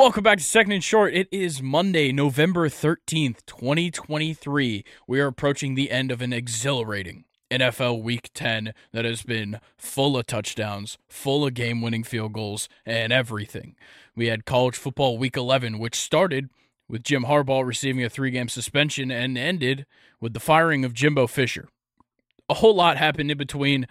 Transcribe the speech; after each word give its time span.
Welcome 0.00 0.22
back 0.22 0.38
to 0.38 0.44
Second 0.44 0.72
and 0.72 0.82
Short. 0.82 1.12
It 1.12 1.28
is 1.30 1.60
Monday, 1.60 2.10
November 2.10 2.70
13th, 2.70 3.44
2023. 3.44 4.82
We 5.06 5.20
are 5.20 5.26
approaching 5.26 5.74
the 5.74 5.90
end 5.90 6.10
of 6.10 6.22
an 6.22 6.32
exhilarating 6.32 7.26
NFL 7.50 8.02
Week 8.02 8.30
10 8.32 8.72
that 8.94 9.04
has 9.04 9.22
been 9.22 9.60
full 9.76 10.16
of 10.16 10.24
touchdowns, 10.24 10.96
full 11.10 11.46
of 11.46 11.52
game 11.52 11.82
winning 11.82 12.02
field 12.02 12.32
goals, 12.32 12.66
and 12.86 13.12
everything. 13.12 13.76
We 14.16 14.28
had 14.28 14.46
college 14.46 14.76
football 14.76 15.18
Week 15.18 15.36
11, 15.36 15.78
which 15.78 15.96
started 15.96 16.48
with 16.88 17.02
Jim 17.02 17.24
Harbaugh 17.24 17.66
receiving 17.66 18.02
a 18.02 18.08
three 18.08 18.30
game 18.30 18.48
suspension 18.48 19.10
and 19.10 19.36
ended 19.36 19.84
with 20.18 20.32
the 20.32 20.40
firing 20.40 20.82
of 20.82 20.94
Jimbo 20.94 21.26
Fisher. 21.26 21.68
A 22.48 22.54
whole 22.54 22.74
lot 22.74 22.96
happened 22.96 23.30
in 23.30 23.36
between, 23.36 23.86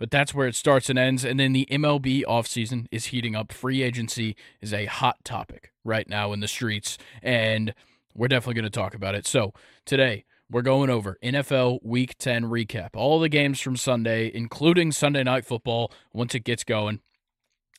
but 0.00 0.10
that's 0.10 0.34
where 0.34 0.48
it 0.48 0.56
starts 0.56 0.88
and 0.88 0.98
ends. 0.98 1.26
And 1.26 1.38
then 1.38 1.52
the 1.52 1.68
MLB 1.70 2.24
offseason 2.24 2.86
is 2.90 3.06
heating 3.06 3.36
up. 3.36 3.52
Free 3.52 3.82
agency 3.82 4.34
is 4.62 4.72
a 4.72 4.86
hot 4.86 5.22
topic 5.24 5.72
right 5.84 6.08
now 6.08 6.32
in 6.32 6.40
the 6.40 6.48
streets, 6.48 6.96
and 7.22 7.74
we're 8.14 8.28
definitely 8.28 8.54
going 8.54 8.64
to 8.64 8.70
talk 8.70 8.94
about 8.94 9.14
it. 9.14 9.26
So 9.26 9.52
today, 9.84 10.24
we're 10.50 10.62
going 10.62 10.88
over 10.88 11.18
NFL 11.22 11.80
Week 11.84 12.16
10 12.16 12.44
recap, 12.44 12.96
all 12.96 13.20
the 13.20 13.28
games 13.28 13.60
from 13.60 13.76
Sunday, 13.76 14.30
including 14.34 14.90
Sunday 14.90 15.22
Night 15.22 15.44
Football 15.44 15.92
once 16.14 16.34
it 16.34 16.44
gets 16.44 16.64
going. 16.64 17.00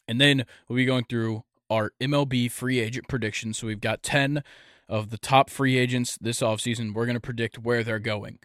And 0.07 0.21
then 0.21 0.45
we'll 0.67 0.77
be 0.77 0.85
going 0.85 1.05
through 1.09 1.43
our 1.71 1.91
MLB 1.99 2.51
free 2.51 2.79
agent 2.79 3.07
predictions. 3.07 3.57
So 3.57 3.65
we've 3.65 3.81
got 3.81 4.03
10 4.03 4.43
of 4.87 5.09
the 5.09 5.17
top 5.17 5.49
free 5.49 5.79
agents 5.79 6.19
this 6.21 6.41
offseason. 6.41 6.93
We're 6.93 7.07
going 7.07 7.15
to 7.15 7.19
predict 7.19 7.57
where 7.57 7.83
they're 7.83 7.97
going. 7.97 8.37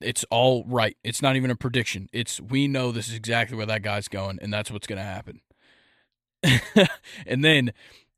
It's 0.00 0.24
all 0.30 0.64
right. 0.66 0.96
It's 1.04 1.22
not 1.22 1.36
even 1.36 1.50
a 1.50 1.56
prediction. 1.56 2.08
It's 2.12 2.40
we 2.40 2.68
know 2.68 2.92
this 2.92 3.08
is 3.08 3.14
exactly 3.14 3.56
where 3.56 3.66
that 3.66 3.82
guy's 3.82 4.08
going, 4.08 4.38
and 4.42 4.52
that's 4.52 4.70
what's 4.70 4.86
going 4.86 4.98
to 4.98 5.04
happen. 5.04 5.40
and 7.26 7.44
then 7.44 7.72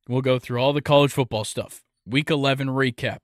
we'll 0.08 0.22
go 0.22 0.38
through 0.38 0.60
all 0.60 0.72
the 0.72 0.82
college 0.82 1.12
football 1.12 1.44
stuff. 1.44 1.82
Week 2.06 2.30
11 2.30 2.68
recap, 2.68 3.18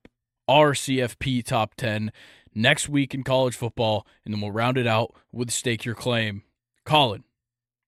our 0.47 0.73
CFP 0.73 1.43
top 1.43 1.75
10 1.75 2.11
next 2.53 2.89
week 2.89 3.13
in 3.13 3.23
college 3.23 3.55
football, 3.55 4.05
and 4.25 4.33
then 4.33 4.41
we'll 4.41 4.51
round 4.51 4.77
it 4.77 4.87
out 4.87 5.13
with 5.31 5.51
Stake 5.51 5.85
Your 5.85 5.95
Claim. 5.95 6.43
Colin, 6.85 7.23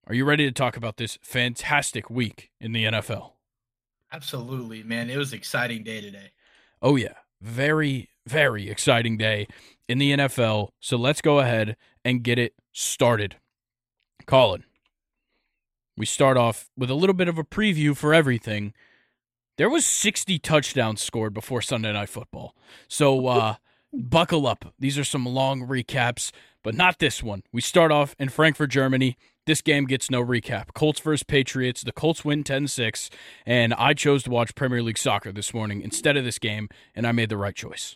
are 0.08 0.16
you 0.16 0.26
ready 0.26 0.46
to 0.46 0.52
talk 0.52 0.78
about 0.78 0.98
this 0.98 1.18
fantastic 1.22 2.10
week 2.10 2.52
in 2.60 2.72
the 2.72 2.86
NFL? 2.86 3.32
Absolutely, 4.12 4.84
man. 4.84 5.10
It 5.10 5.18
was 5.18 5.34
an 5.34 5.40
exciting 5.40 5.84
day 5.84 6.00
today. 6.00 6.32
Oh, 6.82 6.96
yeah. 6.96 7.16
Very, 7.42 8.10
very 8.26 8.70
exciting 8.70 9.18
day 9.18 9.48
in 9.88 9.98
the 9.98 10.12
NFL. 10.12 10.70
So 10.80 10.98
let's 10.98 11.22
go 11.22 11.40
ahead 11.40 11.76
and 12.04 12.24
get 12.24 12.40
it 12.40 12.54
started. 12.72 13.38
Colin, 14.26 14.64
we 15.98 16.06
start 16.06 16.38
off 16.38 16.70
with 16.78 16.90
a 16.90 16.96
little 16.96 17.14
bit 17.14 17.28
of 17.28 17.38
a 17.38 17.44
preview 17.44 17.96
for 17.96 18.14
everything. 18.14 18.74
There 19.58 19.70
was 19.70 19.86
60 19.86 20.40
touchdowns 20.40 21.02
scored 21.02 21.34
before 21.34 21.62
Sunday 21.62 21.94
Night 21.94 22.10
Football. 22.10 22.56
So 22.88 23.28
uh, 23.28 23.56
buckle 23.94 24.48
up. 24.48 24.74
These 24.80 24.98
are 24.98 25.04
some 25.04 25.26
long 25.26 25.62
recaps, 25.62 26.32
but 26.64 26.76
not 26.76 27.00
this 27.00 27.24
one. 27.24 27.44
We 27.54 27.62
start 27.62 27.92
off 27.92 28.16
in 28.20 28.30
Frankfurt, 28.30 28.72
Germany. 28.72 29.18
This 29.46 29.62
game 29.62 29.86
gets 29.86 30.10
no 30.10 30.26
recap. 30.26 30.74
Colts 30.74 31.00
versus 31.00 31.24
Patriots. 31.24 31.84
The 31.84 31.92
Colts 31.92 32.26
win 32.26 32.44
10 32.44 32.68
6, 32.68 33.10
and 33.46 33.74
I 33.76 33.94
chose 33.94 34.24
to 34.24 34.32
watch 34.32 34.56
Premier 34.56 34.82
League 34.82 34.98
soccer 34.98 35.32
this 35.32 35.54
morning 35.54 35.82
instead 35.82 36.18
of 36.18 36.26
this 36.26 36.40
game, 36.40 36.68
and 36.96 37.06
I 37.06 37.12
made 37.12 37.30
the 37.30 37.38
right 37.38 37.56
choice. 37.56 37.96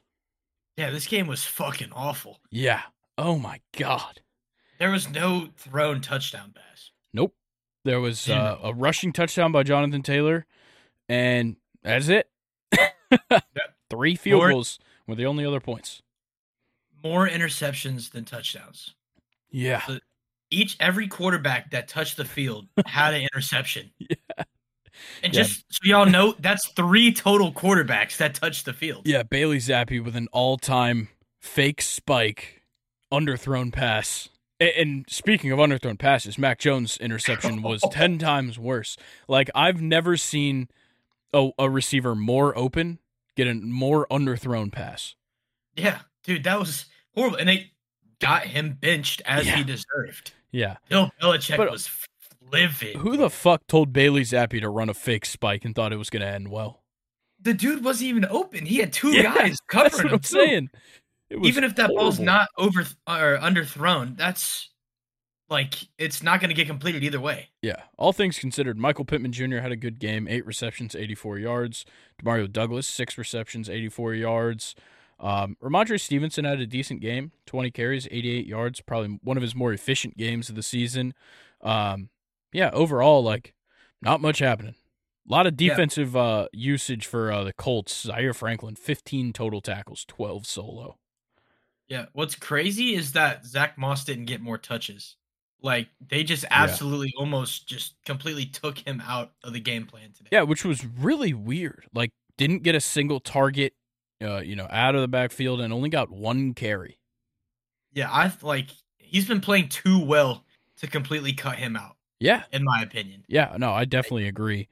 Yeah, 0.79 0.91
this 0.91 1.07
game 1.07 1.27
was 1.27 1.43
fucking 1.43 1.89
awful. 1.91 2.39
Yeah. 2.51 2.83
Oh 3.17 3.37
my 3.37 3.59
God. 3.77 4.21
There 4.79 4.91
was 4.91 5.09
no 5.09 5.49
thrown 5.57 5.99
touchdown 5.99 6.53
pass. 6.55 6.91
Nope. 7.13 7.35
There 7.83 7.99
was 7.99 8.29
uh, 8.29 8.57
a 8.63 8.73
rushing 8.73 9.11
touchdown 9.11 9.51
by 9.51 9.63
Jonathan 9.63 10.01
Taylor, 10.03 10.45
and 11.09 11.57
that's 11.83 12.07
it. 12.07 12.29
Three 13.89 14.15
field 14.15 14.39
More- 14.39 14.51
goals 14.51 14.79
were 15.05 15.15
the 15.15 15.25
only 15.25 15.45
other 15.45 15.59
points. 15.59 16.01
More 17.03 17.27
interceptions 17.27 18.11
than 18.11 18.23
touchdowns. 18.23 18.95
Yeah. 19.51 19.81
Each 20.49 20.77
every 20.79 21.09
quarterback 21.09 21.71
that 21.71 21.89
touched 21.89 22.15
the 22.15 22.23
field 22.23 22.67
had 22.85 23.13
an 23.15 23.23
interception. 23.23 23.91
Yeah. 23.99 24.15
And 25.23 25.33
Yeah. 25.33 25.43
just 25.43 25.63
so 25.69 25.79
y'all 25.83 26.05
know, 26.05 26.35
that's 26.39 26.67
three 26.69 27.13
total 27.13 27.51
quarterbacks 27.53 28.17
that 28.17 28.35
touched 28.35 28.65
the 28.65 28.73
field. 28.73 29.07
Yeah, 29.07 29.23
Bailey 29.23 29.57
Zappe 29.57 30.03
with 30.03 30.15
an 30.15 30.27
all-time 30.31 31.09
fake 31.39 31.81
spike 31.81 32.63
underthrown 33.11 33.71
pass. 33.71 34.29
And 34.59 35.05
speaking 35.07 35.51
of 35.51 35.59
underthrown 35.59 35.97
passes, 35.97 36.37
Mac 36.37 36.59
Jones' 36.59 36.97
interception 36.97 37.61
was 37.61 37.81
10 37.91 38.17
times 38.17 38.59
worse. 38.59 38.97
Like 39.27 39.49
I've 39.55 39.81
never 39.81 40.17
seen 40.17 40.67
a, 41.33 41.49
a 41.57 41.69
receiver 41.69 42.13
more 42.15 42.57
open 42.57 42.99
get 43.35 43.47
a 43.47 43.53
more 43.53 44.05
underthrown 44.11 44.69
pass. 44.71 45.15
Yeah, 45.77 45.99
dude, 46.23 46.43
that 46.43 46.59
was 46.59 46.85
horrible. 47.15 47.37
And 47.37 47.47
they 47.47 47.71
got 48.19 48.43
him 48.47 48.73
benched 48.73 49.21
as 49.25 49.45
Yeah. 49.47 49.55
he 49.57 49.63
deserved. 49.63 50.33
Yeah. 50.51 50.75
Bill 50.89 51.09
Belichick 51.21 51.55
But- 51.55 51.71
was 51.71 51.87
livid. 52.51 52.95
Who 52.97 53.17
the 53.17 53.29
fuck 53.29 53.65
told 53.67 53.93
Bailey 53.93 54.21
Zappe 54.21 54.59
to 54.61 54.69
run 54.69 54.89
a 54.89 54.93
fake 54.93 55.25
spike 55.25 55.65
and 55.65 55.73
thought 55.75 55.93
it 55.93 55.97
was 55.97 56.09
going 56.09 56.21
to 56.21 56.27
end 56.27 56.49
well? 56.49 56.83
the 57.41 57.53
dude 57.53 57.85
wasn't 57.85 58.09
even 58.09 58.25
open. 58.25 58.65
He 58.65 58.79
had 58.79 58.91
two 58.91 59.11
Yeah, 59.11 59.33
guys 59.33 59.57
covering 59.69 59.91
That's 59.91 59.97
what 60.03 60.07
him. 60.07 60.13
I'm 60.13 60.23
saying. 60.23 60.69
Even 61.45 61.63
if 61.63 61.75
that 61.77 61.89
ball's 61.95 62.19
not 62.19 62.49
over 62.57 62.81
or 63.07 63.37
underthrown, 63.37 64.17
that's 64.17 64.69
like 65.49 65.75
it's 65.97 66.21
not 66.21 66.41
going 66.41 66.49
to 66.49 66.53
get 66.53 66.67
completed 66.67 67.01
either 67.03 67.19
way. 67.19 67.47
Yeah, 67.61 67.83
all 67.97 68.11
things 68.11 68.37
considered, 68.39 68.77
Michael 68.77 69.05
Pittman 69.05 69.31
Jr. 69.31 69.59
had 69.59 69.71
a 69.71 69.77
good 69.77 69.99
game. 69.99 70.27
Eight 70.27 70.45
receptions, 70.45 70.95
84 70.95 71.37
yards. 71.39 71.85
Demario 72.21 72.51
Douglas, 72.51 72.87
six 72.87 73.17
receptions, 73.17 73.69
84 73.69 74.15
yards. 74.15 74.75
Um, 75.19 75.55
Rhamondre 75.63 75.99
Stevenson 75.99 76.43
had 76.45 76.59
a 76.59 76.67
decent 76.67 76.99
game, 76.99 77.31
20 77.45 77.71
carries, 77.71 78.07
88 78.11 78.47
yards. 78.47 78.81
Probably 78.81 79.17
one 79.23 79.37
of 79.37 79.43
his 79.43 79.55
more 79.55 79.71
efficient 79.71 80.17
games 80.17 80.49
of 80.49 80.55
the 80.55 80.63
season. 80.63 81.13
Um, 81.61 82.09
yeah, 82.51 82.69
overall, 82.73 83.23
like 83.23 83.53
not 84.01 84.21
much 84.21 84.39
happening. 84.39 84.75
A 85.27 85.31
lot 85.31 85.47
of 85.47 85.59
Yeah. 85.59 85.69
defensive 85.69 86.15
uh, 86.15 86.47
usage 86.53 87.05
for 87.05 87.31
uh, 87.31 87.43
the 87.43 87.53
Colts. 87.53 88.01
Zaire 88.03 88.33
Franklin, 88.33 88.75
15 88.75 89.33
total 89.33 89.61
tackles, 89.61 90.05
12 90.07 90.45
solo. 90.47 90.97
Yeah. 91.87 92.05
What's 92.13 92.35
crazy 92.35 92.93
is 92.95 93.13
that 93.13 93.45
Zack 93.45 93.77
Moss 93.77 94.05
didn't 94.05 94.25
get 94.25 94.41
more 94.41 94.57
touches. 94.57 95.15
Like 95.61 95.89
they 95.99 96.23
just 96.23 96.45
absolutely 96.51 97.13
almost 97.17 97.67
just 97.67 97.95
completely 98.05 98.45
took 98.45 98.77
him 98.77 99.01
out 99.05 99.33
of 99.43 99.53
the 99.53 99.59
game 99.59 99.85
plan 99.85 100.13
today. 100.13 100.29
Yeah, 100.31 100.43
which 100.43 100.63
was 100.63 100.85
really 100.85 101.33
weird. 101.33 101.85
Like, 101.93 102.11
didn't 102.37 102.63
get 102.63 102.75
a 102.75 102.79
single 102.79 103.19
target, 103.19 103.73
uh, 104.23 104.37
you 104.39 104.55
know, 104.55 104.67
out 104.69 104.95
of 104.95 105.01
the 105.01 105.09
backfield, 105.09 105.59
and 105.59 105.73
only 105.73 105.89
got 105.89 106.09
one 106.09 106.53
carry. 106.53 106.97
Yeah, 107.91 108.09
I 108.09 108.31
like 108.41 108.69
he's 108.97 109.27
been 109.27 109.41
playing 109.41 109.69
too 109.69 109.99
well 109.99 110.45
to 110.77 110.87
completely 110.87 111.33
cut 111.33 111.57
him 111.57 111.75
out, 111.75 111.97
Yeah, 112.19 112.43
in 112.51 112.63
my 112.63 112.81
opinion. 112.81 113.23
yeah, 113.27 113.55
no, 113.57 113.71
I 113.71 113.85
definitely 113.85 114.27
agree. 114.27 114.67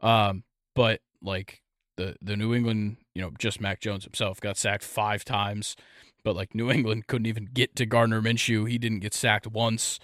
Um, 0.00 0.44
but 0.74 1.00
like 1.22 1.62
the 1.96 2.16
the 2.20 2.36
New 2.36 2.54
England, 2.54 2.98
you 3.14 3.22
know, 3.22 3.30
just 3.38 3.60
Mac 3.60 3.80
Jones 3.80 4.04
himself 4.04 4.40
got 4.40 4.56
sacked 4.56 4.84
five 4.84 5.24
times, 5.24 5.76
but 6.24 6.36
like 6.36 6.54
New 6.54 6.70
England 6.70 7.06
couldn't 7.06 7.26
even 7.26 7.48
get 7.52 7.76
to 7.76 7.86
Gardner 7.86 8.20
Minshew. 8.20 8.68
He 8.68 8.78
didn't 8.78 9.00
get 9.00 9.14
sacked 9.14 9.46
once. 9.46 9.98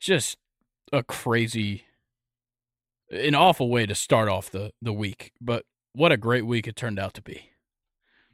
Just 0.00 0.38
a 0.92 1.02
crazy, 1.02 1.84
an 3.10 3.34
awful 3.34 3.70
way 3.70 3.86
to 3.86 3.94
start 3.94 4.28
off 4.28 4.50
the 4.50 4.72
the 4.82 4.92
week. 4.92 5.32
But 5.40 5.64
what 5.92 6.12
a 6.12 6.16
great 6.16 6.46
week 6.46 6.66
it 6.66 6.76
turned 6.76 6.98
out 6.98 7.14
to 7.14 7.22
be. 7.22 7.50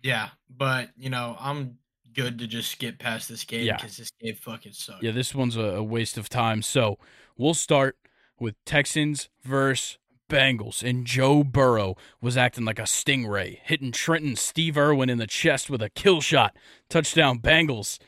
Yeah, 0.03 0.31
but 0.49 0.88
you 0.97 1.11
know, 1.11 1.37
I'm 1.38 1.78
good 2.15 2.38
to 2.38 2.47
just 2.47 2.71
skip 2.72 2.98
past 2.98 3.28
this 3.28 3.44
game 3.44 3.66
Yeah. 3.66 3.76
because 3.76 3.97
this 3.97 4.10
game 4.21 4.34
fucking 4.34 4.72
sucked. 4.72 5.03
Yeah, 5.03 5.12
this 5.12 5.34
one's 5.34 5.56
a, 5.56 5.60
a 5.76 5.82
waste 5.82 6.19
of 6.19 6.28
time. 6.28 6.62
So 6.62 6.98
we'll 7.37 7.54
start 7.54 7.97
with 8.38 8.54
Texans 8.65 9.28
versus 9.44 9.98
Bengals. 10.28 10.82
And 10.82 11.04
Joe 11.06 11.43
Burrow 11.44 11.97
was 12.20 12.37
acting 12.37 12.64
like 12.64 12.79
a 12.79 12.82
stingray, 12.82 13.58
hitting 13.64 13.93
Trenton 13.93 14.37
Steve 14.37 14.76
Irwin 14.79 15.11
in 15.11 15.19
the 15.19 15.26
chest 15.26 15.69
with 15.70 15.82
a 15.82 15.90
kill 15.90 16.20
shot. 16.20 16.56
Touchdown, 16.88 17.38
Bengals. 17.40 17.99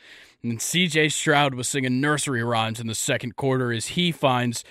And 0.43 0.59
CJ 0.59 1.13
Stroud 1.13 1.55
was 1.55 1.69
singing 1.69 2.01
nursery 2.01 2.43
rhymes 2.43 2.81
in 2.81 2.87
the 2.87 2.95
second 2.95 3.37
quarter 3.37 3.73
as 3.73 3.89
he 3.89 4.11
finds, 4.11 4.65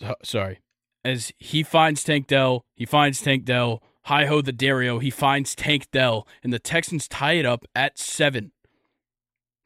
uh, 0.00 0.14
sorry, 0.24 0.60
as 1.04 1.32
he 1.38 1.62
finds 1.62 2.02
Tank 2.02 2.26
Dell. 2.26 2.64
He 2.74 2.84
finds 2.86 3.20
Tank 3.20 3.44
Dell. 3.44 3.82
Hi 4.06 4.26
ho 4.26 4.40
the 4.42 4.52
Dario. 4.52 4.98
He 4.98 5.10
finds 5.10 5.54
Tank 5.54 5.90
Dell. 5.92 6.26
And 6.42 6.52
the 6.52 6.58
Texans 6.58 7.06
tie 7.08 7.34
it 7.34 7.46
up 7.46 7.64
at 7.74 7.98
seven. 7.98 8.52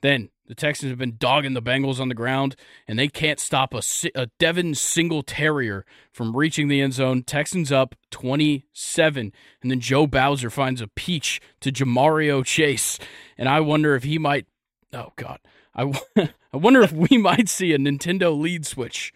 Then 0.02 0.28
the 0.46 0.54
Texans 0.54 0.90
have 0.90 0.98
been 0.98 1.16
dogging 1.18 1.54
the 1.54 1.62
Bengals 1.62 1.98
on 1.98 2.08
the 2.08 2.14
ground, 2.14 2.54
and 2.86 2.98
they 2.98 3.08
can't 3.08 3.40
stop 3.40 3.74
a, 3.74 3.82
a 4.14 4.26
Devin 4.38 4.74
single 4.74 5.22
terrier 5.22 5.84
from 6.12 6.36
reaching 6.36 6.68
the 6.68 6.80
end 6.80 6.92
zone. 6.92 7.22
Texans 7.22 7.72
up 7.72 7.94
27. 8.10 9.32
And 9.62 9.70
then 9.70 9.80
Joe 9.80 10.06
Bowser 10.06 10.50
finds 10.50 10.80
a 10.80 10.86
peach 10.86 11.40
to 11.60 11.72
Jamario 11.72 12.44
Chase. 12.44 12.98
And 13.38 13.48
I 13.48 13.60
wonder 13.60 13.96
if 13.96 14.04
he 14.04 14.18
might. 14.18 14.46
Oh, 14.92 15.12
God. 15.16 15.40
I, 15.74 15.92
I 16.16 16.56
wonder 16.56 16.82
if 16.82 16.92
we 16.92 17.16
might 17.18 17.48
see 17.48 17.72
a 17.72 17.78
Nintendo 17.78 18.38
lead 18.38 18.66
switch. 18.66 19.12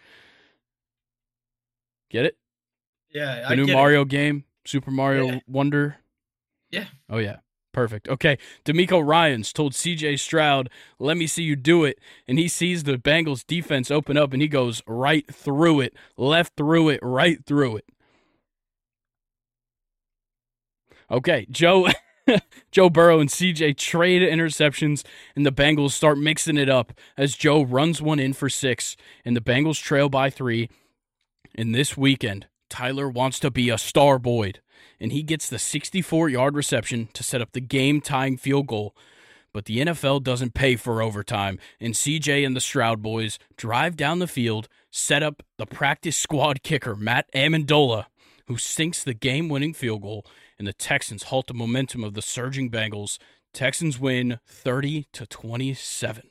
Get 2.09 2.25
it? 2.25 2.37
Yeah, 3.13 3.37
The 3.41 3.49
I 3.51 3.55
new 3.55 3.67
get 3.67 3.73
it. 3.73 3.77
Mario 3.77 4.05
game. 4.05 4.45
Super 4.65 4.91
Mario 4.91 5.27
Yeah. 5.27 5.39
Wonder? 5.47 5.97
Yeah. 6.71 6.87
Oh 7.09 7.19
yeah. 7.19 7.37
Perfect. 7.73 8.09
Okay. 8.09 8.37
DeMeco 8.65 9.05
Ryans 9.07 9.53
told 9.53 9.75
CJ 9.75 10.19
Stroud, 10.19 10.69
let 10.99 11.17
me 11.17 11.27
see 11.29 11.45
you 11.45 11.55
do 11.55 11.85
it. 11.85 11.99
And 12.27 12.39
he 12.39 12.49
sees 12.49 12.83
the 12.83 12.99
Bengals 12.99 13.47
defense 13.47 13.91
open 13.93 14.17
up 14.17 14.33
and 14.33 14.43
he 14.43 14.49
goes 14.49 14.83
right 14.87 15.25
through 15.33 15.81
it, 15.81 15.95
left 16.17 16.57
through 16.57 16.89
it, 16.89 16.99
right 17.01 17.45
through 17.47 17.77
it. 17.77 17.85
Okay. 21.11 21.47
Joe 21.51 21.89
Joe 22.73 22.91
Burrow 22.91 23.21
and 23.21 23.31
CJ 23.31 23.77
trade 23.77 24.23
interceptions 24.23 25.05
and 25.37 25.47
the 25.47 25.53
Bengals 25.53 25.93
start 25.93 26.19
mixing 26.19 26.57
it 26.57 26.69
up 26.69 26.93
as 27.17 27.37
Joe 27.37 27.63
runs 27.63 28.03
one 28.03 28.19
in 28.19 28.33
for 28.33 28.49
six 28.49 28.97
and 29.25 29.37
the 29.37 29.41
Bengals 29.41 29.81
trail 29.81 30.09
by 30.09 30.29
three. 30.31 30.69
And 31.55 31.75
this 31.75 31.97
weekend, 31.97 32.47
Tyler 32.71 33.09
wants 33.09 33.39
to 33.41 33.51
be 33.51 33.69
a 33.69 33.79
star 33.79 34.19
Boyd 34.19 34.61
and 35.01 35.13
he 35.13 35.23
gets 35.23 35.49
the 35.49 35.59
64 35.59 36.29
yard 36.29 36.55
reception 36.55 37.09
to 37.15 37.23
set 37.23 37.41
up 37.41 37.53
the 37.53 37.61
game 37.61 38.01
tying 38.01 38.37
field 38.37 38.67
goal. 38.67 38.95
But 39.53 39.65
the 39.65 39.79
NFL 39.79 40.23
doesn't 40.23 40.55
pay 40.55 40.77
for 40.77 41.03
overtime, 41.03 41.59
and 41.81 41.95
CJ 41.95 42.47
and 42.47 42.55
the 42.55 42.61
Stroud 42.61 43.03
boys 43.03 43.37
drive 43.57 43.97
down 43.97 44.21
the 44.21 44.29
field, 44.29 44.69
set 44.93 45.25
up 45.25 45.43
the 45.59 45.67
practice 45.67 46.17
squad 46.17 46.63
kicker, 46.63 46.95
Matt 46.95 47.27
Ammendola, 47.35 48.05
who 48.47 48.57
sinks 48.57 49.03
the 49.03 49.15
game 49.15 49.49
winning 49.49 49.75
field 49.75 50.03
goal, 50.03 50.25
and 50.57 50.69
the 50.69 50.73
Texans 50.73 51.25
halt 51.25 51.49
the 51.49 51.55
momentum 51.55 52.05
of 52.05 52.15
the 52.15 52.23
surging 52.23 52.71
Bengals. 52.71 53.19
Texans 53.53 53.99
win 53.99 54.39
30 54.47 55.09
to 55.15 55.27
27. 55.27 56.31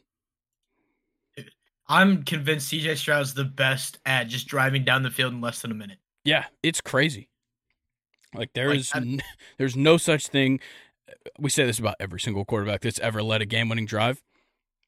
I'm 1.89 2.23
convinced 2.23 2.71
CJ 2.71 2.95
Stroud's 2.97 3.33
the 3.33 3.43
best 3.43 3.97
at 4.05 4.27
just 4.27 4.47
driving 4.47 4.85
down 4.85 5.03
the 5.03 5.09
field 5.09 5.33
in 5.33 5.41
less 5.41 5.61
than 5.61 5.71
a 5.71 5.75
minute. 5.75 5.97
Yeah, 6.29 6.45
it's 6.63 6.79
crazy. 6.81 7.29
Like 8.35 8.53
there 8.53 8.69
Like, 8.69 8.79
is, 8.79 8.91
I- 8.93 8.99
n- 8.99 9.21
there's 9.57 9.75
no 9.75 9.97
such 9.97 10.27
thing. 10.27 10.59
We 11.39 11.49
say 11.49 11.65
this 11.65 11.79
about 11.79 11.95
every 11.99 12.19
single 12.19 12.45
quarterback 12.45 12.81
that's 12.81 12.99
ever 12.99 13.23
led 13.23 13.41
a 13.41 13.45
game-winning 13.45 13.87
drive. 13.87 14.21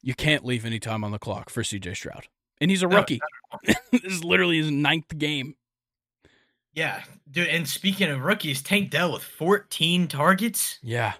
You 0.03 0.13
can't 0.13 0.45
leave 0.45 0.65
any 0.65 0.79
time 0.79 1.03
on 1.03 1.11
the 1.11 1.17
clock 1.19 1.49
for 1.49 1.63
C.J. 1.63 1.95
Stroud, 1.95 2.27
and 2.59 2.69
he's 2.71 2.83
a 2.83 2.87
No, 2.87 2.97
rookie. 2.97 3.19
this 3.63 4.03
is 4.03 4.23
literally 4.23 4.57
his 4.57 4.69
ninth 4.71 5.17
game. 5.17 5.55
Yeah, 6.73 7.03
dude. 7.29 7.47
And 7.49 7.67
speaking 7.67 8.09
of 8.09 8.21
rookies, 8.23 8.61
Tank 8.61 8.91
Dell 8.91 9.11
with 9.11 9.23
14 9.23 10.07
targets, 10.07 10.79
Yeah, 10.81 11.13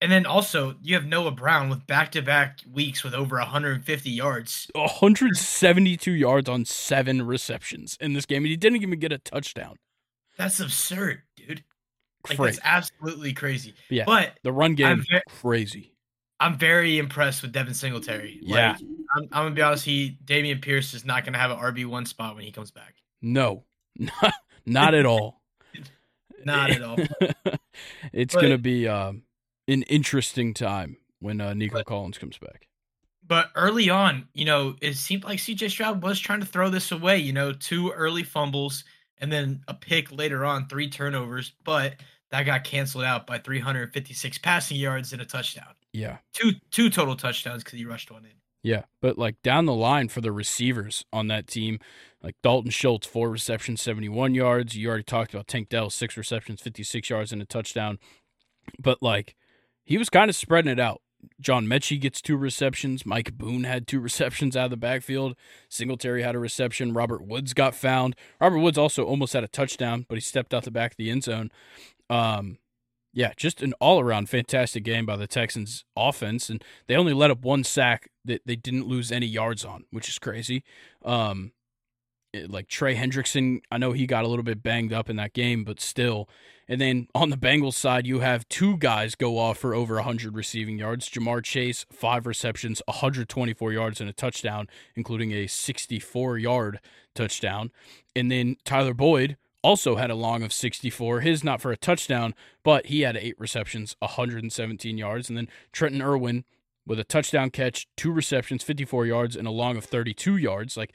and 0.00 0.10
then 0.10 0.26
also 0.26 0.76
you 0.82 0.94
have 0.94 1.06
Noah 1.06 1.30
Brown 1.32 1.68
with 1.68 1.86
back-to-back 1.86 2.60
weeks 2.72 3.04
with 3.04 3.14
over 3.14 3.36
150 3.36 4.10
yards. 4.10 4.70
172 4.74 6.10
yards 6.12 6.48
on 6.48 6.64
seven 6.64 7.22
receptions 7.22 7.96
in 8.00 8.12
this 8.12 8.26
game, 8.26 8.42
and 8.44 8.50
he 8.50 8.56
didn't 8.56 8.82
even 8.82 8.98
get 8.98 9.12
a 9.12 9.18
touchdown. 9.18 9.76
That's 10.38 10.60
absurd, 10.60 11.22
dude. 11.36 11.64
Like 12.28 12.36
Crazy. 12.38 12.56
that's 12.56 12.60
absolutely 12.64 13.32
crazy. 13.32 13.74
Yeah. 13.88 14.04
But 14.06 14.38
The 14.42 14.52
run 14.52 14.74
game, 14.74 14.86
I'm 14.86 15.00
ve- 15.00 15.20
crazy. 15.28 15.94
I'm 16.38 16.56
very 16.58 16.98
impressed 16.98 17.42
with 17.42 17.52
Devin 17.52 17.74
Singletary. 17.74 18.38
Yeah. 18.42 18.72
Like, 18.72 18.80
I'm, 19.16 19.22
I'm 19.24 19.28
gonna 19.44 19.54
be 19.54 19.62
honest. 19.62 19.84
He 19.84 20.18
Dameon 20.24 20.62
Pierce 20.62 20.94
is 20.94 21.04
not 21.04 21.24
gonna 21.24 21.38
have 21.38 21.50
an 21.50 21.58
RB 21.58 21.86
one 21.86 22.06
spot 22.06 22.34
when 22.36 22.44
he 22.44 22.52
comes 22.52 22.70
back. 22.70 22.94
No, 23.22 23.64
not, 23.98 24.34
not 24.66 24.94
at 24.94 25.04
all. 25.06 25.40
Not 26.42 26.70
at 26.70 26.80
all. 26.82 26.96
it's 28.14 28.34
gonna 28.34 28.56
be 28.56 28.88
um, 28.88 29.24
an 29.72 29.82
interesting 29.82 30.54
time 30.54 30.96
when 31.20 31.40
uh, 31.40 31.54
Nico 31.54 31.78
But- 31.78 31.86
Collins 31.86 32.18
comes 32.18 32.38
back. 32.38 32.66
But 33.26 33.50
early 33.54 33.88
on, 33.88 34.26
you 34.34 34.44
know, 34.44 34.74
it 34.82 34.96
seemed 34.96 35.22
like 35.22 35.38
CJ 35.38 35.70
Stroud 35.70 36.02
was 36.02 36.18
trying 36.18 36.40
to 36.40 36.46
throw 36.46 36.68
this 36.68 36.90
away. 36.90 37.18
You 37.18 37.32
know, 37.32 37.52
two 37.52 37.90
early 37.92 38.24
fumbles 38.24 38.82
and 39.18 39.30
then 39.30 39.62
a 39.68 39.74
pick 39.74 40.10
later 40.10 40.44
on, 40.44 40.66
three 40.66 40.90
turnovers. 40.90 41.52
But 41.62 41.94
that 42.32 42.42
got 42.42 42.64
canceled 42.64 43.04
out 43.04 43.28
by 43.28 43.38
356 43.38 44.38
passing 44.38 44.78
yards 44.78 45.12
and 45.12 45.22
a 45.22 45.24
touchdown. 45.24 45.74
Yeah. 45.92 46.18
Two 46.32 46.52
two 46.72 46.90
total 46.90 47.14
touchdowns 47.14 47.62
because 47.62 47.78
he 47.78 47.84
rushed 47.84 48.10
one 48.10 48.24
in. 48.24 48.32
Yeah, 48.62 48.82
but 49.00 49.16
like 49.16 49.40
down 49.42 49.66
the 49.66 49.74
line 49.74 50.08
for 50.08 50.20
the 50.20 50.32
receivers 50.32 51.04
on 51.12 51.28
that 51.28 51.46
team, 51.46 51.78
like 52.22 52.34
Dalton 52.42 52.70
Schultz, 52.70 53.06
four 53.06 53.30
receptions, 53.30 53.80
71 53.80 54.34
yards. 54.34 54.74
You 54.76 54.88
already 54.88 55.04
talked 55.04 55.32
about 55.32 55.46
Tank 55.46 55.68
Dell, 55.68 55.88
six 55.88 56.16
receptions, 56.16 56.60
56 56.60 57.08
yards, 57.08 57.32
and 57.32 57.40
a 57.40 57.46
touchdown. 57.46 57.98
But 58.78 59.02
like 59.02 59.36
he 59.90 59.98
was 59.98 60.08
kind 60.08 60.28
of 60.30 60.36
spreading 60.36 60.70
it 60.70 60.78
out. 60.78 61.02
John 61.40 61.66
Metchie 61.66 62.00
gets 62.00 62.22
two 62.22 62.36
receptions. 62.36 63.04
Mike 63.04 63.36
Boone 63.36 63.64
had 63.64 63.88
two 63.88 63.98
receptions 64.08 64.56
out 64.56 64.66
of 64.66 64.70
the 64.70 64.76
backfield. 64.76 65.34
Singletary 65.68 66.22
had 66.22 66.36
a 66.36 66.38
reception. 66.38 66.92
Robert 66.92 67.26
Woods 67.26 67.54
got 67.54 67.74
found. 67.74 68.14
Robert 68.40 68.60
Woods 68.60 68.78
also 68.78 69.02
almost 69.02 69.32
had 69.32 69.42
a 69.42 69.48
touchdown, 69.48 70.06
but 70.08 70.14
he 70.14 70.20
stepped 70.20 70.54
out 70.54 70.62
the 70.62 70.70
back 70.70 70.92
of 70.92 70.96
the 70.96 71.10
end 71.10 71.24
zone. 71.24 71.50
Um, 72.08 72.58
yeah, 73.12 73.32
just 73.36 73.62
an 73.62 73.72
all 73.80 73.98
around 73.98 74.28
fantastic 74.28 74.84
game 74.84 75.06
by 75.06 75.16
the 75.16 75.26
Texans 75.26 75.84
offense. 75.96 76.48
And 76.48 76.62
they 76.86 76.94
only 76.94 77.12
let 77.12 77.32
up 77.32 77.42
one 77.42 77.64
sack 77.64 78.10
that 78.24 78.42
they 78.46 78.54
didn't 78.54 78.86
lose 78.86 79.10
any 79.10 79.26
yards 79.26 79.64
on, 79.64 79.86
which 79.90 80.08
is 80.08 80.20
crazy. 80.20 80.62
Um, 81.04 81.50
like 82.48 82.68
Trey 82.68 82.94
Hendrickson, 82.94 83.62
I 83.72 83.78
know 83.78 83.90
he 83.90 84.06
got 84.06 84.22
a 84.24 84.28
little 84.28 84.44
bit 84.44 84.62
banged 84.62 84.92
up 84.92 85.10
in 85.10 85.16
that 85.16 85.32
game, 85.32 85.64
but 85.64 85.80
still. 85.80 86.28
And 86.70 86.80
then 86.80 87.08
on 87.16 87.30
the 87.30 87.36
Bengals 87.36 87.74
side, 87.74 88.06
you 88.06 88.20
have 88.20 88.48
two 88.48 88.76
guys 88.76 89.16
go 89.16 89.38
off 89.38 89.58
for 89.58 89.74
over 89.74 89.96
100 89.96 90.36
receiving 90.36 90.78
yards. 90.78 91.10
Ja'Marr 91.10 91.42
Chase, 91.42 91.84
five 91.90 92.26
receptions, 92.26 92.80
124 92.86 93.72
yards, 93.72 94.00
and 94.00 94.08
a 94.08 94.12
touchdown, 94.12 94.68
including 94.94 95.32
a 95.32 95.48
64 95.48 96.38
yard 96.38 96.78
touchdown. 97.12 97.72
And 98.14 98.30
then 98.30 98.56
Tyler 98.64 98.94
Boyd 98.94 99.36
also 99.64 99.96
had 99.96 100.10
a 100.10 100.14
long 100.14 100.44
of 100.44 100.52
64. 100.52 101.22
His 101.22 101.42
not 101.42 101.60
for 101.60 101.72
a 101.72 101.76
touchdown, 101.76 102.36
but 102.62 102.86
he 102.86 103.00
had 103.00 103.16
eight 103.16 103.34
receptions, 103.36 103.96
117 103.98 104.96
yards. 104.96 105.28
And 105.28 105.36
then 105.36 105.48
Trenton 105.72 106.00
Irwin 106.00 106.44
with 106.86 107.00
a 107.00 107.04
touchdown 107.04 107.50
catch, 107.50 107.88
two 107.96 108.12
receptions, 108.12 108.62
54 108.62 109.06
yards, 109.06 109.34
and 109.34 109.48
a 109.48 109.52
long 109.52 109.76
of 109.76 109.86
32 109.86 110.36
yards. 110.36 110.76
Like 110.76 110.94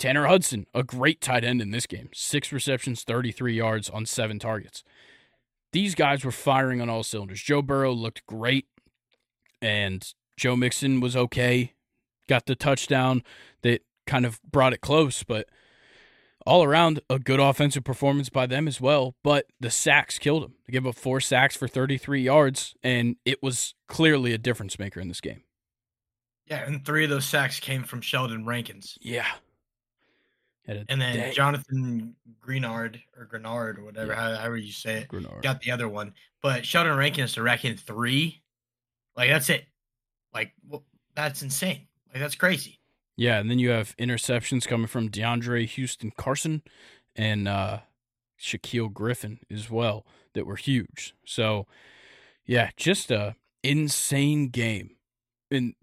Tanner 0.00 0.26
Hudson, 0.26 0.66
a 0.72 0.82
great 0.82 1.20
tight 1.20 1.44
end 1.44 1.60
in 1.60 1.72
this 1.72 1.86
game, 1.86 2.08
six 2.14 2.52
receptions, 2.52 3.02
33 3.02 3.54
yards 3.54 3.90
on 3.90 4.06
seven 4.06 4.38
targets. 4.38 4.82
These 5.72 5.94
guys 5.94 6.24
were 6.24 6.32
firing 6.32 6.80
on 6.80 6.88
all 6.88 7.02
cylinders. 7.02 7.42
Joe 7.42 7.62
Burrow 7.62 7.92
looked 7.92 8.26
great, 8.26 8.66
and 9.62 10.06
Joe 10.36 10.56
Mixon 10.56 11.00
was 11.00 11.16
okay. 11.16 11.74
Got 12.28 12.46
the 12.46 12.56
touchdown 12.56 13.22
that 13.62 13.82
kind 14.06 14.26
of 14.26 14.40
brought 14.42 14.72
it 14.72 14.80
close, 14.80 15.22
but 15.22 15.46
all 16.46 16.64
around 16.64 17.00
a 17.08 17.18
good 17.18 17.40
offensive 17.40 17.84
performance 17.84 18.28
by 18.28 18.46
them 18.46 18.66
as 18.66 18.80
well. 18.80 19.14
But 19.22 19.46
the 19.60 19.70
sacks 19.70 20.18
killed 20.18 20.42
them. 20.42 20.54
They 20.66 20.72
gave 20.72 20.86
up 20.86 20.96
four 20.96 21.20
sacks 21.20 21.56
for 21.56 21.68
33 21.68 22.22
yards, 22.22 22.74
and 22.82 23.16
it 23.24 23.42
was 23.42 23.74
clearly 23.88 24.32
a 24.32 24.38
difference 24.38 24.78
maker 24.78 25.00
in 25.00 25.08
this 25.08 25.20
game. 25.20 25.42
Yeah, 26.46 26.64
and 26.66 26.84
three 26.84 27.04
of 27.04 27.10
those 27.10 27.26
sacks 27.26 27.60
came 27.60 27.84
from 27.84 28.00
Sheldon 28.00 28.44
Rankins. 28.44 28.98
Yeah. 29.00 29.26
And 30.88 31.00
then 31.00 31.16
day. 31.16 31.32
Jonathan 31.32 32.14
Greenard 32.44 33.00
or 33.16 33.24
Grenard 33.26 33.78
or 33.78 33.84
whatever, 33.84 34.14
how- 34.14 34.34
however 34.36 34.56
you 34.56 34.72
say 34.72 34.98
it, 34.98 35.08
Grenard. 35.08 35.42
got 35.42 35.60
the 35.60 35.70
other 35.70 35.88
one. 35.88 36.14
But 36.42 36.64
Sheldon 36.66 36.96
Rankins 36.96 37.34
to 37.34 37.42
rack 37.42 37.64
in 37.64 37.76
three, 37.76 38.42
like 39.16 39.28
that's 39.30 39.50
it. 39.50 39.66
Like 40.32 40.52
well, 40.66 40.84
that's 41.14 41.42
insane. 41.42 41.86
Like 42.12 42.20
that's 42.22 42.34
crazy. 42.34 42.78
Yeah, 43.16 43.38
and 43.38 43.50
then 43.50 43.58
you 43.58 43.70
have 43.70 43.94
interceptions 43.98 44.66
coming 44.66 44.86
from 44.86 45.10
DeAndre 45.10 45.66
Houston 45.66 46.10
Carson 46.16 46.62
and 47.14 47.46
uh, 47.46 47.80
Shaquill 48.40 48.90
Griffin 48.92 49.40
as 49.50 49.68
well 49.70 50.06
that 50.32 50.46
were 50.46 50.56
huge. 50.56 51.14
So, 51.26 51.66
yeah, 52.46 52.70
just 52.76 53.10
a 53.10 53.36
insane 53.62 54.48
game, 54.48 54.96
and 55.50 55.74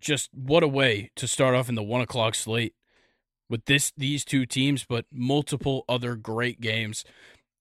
just 0.00 0.34
what 0.34 0.64
a 0.64 0.68
way 0.68 1.10
to 1.14 1.28
start 1.28 1.54
off 1.54 1.68
in 1.68 1.76
the 1.76 1.82
one 1.82 2.00
o'clock 2.00 2.34
slate 2.34 2.74
with 3.48 3.64
this 3.66 3.92
these 3.96 4.24
two 4.24 4.46
teams, 4.46 4.84
but 4.88 5.06
multiple 5.12 5.84
other 5.88 6.16
great 6.16 6.60
games. 6.60 7.04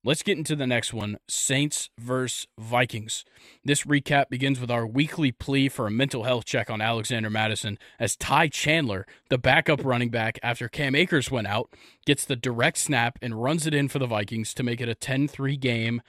Let's 0.05 0.21
get 0.21 0.37
into 0.37 0.57
the 0.57 0.67
next 0.67 0.93
one 0.93 1.17
Saints 1.29 1.89
versus 1.97 2.45
Vikings. 2.59 3.23
This 3.63 3.83
recap 3.83 4.27
begins 4.29 4.59
with 4.59 4.69
our 4.69 4.85
weekly 4.85 5.31
plea 5.31 5.69
for 5.69 5.87
a 5.87 5.91
mental 5.91 6.23
health 6.23 6.43
check 6.43 6.69
on 6.69 6.81
Alexander 6.81 7.29
Mattison 7.29 7.79
as 8.01 8.17
Ty 8.17 8.49
Chandler, 8.49 9.05
the 9.29 9.37
backup 9.37 9.85
running 9.85 10.09
back 10.09 10.39
after 10.43 10.67
Cam 10.67 10.93
Akers 10.93 11.31
went 11.31 11.47
out, 11.47 11.73
gets 12.05 12.25
the 12.25 12.35
direct 12.35 12.79
snap 12.79 13.17
and 13.21 13.41
runs 13.41 13.65
it 13.65 13.73
in 13.73 13.87
for 13.87 13.99
the 13.99 14.05
Vikings 14.05 14.53
to 14.55 14.63
make 14.63 14.81
it 14.81 14.89
a 14.89 14.95
10 14.95 15.29
3 15.29 15.55
game. 15.55 16.01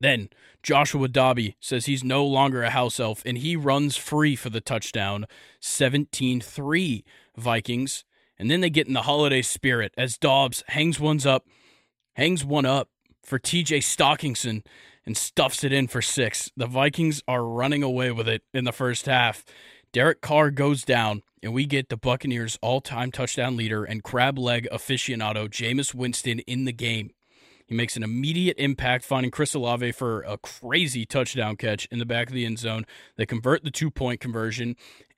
Then 0.00 0.28
Joshua 0.64 1.06
Dobby 1.06 1.56
says 1.60 1.86
he's 1.86 2.02
no 2.02 2.26
longer 2.26 2.64
a 2.64 2.70
house 2.70 2.98
elf 2.98 3.22
and 3.24 3.38
he 3.38 3.54
runs 3.54 3.96
free 3.96 4.34
for 4.34 4.50
the 4.50 4.60
touchdown 4.60 5.26
17 5.60 6.40
3 6.40 7.04
Vikings. 7.36 8.04
And 8.38 8.50
then 8.50 8.60
they 8.60 8.70
get 8.70 8.86
in 8.86 8.94
the 8.94 9.02
holiday 9.02 9.42
spirit 9.42 9.92
as 9.96 10.18
Dobbs 10.18 10.62
hangs 10.68 11.00
one's 11.00 11.26
up, 11.26 11.46
hangs 12.14 12.44
one 12.44 12.66
up 12.66 12.90
for 13.22 13.38
TJ 13.38 13.78
Stockingson 13.78 14.64
and 15.06 15.16
stuffs 15.16 15.64
it 15.64 15.72
in 15.72 15.86
for 15.86 16.02
six. 16.02 16.50
The 16.56 16.66
Vikings 16.66 17.22
are 17.28 17.44
running 17.44 17.82
away 17.82 18.10
with 18.10 18.28
it 18.28 18.42
in 18.52 18.64
the 18.64 18.72
first 18.72 19.06
half. 19.06 19.44
Derek 19.92 20.20
Carr 20.20 20.50
goes 20.50 20.84
down, 20.84 21.22
and 21.42 21.54
we 21.54 21.64
get 21.64 21.88
the 21.88 21.96
Buccaneers' 21.96 22.58
all 22.60 22.80
time 22.80 23.10
touchdown 23.10 23.56
leader 23.56 23.84
and 23.84 24.02
crab 24.02 24.38
leg 24.38 24.68
aficionado, 24.72 25.48
Jameis 25.48 25.94
Winston, 25.94 26.40
in 26.40 26.64
the 26.64 26.72
game. 26.72 27.10
He 27.66 27.74
makes 27.74 27.96
an 27.96 28.02
immediate 28.02 28.58
impact, 28.58 29.04
finding 29.04 29.32
Chris 29.32 29.54
Olave 29.54 29.92
for 29.92 30.22
a 30.22 30.38
crazy 30.38 31.04
touchdown 31.04 31.56
catch 31.56 31.86
in 31.90 31.98
the 31.98 32.06
back 32.06 32.28
of 32.28 32.34
the 32.34 32.44
end 32.44 32.58
zone. 32.58 32.86
They 33.16 33.26
convert 33.26 33.64
the 33.64 33.70
two 33.72 33.90
point 33.90 34.20
conversion, 34.20 34.76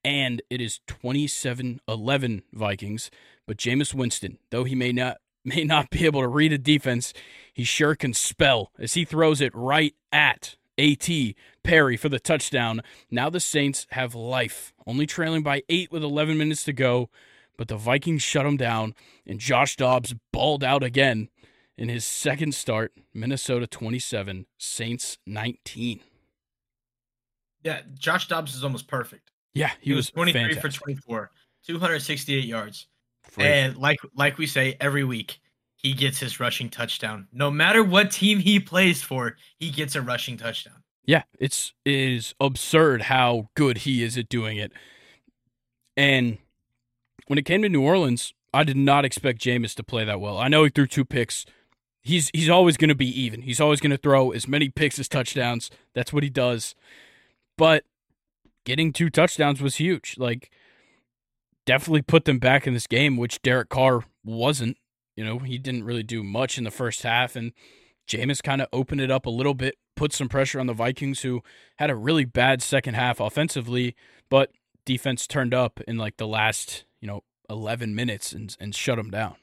and 0.09 0.41
it 0.49 0.59
is 0.59 0.81
27 0.87 1.83
11 1.87 2.43
Vikings. 2.55 3.11
But 3.47 3.59
Jameis 3.59 3.93
Winston, 3.93 4.39
though 4.51 4.65
he 4.65 4.75
may 4.75 4.91
not 4.91 5.19
may 5.45 5.65
not 5.65 5.91
be 5.91 6.07
able 6.07 6.23
to 6.23 6.29
read 6.29 6.53
a 6.53 6.59
defense, 6.59 7.13
he 7.53 7.65
sure 7.65 7.95
can 7.95 8.15
spell 8.15 8.73
as 8.79 8.95
he 8.95 9.05
throws 9.05 9.43
it 9.43 9.55
right 9.55 9.95
at 10.11 10.57
AT 10.79 11.09
Perry 11.63 11.97
for 11.99 12.09
the 12.09 12.19
touchdown. 12.19 12.81
Now 13.11 13.29
the 13.29 13.41
Saints 13.41 13.87
have 13.91 14.15
life, 14.15 14.73
only 14.87 15.07
trailing 15.07 15.43
by 15.43 15.63
eight 15.69 15.93
with 15.93 16.03
11 16.03 16.39
minutes 16.39 16.65
to 16.65 16.73
go, 16.73 17.11
but 17.59 17.69
the 17.69 17.77
Vikings 17.77 18.23
shut 18.23 18.45
them 18.45 18.57
down, 18.57 18.95
and 19.27 19.39
Josh 19.39 19.77
Dobbs 19.77 20.15
balled 20.33 20.65
out 20.65 20.83
again 20.83 21.29
in 21.77 21.89
his 21.89 22.05
second 22.05 22.55
start. 22.55 22.93
Minnesota 23.13 23.67
27, 23.67 24.47
Saints 24.57 25.19
19. 25.27 26.01
Yeah, 27.65 27.81
Josh 27.95 28.29
Dobbs 28.29 28.55
is 28.55 28.65
almost 28.65 28.89
perfect. 28.89 29.28
Yeah, 29.59 29.71
he, 29.81 29.91
He, 29.91 29.93
was, 29.93 30.07
was 30.07 30.11
23 30.13 30.41
fantastic. 30.55 30.73
for 30.73 30.79
24, 30.85 31.31
268 31.67 32.45
yards. 32.45 32.87
And 33.37 33.77
like 33.77 33.99
like 34.15 34.39
we 34.39 34.47
say 34.47 34.77
every 34.81 35.05
week, 35.05 35.39
he 35.77 35.93
gets 35.93 36.19
his 36.19 36.41
rushing 36.41 36.71
touchdown. 36.71 37.29
No 37.33 37.51
matter 37.51 37.85
what 37.85 38.11
team 38.11 38.39
he 38.39 38.59
plays 38.59 39.03
for, 39.03 39.37
he 39.59 39.71
gets 39.71 39.95
a 39.95 40.03
rushing 40.03 40.37
touchdown. 40.37 40.83
Yeah, 41.05 41.23
it's 41.39 41.73
it 41.85 41.95
is 41.95 42.35
absurd 42.41 43.03
how 43.03 43.51
good 43.55 43.79
he 43.79 44.03
is 44.03 44.19
at 44.19 44.29
doing 44.29 44.57
it. 44.57 44.73
And 45.97 46.39
when 47.27 47.39
it 47.39 47.45
came 47.45 47.63
to 47.63 47.69
New 47.69 47.83
Orleans, 47.83 48.35
I 48.53 48.65
did 48.65 48.77
not 48.77 49.05
expect 49.05 49.41
Jameis 49.41 49.75
to 49.77 49.83
play 49.85 50.05
that 50.05 50.21
well. 50.21 50.39
I 50.39 50.49
know 50.49 50.65
he 50.65 50.71
threw 50.71 50.87
two 50.87 51.05
picks. 51.05 51.45
He's 52.03 52.31
he's 52.33 52.49
always 52.49 52.77
going 52.77 52.89
to 52.89 52.95
be 52.95 53.09
even. 53.21 53.43
He's 53.43 53.61
always 53.61 53.81
going 53.81 53.91
to 53.91 53.99
throw 53.99 54.31
as 54.31 54.49
many 54.49 54.69
picks 54.69 54.99
as 54.99 55.09
touchdowns. 55.09 55.71
That's 55.95 56.13
what 56.13 56.23
he 56.23 56.31
does. 56.31 56.75
But 57.57 57.85
getting 58.69 58.93
two 58.93 59.09
touchdowns 59.09 59.63
was 59.63 59.77
huge. 59.77 60.17
Like 60.19 60.51
definitely 61.65 62.03
put 62.03 62.27
them 62.27 62.39
back 62.39 62.67
in 62.67 62.75
this 62.75 62.87
game, 62.87 63.17
which 63.17 63.41
Derek 63.41 63.71
Carr 63.71 64.05
wasn't. 64.23 64.77
You 65.17 65.25
know, 65.25 65.39
he 65.39 65.57
didn't 65.57 65.85
really 65.85 66.03
do 66.03 66.23
much 66.23 66.59
in 66.59 66.65
the 66.65 66.71
first 66.71 67.03
half 67.03 67.35
and 67.35 67.53
Jameis 68.07 68.43
kind 68.43 68.61
of 68.63 68.69
opened 68.73 69.01
it 69.01 69.11
up 69.11 69.27
a 69.27 69.31
little 69.31 69.55
bit, 69.55 69.77
put 69.97 70.13
some 70.13 70.29
pressure 70.29 70.61
on 70.61 70.67
the 70.67 70.75
Vikings, 70.75 71.21
who 71.21 71.43
had 71.79 71.91
a 71.91 71.97
really 71.97 72.25
bad 72.25 72.63
second 72.63 72.95
half 72.95 73.21
offensively, 73.21 73.97
but 74.31 74.51
defense 74.87 75.27
turned 75.27 75.53
up 75.53 75.81
in 75.89 75.97
like 75.99 76.17
the 76.19 76.27
last, 76.27 76.85
you 77.01 77.09
know, 77.09 77.23
11 77.51 77.95
minutes 77.95 78.33
and, 78.33 78.55
and 78.61 78.75
shut 78.75 78.97
them 78.97 79.11
down. 79.11 79.35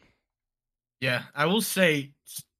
Yeah, 1.01 1.23
I 1.35 1.45
will 1.47 1.61
say 1.61 2.11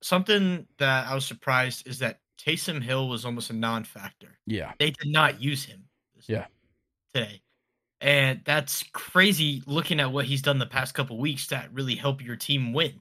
something 0.02 0.68
that 0.78 1.08
I 1.08 1.16
was 1.16 1.26
surprised 1.26 1.88
is 1.88 2.00
that 2.00 2.20
Taysom 2.40 2.84
Hill 2.84 3.08
was 3.08 3.24
almost 3.24 3.50
a 3.50 3.54
non-factor. 3.54 4.38
Yeah. 4.46 4.74
They 4.80 4.92
did 4.92 5.12
not 5.12 5.42
use 5.42 5.66
him. 5.66 5.86
Yeah. 6.28 6.46
Today. 7.16 7.42
And 8.02 8.42
that's 8.44 8.84
crazy 8.92 9.64
looking 9.66 10.02
at 10.02 10.12
what 10.12 10.26
he's 10.26 10.42
done 10.42 10.60
the 10.60 10.66
past 10.66 10.94
couple 10.94 11.18
weeks 11.18 11.48
that 11.48 11.72
really 11.72 11.96
help 11.96 12.22
your 12.22 12.36
team 12.36 12.74
win. 12.74 13.00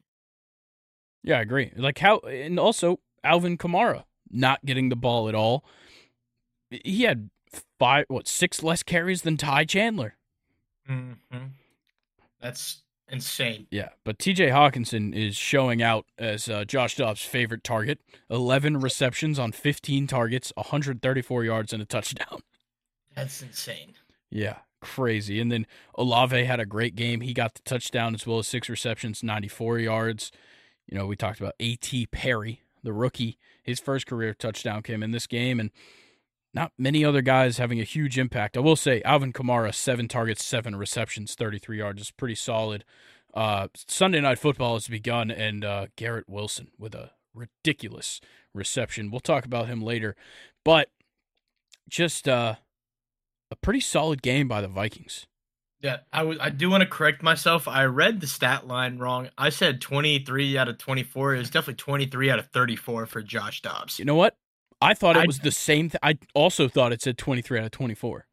Yeah, 1.25 1.39
I 1.39 1.41
agree. 1.41 1.73
Like 1.77 1.99
how, 1.99 2.19
and 2.21 2.61
also 2.61 3.01
Alvin 3.25 3.59
Kamara 3.59 4.05
not 4.31 4.65
getting 4.65 4.89
the 4.89 4.97
ball 4.97 5.29
at 5.29 5.35
all. 5.35 5.65
He 6.71 7.03
had 7.03 7.29
five, 7.79 8.05
what, 8.09 8.29
six 8.29 8.63
less 8.63 8.85
carries 8.85 9.23
than 9.23 9.37
Ty 9.37 9.65
Chandler. 9.65 10.15
Mm-hmm. 10.89 11.47
That's 12.41 12.83
insane. 13.09 13.67
Yeah, 13.71 13.89
but 14.05 14.19
TJ 14.19 14.53
Hockenson 14.53 15.13
is 15.13 15.35
showing 15.35 15.83
out 15.83 16.07
as 16.19 16.49
uh, 16.49 16.65
Josh 16.65 16.97
Dobbs' 16.97 17.23
favorite 17.23 17.65
target. 17.65 18.01
11 18.31 18.81
receptions 18.81 19.39
on 19.39 19.51
15 19.51 20.07
targets, 20.07 20.53
134 20.57 21.45
yards, 21.45 21.73
and 21.73 21.83
a 21.83 21.87
touchdown. 21.87 22.43
That's 23.15 23.43
insane. 23.43 23.95
Yeah, 24.35 24.59
crazy. 24.83 25.41
And 25.41 25.51
then 25.51 25.65
Olave 25.95 26.45
had 26.45 26.59
a 26.59 26.67
great 26.67 26.97
game. 26.97 27.21
He 27.21 27.33
got 27.33 27.55
the 27.55 27.63
touchdown 27.63 28.15
as 28.15 28.27
well 28.27 28.41
as 28.41 28.49
six 28.49 28.69
receptions, 28.69 29.23
94 29.23 29.79
yards. 29.79 30.33
You 30.87 30.99
know, 30.99 31.07
we 31.07 31.15
talked 31.15 31.39
about 31.39 31.55
A.T. 31.61 32.07
Perry, 32.09 32.63
the 32.83 32.93
rookie. 32.93 33.39
His 33.63 33.79
first 33.79 34.07
career 34.07 34.35
touchdown 34.35 34.83
came 34.83 35.03
in 35.05 35.13
this 35.13 35.29
game, 35.29 35.61
and 35.61 35.71
not 36.53 36.73
many 36.77 37.05
other 37.05 37.23
guys 37.23 37.59
having 37.59 37.81
a 37.81 37.85
huge 37.85 38.19
impact. 38.19 38.57
I 38.57 38.61
will 38.61 38.77
say 38.77 39.01
Alvin 39.03 39.33
Kamara, 39.33 39.73
seven 39.73 40.09
targets, 40.09 40.45
seven 40.45 40.75
receptions, 40.77 41.35
33 41.37 41.79
yards 41.79 42.03
is 42.03 42.11
pretty 42.11 42.35
solid. 42.35 42.85
Uh, 43.33 43.69
Sunday 43.89 44.21
Night 44.21 44.39
Football 44.41 44.75
has 44.75 44.89
begun, 44.89 45.31
and 45.31 45.65
uh, 45.65 45.87
Garrett 45.97 46.29
Wilson 46.29 46.69
with 46.77 46.95
a 46.95 47.13
ridiculous 47.33 48.21
reception. 48.53 49.11
We'll 49.13 49.21
talk 49.21 49.45
about 49.45 49.69
him 49.69 49.81
later. 49.81 50.17
But 50.65 50.91
just 51.89 52.29
uh, 52.29 52.57
a 53.55 53.57
pretty 53.57 53.81
solid 53.81 54.21
game 54.21 54.49
by 54.49 54.61
the 54.61 54.67
Vikings. 54.69 55.27
Yeah, 55.81 55.99
I 56.13 56.23
would. 56.23 56.39
I 56.41 56.51
do 56.51 56.71
want 56.71 56.81
to 56.83 56.89
correct 56.89 57.23
myself. 57.23 57.69
I 57.69 57.85
read 57.85 58.21
the 58.21 58.27
stat 58.27 58.67
line 58.67 58.99
wrong. 58.99 59.29
I 59.39 59.51
said 59.51 59.81
23 59.81 60.59
out 60.59 60.69
of 60.69 60.79
24. 60.79 61.35
It 61.35 61.39
was 61.39 61.51
definitely 61.51 61.75
23 61.75 62.31
out 62.31 62.39
of 62.39 62.47
34 62.49 63.07
for 63.07 63.23
Josh 63.23 63.61
Dobbs. 63.63 63.99
You 63.99 64.05
know 64.07 64.15
what? 64.15 64.35
I 64.81 64.95
thought 64.95 65.17
it 65.17 65.21
I- 65.25 65.27
was 65.27 65.39
the 65.41 65.51
same. 65.53 65.91
Th- 65.91 66.01
I 66.03 66.19
also 66.35 66.69
thought 66.69 66.93
it 66.93 67.01
said 67.03 67.17
23 67.19 67.59
out 67.61 67.65
of 67.67 67.71
24. 67.71 68.27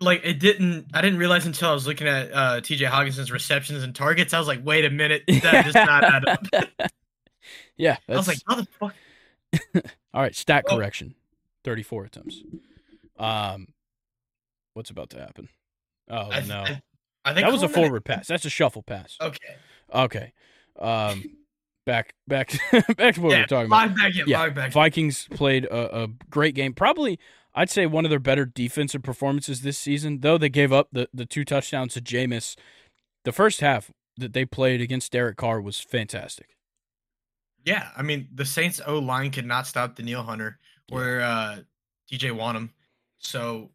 Like 0.00 0.22
it 0.24 0.40
didn't. 0.40 0.86
I 0.94 1.02
didn't 1.02 1.18
realize 1.18 1.44
until 1.46 1.70
I 1.70 1.74
was 1.74 1.86
looking 1.86 2.06
at 2.08 2.32
uh, 2.32 2.60
T.J. 2.62 2.86
Hockenson's 2.86 3.30
receptions 3.30 3.82
and 3.82 3.94
targets. 3.94 4.32
I 4.34 4.38
was 4.38 4.48
like, 4.48 4.60
wait 4.64 4.84
a 4.84 4.90
minute, 4.90 5.24
that 5.28 5.64
does 5.66 5.74
not 5.74 6.04
add 6.04 6.26
up. 6.28 6.46
yeah, 7.76 7.96
I 8.08 8.12
was 8.16 8.28
like, 8.28 8.38
how 8.46 8.54
the 8.56 8.66
fuck? 8.80 8.94
all 10.14 10.22
right. 10.22 10.34
Stat 10.34 10.64
Oh. 10.68 10.76
correction: 10.76 11.14
34 11.64 12.04
attempts. 12.04 12.42
Um, 13.18 13.66
what's 14.78 14.90
about 14.90 15.10
to 15.10 15.18
happen? 15.18 15.48
Oh 16.08 16.30
I, 16.30 16.40
no, 16.42 16.60
I, 16.60 16.80
I 17.24 17.34
think 17.34 17.44
that 17.44 17.52
was 17.52 17.64
a 17.64 17.68
forward 17.68 18.04
pass. 18.04 18.28
That's 18.28 18.44
a 18.44 18.50
shuffle 18.50 18.82
pass. 18.82 19.18
Okay. 19.20 19.56
Okay. 19.92 20.32
Um, 20.78 21.24
back 21.84 22.14
back 22.28 22.52
back 22.96 23.16
to 23.16 23.20
what 23.20 23.28
we 23.28 23.30
yeah, 23.32 23.40
were 23.40 23.46
talking 23.46 23.66
about. 23.66 23.96
back 23.96 24.16
in. 24.16 24.28
Yeah, 24.28 24.48
back. 24.50 24.72
Vikings 24.72 25.26
played 25.32 25.64
a, 25.64 26.04
a 26.04 26.08
great 26.30 26.54
game. 26.54 26.72
Probably, 26.72 27.18
I'd 27.54 27.68
say 27.70 27.86
one 27.86 28.06
of 28.06 28.10
their 28.10 28.20
better 28.20 28.46
defensive 28.46 29.02
performances 29.02 29.62
this 29.62 29.76
season. 29.76 30.20
Though 30.20 30.38
they 30.38 30.48
gave 30.48 30.72
up 30.72 30.88
the, 30.92 31.08
the 31.12 31.26
two 31.26 31.44
touchdowns 31.44 31.94
to 31.94 32.00
Jameis, 32.00 32.56
the 33.24 33.32
first 33.32 33.60
half 33.60 33.90
that 34.16 34.32
they 34.32 34.44
played 34.44 34.80
against 34.80 35.10
Derek 35.10 35.36
Carr 35.36 35.60
was 35.60 35.80
fantastic. 35.80 36.56
Yeah, 37.64 37.88
I 37.96 38.02
mean 38.02 38.28
the 38.32 38.44
Saints 38.44 38.80
O 38.86 39.00
line 39.00 39.32
could 39.32 39.44
not 39.44 39.66
stop 39.66 39.96
Danielle 39.96 40.22
Hunter 40.22 40.60
or 40.92 41.20
uh, 41.20 41.56
DJ 42.10 42.30
Wonnum. 42.30 42.70
So, 43.18 43.70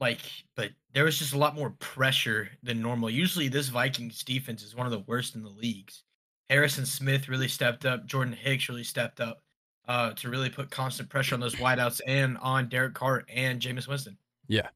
like, 0.00 0.20
but 0.56 0.70
there 0.92 1.04
was 1.04 1.18
just 1.18 1.34
a 1.34 1.38
lot 1.38 1.54
more 1.54 1.70
pressure 1.78 2.48
than 2.62 2.82
normal. 2.82 3.10
Usually, 3.10 3.48
this 3.48 3.68
Vikings 3.68 4.22
defense 4.24 4.62
is 4.62 4.74
one 4.74 4.86
of 4.86 4.92
the 4.92 5.04
worst 5.06 5.34
in 5.34 5.42
the 5.42 5.48
leagues. 5.48 6.02
Harrison 6.50 6.86
Smith 6.86 7.28
really 7.28 7.48
stepped 7.48 7.86
up. 7.86 8.06
Jordan 8.06 8.34
Hicks 8.34 8.68
really 8.68 8.84
stepped 8.84 9.20
up 9.20 9.40
uh, 9.88 10.12
to 10.14 10.28
really 10.28 10.50
put 10.50 10.70
constant 10.70 11.08
pressure 11.08 11.34
on 11.34 11.40
those 11.40 11.54
wideouts 11.56 12.00
and 12.06 12.38
on 12.38 12.68
Derek 12.68 12.94
Carr 12.94 13.24
and 13.28 13.60
Jameis 13.60 13.88
Winston. 13.88 14.18
Yeah, 14.48 14.68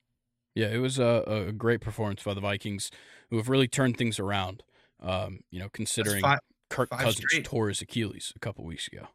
Yeah, 0.55 0.69
it 0.69 0.79
was 0.79 0.99
a, 0.99 1.47
a 1.49 1.53
great 1.53 1.81
performance 1.81 2.23
by 2.23 2.35
the 2.35 2.41
Vikings, 2.41 2.91
who 3.31 3.37
have 3.37 3.49
really 3.49 3.69
turned 3.69 3.97
things 3.97 4.19
around. 4.19 4.63
Um, 5.01 5.41
you 5.51 5.61
know, 5.61 5.69
considering 5.73 6.23
five, 6.23 6.41
Kirk 6.71 6.89
five 6.91 7.01
Cousins 7.01 7.27
straight. 7.29 7.45
tore 7.45 7.69
his 7.69 7.81
Achilles 7.81 8.33
a 8.35 8.39
couple 8.39 8.65
weeks 8.65 8.89
ago. 8.89 9.07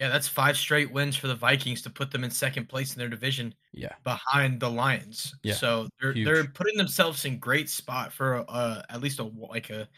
Yeah, 0.00 0.08
that's 0.08 0.26
five 0.26 0.56
straight 0.56 0.90
wins 0.90 1.14
for 1.16 1.28
the 1.28 1.34
Vikings 1.34 1.82
to 1.82 1.90
put 1.90 2.10
them 2.10 2.24
in 2.24 2.30
second 2.30 2.68
place 2.68 2.94
in 2.94 2.98
their 2.98 3.08
division. 3.08 3.54
Yeah, 3.72 3.92
behind 4.02 4.58
the 4.60 4.70
Lions. 4.70 5.34
Yeah, 5.42 5.54
So 5.54 5.88
they're 6.00 6.12
huge. 6.12 6.24
they're 6.26 6.44
putting 6.44 6.76
themselves 6.76 7.24
in 7.26 7.38
great 7.38 7.68
spot 7.68 8.12
for 8.12 8.44
uh 8.48 8.82
at 8.88 9.00
least 9.00 9.18
a 9.20 9.24
like 9.24 9.70
a 9.70 9.88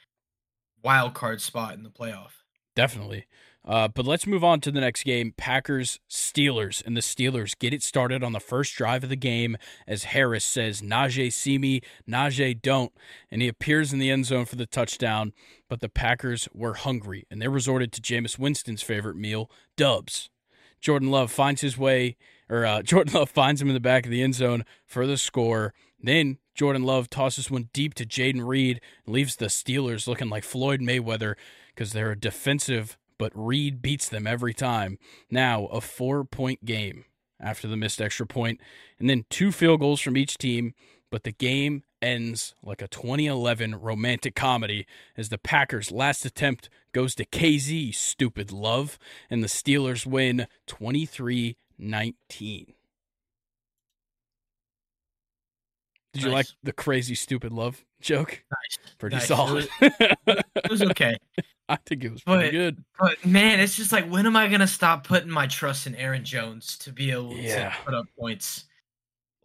wild 0.83 1.15
card 1.15 1.41
spot 1.41 1.75
in 1.75 1.83
the 1.83 1.91
playoff. 1.91 2.33
Definitely. 2.75 3.27
Uh, 3.65 3.87
but 3.89 4.07
let's 4.07 4.27
move 4.27 4.43
on 4.43 4.61
to 4.61 4.73
the 4.73 4.81
next 4.81 5.05
game 5.05 5.33
Packers 5.37 6.01
Steelers. 6.11 6.85
And 6.85 6.97
the 6.97 7.01
Steelers 7.01 7.57
get 7.59 7.73
it 7.73 7.83
started 7.83 8.25
on 8.25 8.33
the 8.33 8.41
first 8.41 8.75
drive 8.75 9.05
of 9.05 9.11
the 9.11 9.17
game 9.17 9.57
as 9.87 10.05
Harris 10.05 10.45
says, 10.45 10.83
Najee 10.83 11.33
see 11.33 11.59
me, 11.59 11.81
Najee 12.09 12.61
don't. 12.61 12.93
And 13.31 13.41
he 13.41 13.49
appears 13.49 13.93
in 13.93 13.99
the 13.99 14.11
end 14.11 14.27
zone 14.27 14.47
for 14.47 14.57
the 14.57 14.67
touchdown. 14.67 15.33
But 15.69 15.81
the 15.81 15.89
Packers 15.89 16.49
were 16.53 16.75
hungry 16.75 17.25
and 17.31 17.41
they 17.41 17.49
resorted 17.49 17.93
to 17.93 18.01
Jameis 18.01 18.39
Winston's 18.39 18.83
favorite 18.83 19.17
meal, 19.17 19.51
Dubs. 19.77 20.29
Jordan 20.81 21.13
Love 21.13 21.31
finds 21.31 21.61
his 21.61 21.79
way, 21.79 22.17
or 22.51 22.67
uh, 22.67 22.83
Jordan 22.83 23.15
Love 23.15 23.31
finds 23.31 23.63
him 23.63 23.69
in 23.69 23.75
the 23.75 23.81
back 23.81 24.05
of 24.05 24.11
the 24.11 24.23
end 24.23 24.35
zone 24.35 24.65
for 24.85 25.07
the 25.07 25.17
score. 25.17 25.73
Then 26.03 26.39
Jordan 26.55 26.83
Love 26.83 27.09
tosses 27.09 27.51
one 27.51 27.71
deep 27.73 27.95
to 27.95 28.05
Jayden 28.05 28.47
Reed 28.47 28.81
and 29.07 29.15
leaves 29.15 29.37
the 29.37 29.47
Steelers 29.47 30.09
looking 30.09 30.29
like 30.29 30.43
Floyd 30.45 30.81
Mayweather 30.81 31.37
because 31.69 31.93
they're 31.93 32.11
a 32.11 32.19
defensive, 32.19 32.99
but 33.23 33.31
Reed 33.37 33.81
beats 33.81 34.09
them 34.09 34.27
every 34.27 34.53
time. 34.53 34.99
Now, 35.31 35.67
a 35.67 35.81
four 35.81 36.25
point 36.25 36.65
game 36.65 37.05
after 37.39 37.69
the 37.69 37.77
missed 37.77 38.03
extra 38.03 38.27
point, 38.27 38.61
and 38.99 39.09
then 39.09 39.27
two 39.31 39.53
field 39.53 39.79
goals 39.79 40.01
from 40.01 40.17
each 40.17 40.39
team, 40.39 40.75
but 41.09 41.23
the 41.23 41.31
game 41.31 41.85
ends 42.03 42.57
like 42.65 42.83
a 42.83 42.89
2011 42.89 43.77
romantic 43.77 44.35
comedy 44.35 44.89
as 45.17 45.29
the 45.29 45.39
Packers' 45.39 45.93
last 45.93 46.25
attempt 46.25 46.69
goes 46.91 47.15
to 47.15 47.25
KZ, 47.25 47.95
stupid 47.95 48.51
love, 48.51 48.99
and 49.31 49.41
the 49.41 49.47
Steelers 49.47 50.05
win 50.05 50.49
23 50.67 51.57
19. 51.79 52.75
Did 56.13 56.23
you 56.25 56.31
like 56.31 56.47
the 56.63 56.73
crazy 56.73 57.15
stupid 57.15 57.53
love 57.53 57.83
joke? 58.01 58.43
Nice. 58.51 58.95
Pretty 58.99 59.17
Nice. 59.17 59.25
It 59.25 59.27
solid. 59.29 59.69
It 59.81 60.71
was 60.71 60.83
okay. 60.83 61.17
I 61.69 61.77
think 61.87 62.05
it 62.05 62.13
was 62.13 62.23
pretty 62.23 62.45
But- 62.47 62.51
good. 62.53 62.85
But 63.01 63.25
man, 63.27 63.61
it's 63.61 63.77
just 63.77 63.93
like 63.93 64.09
when 64.09 64.27
am 64.27 64.37
I 64.37 64.49
gonna 64.49 64.67
stop 64.67 65.07
putting 65.07 65.31
my 65.31 65.47
trust 65.47 65.87
in 65.87 65.95
Aaron 65.95 66.25
Jones 66.25 66.77
to 66.79 66.93
be 66.93 67.11
able 67.11 67.35
Yeah. 67.37 67.71
to 67.71 67.77
put 67.85 67.95
up 67.95 68.07
points? 68.19 68.65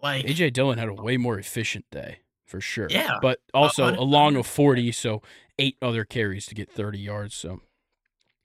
Like 0.03 0.25
AJ 0.25 0.51
Dillon 0.53 0.77
had 0.77 0.89
a 0.89 0.93
way 0.93 1.17
more 1.17 1.39
efficient 1.39 1.86
day 1.91 2.19
for 2.45 2.59
sure. 2.62 2.88
Yeah. 2.89 3.17
But 3.21 3.39
also 3.53 3.86
hun- 3.86 3.95
a 3.95 4.01
long 4.03 4.36
of 4.36 4.45
40, 4.45 4.91
so 4.91 5.21
eight 5.57 5.77
other 5.81 6.05
carries 6.05 6.45
to 6.47 6.55
get 6.55 6.71
30 6.71 7.00
yards. 7.00 7.33
So, 7.36 7.62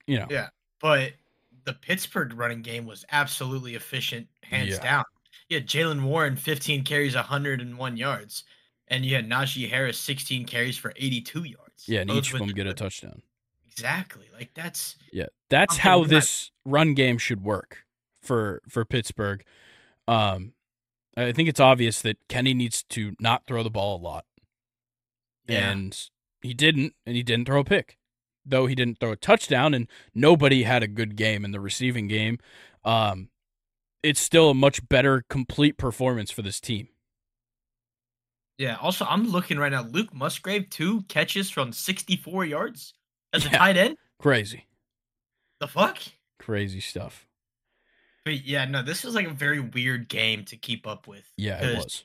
you 0.06 0.18
know, 0.18 0.26
Yeah. 0.30 0.48
but 0.80 1.12
the 1.64 1.74
Pittsburgh 1.74 2.32
running 2.34 2.62
game 2.62 2.86
was 2.86 3.04
absolutely 3.12 3.74
efficient, 3.74 4.28
hands 4.44 4.70
Yeah. 4.70 4.78
down. 4.82 5.04
You 5.52 5.58
had 5.58 5.66
Jaylen 5.66 6.04
Warren, 6.04 6.36
15 6.36 6.82
carries, 6.82 7.14
101 7.14 7.96
yards. 7.98 8.44
And 8.88 9.04
you 9.04 9.14
had 9.14 9.28
Najee 9.28 9.68
Harris, 9.68 9.98
16 9.98 10.46
carries 10.46 10.78
for 10.78 10.94
82 10.96 11.44
yards. 11.44 11.86
yeah, 11.86 12.00
and 12.00 12.08
Both 12.08 12.16
each 12.16 12.32
of 12.32 12.38
them 12.38 12.48
get 12.48 12.66
a 12.66 12.72
touchdown. 12.72 13.20
Exactly. 13.70 14.28
Like 14.32 14.54
that's 14.54 14.96
Yeah, 15.12 15.26
that's 15.50 15.76
how 15.76 16.04
this 16.04 16.50
run 16.64 16.94
game 16.94 17.18
should 17.18 17.42
work 17.42 17.84
for 18.22 18.62
for 18.66 18.86
Pittsburgh. 18.86 19.44
Um, 20.08 20.54
I 21.18 21.32
think 21.32 21.50
it's 21.50 21.60
obvious 21.60 22.00
that 22.00 22.16
Kenny 22.28 22.54
needs 22.54 22.82
to 22.84 23.14
not 23.20 23.46
throw 23.46 23.62
the 23.62 23.70
ball 23.70 23.98
a 23.98 24.02
lot, 24.02 24.24
Yeah. 25.46 25.70
and 25.70 26.08
he 26.40 26.54
didn't, 26.54 26.94
and 27.04 27.14
he 27.14 27.22
didn't 27.22 27.44
throw 27.46 27.60
a 27.60 27.64
pick, 27.64 27.98
though 28.46 28.64
he 28.66 28.74
didn't 28.74 29.00
throw 29.00 29.12
a 29.12 29.16
touchdown, 29.16 29.74
and 29.74 29.86
nobody 30.14 30.62
had 30.62 30.82
a 30.82 30.88
good 30.88 31.14
game 31.16 31.44
in 31.44 31.50
the 31.50 31.60
receiving 31.60 32.08
game. 32.08 32.38
Um, 32.84 33.28
it's 34.02 34.20
still 34.20 34.50
a 34.50 34.54
much 34.54 34.86
better 34.88 35.24
complete 35.30 35.76
performance 35.78 36.30
for 36.30 36.42
this 36.42 36.60
team. 36.60 36.88
yeah. 38.58 38.76
Also, 38.80 39.04
I'm 39.06 39.28
looking 39.28 39.58
right 39.58 39.72
now. 39.72 39.82
Luke 39.82 40.12
Musgrave, 40.14 40.68
two 40.70 41.02
catches 41.02 41.50
from 41.50 41.72
64 41.72 42.44
yards 42.44 42.94
as 43.32 43.44
a 43.46 43.50
Yeah. 43.50 43.58
tight 43.58 43.76
end. 43.76 43.96
Crazy, 44.20 44.66
The 45.60 45.66
fuck? 45.68 45.98
crazy 46.38 46.80
stuff. 46.80 47.26
But 48.24 48.44
yeah, 48.44 48.64
no, 48.66 48.82
this 48.82 49.02
was 49.02 49.14
like 49.16 49.26
a 49.26 49.30
very 49.34 49.58
weird 49.58 50.08
game 50.08 50.44
to 50.44 50.56
keep 50.56 50.86
up 50.86 51.08
with. 51.08 51.24
Yeah, 51.36 51.60
it 51.64 51.76
was. 51.76 52.04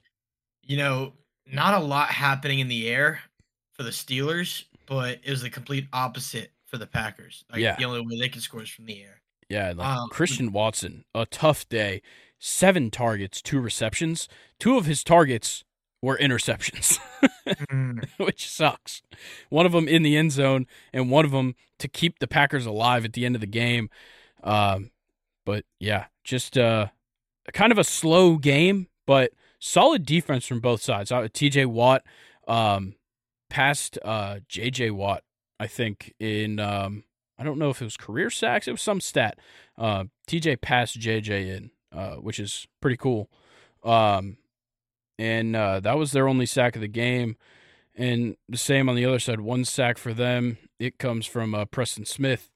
You 0.64 0.78
know, 0.78 1.14
not 1.46 1.76
a 1.76 1.80
lot 1.80 2.10
happening 2.10 2.60
in 2.60 2.68
the 2.68 2.88
air 2.90 3.22
for 3.74 3.84
the 3.84 3.92
Steelers, 3.92 4.64
but 4.88 5.20
it 5.24 5.30
was 5.30 5.42
the 5.44 5.50
complete 5.52 5.88
opposite 5.94 6.54
for 6.66 6.78
the 6.78 6.88
Packers. 6.88 7.46
Like 7.52 7.60
Yeah. 7.62 7.76
the 7.76 7.86
only 7.86 8.02
way 8.02 8.20
they 8.20 8.30
can 8.30 8.42
score 8.42 8.64
is 8.64 8.70
from 8.70 8.86
the 8.86 9.02
air. 9.04 9.22
Yeah, 9.50 9.74
like 9.76 9.88
Um, 9.88 10.10
Christian 10.10 10.52
Watson, 10.52 11.06
a 11.16 11.26
tough 11.26 11.68
day. 11.70 12.02
Seven 12.40 12.92
targets, 12.92 13.42
two 13.42 13.60
receptions. 13.60 14.28
Two 14.60 14.78
of 14.78 14.86
his 14.86 15.04
targets 15.04 15.64
were 16.02 16.18
interceptions, 16.18 17.00
which 18.18 18.48
sucks. 18.48 19.02
One 19.50 19.66
of 19.66 19.72
them 19.72 19.88
in 19.88 20.04
the 20.04 20.16
end 20.16 20.32
zone, 20.32 20.68
and 20.94 21.10
one 21.10 21.26
of 21.26 21.32
them 21.32 21.56
to 21.80 21.88
keep 21.88 22.20
the 22.20 22.28
Packers 22.28 22.66
alive 22.68 23.06
at 23.06 23.14
the 23.14 23.26
end 23.26 23.34
of 23.36 23.42
the 23.42 23.48
game. 23.48 23.90
Um, 24.44 24.92
but 25.46 25.66
yeah, 25.80 26.06
just 26.24 26.58
uh, 26.58 26.88
kind 27.54 27.72
of 27.72 27.80
a 27.80 27.84
slow 27.84 28.38
game, 28.38 28.88
but 29.08 29.32
solid 29.60 30.06
defense 30.06 30.46
from 30.46 30.60
both 30.60 30.82
sides. 30.84 31.12
Uh, 31.12 31.28
T.J. 31.34 31.66
Watt 31.66 32.04
um, 32.48 32.94
passed 33.50 33.98
uh, 34.06 34.42
J.J. 34.48 34.92
Watt, 34.92 35.24
I 35.60 35.66
think, 35.66 36.14
in 36.20 36.60
um, 36.60 37.04
I 37.40 37.44
don't 37.44 37.60
know 37.60 37.70
if 37.70 37.82
it 37.82 37.86
was 37.86 37.98
career 37.98 38.30
sacks. 38.30 38.68
It 38.68 38.72
was 38.72 38.82
some 38.82 39.00
stat. 39.02 39.40
Uh, 39.78 40.06
TJ 40.28 40.62
passed 40.62 41.00
JJ 41.00 41.56
in, 41.56 41.72
uh, 41.92 42.16
which 42.16 42.40
is 42.40 42.68
pretty 42.82 42.98
cool. 42.98 43.30
Um, 43.84 44.38
and 45.20 45.56
uh, 45.56 45.80
that 45.82 45.98
was 45.98 46.12
their 46.12 46.28
only 46.28 46.46
sack 46.46 46.76
of 46.76 46.82
the 46.82 46.88
game. 46.88 47.38
And 47.96 48.38
the 48.48 48.58
same 48.58 48.90
on 48.90 48.96
the 48.96 49.06
other 49.06 49.20
side, 49.20 49.40
one 49.40 49.66
sack 49.66 49.98
for 49.98 50.14
them. 50.14 50.58
It 50.80 51.00
comes 51.00 51.26
from 51.26 51.56
uh, 51.56 51.66
Preston 51.66 52.06
Smith. 52.06 52.52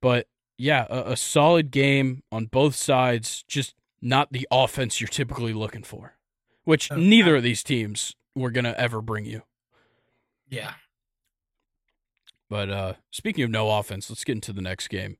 But 0.00 0.28
yeah, 0.58 0.86
a, 0.90 1.12
a 1.12 1.16
solid 1.16 1.70
game 1.70 2.22
on 2.30 2.46
both 2.46 2.74
sides. 2.74 3.44
Just 3.48 3.74
not 4.02 4.32
the 4.32 4.46
offense 4.50 5.00
you're 5.00 5.08
typically 5.08 5.52
looking 5.54 5.82
for, 5.82 6.16
which 6.64 6.90
Oh, 6.90 6.96
neither 6.96 7.36
of 7.36 7.42
these 7.42 7.62
teams 7.62 8.14
were 8.34 8.50
gonna 8.50 8.74
ever 8.76 9.00
bring 9.00 9.24
you. 9.24 9.42
Yeah. 10.48 10.74
But 12.52 12.68
uh, 12.68 12.92
speaking 13.10 13.44
of 13.44 13.50
no 13.50 13.70
offense, 13.70 14.10
let's 14.10 14.24
get 14.24 14.34
into 14.34 14.52
the 14.52 14.60
next 14.60 14.88
game. 14.88 15.16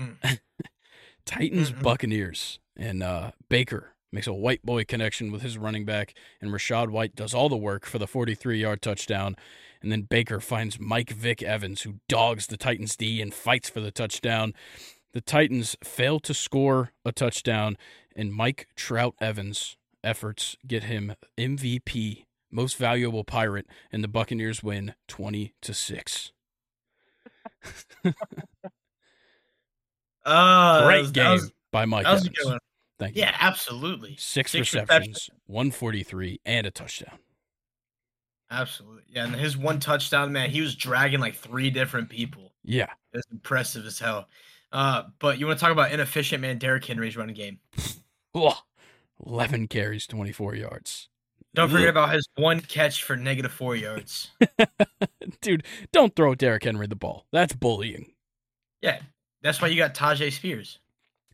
Mm. 0.00 0.40
Titans 1.24 1.70
Mm-mm. 1.70 1.82
Buccaneers 1.84 2.58
and 2.76 3.00
uh, 3.00 3.30
Baker 3.48 3.92
makes 4.10 4.26
a 4.26 4.32
white 4.32 4.66
boy 4.66 4.84
connection 4.84 5.30
with 5.30 5.42
his 5.42 5.56
running 5.56 5.84
back, 5.84 6.14
and 6.40 6.50
Rachaad 6.50 6.90
White 6.90 7.14
does 7.14 7.32
all 7.32 7.48
the 7.48 7.56
work 7.56 7.86
for 7.86 8.00
the 8.00 8.08
43 8.08 8.60
yard 8.60 8.82
touchdown. 8.82 9.36
And 9.82 9.92
then 9.92 10.02
Baker 10.02 10.40
finds 10.40 10.80
Mike 10.80 11.10
Vick 11.10 11.44
Evans, 11.44 11.82
who 11.82 12.00
dogs 12.08 12.48
the 12.48 12.56
Titans 12.56 12.96
D 12.96 13.22
and 13.22 13.32
fights 13.32 13.68
for 13.68 13.78
the 13.78 13.92
touchdown. 13.92 14.52
The 15.12 15.20
Titans 15.20 15.76
fail 15.84 16.18
to 16.18 16.34
score 16.34 16.90
a 17.04 17.12
touchdown, 17.12 17.76
and 18.16 18.34
Mike 18.34 18.66
Trout 18.74 19.14
Evans' 19.20 19.76
efforts 20.02 20.56
get 20.66 20.82
him 20.82 21.14
MVP, 21.38 22.24
most 22.50 22.76
valuable 22.76 23.22
pirate, 23.22 23.68
and 23.92 24.02
the 24.02 24.08
Buccaneers 24.08 24.64
win 24.64 24.94
20 25.06 25.54
to 25.62 25.72
6. 25.72 26.32
Uh, 30.24 30.86
Great 30.86 31.04
that 31.06 31.12
game 31.14 31.30
was- 31.32 31.52
by 31.70 31.84
Mike 31.84 32.06
was 32.06 32.26
Evans. 32.26 32.60
Thank 32.98 33.16
you. 33.16 33.22
Yeah, 33.22 33.36
absolutely. 33.40 34.16
Six, 34.18 34.52
Six 34.52 34.72
receptions, 34.72 35.28
143, 35.46 36.40
and 36.44 36.66
a 36.66 36.70
touchdown. 36.70 37.18
Absolutely. 38.50 39.02
Yeah, 39.08 39.24
and 39.24 39.34
his 39.34 39.56
one 39.56 39.80
touchdown, 39.80 40.32
man, 40.32 40.48
he 40.50 40.60
was 40.60 40.76
dragging 40.76 41.18
like 41.18 41.34
three 41.34 41.70
different 41.70 42.08
people. 42.08 42.52
Yeah. 42.62 42.86
It's 43.12 43.26
impressive 43.32 43.84
as 43.84 43.98
hell. 43.98 44.28
Uh, 44.70 45.04
but 45.18 45.38
you 45.38 45.46
want 45.46 45.58
to 45.58 45.62
talk 45.64 45.72
about 45.72 45.90
inefficient, 45.92 46.40
man? 46.40 46.58
Derrick 46.58 46.84
Henry's 46.84 47.16
running 47.16 47.34
game. 47.34 47.58
11 49.26 49.68
carries, 49.68 50.06
24 50.06 50.54
yards. 50.54 51.08
Don't 51.54 51.70
forget 51.70 51.88
about 51.88 52.12
his 52.12 52.28
one 52.34 52.60
catch 52.60 53.04
for 53.04 53.16
negative 53.16 53.52
four 53.52 53.76
yards. 53.76 54.30
Dude, 55.40 55.64
don't 55.92 56.14
throw 56.16 56.34
Derrick 56.34 56.64
Henry 56.64 56.86
the 56.86 56.96
ball. 56.96 57.26
That's 57.32 57.54
bullying. 57.54 58.12
Yeah, 58.82 59.00
that's 59.42 59.62
why 59.62 59.68
you 59.68 59.76
got 59.76 59.94
Tajay 59.94 60.32
Spears, 60.32 60.78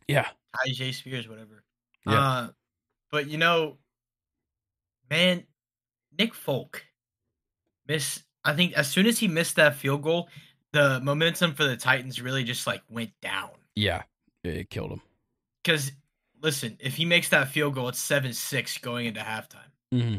Yeah. 0.07 0.27
Tajay 0.65 0.93
Spears, 0.93 1.27
whatever. 1.27 1.63
Yeah. 2.05 2.21
Uh, 2.21 2.47
but 3.11 3.27
you 3.27 3.37
know, 3.37 3.77
man, 5.09 5.43
Nick 6.17 6.33
Folk 6.33 6.85
miss. 7.87 8.23
I 8.43 8.53
think 8.53 8.73
as 8.73 8.89
soon 8.89 9.05
as 9.05 9.19
he 9.19 9.27
missed 9.27 9.55
that 9.57 9.75
field 9.75 10.01
goal, 10.01 10.29
the 10.71 10.99
momentum 11.01 11.53
for 11.53 11.63
the 11.63 11.75
Titans 11.77 12.21
really 12.21 12.43
just 12.43 12.65
like 12.65 12.81
went 12.89 13.11
down. 13.21 13.49
Yeah. 13.75 14.03
It 14.43 14.69
killed 14.69 14.91
him. 14.91 15.01
Because 15.63 15.91
listen, 16.41 16.77
if 16.79 16.95
he 16.95 17.05
makes 17.05 17.29
that 17.29 17.49
field 17.49 17.75
goal, 17.75 17.89
it's 17.89 17.99
seven 17.99 18.33
six 18.33 18.77
going 18.77 19.05
into 19.05 19.19
halftime. 19.19 19.69
Hmm 19.91 20.17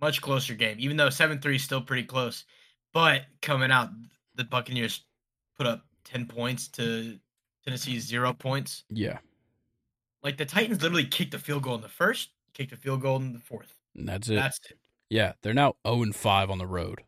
Much 0.00 0.20
closer 0.20 0.54
game, 0.54 0.76
even 0.78 0.96
though 0.96 1.10
seven 1.10 1.40
three 1.40 1.56
is 1.56 1.62
still 1.64 1.80
pretty 1.80 2.04
close. 2.04 2.44
But 2.92 3.22
coming 3.42 3.70
out, 3.70 3.90
the 4.34 4.44
Buccaneers 4.44 5.04
put 5.56 5.66
up 5.66 5.84
ten 6.04 6.26
points 6.26 6.68
to 6.68 7.18
Tennessee's 7.64 8.06
zero 8.06 8.32
points. 8.32 8.84
Yeah. 8.90 9.18
Like 10.22 10.36
the 10.38 10.44
Titans 10.44 10.82
literally 10.82 11.06
kicked 11.06 11.34
a 11.34 11.38
field 11.38 11.62
goal 11.62 11.74
in 11.76 11.80
the 11.82 11.88
first, 11.88 12.30
kicked 12.54 12.72
a 12.72 12.76
field 12.76 13.00
goal 13.02 13.16
in 13.16 13.32
the 13.32 13.38
fourth. 13.40 13.72
And 13.94 14.08
that's 14.08 14.28
it. 14.28 14.34
That's 14.36 14.58
it. 14.70 14.78
yeah. 15.08 15.32
They're 15.42 15.54
now 15.54 15.74
0 15.86 16.02
and 16.02 16.16
5 16.16 16.50
on 16.50 16.58
the 16.58 16.66
road. 16.66 17.02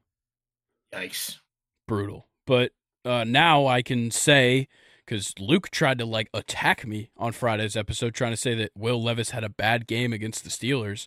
Yikes. 0.94 1.38
Brutal. 1.86 2.26
But 2.46 2.72
uh, 3.04 3.24
now 3.24 3.66
I 3.66 3.82
can 3.82 4.10
say, 4.10 4.68
because 5.04 5.32
Luke 5.38 5.70
tried 5.70 5.98
to 5.98 6.06
like 6.06 6.28
attack 6.32 6.86
me 6.86 7.10
on 7.16 7.32
Friday's 7.32 7.76
episode, 7.76 8.14
trying 8.14 8.32
to 8.32 8.36
say 8.36 8.54
that 8.54 8.70
Will 8.76 9.02
Levis 9.02 9.30
had 9.30 9.44
a 9.44 9.48
bad 9.48 9.86
game 9.86 10.12
against 10.12 10.44
the 10.44 10.50
Steelers, 10.50 11.06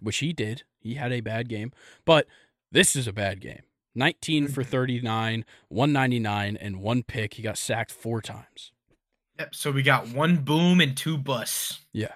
which 0.00 0.18
he 0.18 0.32
did. 0.32 0.62
He 0.78 0.94
had 0.94 1.12
a 1.12 1.20
bad 1.20 1.48
game. 1.48 1.72
But 2.04 2.26
this 2.72 2.96
is 2.96 3.06
a 3.06 3.12
bad 3.12 3.40
game. 3.40 3.62
19 3.94 4.48
for 4.48 4.62
mm-hmm. 4.62 4.70
39, 4.70 5.44
199, 5.68 6.56
and 6.56 6.80
one 6.80 7.02
pick. 7.02 7.34
He 7.34 7.42
got 7.42 7.58
sacked 7.58 7.90
four 7.90 8.20
times. 8.22 8.72
Yep. 9.38 9.54
So 9.54 9.70
we 9.70 9.82
got 9.82 10.08
one 10.08 10.36
boom 10.38 10.80
and 10.80 10.96
two 10.96 11.16
busts. 11.18 11.80
Yeah. 11.92 12.12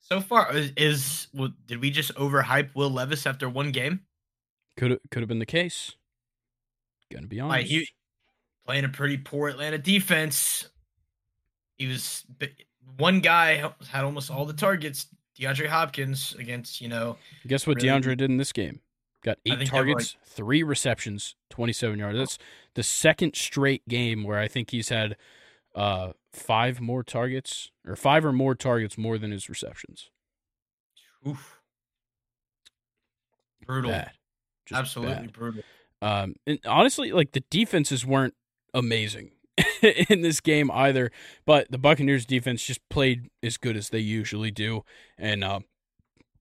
So 0.00 0.20
far, 0.20 0.54
is, 0.56 0.72
is 0.76 1.28
well, 1.32 1.50
did 1.66 1.80
we 1.80 1.90
just 1.90 2.14
overhype 2.16 2.74
Will 2.74 2.90
Levis 2.90 3.26
after 3.26 3.48
one 3.48 3.70
game? 3.70 4.00
Could 4.76 4.98
could 5.10 5.22
have 5.22 5.28
been 5.28 5.38
the 5.38 5.46
case. 5.46 5.94
Gonna 7.12 7.28
be 7.28 7.40
honest. 7.40 7.56
Like 7.56 7.66
he 7.66 7.86
playing 8.66 8.84
a 8.84 8.88
pretty 8.88 9.18
poor 9.18 9.48
Atlanta 9.48 9.78
defense. 9.78 10.68
He 11.78 11.86
was 11.86 12.24
one 12.96 13.20
guy 13.20 13.72
had 13.88 14.04
almost 14.04 14.30
all 14.30 14.46
the 14.46 14.52
targets. 14.52 15.06
DeAndre 15.40 15.68
Hopkins 15.68 16.34
against 16.38 16.80
you 16.80 16.88
know. 16.88 17.16
Guess 17.46 17.66
what 17.66 17.76
really- 17.76 17.88
DeAndre 17.88 18.16
did 18.16 18.30
in 18.30 18.36
this 18.36 18.52
game? 18.52 18.80
Got 19.22 19.38
eight 19.44 19.50
think 19.50 19.58
they 19.58 19.64
have, 19.64 19.70
targets, 19.86 20.16
three 20.24 20.62
receptions, 20.62 21.34
27 21.50 21.98
yards. 21.98 22.16
That's 22.18 22.38
the 22.74 22.82
second 22.82 23.34
straight 23.36 23.86
game 23.86 24.24
where 24.24 24.38
I 24.38 24.48
think 24.48 24.70
he's 24.70 24.88
had 24.88 25.16
uh, 25.74 26.12
five 26.32 26.80
more 26.80 27.02
targets 27.02 27.70
or 27.86 27.96
five 27.96 28.24
or 28.24 28.32
more 28.32 28.54
targets 28.54 28.96
more 28.96 29.18
than 29.18 29.30
his 29.30 29.50
receptions. 29.50 30.08
Oof. 31.28 31.60
Brutal. 33.66 34.04
Absolutely 34.72 35.14
bad. 35.14 35.32
brutal. 35.32 35.62
Um, 36.00 36.36
and 36.46 36.58
honestly, 36.66 37.12
like 37.12 37.32
the 37.32 37.44
defenses 37.50 38.06
weren't 38.06 38.34
amazing 38.72 39.32
in 40.08 40.22
this 40.22 40.40
game 40.40 40.70
either, 40.70 41.10
but 41.44 41.70
the 41.70 41.78
Buccaneers 41.78 42.26
defense 42.26 42.64
just 42.64 42.86
played 42.88 43.30
as 43.42 43.56
good 43.56 43.76
as 43.76 43.90
they 43.90 43.98
usually 43.98 44.50
do, 44.50 44.84
and 45.18 45.44
uh, 45.44 45.60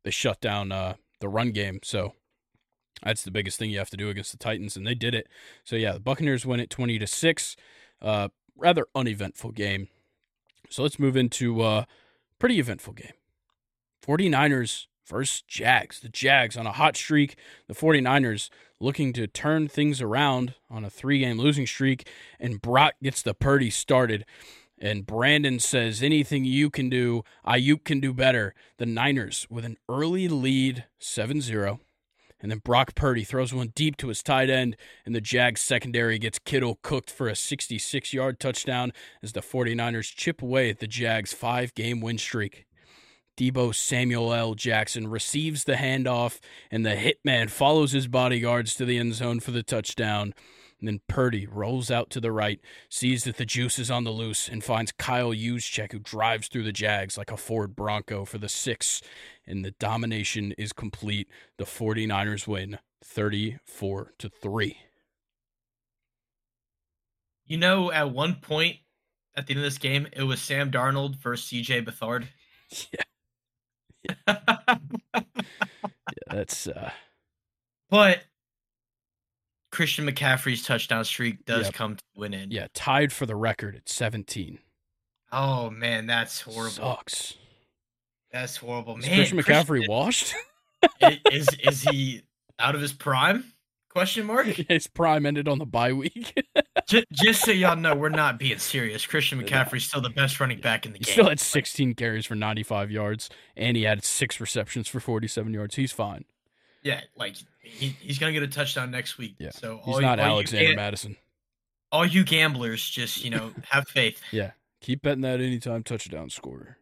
they 0.04 0.12
shut 0.12 0.42
down 0.42 0.72
uh, 0.72 0.96
the 1.20 1.30
run 1.30 1.52
game. 1.52 1.80
So 1.84 2.14
that's 3.04 3.24
the 3.24 3.32
biggest 3.32 3.60
thing 3.60 3.70
you 3.70 3.80
have 3.80 3.90
to 3.92 3.98
do 3.98 4.10
against 4.10 4.32
the 4.32 4.38
Titans, 4.38 4.76
and 4.76 4.86
they 4.86 4.96
did 4.96 5.16
it. 5.16 5.28
So 5.64 5.76
yeah, 5.76 5.94
the 5.94 6.00
Buccaneers 6.00 6.46
win 6.46 6.60
it 6.60 6.70
twenty 6.70 7.00
to 7.00 7.08
six. 7.08 7.56
Uh, 8.02 8.30
rather 8.56 8.86
uneventful 8.96 9.52
game. 9.52 9.88
So 10.70 10.84
let's 10.84 11.00
move 11.00 11.18
into 11.18 11.62
uh, 11.62 11.86
pretty 12.38 12.60
eventful 12.60 12.94
game. 12.94 13.14
49ers 14.06 14.88
versus 15.10 15.44
Jags. 15.48 16.00
The 16.00 16.10
Jags 16.10 16.56
on 16.56 16.68
a 16.68 16.72
hot 16.72 16.96
streak. 16.96 17.36
The 17.68 17.74
49ers 17.74 18.50
looking 18.80 19.12
to 19.14 19.28
turn 19.28 19.68
things 19.68 20.02
around 20.02 20.54
on 20.70 20.86
a 20.86 20.90
three 20.90 21.20
game 21.20 21.38
losing 21.38 21.68
streak. 21.68 22.08
And 22.40 22.62
Brock 22.62 22.94
gets 23.02 23.22
the 23.22 23.34
Purdy 23.34 23.70
started. 23.70 24.26
And 24.82 25.06
Brandon 25.06 25.60
says, 25.60 26.02
anything 26.02 26.46
you 26.46 26.70
can 26.70 26.90
do, 26.90 27.24
Aiyuk 27.46 27.84
can 27.84 28.00
do 28.00 28.14
better. 28.14 28.54
The 28.78 28.86
Niners 28.86 29.46
with 29.50 29.66
an 29.66 29.76
early 29.90 30.30
lead 30.30 30.86
7 31.00 31.42
0. 31.42 31.80
And 32.42 32.50
then 32.50 32.60
Brock 32.60 32.96
Purdy 32.96 33.26
throws 33.26 33.54
one 33.54 33.74
deep 33.76 33.98
to 33.98 34.08
his 34.08 34.24
tight 34.24 34.50
end, 34.50 34.78
and 35.06 35.14
the 35.14 35.20
Jags 35.20 35.60
secondary 35.60 36.18
gets 36.18 36.40
Kittle 36.40 36.80
cooked 36.82 37.12
for 37.12 37.28
a 37.28 37.36
66 37.36 38.14
yard 38.14 38.40
touchdown 38.40 38.94
as 39.22 39.34
the 39.34 39.42
49ers 39.42 40.16
chip 40.16 40.42
away 40.42 40.70
at 40.70 40.80
the 40.80 40.88
Jags' 40.88 41.34
five 41.34 41.74
game 41.76 42.00
win 42.00 42.18
streak. 42.18 42.66
Deebo 43.40 43.74
Samuel 43.74 44.34
L. 44.34 44.54
Jackson 44.54 45.08
receives 45.08 45.64
the 45.64 45.76
handoff, 45.76 46.42
and 46.70 46.86
the 46.86 46.96
hitman 46.96 47.50
follows 47.50 47.94
his 47.94 48.06
bodyguards 48.06 48.76
to 48.76 48.84
the 48.84 48.98
end 48.98 49.14
zone 49.14 49.40
for 49.40 49.52
the 49.52 49.64
touchdown. 49.64 50.34
And 50.80 50.88
then 50.90 51.00
Purdy 51.08 51.48
rolls 51.48 51.90
out 51.90 52.10
to 52.10 52.20
the 52.20 52.34
right, 52.34 52.60
sees 52.90 53.24
that 53.24 53.38
the 53.38 53.46
juice 53.46 53.80
is 53.80 53.90
on 53.90 54.04
the 54.04 54.12
loose, 54.12 54.50
and 54.50 54.62
finds 54.62 54.92
Kyle 54.92 55.32
Juszczyk, 55.32 55.94
who 55.94 56.00
drives 56.00 56.50
through 56.50 56.64
the 56.64 56.74
Jags 56.74 57.18
like 57.18 57.32
a 57.32 57.38
Ford 57.38 57.78
Bronco 57.78 58.26
for 58.26 58.40
the 58.40 58.50
six. 58.50 59.02
And 59.48 59.64
the 59.64 59.72
domination 59.72 60.54
is 60.58 60.74
complete. 60.74 61.30
The 61.58 61.64
49ers 61.64 62.46
win 62.46 62.80
34 63.06 64.16
to 64.20 64.30
3. 64.30 64.78
You 67.46 67.58
know, 67.58 67.90
at 67.90 68.12
one 68.12 68.36
point 68.36 68.78
at 69.34 69.48
the 69.48 69.54
end 69.54 69.60
of 69.60 69.64
this 69.64 69.78
game, 69.78 70.08
it 70.12 70.24
was 70.24 70.42
Sam 70.42 70.72
Darnold 70.72 71.16
versus 71.16 71.50
CJ 71.50 71.86
Beathard. 71.86 72.28
Yeah, 72.94 73.02
yeah 74.04 74.36
that's 76.28 76.68
uh 76.68 76.92
but 77.90 78.24
Christian 79.72 80.08
McCaffrey's 80.08 80.64
touchdown 80.64 81.04
streak 81.06 81.46
does 81.46 81.66
Yep. 81.68 81.74
come 81.74 81.96
to 82.16 82.24
an 82.24 82.34
end. 82.34 82.52
yeah, 82.52 82.68
tied 82.74 83.12
for 83.14 83.26
the 83.26 83.36
record 83.36 83.76
at 83.76 83.88
17. 83.88 84.60
Oh 85.32 85.70
man, 85.70 86.06
that's 86.08 86.42
horrible. 86.42 86.70
Sucks. 86.72 87.36
That's 88.32 88.58
horrible. 88.58 88.98
Is 88.98 89.06
Christian 89.08 89.38
McCaffrey 89.40 89.88
washed? 89.88 90.34
is 91.32 91.48
is 91.64 91.82
he 91.84 92.24
out 92.58 92.74
of 92.76 92.82
his 92.82 92.94
prime? 92.94 93.44
Question 94.00 94.26
mark. 94.26 94.46
His 94.70 94.88
prime 94.88 95.26
ended 95.26 95.48
on 95.48 95.60
the 95.60 95.66
bye 95.66 95.92
week. 95.94 96.42
just, 96.88 97.06
just 97.12 97.44
so 97.44 97.52
y'all 97.52 97.76
know, 97.76 97.94
we're 97.96 98.10
not 98.10 98.40
being 98.40 98.58
serious. 98.58 99.06
Christian 99.06 99.42
McCaffrey's 99.42 99.84
still 99.84 100.00
the 100.02 100.10
best 100.10 100.40
running 100.40 100.62
back 100.62 100.86
in 100.86 100.94
the 100.94 101.00
He 101.00 101.04
game. 101.04 101.12
still 101.14 101.28
had 101.30 101.40
16 101.40 101.96
carries 101.96 102.26
for 102.26 102.36
95 102.36 102.92
yards, 102.92 103.30
and 103.58 103.76
he 103.76 103.84
had 103.84 104.04
six 104.06 104.40
receptions 104.40 104.88
for 104.88 105.00
47 105.02 105.54
yards. 105.54 105.76
He's 105.76 105.92
fine. 105.92 106.24
yeah, 106.82 107.02
like 107.18 107.36
he, 107.62 107.90
he's 108.00 108.18
gonna 108.20 108.32
get 108.32 108.42
a 108.44 108.48
touchdown 108.48 108.90
next 108.90 109.18
week. 109.18 109.36
Yeah, 109.38 109.50
So 109.52 109.82
He's 109.84 110.00
not 110.00 110.18
you 110.18 110.24
Alexander 110.24 110.76
Mattison. 110.76 111.18
all 111.92 112.06
you 112.06 112.24
gamblers, 112.24 112.90
just 112.90 113.24
you 113.24 113.30
know, 113.32 113.52
have 113.70 113.88
faith. 113.90 114.22
Yeah, 114.32 114.52
keep 114.80 115.02
betting 115.02 115.22
that 115.22 115.42
anytime 115.42 115.84
touchdown 115.84 116.30
scorer. 116.30 116.78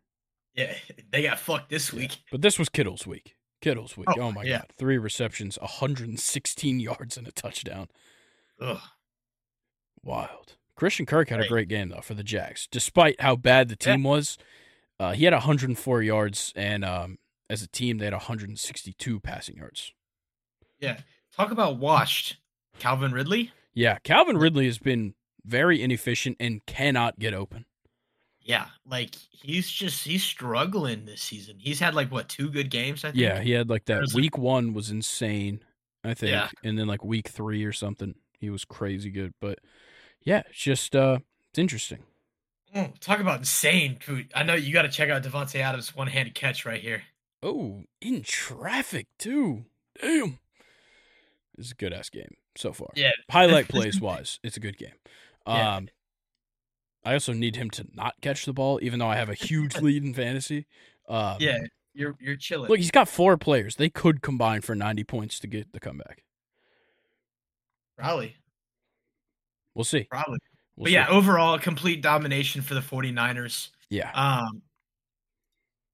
Yeah, 0.54 0.74
they 1.12 1.24
got 1.24 1.40
fucked 1.40 1.70
this 1.72 1.92
Yeah. 1.94 2.00
week. 2.02 2.18
But 2.32 2.42
this 2.44 2.60
was 2.60 2.70
Kittle's 2.70 3.08
week. 3.08 3.34
Kittle's 3.70 3.98
week. 3.98 4.08
Oh, 4.18 4.22
Oh, 4.22 4.32
my 4.32 4.44
yeah. 4.44 4.60
God. 4.60 4.74
Three 4.78 4.98
receptions, 4.98 5.58
116 5.62 6.80
yards, 6.80 7.18
and 7.18 7.28
a 7.28 7.32
touchdown. 7.32 7.88
Ugh. 8.62 8.80
Wild. 10.04 10.56
Christian 10.76 11.06
Kirk 11.06 11.30
had 11.30 11.40
a 11.42 11.48
great 11.48 11.68
game, 11.68 11.90
though, 11.90 12.02
for 12.02 12.14
the 12.14 12.24
Jags. 12.24 12.68
Despite 12.70 13.20
how 13.20 13.36
bad 13.36 13.68
the 13.70 13.78
Yeah. 13.80 13.94
team 13.94 14.04
was, 14.04 14.38
uh, 15.00 15.14
he 15.14 15.26
had 15.26 15.34
104 15.34 16.02
yards, 16.04 16.54
and 16.56 16.86
um, 16.86 17.18
as 17.50 17.62
a 17.62 17.68
team, 17.68 17.98
they 17.98 18.06
had 18.06 18.14
162 18.14 19.20
passing 19.20 19.58
yards. 19.58 19.92
Yeah, 20.80 21.00
talk 21.36 21.52
about 21.52 21.78
washed. 21.78 22.38
Calvin 22.80 23.12
Ridley. 23.12 23.52
Yeah, 23.74 23.98
Calvin 24.00 24.38
Ridley 24.38 24.66
has 24.66 24.78
been 24.78 25.16
very 25.44 25.82
inefficient 25.82 26.38
and 26.40 26.66
cannot 26.66 27.18
get 27.20 27.34
open. 27.34 27.66
Yeah, 28.48 28.68
like 28.90 29.14
he's 29.30 29.70
just 29.70 30.06
he's 30.06 30.24
struggling 30.24 31.06
this 31.06 31.22
season. 31.22 31.58
He's 31.60 31.82
had 31.82 31.94
like 31.94 32.10
what 32.10 32.30
two 32.30 32.50
good 32.50 32.72
games? 32.72 33.04
I 33.04 33.10
think. 33.10 33.22
Yeah, 33.22 33.42
he 33.42 33.52
had 33.52 33.70
like 33.70 33.84
that 33.86 34.06
week 34.16 34.38
one 34.38 34.74
was 34.74 34.90
insane, 34.90 35.60
I 36.06 36.14
think. 36.14 36.32
Yeah. 36.32 36.48
And 36.64 36.80
then 36.80 36.88
like 36.88 37.04
week 37.04 37.28
three 37.28 37.66
or 37.66 37.74
something, 37.74 38.16
he 38.40 38.50
was 38.50 38.64
crazy 38.64 39.10
good. 39.10 39.34
But 39.42 39.60
yeah, 40.22 40.44
it's 40.50 40.60
just 40.60 40.96
uh 40.96 41.20
it's 41.50 41.60
interesting. 41.60 42.00
Oh, 42.74 42.88
talk 43.02 43.20
about 43.20 43.40
insane. 43.40 43.98
I 44.34 44.44
know 44.44 44.56
you 44.56 44.72
got 44.72 44.84
to 44.84 44.90
check 44.90 45.10
out 45.10 45.24
Davante 45.24 45.60
Adams' 45.60 45.94
one-handed 45.94 46.34
catch 46.34 46.66
right 46.66 46.82
here. 46.82 47.04
Oh, 47.44 47.84
in 48.02 48.22
traffic 48.24 49.08
too. 49.20 49.66
Damn. 50.02 50.40
It's 51.58 51.72
a 51.72 51.76
good 51.76 51.92
ass 51.92 52.10
game 52.10 52.36
so 52.56 52.72
far. 52.72 52.90
Yeah. 52.96 53.12
Highlight 53.30 53.68
plays 53.68 54.00
wise, 54.00 54.40
it's 54.42 54.56
a 54.56 54.62
good 54.62 54.78
game. 54.78 54.94
Yeah. 55.46 55.82
I 57.08 57.14
also 57.14 57.32
need 57.32 57.56
him 57.56 57.70
to 57.72 57.88
not 57.94 58.16
catch 58.22 58.46
the 58.46 58.52
ball, 58.52 58.80
even 58.82 59.00
though 59.00 59.08
I 59.08 59.16
have 59.16 59.30
a 59.30 59.34
huge 59.34 59.78
lead 59.82 60.04
in 60.04 60.14
fantasy. 60.14 60.66
Um, 61.08 61.38
Yeah, 61.40 61.60
you're 61.94 62.18
you're 62.20 62.36
chilling. 62.36 62.70
Look, 62.70 62.80
he's 62.80 62.92
got 62.92 63.08
four 63.08 63.38
players. 63.38 63.78
They 63.78 63.90
could 63.90 64.22
combine 64.22 64.62
for 64.62 64.76
90 64.76 65.04
points 65.06 65.40
to 65.40 65.48
get 65.48 65.72
the 65.72 65.80
comeback. 65.80 66.24
probably, 67.98 68.36
We'll 69.74 69.86
see. 69.86 70.04
probably. 70.04 70.40
We'll 70.76 70.84
but 70.86 70.90
see. 70.90 70.94
yeah, 70.96 71.08
overall, 71.08 71.56
a 71.56 71.60
complete 71.60 72.02
domination 72.02 72.62
for 72.62 72.74
the 72.74 72.82
49ers. 72.82 73.70
yeah. 73.90 74.12
Um, 74.14 74.62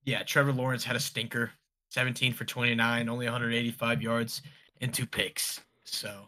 yeah, 0.05 0.23
Trevor 0.23 0.51
Lawrence 0.51 0.83
had 0.83 0.95
a 0.97 0.99
stinker, 0.99 1.51
17 1.89 2.33
for 2.33 2.43
29, 2.43 3.07
only 3.07 3.25
185 3.25 4.01
yards 4.01 4.41
and 4.81 4.93
two 4.93 5.05
picks. 5.05 5.61
So, 5.85 6.27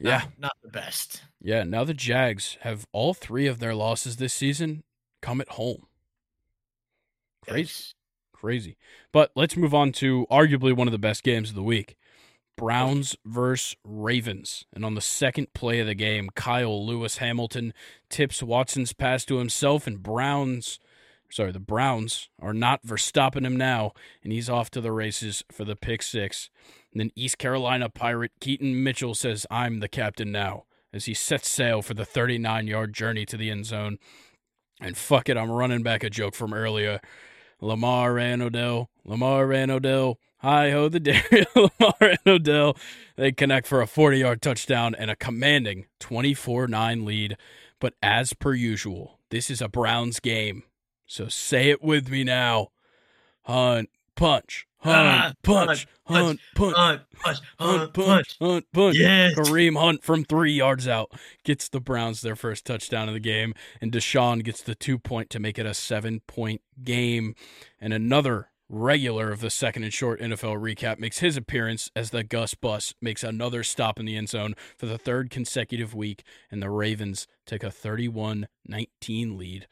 Yeah. 0.00 0.18
not, 0.18 0.32
not 0.38 0.52
the 0.62 0.70
best. 0.70 1.22
Yeah. 1.40 1.62
Now 1.64 1.84
the 1.84 1.94
Jags 1.94 2.56
have 2.62 2.86
all 2.92 3.14
three 3.14 3.46
of 3.46 3.58
their 3.58 3.74
losses 3.74 4.16
this 4.16 4.34
season 4.34 4.82
come 5.20 5.40
at 5.40 5.50
home. 5.50 5.86
Crazy. 7.46 7.62
Yikes. 7.62 7.94
Crazy. 8.32 8.76
But 9.12 9.30
let's 9.34 9.56
move 9.56 9.74
on 9.74 9.92
to 9.92 10.26
arguably 10.30 10.74
one 10.74 10.88
of 10.88 10.92
the 10.92 10.98
best 10.98 11.22
games 11.22 11.50
of 11.50 11.54
the 11.56 11.62
week. 11.62 11.96
Browns 12.56 13.16
versus 13.24 13.76
Ravens. 13.84 14.66
And 14.72 14.84
on 14.84 14.94
the 14.94 15.00
second 15.00 15.52
play 15.54 15.80
of 15.80 15.86
the 15.86 15.94
game, 15.94 16.28
Kyle 16.34 16.86
Lewis 16.86 17.16
Hamilton 17.16 17.72
tips 18.10 18.42
Watson's 18.42 18.92
pass 18.92 19.24
to 19.26 19.38
himself, 19.38 19.86
and 19.86 20.02
Browns, 20.02 20.78
sorry, 21.30 21.52
the 21.52 21.58
Browns 21.58 22.28
are 22.38 22.52
not 22.52 22.86
for 22.86 22.98
stopping 22.98 23.44
him 23.44 23.56
now, 23.56 23.92
and 24.22 24.32
he's 24.32 24.50
off 24.50 24.70
to 24.72 24.82
the 24.82 24.92
races 24.92 25.42
for 25.50 25.64
the 25.64 25.76
pick 25.76 26.02
six. 26.02 26.50
And 26.92 27.00
then 27.00 27.10
East 27.14 27.38
Carolina 27.38 27.88
Pirate 27.88 28.32
Keaton 28.40 28.82
Mitchell 28.82 29.14
says, 29.14 29.46
I'm 29.50 29.80
the 29.80 29.88
captain 29.88 30.32
now, 30.32 30.64
as 30.92 31.04
he 31.04 31.14
sets 31.14 31.48
sail 31.48 31.82
for 31.82 31.94
the 31.94 32.04
39 32.04 32.66
yard 32.66 32.92
journey 32.92 33.24
to 33.26 33.36
the 33.36 33.50
end 33.50 33.66
zone. 33.66 33.98
And 34.80 34.96
fuck 34.96 35.28
it, 35.28 35.36
I'm 35.36 35.50
running 35.50 35.82
back 35.82 36.02
a 36.02 36.10
joke 36.10 36.34
from 36.34 36.54
earlier. 36.54 37.00
Lamar 37.60 38.18
and 38.18 38.42
Odell, 38.42 38.88
Lamar 39.04 39.52
and 39.52 39.70
Odell, 39.70 40.18
hi 40.38 40.70
ho 40.70 40.88
the 40.88 41.00
dairy, 41.00 41.46
Lamar 41.54 41.96
and 42.00 42.18
Odell. 42.26 42.76
They 43.16 43.32
connect 43.32 43.66
for 43.66 43.82
a 43.82 43.86
40 43.86 44.18
yard 44.18 44.42
touchdown 44.42 44.94
and 44.94 45.10
a 45.10 45.16
commanding 45.16 45.86
24 46.00 46.68
9 46.68 47.04
lead. 47.04 47.36
But 47.78 47.94
as 48.02 48.32
per 48.32 48.54
usual, 48.54 49.18
this 49.30 49.50
is 49.50 49.62
a 49.62 49.68
Browns 49.68 50.20
game. 50.20 50.64
So 51.06 51.28
say 51.28 51.70
it 51.70 51.82
with 51.82 52.08
me 52.08 52.24
now. 52.24 52.68
Hunt, 53.42 53.90
punch, 54.20 54.66
hunt, 54.78 54.96
Ah, 54.96 55.32
punch, 55.42 55.88
hunt, 56.04 56.40
punch, 56.54 56.76
Hunt, 56.76 57.00
punch, 57.24 57.38
hunt, 57.58 57.80
hunt, 57.80 57.92
punch, 57.94 58.06
punch. 58.06 58.36
hunt, 58.40 58.66
punch. 58.72 58.96
Yes. 58.98 59.34
Kareem 59.34 59.80
Hunt 59.80 60.04
from 60.04 60.24
three 60.24 60.52
yards 60.52 60.86
out 60.86 61.10
gets 61.42 61.68
the 61.68 61.80
Browns 61.80 62.20
their 62.20 62.36
first 62.36 62.66
touchdown 62.66 63.08
of 63.08 63.14
the 63.14 63.20
game, 63.20 63.54
and 63.80 63.90
Deshaun 63.90 64.44
gets 64.44 64.62
the 64.62 64.74
two 64.74 64.98
point 64.98 65.30
to 65.30 65.40
make 65.40 65.58
it 65.58 65.66
a 65.66 65.74
seven 65.74 66.20
point 66.26 66.60
game. 66.84 67.34
And 67.80 67.94
another 67.94 68.50
regular 68.68 69.32
of 69.32 69.40
the 69.40 69.50
second 69.50 69.82
and 69.82 69.92
short 69.92 70.20
NFL 70.20 70.60
recap, 70.60 70.98
makes 70.98 71.18
his 71.18 71.36
appearance 71.36 71.90
as 71.96 72.10
the 72.10 72.22
Gus 72.22 72.54
Bus 72.54 72.94
makes 73.02 73.24
another 73.24 73.64
stop 73.64 73.98
in 73.98 74.06
the 74.06 74.16
end 74.16 74.28
zone 74.28 74.54
for 74.78 74.86
the 74.86 74.98
third 74.98 75.28
consecutive 75.30 75.92
week, 75.94 76.22
and 76.50 76.62
the 76.62 76.70
Ravens 76.70 77.26
take 77.46 77.64
a 77.64 77.70
31 77.70 78.46
19 78.66 79.36
lead. 79.36 79.66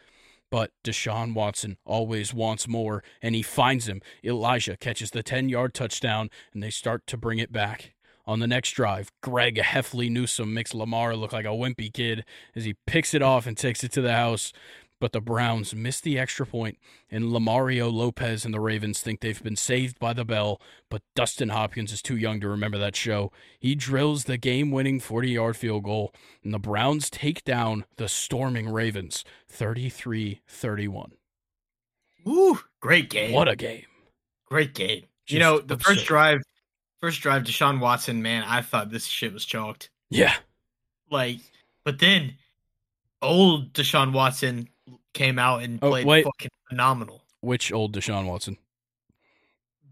But 0.50 0.72
Deshaun 0.82 1.34
Watson 1.34 1.76
always 1.84 2.32
wants 2.32 2.66
more, 2.66 3.02
and 3.20 3.34
he 3.34 3.42
finds 3.42 3.88
him. 3.88 4.00
Elijah 4.24 4.76
catches 4.76 5.10
the 5.10 5.22
10 5.22 5.48
yard 5.48 5.74
touchdown, 5.74 6.30
and 6.52 6.62
they 6.62 6.70
start 6.70 7.06
to 7.08 7.16
bring 7.16 7.38
it 7.38 7.52
back. 7.52 7.94
On 8.26 8.40
the 8.40 8.46
next 8.46 8.72
drive, 8.72 9.10
Greg 9.22 9.56
Heffley 9.56 10.10
Newsome 10.10 10.52
makes 10.52 10.74
Lamar 10.74 11.16
look 11.16 11.32
like 11.32 11.46
a 11.46 11.48
wimpy 11.48 11.90
kid 11.90 12.26
as 12.54 12.66
he 12.66 12.74
picks 12.86 13.14
it 13.14 13.22
off 13.22 13.46
and 13.46 13.56
takes 13.56 13.82
it 13.82 13.92
to 13.92 14.02
the 14.02 14.12
house 14.12 14.52
but 15.00 15.12
the 15.12 15.20
Browns 15.20 15.74
miss 15.74 16.00
the 16.00 16.18
extra 16.18 16.46
point, 16.46 16.78
and 17.10 17.26
Lamario 17.26 17.92
Lopez 17.92 18.44
and 18.44 18.52
the 18.52 18.60
Ravens 18.60 19.00
think 19.00 19.20
they've 19.20 19.42
been 19.42 19.56
saved 19.56 19.98
by 19.98 20.12
the 20.12 20.24
bell, 20.24 20.60
but 20.88 21.02
Dustin 21.14 21.50
Hopkins 21.50 21.92
is 21.92 22.02
too 22.02 22.16
young 22.16 22.40
to 22.40 22.48
remember 22.48 22.78
that 22.78 22.96
show. 22.96 23.32
He 23.58 23.74
drills 23.74 24.24
the 24.24 24.36
game 24.36 24.70
winning 24.70 25.00
40 25.00 25.30
yard 25.30 25.56
field 25.56 25.84
goal, 25.84 26.12
and 26.42 26.52
the 26.52 26.58
Browns 26.58 27.10
take 27.10 27.44
down 27.44 27.84
the 27.96 28.08
storming 28.08 28.68
Ravens 28.68 29.24
33 29.48 30.40
31. 30.46 31.12
Ooh, 32.26 32.60
great 32.80 33.10
game. 33.10 33.32
What 33.32 33.48
a 33.48 33.56
game. 33.56 33.86
Great 34.46 34.74
game. 34.74 35.04
Just 35.24 35.32
you 35.32 35.38
know, 35.38 35.60
the 35.60 35.74
absurd. 35.74 35.94
first 35.94 36.06
drive, 36.06 36.42
first 37.00 37.20
drive, 37.20 37.42
Deshaun 37.44 37.80
Watson, 37.80 38.22
man, 38.22 38.44
I 38.46 38.62
thought 38.62 38.90
this 38.90 39.06
shit 39.06 39.32
was 39.32 39.44
chalked. 39.44 39.90
Yeah. 40.10 40.34
Like, 41.10 41.38
but 41.84 41.98
then 41.98 42.34
old 43.22 43.72
Deshaun 43.72 44.12
Watson 44.12 44.68
came 45.18 45.38
out 45.38 45.62
and 45.62 45.78
Oh, 45.82 45.90
played 45.90 46.06
wait. 46.06 46.24
fucking 46.24 46.50
phenomenal. 46.70 47.22
Which 47.40 47.72
old 47.72 47.94
Deshaun 47.94 48.26
Watson? 48.26 48.56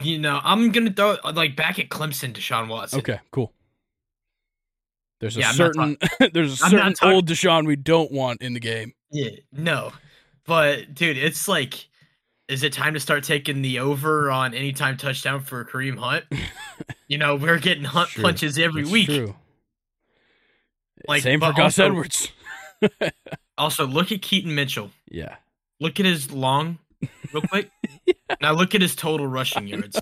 You 0.02 0.18
know, 0.18 0.40
I'm 0.42 0.70
gonna 0.72 0.92
throw 0.92 1.16
like 1.32 1.56
back 1.56 1.78
at 1.78 1.88
Clemson, 1.88 2.32
Deshaun 2.32 2.68
Watson. 2.68 2.98
Okay, 3.00 3.20
cool. 3.30 3.52
There's 5.20 5.36
a 5.36 5.40
Yeah, 5.40 5.52
certain 5.52 5.96
there's 6.32 6.52
a 6.54 6.56
certain 6.56 6.94
old 7.02 7.26
Deshaun 7.28 7.66
we 7.66 7.76
don't 7.76 8.12
want 8.12 8.42
in 8.42 8.52
the 8.54 8.60
game. 8.60 8.92
Yeah, 9.10 9.30
no, 9.52 9.92
but 10.46 10.94
dude, 10.94 11.16
it's 11.16 11.48
like, 11.48 11.88
is 12.48 12.62
it 12.62 12.72
time 12.74 12.92
to 12.94 13.00
start 13.00 13.24
taking 13.24 13.62
the 13.62 13.78
over 13.78 14.30
on 14.30 14.52
anytime 14.52 14.96
touchdown 14.98 15.40
for 15.40 15.64
Kareem 15.64 15.96
Hunt? 15.98 16.24
you 17.08 17.16
know, 17.16 17.36
we're 17.36 17.58
getting 17.58 17.84
Hunt 17.84 18.10
True. 18.10 18.24
punches 18.24 18.58
every 18.58 18.82
It's 18.82 18.90
week. 18.90 19.06
True. 19.06 19.34
Like, 21.08 21.22
Same 21.22 21.40
for 21.40 21.52
Gus 21.52 21.78
also- 21.78 21.86
Edwards. 21.86 22.32
Also, 23.58 23.86
look 23.86 24.12
at 24.12 24.22
Keaton 24.22 24.54
Mitchell. 24.54 24.90
Yeah. 25.10 25.36
Look 25.80 25.98
at 26.00 26.06
his 26.06 26.30
long, 26.30 26.78
real 27.32 27.42
quick. 27.48 27.70
Now 28.40 28.52
look 28.52 28.74
at 28.74 28.82
his 28.82 28.94
total 28.94 29.26
rushing 29.26 29.66
yards. 29.66 30.00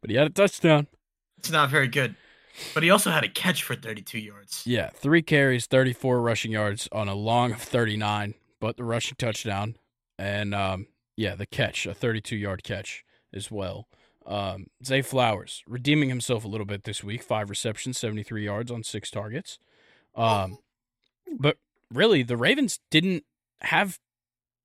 But 0.00 0.10
he 0.10 0.16
had 0.16 0.26
a 0.26 0.30
touchdown. 0.30 0.88
It's 1.38 1.50
not 1.50 1.70
very 1.70 1.88
good, 1.88 2.14
but 2.74 2.82
he 2.82 2.90
also 2.90 3.10
had 3.10 3.24
a 3.24 3.28
catch 3.28 3.62
for 3.62 3.74
32 3.74 4.18
yards. 4.18 4.62
Yeah, 4.66 4.90
three 4.94 5.22
carries, 5.22 5.66
34 5.66 6.20
rushing 6.20 6.52
yards 6.52 6.88
on 6.92 7.08
a 7.08 7.14
long 7.14 7.52
of 7.52 7.60
39, 7.60 8.34
but 8.60 8.76
the 8.76 8.84
rushing 8.84 9.16
touchdown. 9.18 9.76
And 10.18 10.54
um, 10.54 10.86
yeah, 11.16 11.34
the 11.34 11.46
catch, 11.46 11.86
a 11.86 11.94
32 11.94 12.36
yard 12.36 12.62
catch 12.62 13.04
as 13.32 13.50
well. 13.50 13.88
Um, 14.24 14.66
Zay 14.84 15.02
Flowers 15.02 15.62
redeeming 15.66 16.08
himself 16.08 16.44
a 16.44 16.48
little 16.48 16.66
bit 16.66 16.84
this 16.84 17.02
week. 17.02 17.22
Five 17.22 17.50
receptions, 17.50 17.98
73 17.98 18.44
yards 18.44 18.70
on 18.70 18.84
six 18.84 19.10
targets. 19.10 19.58
Um, 20.14 20.58
but 21.38 21.58
really, 21.92 22.22
the 22.22 22.36
Ravens 22.36 22.80
didn't 22.90 23.24
have 23.60 23.98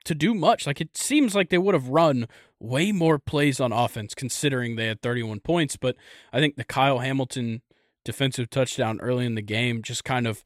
to 0.05 0.15
do 0.15 0.33
much. 0.33 0.65
Like 0.65 0.79
it 0.81 0.95
seems 0.97 1.35
like 1.35 1.49
they 1.49 1.57
would 1.57 1.73
have 1.75 1.89
run 1.89 2.27
way 2.59 2.91
more 2.91 3.19
plays 3.19 3.59
on 3.59 3.71
offense 3.71 4.15
considering 4.15 4.75
they 4.75 4.87
had 4.87 5.01
31 5.01 5.41
points. 5.41 5.77
But 5.77 5.95
I 6.31 6.39
think 6.39 6.55
the 6.55 6.63
Kyle 6.63 6.99
Hamilton 6.99 7.61
defensive 8.05 8.49
touchdown 8.49 8.99
early 9.01 9.25
in 9.25 9.35
the 9.35 9.41
game 9.41 9.81
just 9.83 10.03
kind 10.05 10.25
of 10.25 10.43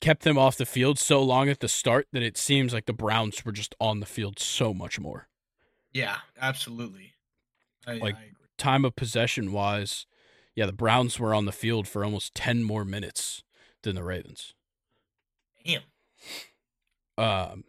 kept 0.00 0.22
them 0.22 0.36
off 0.36 0.56
the 0.56 0.66
field 0.66 0.98
so 0.98 1.22
long 1.22 1.48
at 1.48 1.60
the 1.60 1.68
start 1.68 2.08
that 2.12 2.22
it 2.22 2.36
seems 2.36 2.74
like 2.74 2.86
the 2.86 2.92
Browns 2.92 3.44
were 3.44 3.52
just 3.52 3.74
on 3.80 4.00
the 4.00 4.06
field 4.06 4.38
so 4.38 4.74
much 4.74 4.98
more. 5.00 5.28
Yeah, 5.92 6.16
absolutely. 6.40 7.14
I, 7.86 7.94
Like- 7.94 8.16
I 8.16 8.22
agree. 8.24 8.30
Time 8.58 8.84
of 8.84 8.94
possession 8.94 9.50
wise, 9.52 10.06
yeah, 10.54 10.66
the 10.66 10.72
Browns 10.72 11.18
were 11.18 11.34
on 11.34 11.44
the 11.44 11.50
field 11.52 11.88
for 11.88 12.04
almost 12.04 12.34
10 12.36 12.62
more 12.62 12.84
minutes 12.84 13.42
than 13.82 13.96
the 13.96 14.04
Ravens. 14.04 14.54
Damn. 15.64 15.82
Um, 17.16 17.64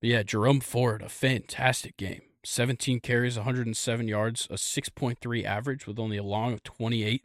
yeah, 0.00 0.22
Jerome 0.22 0.60
Ford, 0.60 1.02
a 1.02 1.08
fantastic 1.08 1.96
game. 1.96 2.22
17 2.44 3.00
carries, 3.00 3.36
107 3.36 4.08
yards, 4.08 4.48
a 4.50 4.54
6.3 4.54 5.44
average 5.44 5.86
with 5.86 5.98
only 5.98 6.16
a 6.16 6.24
long 6.24 6.52
of 6.52 6.62
28. 6.64 7.24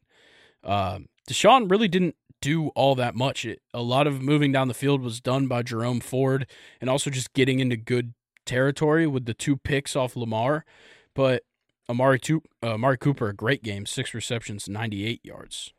Um, 0.64 1.08
Deshaun 1.28 1.70
really 1.70 1.88
didn't 1.88 2.16
do 2.42 2.68
all 2.70 2.94
that 2.96 3.16
much. 3.16 3.46
It, 3.46 3.62
a 3.74 3.82
lot 3.82 4.06
of 4.06 4.22
moving 4.22 4.52
down 4.52 4.68
the 4.68 4.74
field 4.74 5.02
was 5.02 5.20
done 5.20 5.48
by 5.48 5.64
Jerome 5.64 6.00
Ford 6.00 6.46
and 6.80 6.90
also 6.90 7.10
just 7.10 7.34
getting 7.34 7.60
into 7.60 7.76
good 7.76 8.14
territory 8.46 9.08
with 9.08 9.26
the 9.26 9.34
two 9.34 9.58
picks 9.58 9.96
off 9.96 10.16
Lamar. 10.16 10.64
But 11.16 11.44
Amari, 11.90 12.20
uh, 12.30 12.74
Amari 12.74 12.98
Cooper, 12.98 13.30
a 13.30 13.36
great 13.36 13.64
game, 13.64 13.86
six 13.86 14.14
receptions, 14.14 14.70
98 14.70 15.22
yards. 15.24 15.74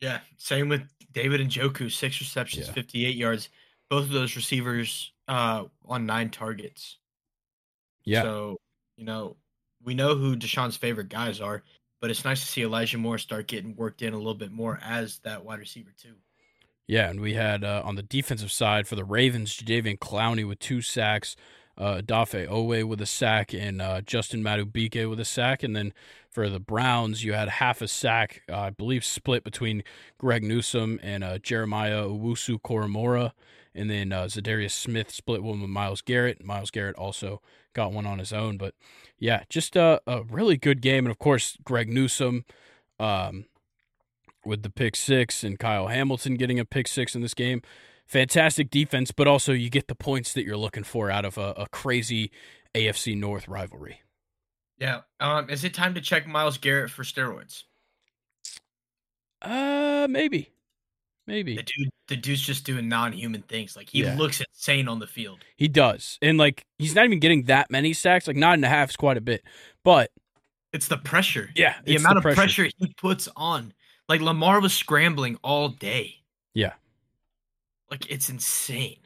Yeah, 0.00 0.20
same 0.36 0.68
with 0.68 0.82
David 1.12 1.40
Njoku, 1.40 1.90
six 1.90 2.20
receptions, 2.20 2.66
Yeah. 2.68 2.72
58 2.74 3.16
yards. 3.16 3.48
Both 3.90 4.04
of 4.04 4.10
those 4.10 4.36
receivers 4.36 5.12
uh, 5.28 5.64
on 5.86 6.06
nine 6.06 6.30
targets. 6.30 6.98
Yeah. 8.04 8.22
So, 8.22 8.58
you 8.96 9.04
know, 9.04 9.36
we 9.82 9.94
know 9.94 10.14
who 10.14 10.36
Deshaun's 10.36 10.76
favorite 10.76 11.08
guys 11.08 11.40
are, 11.40 11.62
but 12.00 12.10
it's 12.10 12.24
nice 12.24 12.40
to 12.40 12.46
see 12.46 12.62
Elijah 12.62 12.98
Moore 12.98 13.18
start 13.18 13.48
getting 13.48 13.74
worked 13.76 14.02
in 14.02 14.12
a 14.12 14.16
little 14.16 14.34
bit 14.34 14.52
more 14.52 14.78
as 14.84 15.18
that 15.20 15.44
wide 15.44 15.58
receiver, 15.58 15.90
too. 16.00 16.14
Yeah, 16.86 17.10
and 17.10 17.20
we 17.20 17.34
had 17.34 17.64
uh, 17.64 17.82
on 17.84 17.96
the 17.96 18.02
defensive 18.02 18.50
side 18.50 18.86
for 18.88 18.96
the 18.96 19.04
Ravens, 19.04 19.54
Jadeveon 19.56 19.98
Clowney 19.98 20.46
with 20.46 20.58
two 20.58 20.80
sacks, 20.80 21.36
uh, 21.78 22.02
Dafe 22.04 22.46
Owe 22.48 22.84
with 22.86 23.00
a 23.00 23.06
sack, 23.06 23.54
and 23.54 23.80
uh, 23.80 24.00
Justin 24.00 24.42
Madubuike 24.42 25.08
with 25.08 25.20
a 25.20 25.24
sack. 25.24 25.62
And 25.62 25.74
then 25.74 25.94
for 26.28 26.48
the 26.48 26.60
Browns, 26.60 27.24
you 27.24 27.32
had 27.32 27.48
half 27.48 27.80
a 27.80 27.88
sack, 27.88 28.42
uh, 28.50 28.58
I 28.58 28.70
believe, 28.70 29.04
split 29.04 29.44
between 29.44 29.84
Greg 30.18 30.42
Newsome 30.42 30.98
and 31.02 31.24
uh, 31.24 31.38
Jeremiah 31.38 32.04
Owusu 32.04 32.60
Koramoah. 32.60 33.32
And 33.74 33.88
then 33.88 34.12
uh, 34.12 34.24
Za'Darius 34.24 34.72
Smith 34.72 35.10
split 35.10 35.42
one 35.42 35.60
with 35.60 35.70
Myles 35.70 36.02
Garrett. 36.02 36.44
Myles 36.44 36.72
Garrett 36.72 36.96
also 36.96 37.40
got 37.74 37.92
one 37.92 38.06
on 38.06 38.18
his 38.18 38.32
own. 38.32 38.58
But 38.58 38.74
yeah, 39.18 39.44
just 39.48 39.76
a, 39.76 40.00
a 40.06 40.24
really 40.24 40.56
good 40.56 40.82
game. 40.82 41.06
And 41.06 41.12
of 41.12 41.18
course, 41.18 41.56
Greg 41.64 41.88
Newsome. 41.88 42.44
Um, 42.98 43.44
with 44.44 44.62
the 44.62 44.70
pick 44.70 44.96
six 44.96 45.44
and 45.44 45.58
Kyle 45.58 45.88
Hamilton 45.88 46.34
getting 46.34 46.58
a 46.58 46.64
pick 46.64 46.88
six 46.88 47.14
in 47.14 47.20
this 47.20 47.34
game. 47.34 47.62
Fantastic 48.08 48.70
defense, 48.70 49.10
but 49.12 49.26
also 49.28 49.52
you 49.52 49.68
get 49.70 49.86
the 49.88 49.94
points 49.94 50.32
that 50.32 50.44
you're 50.44 50.56
looking 50.56 50.82
for 50.84 51.10
out 51.10 51.24
of 51.24 51.36
a, 51.38 51.52
a 51.58 51.66
crazy 51.68 52.30
AFC 52.74 53.16
North 53.16 53.46
rivalry. 53.48 54.00
Yeah. 54.78 55.00
Um, 55.20 55.50
is 55.50 55.62
it 55.64 55.74
time 55.74 55.94
to 55.94 56.00
check 56.00 56.26
Myles 56.26 56.56
Garrett 56.58 56.90
for 56.90 57.02
steroids? 57.02 57.64
Uh, 59.40 60.06
maybe, 60.10 60.50
maybe 61.26 61.56
The 61.56 61.62
dude, 61.62 61.88
the 62.08 62.16
dude's 62.16 62.40
just 62.42 62.64
doing 62.64 62.88
non-human 62.88 63.42
things. 63.42 63.76
Like 63.76 63.88
he 63.90 64.02
Yeah. 64.02 64.16
looks 64.16 64.40
insane 64.40 64.88
on 64.88 64.98
the 64.98 65.06
field. 65.06 65.38
he 65.56 65.68
does, 65.68 66.18
and 66.22 66.38
like 66.38 66.64
he's 66.78 66.94
not 66.94 67.04
even 67.04 67.20
getting 67.20 67.44
that 67.44 67.70
many 67.70 67.92
sacks. 67.92 68.26
Like 68.26 68.36
nine 68.36 68.54
and 68.54 68.64
a 68.64 68.68
half 68.68 68.90
is 68.90 68.96
quite 68.96 69.16
a 69.16 69.20
bit, 69.20 69.44
but 69.84 70.10
It's 70.72 70.88
the 70.88 70.96
pressure. 70.98 71.50
yeah, 71.54 71.76
The 71.84 71.96
amount 71.96 72.16
of 72.18 72.22
pressure. 72.24 72.68
he 72.78 72.94
puts 72.96 73.28
on. 73.36 73.74
Like 74.08 74.20
Lamar 74.20 74.60
was 74.60 74.72
scrambling 74.74 75.36
all 75.44 75.68
day. 75.68 76.16
Yeah. 76.54 76.72
Like 77.90 78.10
it's 78.10 78.28
insane. 78.28 78.98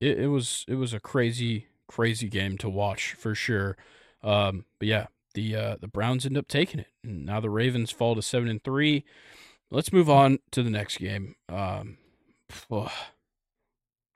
it, 0.00 0.18
it 0.20 0.26
was 0.28 0.64
it 0.68 0.74
was 0.76 0.92
a 0.92 1.00
crazy 1.00 1.66
crazy 1.88 2.28
game 2.28 2.58
to 2.58 2.68
watch 2.68 3.14
for 3.14 3.34
sure. 3.34 3.76
Um, 4.22 4.64
but 4.78 4.88
yeah, 4.88 5.06
the 5.34 5.54
uh, 5.56 5.76
the 5.80 5.88
Browns 5.88 6.26
end 6.26 6.36
up 6.36 6.48
taking 6.48 6.80
it, 6.80 6.88
and 7.04 7.24
now 7.26 7.40
the 7.40 7.50
Ravens 7.50 7.90
fall 7.90 8.14
to 8.14 8.22
seven 8.22 8.48
and 8.48 8.62
three. 8.62 9.04
Let's 9.70 9.92
move 9.92 10.08
on 10.10 10.38
to 10.52 10.62
the 10.62 10.70
next 10.70 10.98
game. 10.98 11.34
Um, 11.48 11.98
oh, 12.70 12.90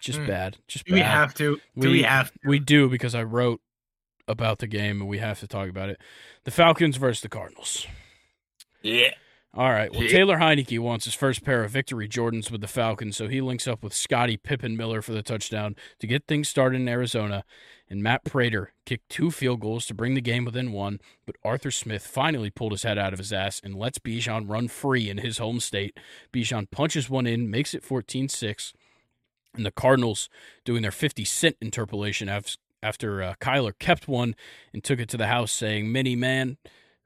just 0.00 0.18
Mm. 0.20 0.26
bad, 0.26 0.56
just 0.66 0.86
Do 0.86 0.94
we 0.94 1.00
have 1.00 1.34
to? 1.34 1.56
Do 1.56 1.60
We- 1.88 1.88
we 1.88 2.02
have 2.02 2.32
to? 2.32 2.38
We 2.44 2.58
do 2.58 2.88
because 2.88 3.14
I 3.14 3.22
wrote 3.22 3.60
about 4.26 4.58
the 4.60 4.66
game 4.66 5.00
and 5.00 5.08
we 5.08 5.18
have 5.18 5.40
to 5.40 5.46
talk 5.46 5.68
about 5.68 5.88
it. 5.90 6.00
The 6.44 6.50
Falcons 6.50 6.96
versus 6.96 7.20
the 7.20 7.28
Cardinals. 7.28 7.86
Yeah. 8.80 9.14
All 9.54 9.70
right. 9.70 9.92
Well, 9.92 10.08
Taylor 10.08 10.38
Heinicke 10.38 10.78
wants 10.78 11.04
his 11.04 11.12
first 11.12 11.44
pair 11.44 11.62
of 11.62 11.70
victory 11.70 12.08
Jordans 12.08 12.50
with 12.50 12.62
the 12.62 12.66
Falcons, 12.66 13.18
so 13.18 13.28
he 13.28 13.42
links 13.42 13.68
up 13.68 13.82
with 13.82 13.92
Scotty 13.92 14.38
Pippen 14.38 14.78
Miller 14.78 15.02
for 15.02 15.12
the 15.12 15.22
touchdown 15.22 15.76
to 15.98 16.06
get 16.06 16.26
things 16.26 16.48
started 16.48 16.80
in 16.80 16.88
Arizona. 16.88 17.44
And 17.86 18.02
Matt 18.02 18.24
Prater 18.24 18.72
kicked 18.86 19.10
two 19.10 19.30
field 19.30 19.60
goals 19.60 19.84
to 19.86 19.94
bring 19.94 20.14
the 20.14 20.22
game 20.22 20.46
within 20.46 20.72
one, 20.72 21.00
but 21.26 21.36
Arthur 21.44 21.70
Smith 21.70 22.06
finally 22.06 22.48
pulled 22.48 22.72
his 22.72 22.84
head 22.84 22.96
out 22.96 23.12
of 23.12 23.18
his 23.18 23.30
ass 23.30 23.60
and 23.62 23.74
lets 23.74 23.98
Bijan 23.98 24.48
run 24.48 24.68
free 24.68 25.10
in 25.10 25.18
his 25.18 25.36
home 25.36 25.60
state. 25.60 25.98
Bijan 26.32 26.70
punches 26.70 27.10
one 27.10 27.26
in, 27.26 27.50
makes 27.50 27.74
it 27.74 27.84
14 27.84 28.30
6. 28.30 28.72
And 29.54 29.66
the 29.66 29.70
Cardinals, 29.70 30.30
doing 30.64 30.80
their 30.80 30.90
50 30.90 31.26
cent 31.26 31.56
interpolation, 31.60 32.30
after 32.82 33.22
uh, 33.22 33.34
Kyler 33.38 33.78
kept 33.78 34.08
one 34.08 34.34
and 34.72 34.82
took 34.82 34.98
it 34.98 35.10
to 35.10 35.18
the 35.18 35.26
house, 35.26 35.52
saying, 35.52 35.92
Mini 35.92 36.16
man, 36.16 36.56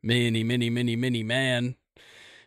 mini, 0.01 0.45
mini, 0.45 0.71
mini, 0.71 0.95
mini 0.95 1.25
man. 1.25 1.75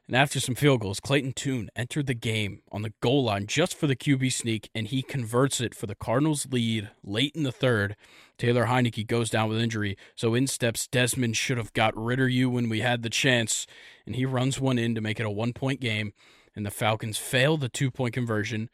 And 0.09 0.15
after 0.15 0.39
some 0.39 0.55
field 0.55 0.81
goals, 0.81 0.99
Clayton 0.99 1.33
Tune 1.33 1.69
entered 1.75 2.07
the 2.07 2.15
game 2.15 2.63
on 2.71 2.81
the 2.81 2.93
goal 2.99 3.25
line 3.25 3.45
just 3.45 3.75
for 3.75 3.85
the 3.85 3.95
QB 3.95 4.33
sneak, 4.33 4.67
and 4.73 4.87
he 4.87 5.03
converts 5.03 5.61
it 5.61 5.75
for 5.75 5.85
the 5.85 5.93
Cardinals' 5.93 6.47
lead 6.49 6.89
late 7.03 7.35
in 7.35 7.43
the 7.43 7.51
third. 7.51 7.95
Taylor 8.39 8.65
Heinicke 8.65 9.05
goes 9.05 9.29
down 9.29 9.49
with 9.49 9.61
injury, 9.61 9.95
so 10.15 10.33
in 10.33 10.47
steps 10.47 10.87
Desmond 10.87 11.37
should 11.37 11.59
have 11.59 11.73
got 11.73 11.95
rid 11.95 12.19
of 12.19 12.31
you 12.31 12.49
when 12.49 12.69
we 12.69 12.79
had 12.79 13.03
the 13.03 13.11
chance, 13.11 13.67
and 14.07 14.15
he 14.15 14.25
runs 14.25 14.59
one 14.59 14.79
in 14.79 14.95
to 14.95 15.01
make 15.01 15.19
it 15.19 15.27
a 15.27 15.29
one 15.29 15.53
point 15.53 15.79
game, 15.79 16.13
and 16.55 16.65
the 16.65 16.71
Falcons 16.71 17.19
fail 17.19 17.55
the 17.55 17.69
two 17.69 17.91
point 17.91 18.15
conversion. 18.15 18.71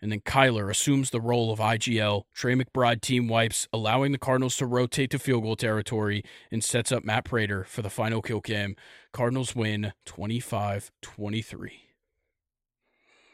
And 0.00 0.12
then 0.12 0.20
Kyler 0.20 0.70
assumes 0.70 1.10
the 1.10 1.20
role 1.20 1.50
of 1.50 1.58
IGL. 1.58 2.22
Trey 2.32 2.54
McBride 2.54 3.00
team 3.00 3.26
wipes, 3.26 3.66
allowing 3.72 4.12
the 4.12 4.18
Cardinals 4.18 4.56
to 4.58 4.66
rotate 4.66 5.10
to 5.10 5.18
field 5.18 5.42
goal 5.42 5.56
territory 5.56 6.22
and 6.52 6.62
sets 6.62 6.92
up 6.92 7.04
Matt 7.04 7.24
Prater 7.24 7.64
for 7.64 7.82
the 7.82 7.90
final 7.90 8.22
kill 8.22 8.40
cam. 8.40 8.76
Cardinals 9.12 9.56
win 9.56 9.92
25 10.06 10.92
23. 11.02 11.72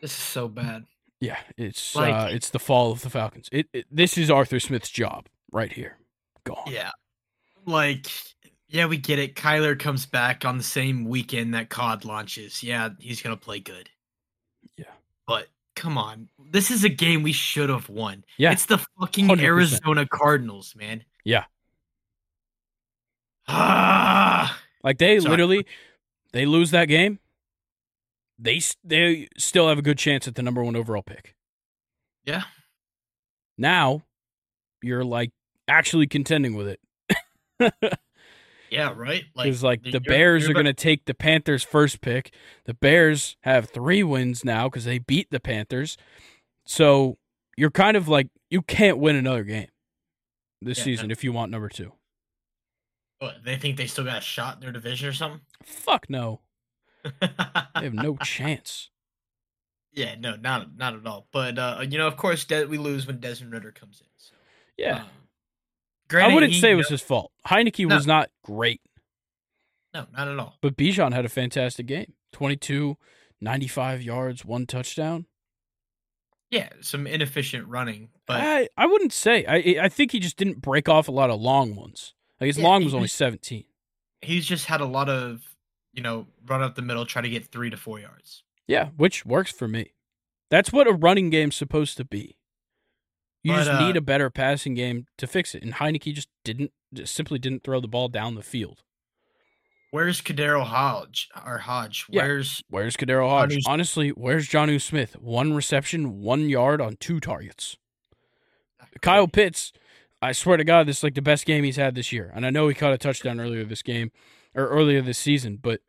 This 0.00 0.10
is 0.10 0.16
so 0.16 0.48
bad. 0.48 0.84
Yeah, 1.20 1.38
it's 1.56 1.94
Like- 1.94 2.14
uh, 2.14 2.28
it's 2.30 2.50
the 2.50 2.58
fall 2.58 2.92
of 2.92 3.02
the 3.02 3.10
Falcons. 3.10 3.48
It, 3.52 3.66
it 3.72 3.86
this 3.90 4.18
is 4.18 4.30
Arthur 4.30 4.60
Smith's 4.60 4.90
job 4.90 5.26
right 5.52 5.72
here. 5.72 5.98
Gone. 6.44 6.64
Yeah. 6.66 6.90
Like, 7.66 8.06
yeah, 8.68 8.86
we 8.86 8.98
get 8.98 9.18
it. 9.18 9.34
Kyler 9.34 9.78
comes 9.78 10.04
back 10.04 10.44
on 10.44 10.58
the 10.58 10.64
same 10.64 11.04
weekend 11.06 11.54
that 11.54 11.70
COD 11.70 12.04
launches. 12.04 12.62
Yeah, 12.62 12.90
he's 12.98 13.22
going 13.22 13.34
to 13.34 13.42
play 13.42 13.60
good. 13.60 13.88
Yeah. 14.76 14.92
But 15.26 15.46
come 15.76 15.98
on. 15.98 16.28
This 16.50 16.70
is 16.70 16.84
a 16.84 16.88
game 16.88 17.22
we 17.22 17.32
should 17.32 17.68
have 17.68 17.88
won. 17.88 18.24
Yeah. 18.38 18.52
It's 18.52 18.66
the 18.66 18.78
fucking 19.00 19.28
100%. 19.28 19.42
Arizona 19.42 20.06
Cardinals, 20.06 20.74
man. 20.76 21.04
Yeah. 21.24 21.44
Ah. 23.48 24.58
Like 24.82 24.98
they 24.98 25.18
Sorry. 25.20 25.30
literally 25.30 25.66
they 26.32 26.46
lose 26.46 26.70
that 26.70 26.86
game. 26.86 27.18
they 28.38 28.60
they 28.82 29.28
still 29.36 29.68
have 29.68 29.78
a 29.78 29.82
good 29.82 29.98
chance 29.98 30.26
at 30.28 30.34
the 30.34 30.42
number 30.42 30.62
1 30.64 30.76
overall 30.76 31.02
pick. 31.02 31.34
Yeah. 32.24 32.44
Now 33.58 34.02
you're 34.82 35.04
like 35.04 35.30
actually 35.68 36.06
contending 36.06 36.54
with 36.54 36.68
it. 36.68 36.80
Yeah, 38.70 38.92
right? 38.96 39.24
Because 39.36 39.62
like 39.62 39.82
the 39.82 39.90
you're- 39.90 40.00
Bears 40.00 40.42
you're 40.42 40.50
are 40.50 40.54
going 40.54 40.66
to 40.66 40.72
take 40.74 41.04
the 41.04 41.14
Panthers' 41.14 41.62
first 41.62 42.00
pick. 42.00 42.32
The 42.64 42.74
Bears 42.74 43.36
have 43.42 43.68
three 43.70 44.02
wins 44.02 44.44
now 44.44 44.68
because 44.68 44.84
they 44.84 44.98
beat 44.98 45.30
the 45.30 45.40
Panthers. 45.40 45.96
So 46.66 47.18
you're 47.56 47.70
kind 47.70 47.96
of 47.96 48.08
like 48.08 48.28
you 48.50 48.62
can't 48.62 48.98
win 48.98 49.16
another 49.16 49.44
game 49.44 49.68
this 50.60 50.78
Yeah, 50.78 50.84
season 50.84 51.10
if 51.10 51.22
you 51.22 51.32
want 51.32 51.50
number 51.52 51.68
two. 51.68 51.92
What, 53.20 53.36
they 53.44 53.56
think 53.56 53.76
they 53.76 53.86
still 53.86 54.04
got 54.04 54.18
a 54.18 54.20
shot 54.22 54.56
in 54.56 54.60
their 54.60 54.72
division 54.72 55.08
or 55.08 55.12
something? 55.12 55.40
Fuck 55.62 56.06
no, 56.10 56.40
they 57.04 57.28
have 57.76 57.94
no 57.94 58.16
chance. 58.16 58.90
yeah, 59.92 60.14
no, 60.18 60.36
not 60.36 60.76
not 60.76 60.94
at 60.94 61.06
all. 61.06 61.28
But 61.32 61.58
uh, 61.58 61.84
you 61.88 61.96
know, 61.98 62.06
of 62.08 62.16
course, 62.16 62.44
De- 62.44 62.64
we 62.66 62.76
lose 62.78 63.06
when 63.06 63.20
Desmond 63.20 63.52
Ridder 63.52 63.70
comes 63.72 64.00
in. 64.00 64.06
So, 64.16 64.34
Yeah, 64.76 65.02
um, 65.02 65.06
I 66.12 66.32
wouldn't 66.34 66.52
he- 66.52 66.60
say 66.60 66.72
it 66.72 66.76
was 66.76 66.88
his 66.88 67.02
fault. 67.02 67.32
Heinicke 67.46 67.86
No. 67.86 67.94
was 67.96 68.06
not 68.06 68.30
great, 68.42 68.80
no, 69.92 70.06
not 70.12 70.28
at 70.28 70.38
all. 70.38 70.56
but 70.60 70.76
Bijan 70.76 71.12
had 71.12 71.24
a 71.24 71.28
fantastic 71.28 71.86
game. 71.86 72.12
22, 72.32 72.96
95 73.40 74.02
yards, 74.02 74.44
one 74.44 74.66
touchdown. 74.66 75.26
Yeah, 76.50 76.68
some 76.80 77.06
inefficient 77.06 77.66
running, 77.68 78.10
but 78.26 78.40
I 78.40 78.68
I 78.76 78.86
wouldn't 78.86 79.12
say. 79.12 79.44
I 79.46 79.84
I 79.84 79.88
think 79.88 80.12
he 80.12 80.20
just 80.20 80.36
didn't 80.36 80.60
break 80.60 80.88
off 80.88 81.08
a 81.08 81.12
lot 81.12 81.30
of 81.30 81.40
long 81.40 81.74
ones. 81.74 82.14
Like 82.40 82.46
his 82.48 82.58
Yeah, 82.58 82.64
long 82.64 82.80
he 82.82 82.84
was 82.84 82.94
only 82.94 83.08
17. 83.08 83.64
he's 84.22 84.46
just 84.46 84.66
had 84.66 84.80
a 84.80 84.84
lot 84.86 85.08
of 85.08 85.56
you 85.92 86.02
know 86.02 86.26
run 86.46 86.62
up 86.62 86.74
the 86.76 86.82
middle, 86.82 87.06
try 87.06 87.22
to 87.22 87.28
get 87.28 87.46
three 87.46 87.70
to 87.70 87.76
four 87.76 87.98
yards. 87.98 88.42
Yeah, 88.68 88.90
which 88.96 89.26
works 89.26 89.50
for 89.50 89.66
me. 89.66 89.94
That's 90.50 90.72
what 90.72 90.86
a 90.86 90.92
running 90.92 91.30
game's 91.30 91.56
supposed 91.56 91.96
to 91.96 92.04
be. 92.04 92.36
You 93.44 93.52
But, 93.52 93.58
just 93.58 93.70
uh, 93.70 93.86
need 93.86 93.96
a 93.96 94.00
better 94.00 94.30
passing 94.30 94.74
game 94.74 95.06
to 95.18 95.26
fix 95.26 95.54
it. 95.54 95.62
And 95.62 95.74
Heinicke 95.74 96.14
just 96.14 96.28
didn't, 96.44 96.72
just 96.92 97.14
simply 97.14 97.38
didn't 97.38 97.62
throw 97.62 97.80
the 97.80 97.86
ball 97.86 98.08
down 98.08 98.34
the 98.34 98.42
field. 98.42 98.80
Where's 99.90 100.20
KhaDarel 100.20 100.64
Hodge 100.64 101.28
or 101.46 101.58
Hodge? 101.58 102.06
Yeah. 102.08 102.22
Where's 102.22 102.64
Where's 102.68 102.96
KhaDarel 102.96 103.28
Hodge? 103.28 103.58
Honestly, 103.68 104.08
where's 104.08 104.48
Jonnu 104.48 104.82
Smith? 104.82 105.16
One 105.20 105.52
reception, 105.52 106.20
one 106.20 106.48
yard 106.48 106.80
on 106.80 106.96
two 106.96 107.20
targets. 107.20 107.76
Kyle 109.02 109.28
Pitts, 109.28 109.72
I 110.20 110.32
swear 110.32 110.56
to 110.56 110.64
God, 110.64 110.88
this 110.88 110.98
is 110.98 111.04
like 111.04 111.14
the 111.14 111.22
best 111.22 111.46
game 111.46 111.62
he's 111.62 111.76
had 111.76 111.94
this 111.94 112.10
year. 112.10 112.32
And 112.34 112.44
I 112.44 112.50
know 112.50 112.66
he 112.66 112.74
caught 112.74 112.92
a 112.92 112.98
touchdown 112.98 113.38
earlier 113.38 113.64
this 113.64 113.82
game 113.82 114.10
or 114.54 114.66
earlier 114.66 115.00
this 115.00 115.18
season, 115.18 115.58
but 115.62 115.80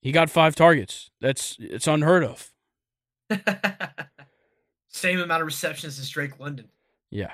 he 0.00 0.12
got 0.12 0.28
five 0.28 0.54
targets. 0.54 1.10
That's 1.20 1.56
it's 1.60 1.86
unheard 1.86 2.24
of. 2.24 2.50
Same 4.92 5.20
amount 5.20 5.42
of 5.42 5.46
receptions 5.46 5.98
as 5.98 6.08
Drake 6.10 6.38
London. 6.38 6.68
Yeah. 7.10 7.32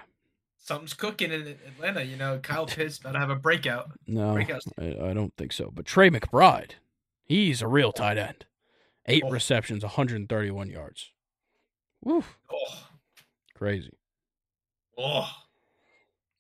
Something's 0.58 0.94
cooking 0.94 1.32
in 1.32 1.56
Atlanta. 1.66 2.02
You 2.02 2.16
know, 2.16 2.38
Kyle 2.38 2.66
Pitts 2.66 2.98
about 2.98 3.12
to 3.12 3.18
have 3.18 3.30
a 3.30 3.36
breakout. 3.36 3.90
No, 4.06 4.32
Breakout 4.34 4.62
I, 4.78 4.96
I 5.10 5.12
don't 5.12 5.34
think 5.36 5.52
so. 5.52 5.70
But 5.74 5.84
Trey 5.86 6.10
McBride, 6.10 6.72
he's 7.24 7.60
a 7.62 7.66
real 7.68 7.92
tight 7.92 8.18
end. 8.18 8.44
Eight 9.06 9.22
Oh. 9.26 9.30
receptions, 9.30 9.82
131 9.82 10.68
yards. 10.70 11.12
Woo, 12.02 12.22
Oh, 12.52 12.78
crazy. 13.54 13.92
oh. 14.96 15.28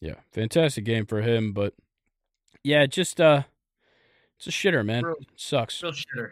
Yeah, 0.00 0.14
fantastic 0.32 0.84
game 0.84 1.06
for 1.06 1.22
him. 1.22 1.52
But 1.52 1.74
yeah, 2.62 2.86
just 2.86 3.20
uh, 3.20 3.42
it's 4.36 4.46
a 4.46 4.50
shitter, 4.50 4.84
man. 4.84 5.04
Real- 5.04 5.16
Sucks. 5.34 5.82
Real 5.82 5.90
shitter. 5.92 6.30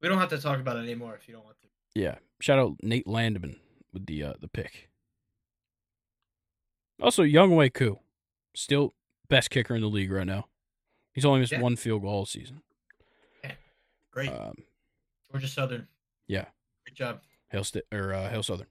We 0.00 0.08
don't 0.08 0.18
have 0.18 0.28
to 0.28 0.38
talk 0.38 0.60
about 0.60 0.76
it 0.76 0.80
anymore 0.80 1.16
if 1.20 1.26
you 1.26 1.34
don't 1.34 1.44
want 1.44 1.56
to. 1.62 1.68
Yeah, 2.00 2.16
shout 2.40 2.58
out 2.60 2.76
Nate 2.82 3.08
Landman 3.08 3.56
with 3.92 4.06
the 4.06 4.22
uh, 4.22 4.32
the 4.40 4.48
pick. 4.48 4.88
Also, 7.02 7.22
Younghoe 7.22 7.72
Koo, 7.72 7.98
still 8.54 8.94
best 9.28 9.50
kicker 9.50 9.74
in 9.74 9.80
the 9.80 9.88
league 9.88 10.10
right 10.12 10.26
now. 10.26 10.46
He's 11.14 11.24
only 11.24 11.40
missed 11.40 11.52
Yeah. 11.52 11.60
one 11.60 11.76
field 11.76 12.02
goal 12.02 12.10
all 12.10 12.26
season. 12.26 12.62
Great. 14.12 14.28
Um, 14.28 14.54
Georgia 15.30 15.48
Southern. 15.48 15.86
yeah. 16.26 16.46
Great 16.84 16.96
job. 16.96 17.20
Hail 17.48 17.62
Sta- 17.64 17.82
or 17.92 18.12
uh, 18.12 18.28
Hail 18.28 18.42
Southern. 18.42 18.66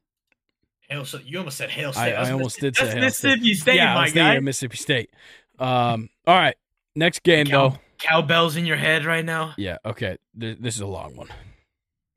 Hail, 0.90 1.06
so 1.06 1.20
you 1.20 1.38
almost 1.38 1.58
said 1.58 1.70
Hail 1.70 1.90
I- 1.90 1.92
State. 1.92 2.02
I 2.02 2.12
That's 2.12 2.30
almost 2.32 2.60
did 2.60 2.76
say 2.76 2.84
that's 2.86 2.94
Hail 2.96 3.10
State. 3.12 3.28
Mississippi 3.30 3.54
State, 3.56 3.76
yeah, 3.76 3.92
I 3.92 3.96
my 3.96 4.04
was 4.04 4.14
guy. 4.14 4.40
Mississippi 4.40 4.78
State. 4.78 5.10
Um, 5.60 6.10
all 6.28 6.36
right, 6.38 6.56
next 6.96 7.24
game 7.24 7.46
Cow- 7.48 7.70
though. 7.70 7.78
Cowbells 8.00 8.56
in 8.58 8.66
your 8.66 8.78
head 8.78 9.06
right 9.06 9.24
now. 9.26 9.54
Yeah, 9.58 9.78
okay. 9.86 10.18
Th- 10.40 10.58
This 10.60 10.76
is 10.76 10.82
a 10.82 10.88
long 10.88 11.16
one. 11.16 11.28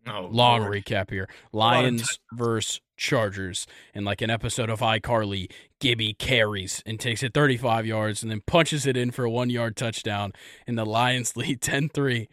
Oh, 0.07 0.29
Long 0.31 0.63
Lord. 0.63 0.85
recap 0.85 1.11
here. 1.11 1.29
Lions 1.53 2.19
versus 2.33 2.81
Chargers. 2.97 3.67
And 3.95 4.05
like 4.05 4.21
an 4.21 4.31
episode 4.31 4.69
of 4.71 4.81
iCarly, 4.81 5.51
Gibby 5.81 6.15
carries 6.15 6.83
and 6.85 6.99
takes 6.99 7.23
it 7.23 7.35
35 7.35 7.87
yards 7.87 8.23
and 8.23 8.31
then 8.31 8.43
punches 8.47 8.87
it 8.87 8.97
in 8.97 9.11
for 9.11 9.25
a 9.25 9.31
one 9.31 9.51
yard 9.51 9.77
touchdown. 9.77 10.33
And 10.67 10.77
the 10.77 10.85
Lions 10.85 11.37
lead 11.37 11.61
10 11.61 11.89
3. 11.91 12.29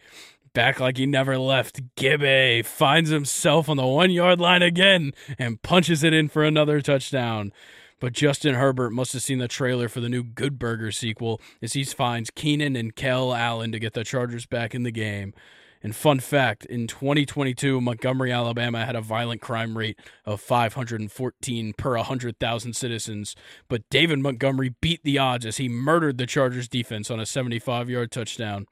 Back 0.54 0.80
like 0.80 0.98
he 0.98 1.06
never 1.06 1.38
left. 1.38 1.80
Gibby 1.96 2.64
finds 2.64 3.12
himself 3.12 3.70
on 3.70 3.78
the 3.78 3.86
one 3.86 4.10
yard 4.10 4.40
line 4.40 4.64
again 4.64 5.14
and 5.38 5.62
punches 5.62 6.04
it 6.04 6.14
in 6.14 6.28
for 6.28 6.44
another 6.44 6.82
touchdown. 6.82 7.54
But 8.00 8.14
Justin 8.14 8.56
Herbert 8.56 8.92
must 8.92 9.14
have 9.14 9.22
seen 9.22 9.38
the 9.40 9.48
trailer 9.48 9.90
for 9.90 10.00
the 10.00 10.10
new 10.10 10.24
Good 10.24 10.58
Burger 10.58 10.92
sequel 10.92 11.40
as 11.62 11.74
he 11.74 11.84
finds 11.84 12.32
Keenan 12.32 12.76
and 12.76 12.96
Kel 12.96 13.34
Allen 13.34 13.72
to 13.74 13.80
get 13.80 13.94
the 13.94 14.04
Chargers 14.04 14.46
back 14.46 14.74
in 14.74 14.84
the 14.84 14.92
game. 14.92 15.34
And 15.82 15.96
fun 15.96 16.20
fact 16.20 16.66
in 16.66 16.88
2022, 16.88 17.80
Montgomery, 17.80 18.32
Alabama 18.32 18.86
had 18.86 18.96
a 18.96 19.02
violent 19.02 19.42
crime 19.42 19.78
rate 19.78 19.98
of 20.26 20.42
514 20.42 21.74
per 21.74 21.96
100,000 21.96 22.74
citizens. 22.76 23.36
But 23.70 23.90
David 23.90 24.20
Montgomery 24.20 24.76
beat 24.82 25.04
the 25.04 25.18
odds 25.18 25.46
as 25.46 25.58
he 25.58 25.70
murdered 25.70 26.18
the 26.18 26.26
Chargers 26.26 26.68
defense 26.68 27.10
on 27.10 27.20
a 27.20 27.26
75 27.26 27.90
yard 27.90 28.12
touchdown. 28.12 28.68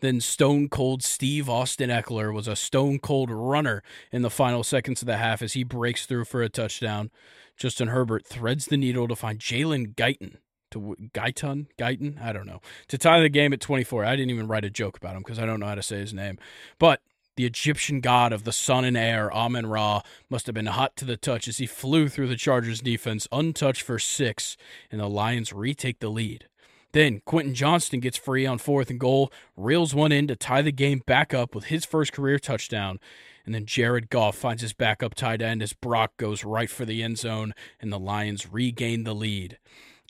Then 0.00 0.20
Stone 0.20 0.70
Cold 0.70 1.02
Steve 1.02 1.48
Austin 1.48 1.90
Ekeler 1.90 2.32
was 2.32 2.48
a 2.48 2.56
stone 2.56 2.98
cold 2.98 3.30
runner 3.30 3.82
in 4.10 4.22
the 4.22 4.30
final 4.30 4.64
seconds 4.64 5.02
of 5.02 5.06
the 5.06 5.18
half 5.18 5.42
as 5.42 5.52
he 5.52 5.64
breaks 5.64 6.06
through 6.06 6.24
for 6.24 6.42
a 6.42 6.48
touchdown. 6.48 7.10
Justin 7.56 7.88
Herbert 7.88 8.26
threads 8.26 8.66
the 8.66 8.76
needle 8.76 9.06
to 9.06 9.14
find 9.14 9.38
Jalen 9.38 9.94
Guyton 9.94 10.38
to 10.70 10.96
Guyton 11.12 11.66
Guyton 11.78 12.20
I 12.22 12.32
don't 12.32 12.46
know 12.46 12.60
to 12.88 12.98
tie 12.98 13.20
the 13.20 13.28
game 13.28 13.52
at 13.52 13.60
24. 13.60 14.04
I 14.04 14.16
didn't 14.16 14.30
even 14.30 14.48
write 14.48 14.64
a 14.64 14.70
joke 14.70 14.96
about 14.96 15.16
him 15.16 15.22
because 15.22 15.38
I 15.38 15.46
don't 15.46 15.60
know 15.60 15.66
how 15.66 15.74
to 15.74 15.82
say 15.82 15.98
his 15.98 16.14
name. 16.14 16.38
But 16.78 17.00
the 17.36 17.46
Egyptian 17.46 18.00
god 18.00 18.32
of 18.32 18.44
the 18.44 18.52
sun 18.52 18.84
and 18.84 18.96
air, 18.96 19.32
Amen 19.32 19.66
Ra, 19.66 20.02
must 20.28 20.46
have 20.46 20.54
been 20.54 20.66
hot 20.66 20.96
to 20.96 21.04
the 21.04 21.16
touch 21.16 21.48
as 21.48 21.58
he 21.58 21.66
flew 21.66 22.08
through 22.08 22.28
the 22.28 22.36
Chargers 22.36 22.80
defense 22.80 23.26
untouched 23.32 23.82
for 23.82 23.98
six, 23.98 24.56
and 24.90 25.00
the 25.00 25.08
Lions 25.08 25.52
retake 25.52 26.00
the 26.00 26.10
lead. 26.10 26.48
Then 26.92 27.22
Quentin 27.24 27.54
Johnston 27.54 28.00
gets 28.00 28.18
free 28.18 28.46
on 28.46 28.58
fourth 28.58 28.90
and 28.90 28.98
goal, 28.98 29.32
reels 29.56 29.94
one 29.94 30.12
in 30.12 30.26
to 30.26 30.36
tie 30.36 30.60
the 30.60 30.72
game 30.72 31.02
back 31.06 31.32
up 31.32 31.54
with 31.54 31.64
his 31.64 31.84
first 31.84 32.12
career 32.12 32.38
touchdown. 32.38 32.98
And 33.46 33.54
then 33.54 33.64
Jared 33.64 34.10
Goff 34.10 34.36
finds 34.36 34.62
his 34.62 34.72
backup 34.72 35.14
tight 35.14 35.40
end 35.40 35.62
as 35.62 35.72
Brock 35.72 36.16
goes 36.16 36.44
right 36.44 36.68
for 36.68 36.84
the 36.84 37.02
end 37.02 37.18
zone, 37.18 37.54
and 37.80 37.92
the 37.92 37.98
Lions 37.98 38.52
regain 38.52 39.04
the 39.04 39.14
lead. 39.14 39.58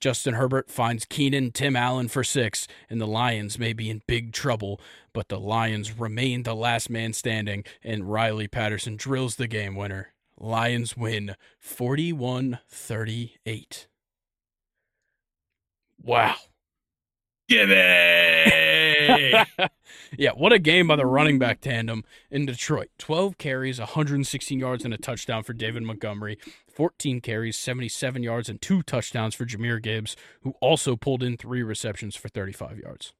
Justin 0.00 0.34
Herbert 0.34 0.70
finds 0.70 1.04
Keenan 1.04 1.52
Tim 1.52 1.76
Allen 1.76 2.08
for 2.08 2.24
six, 2.24 2.66
and 2.88 3.00
the 3.00 3.06
Lions 3.06 3.58
may 3.58 3.74
be 3.74 3.90
in 3.90 4.00
big 4.06 4.32
trouble, 4.32 4.80
but 5.12 5.28
the 5.28 5.38
Lions 5.38 5.98
remain 5.98 6.42
the 6.42 6.54
last 6.54 6.88
man 6.88 7.12
standing, 7.12 7.64
and 7.84 8.10
Riley 8.10 8.48
Patterson 8.48 8.96
drills 8.96 9.36
the 9.36 9.46
game 9.46 9.76
winner. 9.76 10.14
Lions 10.38 10.96
win 10.96 11.36
41 11.58 12.60
38. 12.68 13.88
Wow. 16.02 16.34
Give 17.46 17.68
it. 17.70 19.48
yeah, 20.16 20.30
what 20.30 20.52
a 20.52 20.58
game 20.58 20.86
by 20.86 20.96
the 20.96 21.04
running 21.04 21.38
back 21.38 21.60
tandem 21.60 22.04
in 22.30 22.46
Detroit. 22.46 22.88
12 22.98 23.36
carries, 23.38 23.78
116 23.78 24.58
yards, 24.58 24.84
and 24.84 24.94
a 24.94 24.98
touchdown 24.98 25.42
for 25.42 25.52
David 25.52 25.82
Montgomery. 25.82 26.38
14 26.80 27.20
carries, 27.20 27.58
77 27.58 28.22
yards, 28.22 28.48
and 28.48 28.58
two 28.58 28.82
touchdowns 28.82 29.34
for 29.34 29.44
Jahmyr 29.44 29.82
Gibbs, 29.82 30.16
who 30.40 30.54
also 30.62 30.96
pulled 30.96 31.22
in 31.22 31.36
three 31.36 31.62
receptions 31.62 32.16
for 32.16 32.30
35 32.30 32.78
yards. 32.78 33.12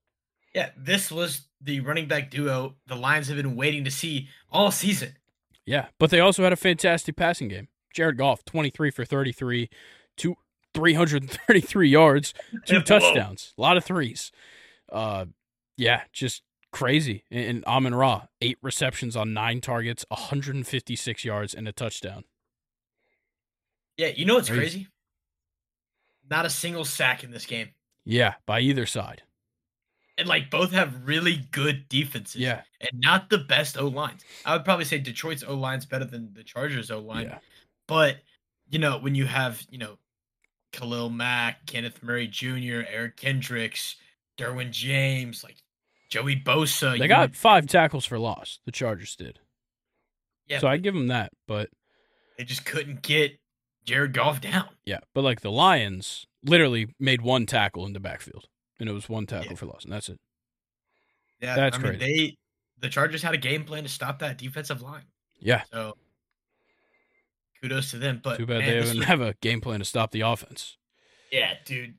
Yeah, 0.55 0.71
this 0.79 1.13
was 1.13 1.43
the 1.61 1.81
running 1.81 2.09
back 2.09 2.31
duo 2.31 2.77
the 2.87 2.97
Lions 2.97 3.29
have 3.29 3.37
been 3.37 3.57
waiting 3.57 3.85
to 3.85 3.91
see 3.91 4.29
all 4.51 4.71
season. 4.71 5.17
Yeah, 5.67 5.89
but 5.99 6.09
they 6.09 6.21
also 6.21 6.43
had 6.43 6.55
a 6.55 6.57
fantastic 6.57 7.17
passing 7.17 7.49
game. 7.49 7.69
Jared 7.93 8.17
Goff, 8.17 8.47
23 8.47 8.91
for 8.91 9.05
33, 9.05 9.69
two, 10.17 10.37
333 10.73 11.89
yards, 11.91 12.33
two 12.65 12.81
touchdowns, 12.81 13.53
a 13.59 13.61
lot 13.61 13.77
of 13.77 13.85
threes. 13.85 14.33
Uh, 14.91 15.27
yeah, 15.77 16.05
just 16.15 16.45
crazy. 16.73 17.25
And 17.31 17.63
Amon 17.67 17.95
Ra, 17.95 18.23
eight 18.41 18.57
receptions 18.63 19.17
on 19.17 19.35
nine 19.35 19.61
targets, 19.61 20.07
156 20.09 21.27
yards, 21.27 21.53
and 21.53 21.69
a 21.69 21.73
touchdown. 21.73 22.25
Yeah, 24.01 24.13
you 24.17 24.25
know 24.25 24.37
what's 24.37 24.49
crazy? 24.49 24.61
crazy? 24.61 24.89
Not 26.31 26.47
a 26.47 26.51
single 26.51 26.87
sack 26.87 27.23
in 27.23 27.31
this 27.31 27.45
game. 27.45 27.69
Yeah, 28.07 28.33
by 28.47 28.61
either 28.61 28.87
side. 28.87 29.21
And 30.17 30.27
like 30.27 30.51
both 30.51 30.73
have 30.73 31.07
really 31.07 31.47
good 31.51 31.87
defenses. 31.91 32.41
Yeah. 32.41 32.63
And 32.81 32.99
not 32.99 33.29
the 33.29 33.37
best 33.37 33.77
O 33.77 33.89
lines. 33.89 34.25
I 34.47 34.55
would 34.57 34.65
probably 34.65 34.87
say 34.87 35.01
Detroit's 35.01 35.45
O 35.45 35.55
line's 35.55 35.85
better 35.85 36.07
than 36.07 36.33
the 36.33 36.43
Chargers 36.43 36.91
O 36.91 36.99
line. 36.99 37.27
Yeah. 37.27 37.39
But, 37.89 38.17
you 38.71 38.79
know, 38.79 38.99
when 38.99 39.15
you 39.15 39.27
have, 39.27 39.67
you 39.69 39.77
know, 39.77 39.99
Khalil 40.73 41.11
Mack, 41.11 41.67
Kenneth 41.67 42.03
Murray 42.03 42.27
Jr., 42.27 42.83
Eric 42.91 43.19
Kendricks, 43.19 43.97
Derwin 44.39 44.71
James, 44.71 45.45
like 45.45 45.57
Joey 46.09 46.37
Bosa. 46.37 46.99
They 46.99 47.07
got 47.07 47.37
five 47.37 47.67
tackles 47.67 48.07
for 48.07 48.19
loss. 48.19 48.61
The 48.65 48.73
Chargers 48.73 49.15
did. 49.15 49.41
Yeah. 50.47 50.61
So 50.61 50.69
I 50.69 50.79
give 50.79 50.95
them 50.95 51.09
that, 51.09 51.33
but 51.47 51.69
they 52.39 52.45
just 52.45 52.65
couldn't 52.65 53.03
get 53.03 53.40
Jared 53.91 54.13
Goff 54.13 54.41
down. 54.41 54.69
Yeah, 54.85 55.01
but 55.15 55.25
like 55.25 55.41
the 55.41 55.51
Lions 55.51 56.25
literally 56.45 56.95
made 57.01 57.23
one 57.23 57.45
tackle 57.45 57.85
in 57.87 57.93
the 57.93 57.99
backfield, 57.99 58.47
and 58.79 58.89
it 58.89 58.93
was 58.93 59.09
one 59.09 59.27
tackle 59.27 59.51
yeah. 59.51 59.57
for 59.57 59.67
loss, 59.67 59.83
and 59.83 59.93
that's 59.93 60.09
it. 60.09 60.21
Yeah, 61.41 61.57
that's 61.57 61.77
I 61.77 61.79
mean, 61.81 61.99
crazy. 61.99 62.15
They 62.15 62.37
the 62.79 62.89
Chargers 62.89 63.21
had 63.21 63.35
a 63.35 63.39
game 63.39 63.65
plan 63.65 63.83
to 63.83 63.89
stop 63.89 64.21
that 64.21 64.39
defensive 64.39 64.81
line. 64.81 65.07
Yeah. 65.41 65.63
So 65.73 65.97
kudos 67.61 67.91
to 67.91 67.99
them. 67.99 68.21
But 68.23 68.39
too 68.39 68.47
bad 68.47 68.61
man, 68.61 68.69
they 68.69 68.81
didn't 68.81 69.03
have 69.09 69.21
a 69.21 69.35
game 69.41 69.61
plan 69.61 69.81
to 69.81 69.85
stop 69.85 70.13
the 70.13 70.21
offense. 70.21 70.77
Yeah, 71.33 71.55
dude. 71.65 71.95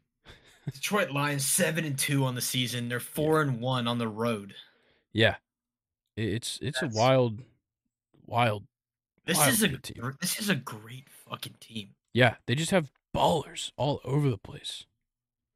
Detroit 0.72 1.12
Lions 1.12 1.46
seven 1.46 1.84
and 1.84 2.00
two 2.00 2.24
on 2.24 2.36
the 2.36 2.42
season. 2.42 2.88
They're 2.88 3.02
four 3.02 3.42
yeah. 3.42 3.50
and 3.50 3.60
one 3.60 3.86
on 3.86 3.98
the 3.98 4.08
road. 4.08 4.56
Yeah, 5.12 5.36
it's 6.16 6.58
it's 6.62 6.80
That's, 6.80 6.96
a 6.96 6.98
wild, 6.98 7.42
wild. 8.26 8.64
This 9.26 9.38
wild 9.38 9.50
is 9.50 9.64
a 9.64 9.78
team. 9.78 10.14
this 10.22 10.40
is 10.40 10.48
a 10.48 10.56
great 10.56 11.10
fucking 11.32 11.56
team. 11.60 11.90
Yeah, 12.14 12.36
they 12.46 12.56
just 12.56 12.72
have 12.72 12.92
ballers 13.16 13.72
all 13.78 14.02
over 14.04 14.30
the 14.30 14.38
place. 14.38 14.86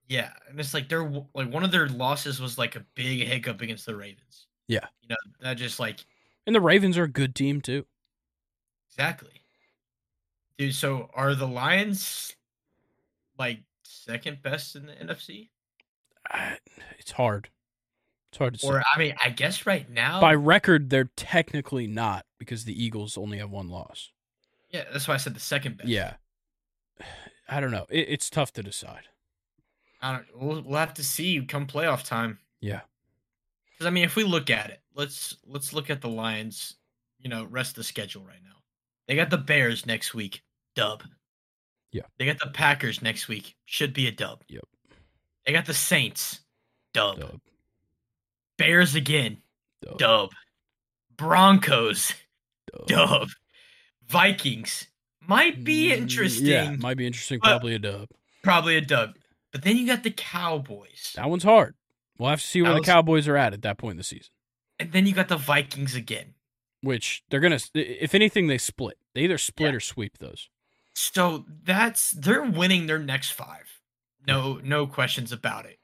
Yeah, 0.07 0.31
and 0.49 0.59
it's 0.59 0.73
like 0.73 0.87
they're 0.87 1.09
like 1.33 1.51
one 1.51 1.63
of 1.63 1.71
their 1.71 1.87
losses 1.87 2.39
was 2.39 2.57
like 2.57 2.75
a 2.75 2.85
big 2.95 3.27
hiccup 3.27 3.61
against 3.61 3.85
the 3.85 3.95
Ravens. 3.95 4.47
Yeah, 4.67 4.85
you 5.01 5.09
know 5.09 5.15
that 5.41 5.55
just 5.55 5.79
like, 5.79 6.05
and 6.45 6.55
the 6.55 6.61
Ravens 6.61 6.97
are 6.97 7.03
a 7.03 7.09
good 7.09 7.35
team 7.35 7.61
too. 7.61 7.85
Exactly, 8.89 9.41
dude. 10.57 10.75
So 10.75 11.09
are 11.13 11.35
the 11.35 11.47
Lions 11.47 12.35
like 13.37 13.59
second 13.83 14.41
best 14.41 14.75
in 14.75 14.85
the 14.85 14.93
NFC? 14.93 15.49
Uh, 16.31 16.55
it's 16.99 17.11
hard. 17.11 17.49
It's 18.31 18.37
hard 18.37 18.53
to 18.53 18.59
say. 18.59 18.67
or, 18.67 18.79
say. 18.79 18.85
I 18.93 18.99
mean, 18.99 19.15
I 19.23 19.29
guess 19.29 19.65
right 19.65 19.89
now 19.89 20.21
by 20.21 20.35
record 20.35 20.91
they're 20.91 21.09
technically 21.15 21.87
not 21.87 22.25
because 22.37 22.65
the 22.65 22.83
Eagles 22.83 23.17
only 23.17 23.39
have 23.39 23.49
one 23.49 23.69
loss. 23.69 24.11
Yeah, 24.75 24.83
that's 24.91 25.07
why 25.07 25.13
I 25.13 25.17
said 25.17 25.33
the 25.33 25.39
second 25.39 25.77
best. 25.77 25.87
Yeah, 25.87 26.15
I 27.49 27.61
don't 27.61 27.71
know. 27.71 27.85
It, 27.89 28.09
it's 28.09 28.29
tough 28.29 28.51
to 28.53 28.63
decide. 28.63 29.07
I 30.01 30.11
don't. 30.11 30.25
We'll, 30.35 30.61
we'll 30.63 30.79
have 30.79 30.93
to 30.95 31.03
see 31.03 31.41
come 31.47 31.65
playoff 31.65 32.05
time. 32.05 32.39
Yeah. 32.59 32.81
Because 33.71 33.87
I 33.87 33.89
mean, 33.89 34.03
if 34.03 34.17
we 34.17 34.25
look 34.25 34.49
at 34.49 34.69
it, 34.69 34.81
let's 34.93 35.37
let's 35.47 35.71
look 35.71 35.89
at 35.89 36.01
the 36.01 36.09
Lions. 36.09 36.75
You 37.19 37.29
know, 37.29 37.45
rest 37.45 37.71
of 37.71 37.75
the 37.75 37.83
schedule 37.83 38.23
right 38.23 38.43
now. 38.43 38.57
They 39.07 39.15
got 39.15 39.29
the 39.29 39.37
Bears 39.37 39.85
next 39.85 40.13
week. 40.13 40.43
Dub. 40.75 41.03
Yeah. 41.91 42.03
They 42.19 42.25
got 42.25 42.39
the 42.39 42.49
Packers 42.49 43.01
next 43.01 43.29
week. 43.29 43.55
Should 43.63 43.93
be 43.93 44.07
a 44.07 44.11
dub. 44.11 44.43
Yep. 44.49 44.63
They 45.45 45.53
got 45.53 45.65
the 45.65 45.73
Saints. 45.73 46.41
Dub. 46.93 47.19
dub. 47.19 47.39
Bears 48.57 48.95
again. 48.95 49.37
Dub. 49.81 49.97
dub. 49.97 50.29
Broncos. 51.15 52.13
Dub. 52.71 52.87
dub. 52.87 53.29
Vikings 54.07 54.87
might 55.27 55.63
be 55.63 55.89
Mm, 55.89 55.97
interesting. 55.97 56.45
Yeah, 56.45 56.71
might 56.71 56.97
be 56.97 57.07
interesting. 57.07 57.39
Probably 57.39 57.75
a 57.75 57.79
dub. 57.79 58.07
Probably 58.43 58.77
a 58.77 58.81
dub. 58.81 59.15
But 59.51 59.63
then 59.63 59.77
you 59.77 59.87
got 59.87 60.03
the 60.03 60.11
Cowboys. 60.11 61.13
That 61.15 61.29
one's 61.29 61.43
hard. 61.43 61.75
We'll 62.17 62.29
have 62.29 62.41
to 62.41 62.47
see 62.47 62.61
where 62.61 62.73
the 62.73 62.81
Cowboys 62.81 63.27
are 63.27 63.37
at 63.37 63.53
at 63.53 63.61
that 63.63 63.77
point 63.77 63.91
in 63.93 63.97
the 63.97 64.03
season. 64.03 64.31
And 64.79 64.91
then 64.91 65.05
you 65.05 65.13
got 65.13 65.27
the 65.29 65.37
Vikings 65.37 65.95
again. 65.95 66.35
Which 66.81 67.23
they're 67.29 67.39
gonna, 67.39 67.59
if 67.73 68.13
anything, 68.13 68.47
they 68.47 68.57
split. 68.57 68.97
They 69.13 69.21
either 69.21 69.37
split 69.37 69.71
Yeah. 69.71 69.77
or 69.77 69.79
sweep 69.79 70.17
those. 70.19 70.49
So 70.93 71.45
that's 71.63 72.11
they're 72.11 72.43
winning 72.43 72.85
their 72.87 72.99
next 72.99 73.31
five. 73.31 73.79
No, 74.27 74.59
no 74.63 74.85
questions 74.87 75.31
about 75.31 75.65
it. 75.65 75.79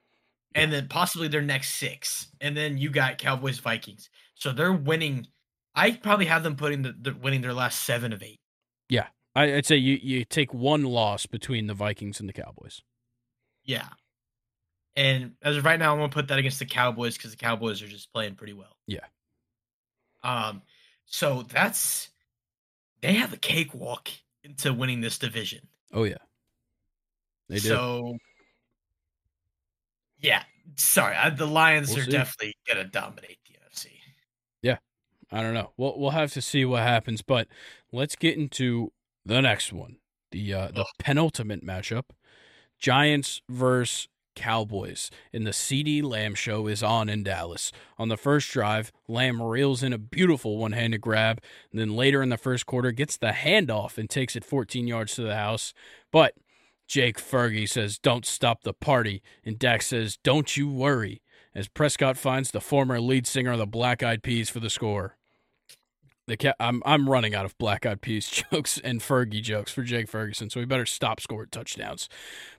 And 0.53 0.71
then 0.71 0.87
possibly 0.89 1.27
their 1.27 1.41
next 1.41 1.73
six. 1.75 2.27
And 2.39 2.55
then 2.55 2.77
you 2.77 2.89
got 2.89 3.17
Cowboys 3.17 3.59
Vikings. 3.59 4.09
So 4.35 4.51
they're 4.51 4.73
winning. 4.73 5.27
I 5.73 5.91
probably 5.91 6.25
have 6.25 6.43
them 6.43 6.55
putting 6.55 6.81
the, 6.81 6.93
the 6.99 7.13
winning 7.13 7.41
their 7.41 7.53
last 7.53 7.83
seven 7.83 8.13
of 8.13 8.21
eight. 8.21 8.41
I, 9.35 9.55
I'd 9.55 9.65
say 9.65 9.77
you 9.77 9.97
you 10.01 10.25
take 10.25 10.53
one 10.53 10.83
loss 10.83 11.25
between 11.25 11.67
the 11.67 11.73
Vikings 11.73 12.19
and 12.19 12.27
the 12.27 12.33
Cowboys. 12.33 12.81
Yeah. 13.63 13.87
And 14.95 15.33
as 15.41 15.55
of 15.55 15.65
right 15.65 15.79
now, 15.79 15.93
I'm 15.93 15.99
gonna 15.99 16.09
put 16.09 16.27
that 16.27 16.39
against 16.39 16.59
the 16.59 16.65
Cowboys 16.65 17.15
because 17.15 17.31
the 17.31 17.37
Cowboys 17.37 17.81
are 17.81 17.87
just 17.87 18.11
playing 18.11 18.35
pretty 18.35 18.53
well. 18.53 18.75
Yeah. 18.87 19.05
Um, 20.23 20.61
so 21.05 21.43
that's 21.43 22.09
they 23.01 23.13
have 23.13 23.33
a 23.33 23.37
cakewalk 23.37 24.09
into 24.43 24.73
winning 24.73 24.99
this 24.99 25.17
division. 25.17 25.67
Oh 25.93 26.03
yeah. 26.03 26.17
They 27.47 27.59
do. 27.59 27.69
So 27.69 28.17
yeah, 30.19 30.43
sorry, 30.75 31.15
I, 31.15 31.29
the 31.29 31.47
Lions 31.47 31.89
We'll 31.89 31.99
are 31.99 32.03
see. 32.03 32.11
definitely 32.11 32.53
gonna 32.67 32.83
dominate. 32.83 33.37
I 35.31 35.41
don't 35.41 35.53
know. 35.53 35.71
We'll 35.77 35.97
we'll 35.97 36.11
have 36.11 36.33
to 36.33 36.41
see 36.41 36.65
what 36.65 36.83
happens, 36.83 37.21
but 37.21 37.47
let's 37.91 38.15
get 38.15 38.37
into 38.37 38.91
the 39.25 39.41
next 39.41 39.71
one. 39.71 39.97
The 40.31 40.53
uh, 40.53 40.67
the 40.73 40.81
Ugh. 40.81 40.87
penultimate 40.99 41.65
matchup. 41.65 42.05
Giants 42.79 43.41
versus 43.47 44.07
Cowboys. 44.35 45.11
And 45.33 45.45
the 45.45 45.51
CeeDee 45.51 46.03
Lamb 46.03 46.35
show 46.35 46.67
is 46.67 46.81
on 46.81 47.09
in 47.09 47.23
Dallas. 47.23 47.71
On 47.97 48.07
the 48.07 48.17
first 48.17 48.49
drive, 48.49 48.91
Lamb 49.07 49.41
reels 49.41 49.83
in 49.83 49.93
a 49.93 49.97
beautiful 49.97 50.57
one-handed 50.57 51.01
grab, 51.01 51.41
and 51.71 51.79
then 51.79 51.95
later 51.95 52.23
in 52.23 52.29
the 52.29 52.37
first 52.37 52.65
quarter 52.65 52.91
gets 52.91 53.17
the 53.17 53.27
handoff 53.27 53.97
and 53.97 54.09
takes 54.09 54.35
it 54.35 54.45
14 54.45 54.87
yards 54.87 55.15
to 55.15 55.23
the 55.23 55.35
house. 55.35 55.73
But 56.11 56.35
Jake 56.87 57.17
Fergie 57.17 57.69
says, 57.69 57.97
"Don't 57.97 58.25
stop 58.25 58.63
the 58.63 58.73
party," 58.73 59.21
and 59.45 59.59
Dak 59.59 59.81
says, 59.81 60.17
"Don't 60.17 60.57
you 60.57 60.69
worry." 60.69 61.21
As 61.53 61.67
Prescott 61.67 62.17
finds 62.17 62.51
the 62.51 62.61
former 62.61 62.99
lead 63.01 63.27
singer 63.27 63.51
of 63.51 63.59
the 63.59 63.67
Black 63.67 64.01
Eyed 64.01 64.23
Peas 64.23 64.49
for 64.49 64.61
the 64.61 64.69
score. 64.69 65.17
The 66.31 66.37
ca- 66.37 66.53
I'm 66.61 66.81
I'm 66.85 67.09
running 67.09 67.35
out 67.35 67.43
of 67.43 67.57
Black 67.57 67.85
Eyed 67.85 67.99
Peas 67.99 68.29
jokes 68.51 68.79
and 68.81 69.01
Fergie 69.01 69.41
jokes 69.41 69.69
for 69.73 69.83
Jake 69.83 70.07
Ferguson, 70.07 70.49
so 70.49 70.61
we 70.61 70.65
better 70.65 70.85
stop 70.85 71.19
scoring 71.19 71.49
touchdowns. 71.51 72.07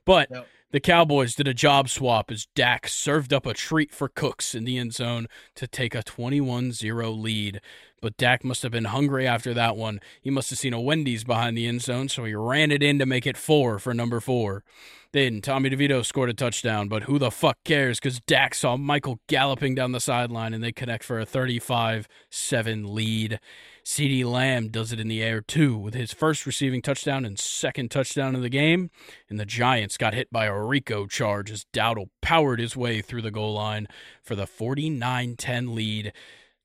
But 0.05 0.29
Yep. 0.31 0.47
the 0.73 0.81
Cowboys 0.81 1.35
did 1.35 1.49
a 1.49 1.55
job 1.55 1.89
swap 1.89 2.31
as 2.31 2.45
Dak 2.55 2.87
served 2.87 3.33
up 3.33 3.47
a 3.47 3.55
treat 3.55 3.91
for 3.91 4.11
Cooks 4.11 4.55
in 4.55 4.65
the 4.65 4.77
end 4.77 4.93
zone 4.93 5.27
to 5.55 5.67
take 5.67 5.95
a 5.95 6.03
21-0 6.03 7.19
lead. 7.19 7.63
But 8.03 8.19
Dak 8.19 8.45
must 8.45 8.63
have 8.63 8.73
been 8.73 8.85
hungry 8.85 9.27
after 9.27 9.55
that 9.55 9.75
one. 9.75 10.01
He 10.21 10.29
must 10.29 10.51
have 10.51 10.59
seen 10.59 10.75
a 10.75 10.81
Wendy's 10.81 11.25
behind 11.25 11.57
the 11.57 11.67
end 11.67 11.81
zone, 11.81 12.11
so 12.11 12.25
he 12.25 12.35
ran 12.35 12.71
it 12.73 12.83
in 12.83 12.99
to 12.99 13.07
make 13.07 13.27
it 13.27 13.39
four 13.39 13.79
for 13.79 13.95
number 13.95 14.21
four. 14.21 14.65
Then 15.13 15.43
Tommy 15.43 15.69
DeVito 15.69 16.03
scored 16.07 16.31
a 16.31 16.35
touchdown, 16.35 16.89
but 16.89 17.03
who 17.03 17.19
the 17.19 17.31
fuck 17.31 17.59
cares? 17.65 18.01
Because 18.01 18.21
Dak 18.21 18.55
saw 18.55 18.79
Michael 18.79 19.21
galloping 19.29 19.75
down 19.75 19.93
the 19.93 20.01
sideline 20.01 20.55
and 20.55 20.65
they 20.65 20.73
connect 20.73 21.05
for 21.05 21.21
a 21.21 21.27
35 21.27 22.09
7 22.31 22.95
lead. 22.95 23.39
CeeDee 23.85 24.25
Lamb 24.25 24.69
does 24.69 24.91
it 24.91 24.99
in 24.99 25.09
the 25.09 25.23
air 25.23 25.43
too 25.43 25.77
with 25.77 25.93
his 25.93 26.15
first 26.15 26.47
receiving 26.47 26.81
touchdown 26.81 27.27
and 27.27 27.39
second 27.39 27.91
touchdown 27.91 28.35
of 28.35 28.41
the 28.41 28.49
game. 28.49 28.91
And 29.29 29.39
the 29.39 29.45
Giants 29.45 29.99
got 29.99 30.15
hit 30.15 30.33
by 30.33 30.47
a 30.47 30.59
Rico 30.59 31.07
charge 31.07 31.51
as 31.51 31.67
Dowdle 31.75 32.09
powered 32.23 32.59
his 32.59 32.75
way 32.75 33.03
through 33.03 33.23
the 33.23 33.31
goal 33.31 33.53
line 33.53 33.89
for 34.23 34.35
the 34.35 34.47
49 34.47 35.37
10 35.37 35.75
lead. 35.75 36.15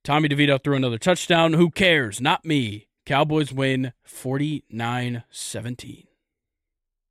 Tommy 0.06 0.30
DeVito 0.30 0.64
threw 0.64 0.78
another 0.78 0.98
touchdown. 0.98 1.52
Who 1.52 1.70
cares? 1.70 2.22
Not 2.22 2.46
me. 2.46 2.88
Cowboys 3.06 3.52
win 3.52 3.92
49 4.04 5.24
17. 5.30 6.07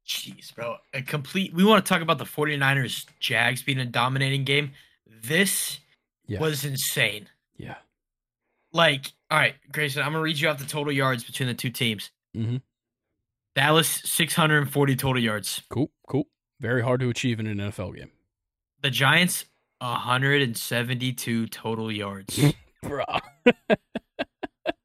Jeez, 0.06 0.54
bro. 0.54 0.76
A 0.94 1.02
complete. 1.02 1.52
We 1.52 1.64
want 1.64 1.84
to 1.84 1.88
talk 1.88 2.00
about 2.02 2.18
the 2.18 2.24
49ers 2.24 3.06
Jags 3.18 3.62
being 3.62 3.78
a 3.80 3.84
dominating 3.84 4.44
game. 4.44 4.70
This 5.06 5.80
Yeah. 6.26 6.38
was 6.40 6.64
insane. 6.64 7.28
Yeah. 7.56 7.76
Like, 8.72 9.12
all 9.30 9.38
right, 9.38 9.54
Grayson, 9.72 10.02
I'm 10.02 10.12
going 10.12 10.20
to 10.20 10.24
read 10.24 10.38
you 10.38 10.48
off 10.48 10.58
the 10.58 10.66
total 10.66 10.92
yards 10.92 11.24
between 11.24 11.48
the 11.48 11.54
two 11.54 11.70
teams. 11.70 12.10
Mhm. 12.36 12.62
Dallas, 13.54 13.88
640 14.04 14.94
total 14.96 15.22
yards. 15.22 15.62
Cool. 15.70 15.90
Cool. 16.08 16.28
Very 16.60 16.82
hard 16.82 17.00
to 17.00 17.08
achieve 17.08 17.40
in 17.40 17.46
an 17.46 17.58
NFL 17.58 17.92
game. 17.96 18.10
The 18.82 18.90
Giants, 18.90 19.46
172 19.80 21.46
total 21.48 21.90
yards. 21.90 22.38
Bruh. 22.84 23.20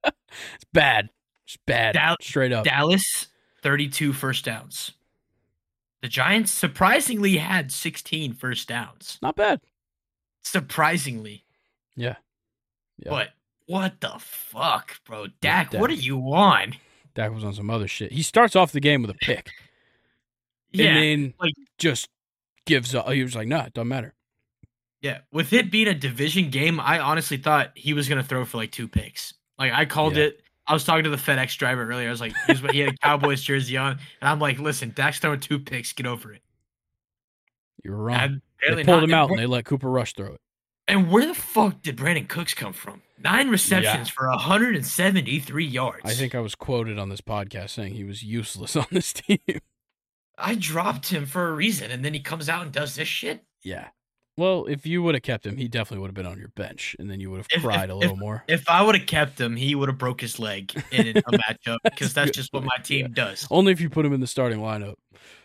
it's 0.04 0.66
bad. 0.74 1.10
It's 1.46 1.58
bad. 1.68 1.94
Dal- 1.94 2.16
Straight 2.22 2.52
up. 2.54 2.64
Dallas, 2.66 3.28
32 3.62 4.14
first 4.14 4.46
downs. 4.46 4.92
The 6.02 6.08
Giants 6.08 6.52
surprisingly 6.52 7.38
had 7.38 7.72
16 7.72 8.34
first 8.34 8.68
downs. 8.68 9.20
Not 9.22 9.36
bad. 9.36 9.62
Surprisingly. 10.44 11.44
Yeah. 11.96 12.16
Yeah. 12.98 13.10
But 13.10 13.30
what 13.68 14.02
the 14.02 14.14
fuck, 14.20 15.00
bro? 15.06 15.28
Dak, 15.42 15.72
Dak. 15.72 15.82
what 15.82 15.90
are 15.90 15.94
you 15.94 16.20
on? 16.34 16.74
Dak 17.14 17.32
was 17.34 17.44
on 17.44 17.54
some 17.54 17.70
other 17.70 17.88
shit. 17.88 18.12
He 18.12 18.24
starts 18.24 18.56
off 18.56 18.72
the 18.72 18.80
game 18.80 19.02
with 19.02 19.12
a 19.12 19.16
pick. 19.16 19.50
Yeah. 20.74 20.86
and 20.96 20.98
then 21.04 21.34
like- 21.38 21.54
just 21.78 22.08
gives 22.66 22.96
up. 22.96 23.10
He 23.10 23.22
was 23.24 23.36
like, 23.36 23.46
nah, 23.50 23.66
it 23.66 23.74
doesn't 23.74 23.90
matter. 23.90 24.14
Yeah, 25.02 25.18
with 25.34 25.52
it 25.52 25.70
being 25.70 25.90
a 25.90 25.94
division 25.94 26.50
game, 26.50 26.80
I 26.80 27.00
honestly 27.00 27.36
thought 27.36 27.72
he 27.76 27.92
was 27.94 28.08
gonna 28.08 28.24
throw 28.24 28.46
for 28.46 28.56
like 28.56 28.72
two 28.72 28.88
picks. 28.88 29.34
Like 29.60 29.74
I 29.74 29.84
called 29.84 30.16
Yeah. 30.16 30.26
it. 30.28 30.42
I 30.72 30.74
was 30.74 30.86
talking 30.86 31.04
to 31.04 31.10
the 31.10 31.18
FedEx 31.18 31.58
driver 31.58 31.86
earlier. 31.86 32.08
I 32.08 32.12
was 32.12 32.22
like, 32.22 32.34
he, 32.48 32.54
was, 32.54 32.62
he 32.72 32.80
had 32.80 32.94
a 32.94 32.98
Cowboys 33.00 33.42
jersey 33.42 33.76
on, 33.76 33.92
and 33.92 34.30
I'm 34.30 34.40
like, 34.40 34.58
listen, 34.58 34.94
Dak's 34.96 35.20
throwing 35.20 35.42
two 35.42 35.60
picks. 35.60 35.92
Get 35.92 36.06
over 36.06 36.32
it. 36.32 36.42
You 37.84 37.92
were 37.92 38.02
wrong. 38.02 38.42
And 38.66 38.78
they 38.78 38.86
pulled 38.86 39.04
him 39.04 39.14
out 39.14 39.30
and 39.32 39.38
they 39.38 39.48
let 39.48 39.66
Cooper 39.66 39.90
Rush 39.90 40.14
throw 40.14 40.36
it. 40.36 40.40
And 40.88 41.12
where 41.12 41.26
the 41.28 41.34
fuck 41.34 41.82
did 41.82 41.98
Brandin 41.98 42.30
Cooks 42.30 42.54
come 42.54 42.72
from? 42.72 43.02
Nine 43.20 43.50
receptions 43.50 44.08
for 44.08 44.30
173 44.30 45.66
yards. 45.66 46.02
I 46.06 46.14
think 46.14 46.36
I 46.36 46.40
was 46.40 46.56
quoted 46.56 46.98
on 46.98 47.10
this 47.10 47.20
podcast 47.20 47.72
saying 47.72 47.94
he 47.96 48.06
was 48.06 48.24
useless 48.24 48.76
on 48.78 48.88
this 48.92 49.12
team. 49.12 49.40
I 50.38 50.56
dropped 50.56 51.10
him 51.10 51.26
for 51.26 51.50
a 51.50 51.52
reason, 51.52 51.92
and 51.92 52.06
then 52.06 52.14
he 52.14 52.22
comes 52.22 52.48
out 52.48 52.64
and 52.64 52.72
does 52.72 52.96
this 52.96 53.10
shit. 53.10 53.44
yeah. 53.62 53.90
Well, 54.38 54.66
if 54.66 54.86
you 54.86 55.04
would 55.04 55.14
have 55.14 55.24
kept 55.24 55.46
him, 55.46 55.58
he 55.58 55.68
definitely 55.68 56.00
would 56.02 56.08
have 56.08 56.16
been 56.16 56.26
on 56.26 56.40
your 56.40 56.48
bench, 56.50 56.96
and 56.98 57.12
then 57.12 57.20
you 57.20 57.30
would 57.32 57.38
have 57.52 57.62
cried 57.62 57.90
if- 57.90 57.92
a 57.92 57.96
little 57.96 58.16
more. 58.16 58.44
If 58.48 58.68
I 58.70 58.82
would 58.82 58.96
have 58.96 59.06
kept 59.08 59.40
him, 59.40 59.56
he 59.58 59.76
would 59.76 59.90
have 59.90 59.98
broke 59.98 60.22
his 60.22 60.40
leg 60.40 60.74
in 60.92 61.10
a 61.10 61.14
matchup 61.22 61.78
because 61.84 62.14
that's 62.14 62.32
just 62.32 62.52
what 62.54 62.64
my 62.64 62.78
team 62.84 63.08
yeah. 63.08 63.14
does. 63.26 63.46
Only 63.52 63.72
if 63.74 63.82
you 63.82 63.90
put 63.90 64.06
him 64.06 64.14
in 64.14 64.22
the 64.22 64.28
starting 64.28 64.60
lineup. 64.60 64.96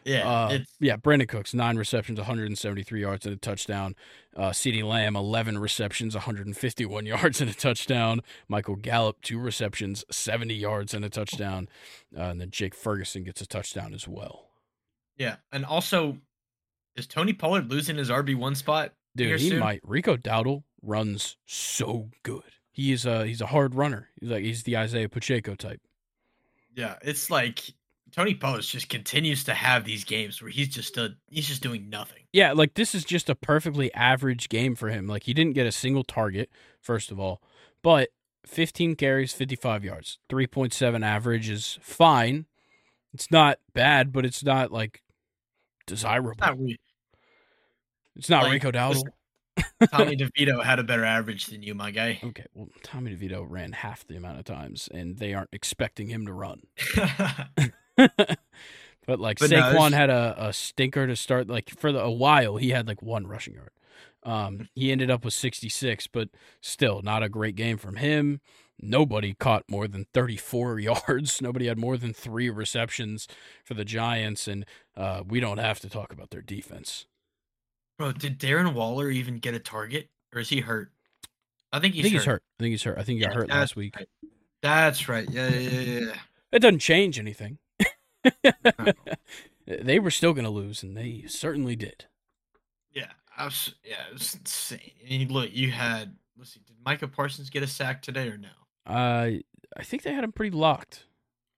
Yeah, 0.04 0.26
Uh, 0.26 0.48
it's, 0.52 0.72
yeah, 0.78 0.96
Brandin 0.96 1.28
Cooks, 1.28 1.52
nine 1.52 1.76
receptions, 1.76 2.18
173 2.18 3.00
yards 3.00 3.26
and 3.26 3.34
a 3.34 3.38
touchdown. 3.38 3.96
Uh, 4.36 4.50
CeeDee 4.50 4.84
Lamb, 4.84 5.16
11 5.16 5.58
receptions, 5.58 6.14
151 6.14 7.04
yards 7.06 7.40
and 7.40 7.50
a 7.50 7.54
touchdown. 7.54 8.20
Michael 8.48 8.76
Gallup, 8.76 9.20
two 9.20 9.38
receptions, 9.40 10.04
70 10.10 10.54
yards 10.54 10.94
and 10.94 11.04
a 11.04 11.10
touchdown. 11.10 11.68
Uh, 12.16 12.22
and 12.22 12.40
then 12.40 12.50
Jake 12.50 12.74
Ferguson 12.74 13.24
gets 13.24 13.40
a 13.40 13.46
touchdown 13.46 13.92
as 13.92 14.06
well. 14.06 14.48
yeah, 15.18 15.36
and 15.52 15.64
also, 15.66 16.18
is 16.96 17.06
Tony 17.06 17.32
Pollard 17.32 17.70
losing 17.70 17.96
his 17.96 18.10
RB 18.10 18.34
one 18.36 18.54
spot? 18.54 18.94
Dude, 19.14 19.40
he 19.40 19.50
soon? 19.50 19.60
might. 19.60 19.80
Rico 19.82 20.16
Dowdle 20.16 20.64
runs 20.82 21.36
so 21.46 22.10
good. 22.22 22.42
He 22.72 22.92
is 22.92 23.06
a 23.06 23.26
he's 23.26 23.40
a 23.40 23.46
hard 23.46 23.74
runner. 23.74 24.08
He's 24.20 24.30
like 24.30 24.44
he's 24.44 24.62
the 24.64 24.76
Isaiah 24.76 25.08
Pacheco 25.08 25.54
type. 25.54 25.80
Yeah, 26.74 26.96
it's 27.02 27.30
like 27.30 27.62
Tony 28.12 28.34
Pollard 28.34 28.62
just 28.62 28.88
continues 28.88 29.44
to 29.44 29.54
have 29.54 29.84
these 29.84 30.04
games 30.04 30.40
where 30.40 30.50
he's 30.50 30.68
just 30.68 30.96
a, 30.96 31.14
he's 31.28 31.46
just 31.46 31.62
doing 31.62 31.88
nothing. 31.88 32.22
Yeah, 32.32 32.52
like 32.52 32.74
this 32.74 32.94
is 32.94 33.04
just 33.04 33.30
a 33.30 33.34
perfectly 33.34 33.92
average 33.94 34.48
game 34.48 34.74
for 34.74 34.88
him. 34.88 35.06
Like 35.06 35.24
he 35.24 35.34
didn't 35.34 35.54
get 35.54 35.66
a 35.66 35.72
single 35.72 36.04
target, 36.04 36.50
first 36.80 37.10
of 37.10 37.18
all, 37.18 37.42
but 37.82 38.10
15 38.46 38.94
carries, 38.96 39.32
55 39.32 39.84
yards, 39.84 40.18
3.7 40.28 41.04
average 41.04 41.48
is 41.48 41.78
fine. 41.82 42.46
It's 43.12 43.30
not 43.30 43.58
bad, 43.74 44.12
but 44.12 44.24
it's 44.24 44.44
not 44.44 44.70
like 44.70 45.02
desirable. 45.86 46.32
It's 46.32 46.40
not 46.40 46.58
really, 46.58 46.78
It's 48.16 48.30
not 48.30 48.44
like, 48.44 48.52
Rico 48.52 48.70
Dowdle. 48.72 49.02
Tommy 49.90 50.16
DeVito 50.18 50.62
had 50.62 50.78
a 50.78 50.84
better 50.84 51.04
average 51.04 51.46
than 51.46 51.62
you, 51.62 51.74
my 51.74 51.90
guy. 51.90 52.18
Okay, 52.22 52.46
well, 52.54 52.68
Tommy 52.82 53.14
DeVito 53.14 53.44
ran 53.48 53.72
half 53.72 54.06
the 54.06 54.16
amount 54.16 54.38
of 54.38 54.44
times, 54.44 54.88
and 54.92 55.18
they 55.18 55.34
aren't 55.34 55.50
expecting 55.52 56.08
him 56.08 56.26
to 56.26 56.32
run. 56.32 56.62
but 57.96 59.20
like 59.20 59.38
But 59.38 59.50
no, 59.50 59.58
Saquon 59.58 59.88
it's- 59.88 59.92
had 59.92 60.10
a, 60.10 60.34
a 60.38 60.52
stinker 60.52 61.06
to 61.06 61.16
start. 61.16 61.48
Like 61.48 61.70
for 61.70 61.92
the, 61.92 62.00
a 62.00 62.10
while, 62.10 62.56
he 62.56 62.70
had 62.70 62.86
like 62.86 63.02
one 63.02 63.26
rushing 63.26 63.54
yard. 63.54 63.70
Um, 64.22 64.68
he 64.74 64.90
ended 64.90 65.08
up 65.10 65.24
with 65.24 65.34
66, 65.34 66.08
but 66.08 66.28
still 66.60 67.00
not 67.00 67.22
a 67.22 67.28
great 67.28 67.54
game 67.54 67.78
from 67.78 67.96
him. 67.96 68.40
Nobody 68.78 69.34
caught 69.34 69.62
more 69.70 69.86
than 69.86 70.06
34 70.12 70.80
yards. 70.80 71.40
Nobody 71.40 71.66
had 71.66 71.78
more 71.78 71.96
than 71.96 72.12
three 72.12 72.50
receptions 72.50 73.28
for 73.64 73.74
the 73.74 73.84
Giants, 73.84 74.48
and 74.48 74.66
uh, 74.96 75.22
we 75.26 75.38
don't 75.38 75.58
have 75.58 75.78
to 75.80 75.88
talk 75.88 76.12
about 76.12 76.30
their 76.30 76.42
defense. 76.42 77.06
Bro, 77.98 78.12
did 78.12 78.38
Darren 78.38 78.74
Waller 78.74 79.10
even 79.10 79.38
get 79.38 79.54
a 79.54 79.58
target, 79.58 80.08
or 80.34 80.40
is 80.40 80.48
he 80.48 80.60
hurt? 80.60 80.92
I 81.72 81.80
think 81.80 81.94
I 81.94 81.96
he's, 81.96 82.02
think 82.04 82.14
hurt. 82.14 82.20
he's 82.20 82.24
hurt. 82.26 82.42
I 82.58 82.62
think 82.62 82.70
he's 82.72 82.82
hurt. 82.82 82.98
I 82.98 83.02
think 83.02 83.18
he 83.18 83.24
got 83.24 83.32
Yeah, 83.32 83.38
hurt 83.38 83.48
last 83.50 83.76
week. 83.76 83.96
right. 83.96 84.08
That's 84.62 85.08
right. 85.08 85.28
Yeah, 85.30 85.48
yeah, 85.48 85.58
yeah, 85.70 86.00
yeah. 86.06 86.14
It 86.52 86.58
doesn't 86.60 86.78
change 86.80 87.18
anything. 87.18 87.58
they 89.66 89.98
were 89.98 90.10
still 90.10 90.32
going 90.32 90.44
to 90.44 90.50
lose, 90.50 90.82
and 90.82 90.96
they 90.96 91.24
certainly 91.28 91.76
did. 91.76 92.06
Yeah, 92.92 93.10
I 93.36 93.44
was, 93.44 93.74
yeah, 93.84 93.96
it 94.08 94.12
was 94.14 94.34
insane. 94.34 94.92
And 95.08 95.22
you- 95.22 95.28
look, 95.28 95.50
you 95.52 95.70
had 95.70 96.16
let's 96.38 96.52
see, 96.54 96.60
did 96.66 96.76
Micah 96.84 97.08
Parsons 97.08 97.50
get 97.50 97.62
a 97.62 97.66
sack 97.66 98.02
today 98.02 98.28
or 98.28 98.36
no? 98.38 98.48
Uh, 98.86 99.30
I 99.76 99.82
think 99.82 100.02
they 100.02 100.12
had 100.12 100.24
him 100.24 100.32
pretty 100.32 100.56
locked. 100.56 101.04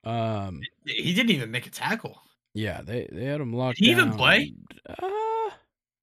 Um, 0.05 0.61
He 0.86 1.14
didn't 1.14 1.30
even 1.30 1.51
make 1.51 1.66
a 1.66 1.70
tackle. 1.70 2.22
yeah, 2.55 2.80
they 2.82 3.09
they 3.12 3.24
had 3.24 3.41
him 3.41 3.53
locked. 3.53 3.78
Did 3.78 3.84
he 3.86 3.91
even 3.93 4.09
down. 4.11 4.16
play? 4.18 4.55
Uh, 4.89 4.95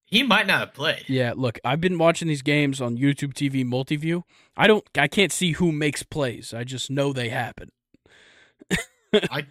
He 0.06 0.22
might 0.24 0.46
not 0.48 0.60
have 0.60 0.74
played. 0.74 1.04
yeah. 1.08 1.34
Look, 1.36 1.60
I've 1.66 1.82
been 1.82 1.98
watching 1.98 2.28
these 2.28 2.42
games 2.44 2.80
on 2.80 2.96
YouTube 2.98 3.34
TV 3.34 3.66
multiview. 3.66 4.24
I 4.56 4.68
don't, 4.68 4.86
I 4.98 5.08
can't 5.08 5.32
see 5.32 5.54
who 5.54 5.72
makes 5.72 6.04
plays. 6.04 6.54
I 6.54 6.64
just 6.64 6.90
know 6.92 7.12
they 7.12 7.30
happen. 7.30 7.70
I- 9.14 9.48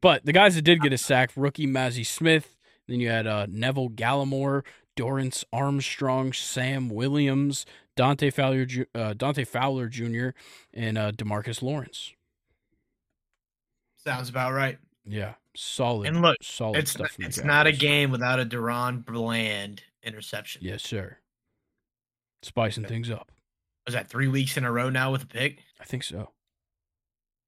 but 0.00 0.24
the 0.26 0.32
guys 0.32 0.56
that 0.56 0.62
did 0.62 0.80
get 0.80 0.92
a 0.92 0.98
sack, 0.98 1.30
rookie 1.36 1.66
Mazi 1.68 2.04
Smith. 2.04 2.56
Then 2.88 2.98
you 2.98 3.08
had 3.08 3.28
uh, 3.28 3.46
Neville 3.48 3.90
Gallimore, 3.90 4.64
Dorance 4.96 5.44
Armstrong, 5.52 6.32
Sam 6.32 6.88
Williams, 6.88 7.64
Dante 7.94 8.30
Fowler, 8.30 8.66
uh, 8.96 9.14
Dante 9.14 9.44
Fowler 9.44 9.86
Jr., 9.86 10.30
and 10.74 10.98
uh, 10.98 11.12
Demarcus 11.12 11.62
Lawrence. 11.62 12.12
Sounds 14.04 14.28
about 14.28 14.52
right. 14.52 14.78
Yeah, 15.06 15.34
solid. 15.54 16.08
And 16.08 16.20
look, 16.22 16.38
solid 16.42 16.78
It's 16.78 16.90
stuff. 16.90 17.16
the 17.16 17.24
it's 17.26 17.44
not 17.44 17.68
a 17.68 17.72
game 17.72 18.10
without 18.10 18.40
a 18.40 18.44
DaRon 18.44 19.04
Bland 19.06 19.82
interception. 20.02 20.62
Yes, 20.64 20.82
sir. 20.82 21.18
Spicing 22.42 22.84
things 22.84 23.10
up. 23.10 23.30
Was 23.86 23.94
that 23.94 24.08
three 24.08 24.28
weeks 24.28 24.56
in 24.56 24.64
a 24.64 24.72
row 24.72 24.90
now 24.90 25.12
with 25.12 25.22
a 25.22 25.26
pick? 25.26 25.58
I 25.80 25.84
think 25.84 26.02
so. 26.04 26.30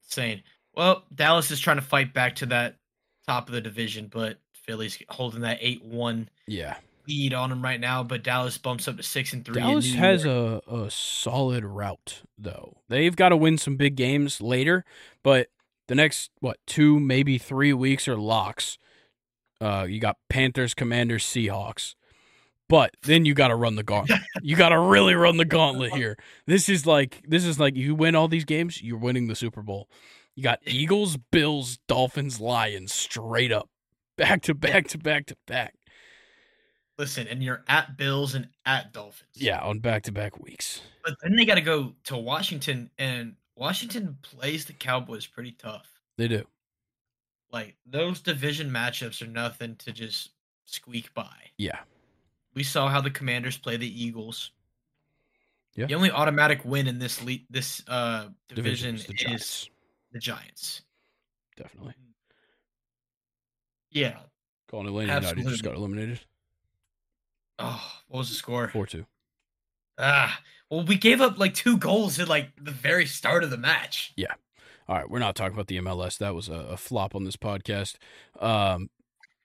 Insane. 0.04 0.42
Well, 0.74 1.04
Dallas 1.14 1.50
is 1.50 1.60
trying 1.60 1.76
to 1.76 1.82
fight 1.82 2.12
back 2.12 2.36
to 2.36 2.46
that 2.46 2.76
top 3.26 3.48
of 3.48 3.54
the 3.54 3.60
division, 3.60 4.08
but 4.12 4.38
Philly's 4.52 4.98
holding 5.08 5.40
that 5.42 5.58
eight 5.60 5.84
one 5.84 6.28
Yeah. 6.46 6.76
lead 7.06 7.34
on 7.34 7.50
them 7.50 7.62
right 7.62 7.78
now. 7.80 8.02
But 8.02 8.22
Dallas 8.22 8.58
bumps 8.58 8.88
up 8.88 8.96
to 8.96 9.02
six 9.02 9.32
and 9.32 9.44
three. 9.44 9.54
Dallas 9.54 9.92
has 9.94 10.24
a, 10.24 10.60
a 10.66 10.90
solid 10.90 11.64
route, 11.64 12.22
though. 12.38 12.78
They've 12.88 13.14
got 13.14 13.28
to 13.30 13.36
win 13.36 13.58
some 13.58 13.76
big 13.76 13.94
games 13.96 14.40
later, 14.40 14.84
but 15.22 15.48
the 15.88 15.94
next, 15.94 16.30
what, 16.40 16.58
two, 16.66 16.98
maybe 16.98 17.38
three 17.38 17.72
weeks 17.72 18.08
are 18.08 18.16
locks. 18.16 18.78
Uh, 19.60 19.86
you 19.88 20.00
got 20.00 20.16
Panthers, 20.28 20.74
Commanders, 20.74 21.24
Seahawks. 21.24 21.94
But 22.74 22.96
then 23.02 23.24
you 23.24 23.34
got 23.34 23.48
to 23.48 23.54
run 23.54 23.76
the 23.76 23.84
gauntlet. 23.84 24.18
you 24.42 24.56
got 24.56 24.70
to 24.70 24.78
really 24.80 25.14
run 25.14 25.36
the 25.36 25.44
gauntlet 25.44 25.92
here. 25.92 26.18
This 26.48 26.68
is 26.68 26.84
like 26.84 27.22
this 27.24 27.44
is 27.44 27.60
like 27.60 27.76
you 27.76 27.94
win 27.94 28.16
all 28.16 28.26
these 28.26 28.44
games, 28.44 28.82
you're 28.82 28.98
winning 28.98 29.28
the 29.28 29.36
Super 29.36 29.62
Bowl. 29.62 29.88
You 30.34 30.42
got 30.42 30.58
Eagles, 30.66 31.16
Bills, 31.16 31.78
Dolphins, 31.86 32.40
Lions 32.40 32.92
straight 32.92 33.52
up. 33.52 33.68
Back 34.18 34.42
to 34.42 34.54
back 34.54 34.88
to 34.88 34.98
back 34.98 35.26
to 35.26 35.36
back. 35.46 35.76
listen, 36.98 37.28
and 37.28 37.44
you're 37.44 37.62
at 37.68 37.96
Bills 37.96 38.34
and 38.34 38.48
at 38.66 38.92
Dolphins. 38.92 39.30
Yeah, 39.34 39.60
on 39.60 39.78
back 39.78 40.02
to 40.04 40.12
back 40.12 40.42
weeks. 40.42 40.80
but 41.04 41.14
then 41.22 41.36
they 41.36 41.44
got 41.44 41.54
to 41.54 41.60
go 41.60 41.92
to 42.06 42.16
Washington 42.16 42.90
and 42.98 43.36
Washington 43.54 44.18
plays 44.22 44.64
the 44.64 44.72
Cowboys 44.72 45.26
pretty 45.26 45.52
tough. 45.52 45.86
They 46.18 46.26
do. 46.26 46.44
Like 47.52 47.76
those 47.86 48.20
division 48.20 48.68
matchups 48.68 49.22
are 49.22 49.30
nothing 49.30 49.76
to 49.76 49.92
just 49.92 50.30
squeak 50.64 51.14
by. 51.14 51.52
Yeah. 51.56 51.78
We 52.54 52.62
saw 52.62 52.88
how 52.88 53.00
the 53.00 53.10
Commanders 53.10 53.56
play 53.56 53.76
the 53.76 54.04
Eagles. 54.04 54.52
Yeah. 55.74 55.86
The 55.86 55.94
only 55.94 56.10
automatic 56.10 56.64
win 56.64 56.86
in 56.86 56.98
this 56.98 57.22
le- 57.22 57.38
this 57.50 57.82
uh 57.88 58.28
division 58.48 58.96
the 58.96 59.02
is 59.02 59.06
Giants. 59.06 59.70
the 60.12 60.18
Giants. 60.20 60.82
Definitely. 61.56 61.94
Yeah. 63.90 64.18
Calling 64.68 64.88
Atlanta 64.88 65.14
United 65.14 65.46
just 65.48 65.62
got 65.62 65.74
eliminated. 65.74 66.20
Oh, 67.58 67.92
what 68.08 68.18
was 68.18 68.28
the 68.28 68.34
score? 68.34 68.68
4 68.68 68.86
2. 68.86 69.06
Ah, 69.98 70.40
well, 70.70 70.84
we 70.84 70.96
gave 70.96 71.20
up 71.20 71.38
like 71.38 71.54
two 71.54 71.76
goals 71.76 72.18
at 72.18 72.28
like 72.28 72.50
the 72.60 72.72
very 72.72 73.06
start 73.06 73.44
of 73.44 73.50
the 73.50 73.56
match. 73.56 74.12
Yeah. 74.16 74.32
All 74.88 74.96
right, 74.96 75.08
we're 75.08 75.18
not 75.20 75.34
talking 75.34 75.54
about 75.54 75.68
the 75.68 75.78
MLS. 75.78 76.18
That 76.18 76.34
was 76.34 76.48
a, 76.48 76.54
a 76.54 76.76
flop 76.76 77.14
on 77.14 77.24
this 77.24 77.36
podcast. 77.36 77.96
Um, 78.38 78.90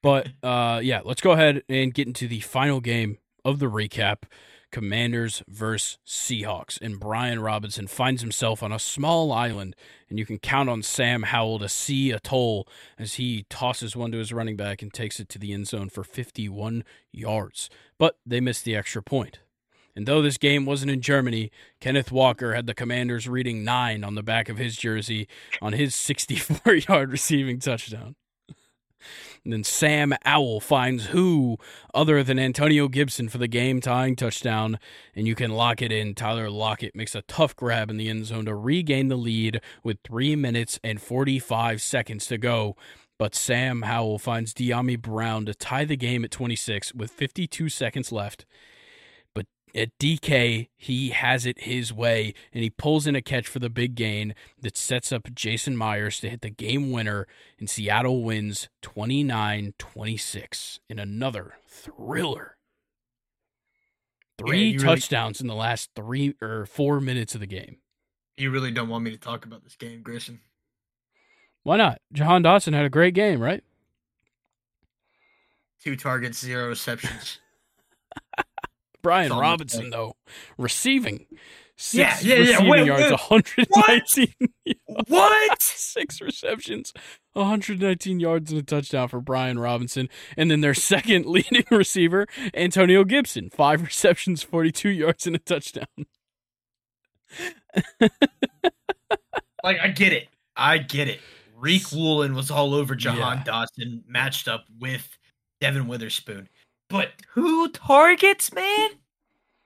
but 0.01 0.29
uh, 0.43 0.79
yeah, 0.83 1.01
let's 1.03 1.21
go 1.21 1.31
ahead 1.31 1.63
and 1.69 1.93
get 1.93 2.07
into 2.07 2.27
the 2.27 2.39
final 2.41 2.79
game 2.79 3.17
of 3.43 3.59
the 3.59 3.67
recap. 3.67 4.23
Commanders 4.71 5.41
versus 5.47 5.97
Seahawks. 6.05 6.79
And 6.81 6.99
Brian 6.99 7.39
Robinson 7.39 7.87
finds 7.87 8.21
himself 8.21 8.61
on 8.61 8.71
a 8.71 8.79
small 8.79 9.31
island, 9.31 9.75
and 10.09 10.19
you 10.19 10.25
can 10.25 10.37
count 10.37 10.69
on 10.69 10.83
Sam 10.83 11.23
Howell 11.23 11.59
to 11.59 11.69
see 11.69 12.11
a 12.11 12.19
toll 12.19 12.67
as 12.97 13.15
he 13.15 13.45
tosses 13.49 13.95
one 13.95 14.11
to 14.11 14.19
his 14.19 14.33
running 14.33 14.55
back 14.55 14.81
and 14.81 14.93
takes 14.93 15.19
it 15.19 15.29
to 15.29 15.39
the 15.39 15.53
end 15.53 15.67
zone 15.67 15.89
for 15.89 16.03
51 16.03 16.83
yards. 17.11 17.69
But 17.97 18.17
they 18.25 18.39
missed 18.39 18.65
the 18.65 18.75
extra 18.75 19.01
point. 19.01 19.39
And 19.95 20.07
though 20.07 20.21
this 20.21 20.37
game 20.37 20.65
wasn't 20.65 20.91
in 20.91 21.01
Germany, 21.01 21.51
Kenneth 21.81 22.11
Walker 22.11 22.53
had 22.53 22.67
the 22.67 22.73
Commanders 22.73 23.27
reading 23.27 23.63
nine 23.63 24.03
on 24.03 24.15
the 24.15 24.23
back 24.23 24.47
of 24.47 24.57
his 24.57 24.77
jersey 24.77 25.27
on 25.61 25.73
his 25.73 25.95
64 25.95 26.73
yard 26.87 27.11
receiving 27.11 27.59
touchdown. 27.59 28.15
And 29.43 29.53
then 29.53 29.63
Sam 29.63 30.13
Owl 30.25 30.59
finds 30.59 31.07
who 31.07 31.57
other 31.93 32.23
than 32.23 32.39
Antonio 32.39 32.87
Gibson 32.87 33.29
for 33.29 33.37
the 33.37 33.47
game 33.47 33.81
tying 33.81 34.15
touchdown, 34.15 34.79
and 35.15 35.27
you 35.27 35.35
can 35.35 35.51
lock 35.51 35.81
it 35.81 35.91
in. 35.91 36.15
Tyler 36.15 36.49
Lockett 36.49 36.95
makes 36.95 37.15
a 37.15 37.21
tough 37.23 37.55
grab 37.55 37.89
in 37.89 37.97
the 37.97 38.09
end 38.09 38.25
zone 38.25 38.45
to 38.45 38.55
regain 38.55 39.07
the 39.07 39.15
lead 39.15 39.61
with 39.83 39.97
three 40.03 40.35
minutes 40.35 40.79
and 40.83 41.01
45 41.01 41.81
seconds 41.81 42.25
to 42.27 42.37
go. 42.37 42.75
But 43.17 43.35
Sam 43.35 43.81
Howell 43.81 44.19
finds 44.19 44.53
Dyami 44.53 44.99
Brown 44.99 45.45
to 45.45 45.53
tie 45.53 45.83
the 45.83 45.97
game 45.97 46.23
at 46.23 46.31
26 46.31 46.93
with 46.93 47.11
52 47.11 47.67
seconds 47.67 48.11
left. 48.13 48.45
At 49.75 49.97
DK, 49.99 50.69
he 50.75 51.09
has 51.09 51.45
it 51.45 51.61
his 51.61 51.93
way, 51.93 52.33
and 52.53 52.63
he 52.63 52.69
pulls 52.69 53.05
in 53.05 53.15
a 53.15 53.21
catch 53.21 53.47
for 53.47 53.59
the 53.59 53.69
big 53.69 53.95
gain 53.95 54.33
that 54.59 54.75
sets 54.75 55.11
up 55.11 55.33
Jason 55.33 55.77
Myers 55.77 56.19
to 56.21 56.29
hit 56.29 56.41
the 56.41 56.49
game 56.49 56.91
winner, 56.91 57.27
and 57.59 57.69
Seattle 57.69 58.23
wins 58.23 58.67
29 58.81 59.73
26 59.77 60.79
in 60.89 60.97
another 60.97 61.53
thriller. 61.67 62.57
Three 64.37 64.73
really- 64.73 64.77
touchdowns 64.77 65.39
in 65.39 65.47
the 65.47 65.55
last 65.55 65.91
three 65.95 66.35
or 66.41 66.65
four 66.65 66.99
minutes 66.99 67.35
of 67.35 67.41
the 67.41 67.47
game. 67.47 67.77
You 68.37 68.51
really 68.51 68.71
don't 68.71 68.89
want 68.89 69.03
me 69.03 69.11
to 69.11 69.17
talk 69.17 69.45
about 69.45 69.63
this 69.63 69.75
game, 69.75 70.01
Grayson. 70.01 70.39
Why 71.63 71.77
not? 71.77 71.99
Jahan 72.13 72.41
Dotson 72.41 72.73
had 72.73 72.85
a 72.85 72.89
great 72.89 73.13
game, 73.13 73.41
right? 73.41 73.63
Two 75.83 75.95
targets, 75.95 76.39
zero 76.39 76.69
receptions. 76.69 77.39
Brian 79.01 79.31
all 79.31 79.41
Robinson, 79.41 79.89
though, 79.89 80.13
receiving 80.57 81.25
Yeah, 81.91 82.13
six 82.13 82.23
yeah, 82.25 82.35
yeah. 82.35 82.39
receiving 82.51 82.67
Wait, 82.69 82.85
yards, 82.85 83.03
wait. 83.03 83.11
119 83.11 84.33
what? 85.07 85.61
six 85.61 86.21
receptions, 86.21 86.93
119 87.33 88.19
yards 88.19 88.51
and 88.51 88.59
a 88.59 88.63
touchdown 88.63 89.07
for 89.07 89.21
Brian 89.21 89.59
Robinson. 89.59 90.09
And 90.37 90.51
then 90.51 90.61
their 90.61 90.73
second 90.73 91.25
leading 91.27 91.63
receiver, 91.71 92.27
Antonio 92.53 93.03
Gibson, 93.03 93.49
five 93.49 93.81
receptions, 93.81 94.43
42 94.43 94.89
yards 94.89 95.25
and 95.27 95.35
a 95.35 95.39
touchdown. 95.39 95.85
Like, 99.63 99.79
I 99.79 99.89
get 99.89 100.13
it. 100.13 100.29
I 100.55 100.77
get 100.77 101.07
it. 101.07 101.19
Riq 101.59 101.93
Woolen 101.93 102.33
was 102.33 102.49
all 102.49 102.73
over 102.73 102.95
Jahan 102.95 103.43
Yeah. 103.45 103.65
Dotson, 103.65 104.03
matched 104.07 104.47
up 104.47 104.65
with 104.79 105.17
Devon 105.59 105.87
Witherspoon. 105.87 106.47
But 106.89 107.11
who 107.33 107.69
targets, 107.69 108.51
man? 108.53 108.89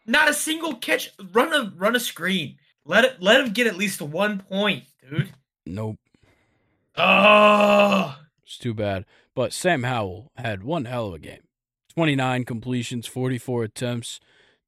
Not 0.05 0.29
a 0.29 0.33
single 0.33 0.75
catch. 0.75 1.09
Run 1.31 1.53
a 1.53 1.73
run 1.75 1.95
a 1.95 1.99
screen. 1.99 2.57
Let 2.85 3.05
it 3.05 3.21
let 3.21 3.39
him 3.39 3.53
get 3.53 3.67
at 3.67 3.77
least 3.77 4.01
one 4.01 4.39
point, 4.39 4.83
dude. 5.09 5.31
Nope, 5.65 5.97
Oh, 6.97 8.17
it's 8.43 8.57
too 8.57 8.73
bad. 8.73 9.05
But 9.35 9.53
Sam 9.53 9.83
Howell 9.83 10.31
had 10.35 10.63
one 10.63 10.85
hell 10.85 11.07
of 11.07 11.13
a 11.15 11.19
game 11.19 11.41
29 11.95 12.43
completions, 12.45 13.07
44 13.07 13.63
attempts. 13.63 14.19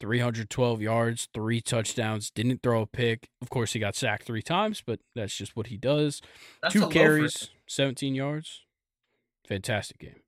312 0.02 0.82
yards, 0.82 1.30
three 1.34 1.62
touchdowns, 1.62 2.30
didn't 2.30 2.62
throw 2.62 2.82
a 2.82 2.86
pick. 2.86 3.30
Of 3.42 3.50
course, 3.50 3.72
he 3.72 3.80
got 3.80 3.96
sacked 3.96 4.24
three 4.26 4.42
times, 4.42 4.84
but 4.86 5.00
that's 5.16 5.34
just 5.36 5.56
what 5.56 5.68
he 5.68 5.78
does. 5.78 6.22
that's 6.62 6.74
Two 6.74 6.90
carries, 6.90 7.50
17 7.68 8.14
yards. 8.14 8.64
Fantastic 9.48 10.00
game. 10.00 10.20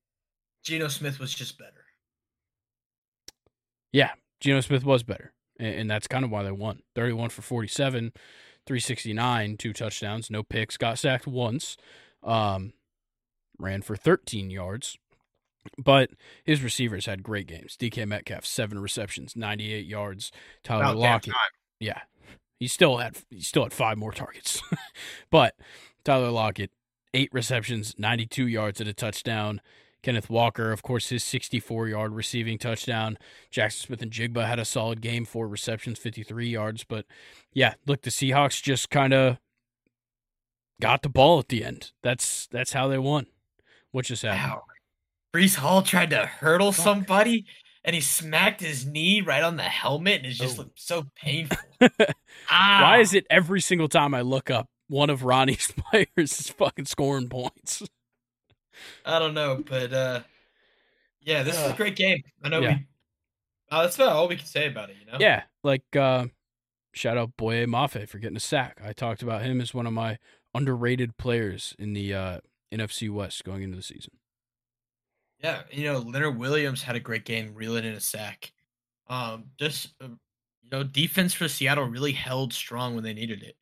Geno 0.64 0.88
Smith 0.88 1.20
was 1.20 1.34
just 1.34 1.58
better. 1.60 1.77
Yeah, 3.92 4.12
Geno 4.40 4.62
Smith 4.62 4.84
was 4.84 5.04
better, 5.04 5.34
and, 5.60 5.76
and 5.76 5.92
that's 5.92 6.08
kind 6.08 6.26
of 6.26 6.32
why 6.32 6.44
they 6.44 6.52
won. 6.52 6.82
31 6.96 7.30
for 7.30 7.42
47, 7.42 8.12
369, 8.66 9.58
two 9.58 9.74
touchdowns, 9.74 10.30
no 10.30 10.44
picks, 10.44 10.78
got 10.78 11.00
sacked 11.00 11.28
once, 11.28 11.78
um, 12.24 12.74
ran 13.58 13.82
for 13.82 13.96
13 13.96 14.50
yards. 14.50 14.98
But 15.78 16.12
his 16.46 16.64
receivers 16.64 17.08
had 17.08 17.24
great 17.24 17.46
games. 17.46 17.76
DK 17.76 18.08
Metcalf, 18.08 18.46
seven 18.46 18.80
receptions, 18.80 19.36
98 19.36 19.86
yards. 19.86 20.32
Tyler 20.64 20.96
Lockett, 20.96 21.34
yeah, 21.80 22.02
he 22.60 22.68
still 22.68 22.98
had 22.98 23.18
he 23.30 23.42
still 23.42 23.64
had 23.64 23.74
five 23.74 23.98
more 23.98 24.12
targets, 24.12 24.62
but 25.30 25.56
Tyler 26.04 26.32
Lockett, 26.32 26.72
eight 27.14 27.30
receptions, 27.34 27.96
92 27.98 28.48
yards 28.48 28.80
at 28.82 28.88
a 28.88 28.94
touchdown. 28.94 29.62
Kenneth 30.08 30.30
Walker, 30.30 30.72
of 30.72 30.84
course, 30.84 31.10
his 31.10 31.22
64 31.26 31.90
yard 31.90 32.14
receiving 32.14 32.58
touchdown. 32.58 33.18
Jaxon 33.52 33.74
Smith-Njigba 33.74 34.48
had 34.48 34.58
a 34.58 34.64
solid 34.64 35.02
game, 35.02 35.26
four 35.26 35.50
receptions, 35.50 36.00
53 36.00 36.48
yards. 36.48 36.86
But 36.86 37.06
yeah, 37.54 37.74
look, 37.86 38.04
the 38.04 38.10
Seahawks 38.10 38.64
just 38.64 38.90
kind 38.90 39.14
of 39.14 39.38
got 40.80 41.02
the 41.02 41.10
ball 41.10 41.40
at 41.40 41.50
the 41.50 41.62
end. 41.62 41.92
That's 42.04 42.48
that's 42.48 42.72
how 42.72 42.88
they 42.88 42.98
won. 42.98 43.26
What 43.92 44.06
just 44.06 44.22
happened? 44.22 44.50
Wow. 44.54 44.64
Breece 45.36 45.56
Hall 45.58 45.82
tried 45.82 46.12
to 46.12 46.26
hurdle 46.26 46.72
Fuck. 46.72 46.86
somebody 46.86 47.46
and 47.84 47.94
he 47.94 48.02
smacked 48.02 48.62
his 48.62 48.86
knee 48.86 49.20
right 49.20 49.44
on 49.44 49.58
the 49.58 49.64
helmet 49.64 50.20
and 50.24 50.28
it 50.28 50.36
just 50.36 50.58
Oh. 50.58 50.62
looked 50.62 50.80
so 50.80 51.04
painful. 51.18 51.58
Why 51.80 51.90
ah, 52.50 52.98
is 53.00 53.14
it 53.14 53.28
every 53.30 53.60
single 53.60 53.90
time 53.90 54.14
I 54.14 54.22
look 54.22 54.50
up, 54.50 54.70
one 54.88 55.10
of 55.10 55.26
Ronnie's 55.26 55.70
players 55.92 56.08
is 56.18 56.50
fucking 56.50 56.86
scoring 56.86 57.28
points? 57.28 57.84
I 59.06 59.20
don't 59.20 59.34
know, 59.34 59.64
but 59.68 59.94
uh 59.94 60.22
yeah, 61.22 61.44
this 61.44 61.58
is 61.58 61.72
a 61.72 61.76
great 61.76 61.96
game. 61.96 62.22
I 62.44 62.50
know 62.50 62.62
Yeah. 62.62 62.78
we 62.78 62.88
uh, 63.70 63.82
that's 63.84 63.96
about 63.96 64.14
all 64.14 64.28
we 64.30 64.38
can 64.38 64.46
say 64.46 64.68
about 64.68 64.90
it, 64.90 64.96
you 64.98 65.12
know? 65.12 65.18
Yeah, 65.20 65.44
like 65.62 65.84
uh, 65.94 66.28
shout 66.94 67.18
out 67.18 67.36
Boye 67.36 67.66
Mafe 67.66 68.08
for 68.08 68.18
getting 68.18 68.38
a 68.38 68.42
sack. 68.42 68.80
I 68.82 68.94
talked 68.94 69.22
about 69.22 69.42
him 69.42 69.60
as 69.60 69.74
one 69.74 69.86
of 69.86 69.92
my 69.92 70.20
underrated 70.54 71.18
players 71.18 71.76
in 71.78 71.92
the 71.94 72.14
uh, 72.14 72.40
NFC 72.74 73.10
West 73.12 73.44
going 73.44 73.64
into 73.64 73.76
the 73.76 73.84
season. 73.84 74.14
Yeah, 75.44 75.64
you 75.70 75.84
know, 75.84 76.00
Leonard 76.00 76.38
Williams 76.38 76.82
had 76.82 76.96
a 76.96 77.00
great 77.00 77.26
game 77.26 77.54
reeling 77.54 77.84
in 77.86 77.94
a 77.94 78.00
sack. 78.00 78.54
Um, 79.08 79.52
just 79.60 79.94
uh, 80.02 80.08
you 80.62 80.70
know, 80.72 80.84
defense 80.84 81.34
for 81.34 81.48
Seattle 81.48 81.86
really 81.86 82.14
held 82.14 82.54
strong 82.54 82.96
when 82.96 83.04
they 83.04 83.14
needed 83.14 83.44
it, 83.44 83.58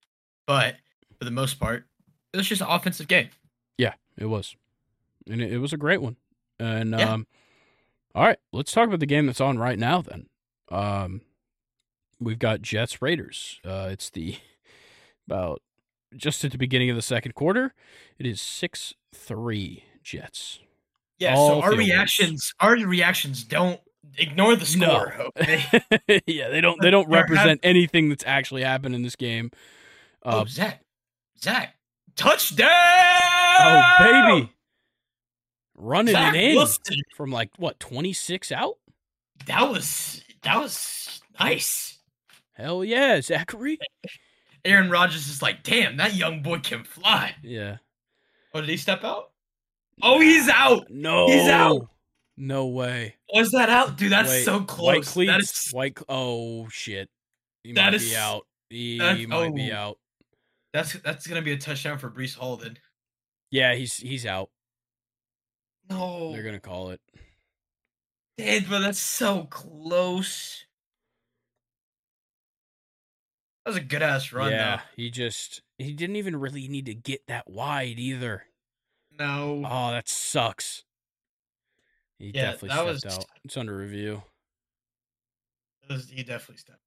but 0.46 0.76
for 1.18 1.26
the 1.26 1.32
most 1.32 1.60
part, 1.60 1.86
it 2.32 2.38
was 2.38 2.48
just 2.48 2.62
an 2.62 2.68
offensive 2.70 3.08
game. 3.08 3.30
Yeah, 3.78 3.96
it 4.18 4.26
was, 4.26 4.56
and 5.30 5.42
it, 5.42 5.54
it 5.54 5.58
was 5.60 5.74
a 5.74 5.78
great 5.78 6.02
one. 6.02 6.18
And 6.60 6.92
Yeah. 6.92 7.14
um, 7.14 7.28
all 8.14 8.24
right, 8.26 8.38
let's 8.54 8.72
talk 8.72 8.88
about 8.88 9.00
the 9.00 9.06
game 9.06 9.26
that's 9.26 9.42
on 9.42 9.58
right 9.58 9.78
now. 9.78 10.02
Then, 10.02 10.28
um, 10.72 11.22
we've 12.20 12.40
got 12.40 12.62
Jets 12.62 13.02
Raiders. 13.02 13.60
Uh, 13.66 13.90
it's 13.92 14.10
the 14.10 14.38
about 15.28 15.62
just 16.16 16.44
at 16.46 16.52
the 16.52 16.58
beginning 16.58 16.90
of 16.90 16.96
the 16.96 17.02
second 17.02 17.36
quarter. 17.36 17.74
It 18.18 18.26
is 18.26 18.40
six 18.40 18.94
three 19.14 19.84
Jets. 20.04 20.60
Yeah, 21.18 21.36
All 21.36 21.48
so 21.50 21.62
our 21.62 21.70
goals. 21.72 21.80
reactions, 21.80 22.54
our 22.60 22.74
reactions 22.74 23.44
don't 23.44 23.80
ignore 24.18 24.56
the 24.56 24.78
No. 24.78 24.88
score. 24.88 25.32
Okay? 25.38 26.22
yeah, 26.28 26.50
they 26.50 26.62
don't 26.62 26.82
they 26.82 26.92
don't 26.92 27.10
represent 27.10 27.60
anything 27.64 28.10
that's 28.10 28.24
actually 28.26 28.64
happened 28.64 28.96
in 28.96 29.02
this 29.02 29.16
game. 29.16 29.52
Uh, 30.24 30.42
oh, 30.42 30.46
Zach, 30.46 30.82
Zach, 31.42 31.76
touchdown! 32.16 32.70
oh 32.70 33.94
baby, 34.00 34.52
running 35.76 36.14
Zach 36.14 36.34
it 36.36 36.44
in 36.44 36.56
Wilson. 36.56 36.96
from 37.16 37.32
like 37.32 37.52
what 37.58 37.80
twenty 37.80 38.14
six 38.14 38.52
out. 38.52 38.76
That 39.48 39.70
was 39.70 40.24
that 40.44 40.58
was 40.60 41.22
nice. 41.40 42.00
Hell 42.54 42.84
yeah, 42.84 43.22
Zachary. 43.22 43.78
Aaron 44.64 44.90
Rodgers 44.90 45.28
is 45.28 45.42
like, 45.42 45.62
damn, 45.64 45.98
that 45.98 46.16
young 46.16 46.42
boy 46.42 46.60
can 46.60 46.84
fly. 46.84 47.36
Yeah. 47.44 47.78
Oh, 48.54 48.62
did 48.62 48.70
he 48.70 48.78
step 48.78 49.04
out? 49.04 49.32
Oh, 50.02 50.20
he's 50.20 50.50
out. 50.50 50.88
No. 50.90 51.28
He's 51.28 51.48
out. 51.50 51.90
No 52.38 52.68
way. 52.68 53.16
Was 53.34 53.52
that 53.52 53.70
out, 53.70 53.98
dude? 53.98 54.12
That's 54.12 54.30
Wait, 54.30 54.44
so 54.46 54.60
White 54.60 54.68
close. 54.68 55.12
cleats. 55.12 55.32
That 55.32 55.42
is 55.42 55.70
White. 55.72 55.98
Oh 56.10 56.68
shit. 56.70 57.10
He 57.64 57.74
That 57.74 57.86
might 57.92 57.94
is- 57.96 58.10
be 58.10 58.16
out. 58.16 58.48
He 58.70 58.98
that's- 58.98 59.28
might 59.28 59.54
be 59.56 59.72
oh. 59.72 59.76
out. 59.76 59.98
that's 60.74 60.94
that's 60.94 61.28
gonna 61.28 61.42
be 61.42 61.52
a 61.52 61.58
touchdown 61.58 61.98
for 61.98 62.10
Breece 62.10 62.36
Hall 62.36 62.58
then. 62.58 62.78
Yeah, 63.52 63.76
he's 63.76 63.96
he's 63.98 64.26
out. 64.26 64.50
No, 65.90 66.32
They're 66.34 66.44
gonna 66.44 66.60
call 66.60 66.90
it. 66.92 67.02
Damn, 68.38 68.64
bro, 68.66 68.80
that's 68.82 69.00
so 69.00 69.44
close. 69.46 70.66
That 73.64 73.70
was 73.72 73.78
a 73.78 73.82
good 73.82 74.04
ass 74.04 74.32
run, 74.32 74.52
yeah, 74.52 74.82
he 74.96 75.10
just 75.10 75.62
he 75.78 75.94
didn't 75.94 76.18
even 76.18 76.36
really 76.36 76.68
need 76.68 76.86
to 76.86 76.94
get 76.94 77.26
that 77.28 77.50
wide 77.50 77.98
either. 78.00 78.44
No, 79.18 79.64
Oh, 79.66 79.92
that 79.92 80.08
sucks. 80.10 80.84
He 82.20 82.28
Yeah, 82.28 82.52
definitely 82.52 82.70
that 82.70 82.76
stepped 83.00 83.18
was- 83.18 83.18
out. 83.18 83.26
It's 83.44 83.58
under 83.58 83.76
review. 83.78 84.24
Was- 85.90 86.10
he 86.10 86.24
definitely 86.24 86.58
stepped. 86.58 86.80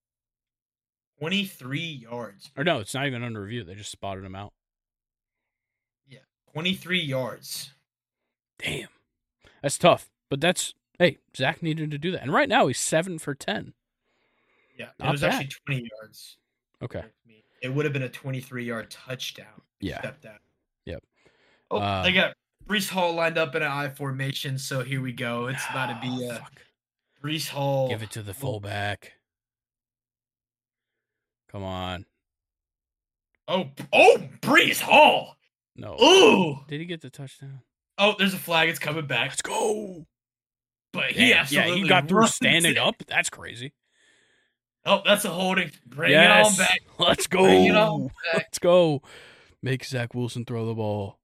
Twenty-three 1.19 1.81
yards. 1.81 2.51
Or 2.57 2.63
no, 2.65 2.79
it's 2.79 2.95
not 2.95 3.07
even 3.07 3.25
under 3.25 3.43
review. 3.43 3.65
They 3.65 3.75
just 3.75 3.91
spotted 3.91 4.25
him 4.25 4.37
out. 4.37 4.53
Yeah, 6.07 6.21
twenty-three 6.53 7.01
yards. 7.03 7.73
Damn. 8.59 8.89
That's 9.63 9.79
tough. 9.79 10.11
But 10.31 10.41
that's 10.41 10.75
hey, 10.99 11.19
Zach 11.37 11.63
needed 11.63 11.91
to 11.93 11.99
do 11.99 12.11
that. 12.13 12.23
And 12.23 12.33
right 12.33 12.49
now 12.49 12.67
he's 12.67 12.79
seven 12.81 13.19
for 13.19 13.35
ten. 13.35 13.73
Yeah, 14.77 14.87
it 14.87 15.05
Not 15.05 15.13
was 15.13 15.21
bad. 15.23 15.33
actually 15.35 15.51
twenty 15.67 15.91
yards. 16.01 16.37
Okay. 16.83 17.05
It 17.61 17.75
would 17.75 17.85
have 17.85 17.93
been 17.93 18.03
a 18.03 18.09
twenty-three 18.09 18.65
yard 18.65 18.91
touchdown. 18.91 19.63
Yeah. 19.81 20.01
Out. 20.05 20.15
Yep. 20.85 21.03
Oh, 21.71 21.79
Uh, 21.79 22.03
they 22.03 22.13
got 22.13 22.35
Breece 22.69 22.89
Hall 22.89 23.15
lined 23.15 23.39
up 23.39 23.55
in 23.55 23.63
an 23.63 23.71
I 23.71 23.89
formation. 23.89 24.59
So 24.59 24.83
here 24.83 25.01
we 25.01 25.13
go. 25.13 25.47
It's 25.49 25.65
about 25.71 25.87
to 25.87 25.99
be 26.01 26.27
Oh, 26.27 26.31
uh, 26.31 26.39
fuck. 26.39 26.53
Breece 27.23 27.49
Hall. 27.49 27.89
Give 27.89 28.03
it 28.03 28.11
to 28.13 28.23
the 28.23 28.35
fullback. 28.35 29.15
Come 31.51 31.65
on. 31.65 32.05
Oh, 33.49 33.71
oh, 33.93 34.23
Breece 34.43 34.81
Hall. 34.81 35.37
No. 35.75 35.97
Ooh. 36.01 36.61
Did 36.69 36.81
he 36.81 36.87
get 36.87 37.01
the 37.01 37.11
touchdown? 37.11 37.61
Oh, 37.99 38.15
there's 38.17 38.35
a 38.35 38.39
flag. 38.39 38.69
It's 38.69 38.79
coming 38.79 39.07
back. 39.07 39.31
Let's 39.31 39.43
go. 39.43 40.07
But 40.93 41.11
he 41.11 41.29
Damn, 41.29 41.41
absolutely 41.41 41.73
yeah, 41.73 41.83
he 41.83 41.89
got 41.89 42.09
through 42.09 42.27
standing 42.29 42.73
it. 42.73 42.79
up. 42.79 42.95
That's 43.07 43.29
crazy. 43.29 43.73
Oh, 44.85 45.03
that's 45.05 45.25
a 45.25 45.31
holding. 45.31 45.71
Bring 45.87 46.13
yes. 46.13 46.59
it 46.59 46.61
on 46.61 46.67
back. 46.67 46.81
Let's 46.99 47.27
go. 47.27 47.43
Bring 47.43 47.65
it 47.67 47.77
on 47.77 48.05
back. 48.33 48.35
Let's 48.35 48.59
go. 48.59 49.03
Make 49.63 49.85
Zach 49.85 50.15
Wilson 50.15 50.45
throw 50.45 50.65
the 50.65 50.75
ball. 50.75 51.19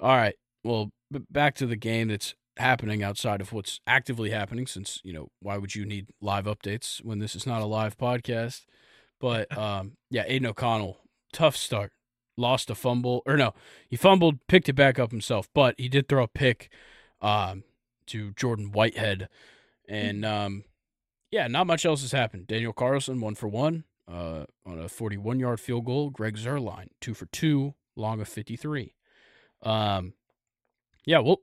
All 0.00 0.16
right. 0.16 0.34
Well, 0.64 0.90
back 1.30 1.54
to 1.56 1.66
the 1.66 1.76
game 1.76 2.08
that's 2.08 2.34
happening 2.56 3.02
outside 3.02 3.40
of 3.40 3.52
what's 3.52 3.80
actively 3.86 4.30
happening, 4.30 4.66
since, 4.66 5.00
you 5.02 5.12
know, 5.12 5.28
why 5.40 5.58
would 5.58 5.74
you 5.74 5.84
need 5.84 6.06
live 6.20 6.44
updates 6.44 7.04
when 7.04 7.18
this 7.18 7.34
is 7.34 7.46
not 7.46 7.62
a 7.62 7.66
live 7.66 7.98
podcast? 7.98 8.62
But, 9.20 9.56
um, 9.58 9.92
yeah, 10.10 10.24
Aidan 10.26 10.46
O'Connell, 10.46 10.98
tough 11.32 11.56
start. 11.56 11.92
Lost 12.36 12.70
a 12.70 12.74
fumble, 12.74 13.22
or 13.26 13.36
no, 13.36 13.52
he 13.88 13.96
fumbled, 13.96 14.46
picked 14.46 14.68
it 14.68 14.72
back 14.72 14.98
up 14.98 15.10
himself, 15.10 15.48
but 15.52 15.74
he 15.78 15.88
did 15.88 16.08
throw 16.08 16.24
a 16.24 16.28
pick 16.28 16.70
um, 17.20 17.62
to 18.06 18.32
Jordan 18.32 18.72
Whitehead. 18.72 19.28
And, 19.88 20.24
um, 20.24 20.64
yeah, 21.30 21.46
not 21.46 21.66
much 21.66 21.84
else 21.84 22.00
has 22.00 22.12
happened. 22.12 22.46
Daniel 22.46 22.72
Carlson, 22.72 23.20
one 23.20 23.34
for 23.34 23.48
one 23.48 23.84
uh, 24.10 24.44
on 24.64 24.78
a 24.78 24.88
41 24.88 25.40
yard 25.40 25.60
field 25.60 25.84
goal. 25.84 26.08
Greg 26.08 26.36
Zuerlein, 26.38 26.86
two 27.00 27.12
for 27.12 27.26
two, 27.26 27.74
long 27.96 28.20
of 28.20 28.28
53. 28.28 28.94
Um, 29.62 30.14
yeah, 31.04 31.18
well, 31.18 31.40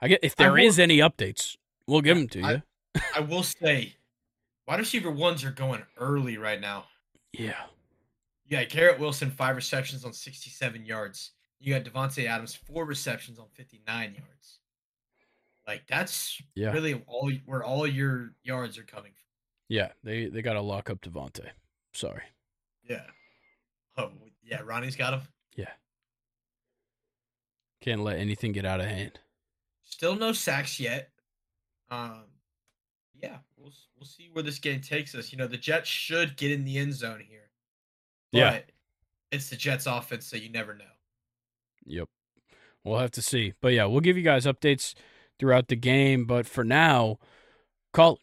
I 0.00 0.06
get 0.08 0.20
if 0.22 0.36
there 0.36 0.52
will- 0.52 0.58
is 0.64 0.78
any 0.78 0.98
updates, 0.98 1.56
we'll 1.88 2.02
give 2.02 2.16
them 2.16 2.28
to 2.28 2.38
you. 2.38 2.46
I- 2.46 2.62
I 3.16 3.20
will 3.20 3.42
say, 3.42 3.96
wide 4.68 4.78
receiver 4.78 5.10
ones 5.10 5.42
are 5.42 5.50
going 5.50 5.82
early 5.96 6.36
right 6.38 6.60
now. 6.60 6.84
yeah, 7.32 7.54
You 8.44 8.58
got 8.58 8.68
Garrett 8.68 8.98
Wilson, 9.00 9.30
five 9.30 9.56
receptions 9.56 10.04
on 10.04 10.12
67 10.12 10.84
yards. 10.84 11.30
You 11.60 11.72
got 11.74 11.84
Davante 11.84 12.26
Adams, 12.26 12.54
four 12.54 12.84
receptions 12.84 13.38
on 13.38 13.46
59 13.54 14.14
yards. 14.14 14.58
Like 15.66 15.86
that's 15.86 16.40
Yeah. 16.54 16.72
really 16.72 17.02
all 17.06 17.30
where 17.46 17.64
all 17.64 17.86
your 17.86 18.34
yards 18.42 18.76
are 18.76 18.82
coming 18.84 19.12
from. 19.12 19.24
yeah, 19.68 19.92
they 20.02 20.26
they 20.26 20.42
got 20.42 20.52
to 20.54 20.60
lock 20.60 20.90
up 20.90 21.00
Davante. 21.00 21.48
Sorry. 21.94 22.22
Yeah. 22.82 23.06
Oh 23.96 24.12
yeah, 24.42 24.60
Ronnie's 24.62 24.96
got 24.96 25.14
him. 25.14 25.22
Yeah. 25.56 25.72
Can't 27.80 28.02
let 28.02 28.18
anything 28.18 28.52
get 28.52 28.64
out 28.66 28.80
of 28.80 28.86
hand. 28.86 29.18
Still 29.84 30.16
no 30.16 30.32
sacks 30.32 30.78
yet. 30.80 31.10
Um, 31.90 32.24
yeah, 33.14 33.38
we'll 33.56 33.72
we'll 33.96 34.06
see 34.06 34.28
where 34.32 34.42
this 34.42 34.58
game 34.58 34.80
takes 34.82 35.14
us. 35.14 35.32
You 35.32 35.38
know, 35.38 35.46
the 35.46 35.56
Jets 35.56 35.88
should 35.88 36.36
get 36.36 36.50
in 36.50 36.64
the 36.64 36.76
end 36.78 36.92
zone 36.94 37.20
here. 37.26 37.43
But 38.34 38.38
Yeah. 38.38 38.60
it's 39.30 39.48
the 39.48 39.56
Jets 39.56 39.86
offense, 39.86 40.26
so 40.26 40.36
you 40.36 40.50
never 40.50 40.74
know. 40.74 40.84
Yep. 41.86 42.08
We'll 42.84 42.98
have 42.98 43.12
to 43.12 43.22
see. 43.22 43.54
But 43.60 43.72
yeah, 43.72 43.86
we'll 43.86 44.00
give 44.00 44.16
you 44.16 44.22
guys 44.22 44.44
updates 44.44 44.94
throughout 45.38 45.68
the 45.68 45.76
game. 45.76 46.26
But 46.26 46.46
for 46.46 46.64
now, 46.64 47.18
Colin, 47.92 48.18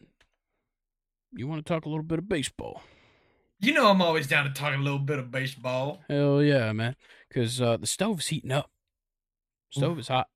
you 1.32 1.46
want 1.48 1.64
to 1.64 1.72
talk 1.72 1.86
a 1.86 1.88
little 1.88 2.04
bit 2.04 2.18
of 2.18 2.28
baseball? 2.28 2.82
You 3.58 3.72
know, 3.72 3.88
I'm 3.90 4.02
always 4.02 4.26
down 4.26 4.44
to 4.44 4.50
talk 4.52 4.74
a 4.74 4.78
little 4.78 4.98
bit 4.98 5.18
of 5.18 5.30
baseball. 5.30 6.02
Hell 6.08 6.42
yeah, 6.42 6.72
man. 6.72 6.96
Because 7.28 7.60
uh, 7.60 7.76
the 7.76 7.86
stove's 7.86 8.26
heating 8.28 8.52
up. 8.52 8.70
Stove 9.70 9.92
Oof. 9.92 10.00
is 10.00 10.08
hot. 10.08 10.28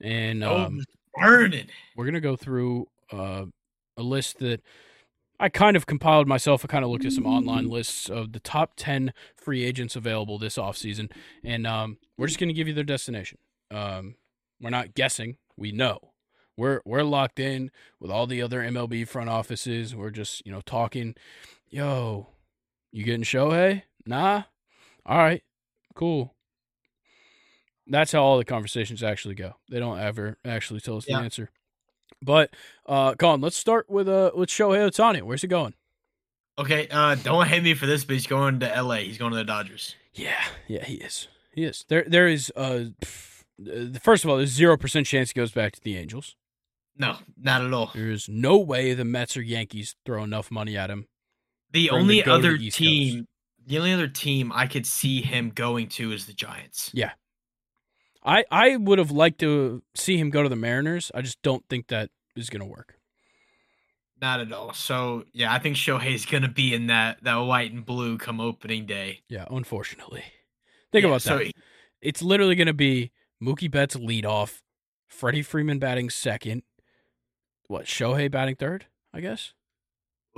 And 0.00 0.44
um, 0.44 0.80
burning. 1.14 1.66
we're 1.96 2.04
going 2.04 2.14
to 2.14 2.20
go 2.20 2.36
through 2.36 2.86
uh, 3.10 3.46
a 3.96 4.02
list 4.02 4.38
that 4.38 4.60
I 5.42 5.48
kind 5.48 5.76
of 5.76 5.86
compiled 5.86 6.28
myself. 6.28 6.64
I 6.64 6.68
kind 6.68 6.84
of 6.84 6.90
looked 6.92 7.04
at 7.04 7.10
some 7.10 7.26
online 7.26 7.68
lists 7.68 8.08
of 8.08 8.32
the 8.32 8.38
top 8.38 8.74
10 8.76 9.12
free 9.34 9.64
agents 9.64 9.96
available 9.96 10.38
this 10.38 10.56
offseason. 10.56 11.10
And 11.42 11.66
um, 11.66 11.98
we're 12.16 12.28
just 12.28 12.38
going 12.38 12.48
to 12.48 12.54
give 12.54 12.68
you 12.68 12.74
their 12.74 12.84
destination. 12.84 13.38
Um, 13.68 14.14
we're 14.60 14.70
not 14.70 14.94
guessing. 14.94 15.38
We 15.56 15.72
know. 15.72 16.12
We're, 16.56 16.80
we're 16.84 17.02
locked 17.02 17.40
in 17.40 17.72
with 17.98 18.08
all 18.08 18.28
the 18.28 18.40
other 18.40 18.60
MLB 18.60 19.08
front 19.08 19.30
offices. 19.30 19.96
We're 19.96 20.10
just, 20.10 20.46
you 20.46 20.52
know, 20.52 20.60
talking. 20.60 21.16
Yo, 21.68 22.28
you 22.92 23.02
getting 23.02 23.24
Shohei? 23.24 23.82
Nah? 24.06 24.44
All 25.04 25.18
right. 25.18 25.42
Cool. 25.96 26.36
That's 27.88 28.12
how 28.12 28.22
all 28.22 28.38
the 28.38 28.44
conversations 28.44 29.02
actually 29.02 29.34
go. 29.34 29.56
They 29.68 29.80
don't 29.80 29.98
ever 29.98 30.38
actually 30.44 30.78
tell 30.78 30.98
us 30.98 31.06
Yeah. 31.08 31.18
the 31.18 31.24
answer. 31.24 31.50
But 32.22 32.50
uh 32.86 33.14
Colin, 33.14 33.40
let's 33.40 33.56
start 33.56 33.90
with 33.90 34.08
uh 34.08 34.30
with 34.34 34.48
Shohei 34.48 34.88
Ohtani. 34.88 35.22
Where's 35.22 35.42
he 35.42 35.48
going? 35.48 35.74
Okay, 36.58 36.86
uh, 36.90 37.14
don't 37.14 37.46
hate 37.46 37.62
me 37.62 37.72
for 37.72 37.86
this, 37.86 38.04
but 38.04 38.12
he's 38.12 38.26
going 38.26 38.60
to 38.60 38.66
LA. 38.82 38.96
He's 38.96 39.16
going 39.16 39.30
to 39.30 39.38
the 39.38 39.44
Dodgers. 39.44 39.96
Yeah, 40.12 40.42
yeah, 40.68 40.84
he 40.84 40.96
is. 40.96 41.28
He 41.50 41.64
is. 41.64 41.84
There 41.88 42.04
there 42.06 42.28
is 42.28 42.52
uh 42.56 42.84
first 44.02 44.24
of 44.24 44.30
all, 44.30 44.36
there's 44.36 44.50
zero 44.50 44.76
percent 44.76 45.06
chance 45.06 45.30
he 45.30 45.34
goes 45.34 45.52
back 45.52 45.72
to 45.74 45.80
the 45.80 45.96
Angels. 45.96 46.36
No, 46.96 47.16
not 47.40 47.64
at 47.64 47.72
all. 47.72 47.90
There 47.94 48.10
is 48.10 48.28
no 48.28 48.58
way 48.58 48.92
the 48.92 49.04
Mets 49.04 49.36
or 49.36 49.42
Yankees 49.42 49.96
throw 50.04 50.22
enough 50.22 50.50
money 50.50 50.76
at 50.76 50.90
him. 50.90 51.06
The 51.72 51.88
for 51.88 51.94
him 51.94 51.98
to 51.98 52.02
only 52.02 52.22
the 52.22 52.30
other 52.30 52.58
team, 52.58 53.26
the 53.66 53.78
only 53.78 53.92
other 53.92 54.08
team 54.08 54.52
I 54.54 54.66
could 54.66 54.86
see 54.86 55.22
him 55.22 55.50
going 55.50 55.88
to 55.90 56.12
is 56.12 56.26
the 56.26 56.34
Giants. 56.34 56.90
I 58.24 58.44
I 58.50 58.76
would 58.76 58.98
have 58.98 59.10
liked 59.10 59.40
to 59.40 59.82
see 59.94 60.16
him 60.16 60.30
go 60.30 60.42
to 60.42 60.48
the 60.48 60.56
Mariners. 60.56 61.10
I 61.14 61.22
just 61.22 61.40
don't 61.42 61.64
think 61.68 61.88
that 61.88 62.10
is 62.36 62.50
going 62.50 62.60
to 62.60 62.66
work. 62.66 62.96
Not 64.20 64.40
at 64.40 64.52
all. 64.52 64.72
So 64.72 65.24
yeah, 65.32 65.52
I 65.52 65.58
think 65.58 65.76
Shohei's 65.76 66.24
gonna 66.26 66.48
be 66.48 66.72
in 66.74 66.86
that 66.86 67.24
that 67.24 67.34
white 67.36 67.72
and 67.72 67.84
blue 67.84 68.18
come 68.18 68.40
opening 68.40 68.86
day. 68.86 69.22
Yeah, 69.28 69.46
unfortunately. 69.50 70.22
Think 70.92 71.02
Yeah, 71.02 71.08
about 71.08 71.22
so 71.22 71.38
that. 71.38 71.52
It's 72.00 72.22
literally 72.22 72.54
going 72.54 72.66
to 72.66 72.74
be 72.74 73.12
Mookie 73.42 73.70
Betts 73.70 73.94
lead 73.96 74.26
off, 74.26 74.62
Freddie 75.06 75.42
Freeman 75.42 75.78
batting 75.78 76.10
second, 76.10 76.62
what 77.68 77.86
Shohei 77.86 78.28
batting 78.30 78.56
third, 78.56 78.86
I 79.14 79.20
guess. 79.20 79.54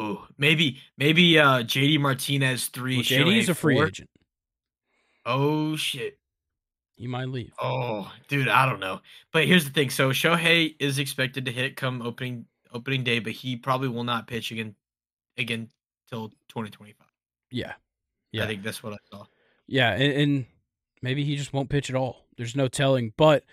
Ooh, 0.01 0.21
maybe 0.39 0.79
maybe 0.97 1.39
uh 1.39 1.63
JD 1.63 2.01
Martinez 2.01 2.69
three. 2.69 2.97
Well, 2.97 3.05
JD 3.05 3.39
is 3.39 3.49
a 3.49 3.55
free 3.55 3.77
four. 3.77 3.87
agent. 3.87 4.11
Oh 5.27 5.77
shit. 5.77 6.19
He 6.97 7.07
might 7.09 7.29
leave. 7.29 7.53
Oh, 7.61 8.11
dude, 8.29 8.49
I 8.49 8.67
don't 8.67 8.79
know. 8.81 9.01
But 9.33 9.47
here's 9.47 9.65
the 9.65 9.71
thing. 9.71 9.91
So 9.91 10.11
Shohei 10.11 10.77
is 10.79 10.99
expected 10.99 11.45
to 11.47 11.53
hit 11.53 11.77
come 11.77 12.01
opening 12.03 12.47
opening 12.73 13.03
day, 13.05 13.19
but 13.19 13.33
he 13.33 13.57
probably 13.57 13.89
will 13.89 14.05
not 14.05 14.27
pitch 14.27 14.51
again 14.53 14.75
again 15.37 15.69
till 16.09 16.29
2025. 16.49 17.07
Yeah, 17.51 17.73
Yeah. 18.33 18.45
I 18.45 18.47
think 18.47 18.63
that's 18.63 18.83
what 18.83 18.93
I 18.93 18.97
saw. 19.11 19.25
yeah, 19.67 19.93
and, 19.93 20.13
and 20.13 20.47
maybe 21.03 21.25
he 21.25 21.37
just 21.37 21.53
won't 21.53 21.69
pitch 21.69 21.89
at 21.91 21.97
all. 21.97 22.27
There's 22.37 22.57
no 22.57 22.69
telling, 22.69 23.13
but 23.17 23.45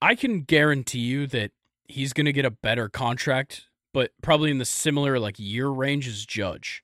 I 0.00 0.14
can 0.14 0.42
guarantee 0.42 0.98
you 1.00 1.26
that 1.28 1.50
he's 1.88 2.12
going 2.12 2.26
to 2.26 2.32
get 2.32 2.44
a 2.44 2.50
better 2.50 2.88
contract, 2.88 3.66
but 3.92 4.12
probably 4.22 4.50
in 4.50 4.58
the 4.58 4.64
similar 4.64 5.18
like 5.18 5.38
year 5.38 5.68
range 5.68 6.06
as 6.08 6.24
Judge, 6.26 6.82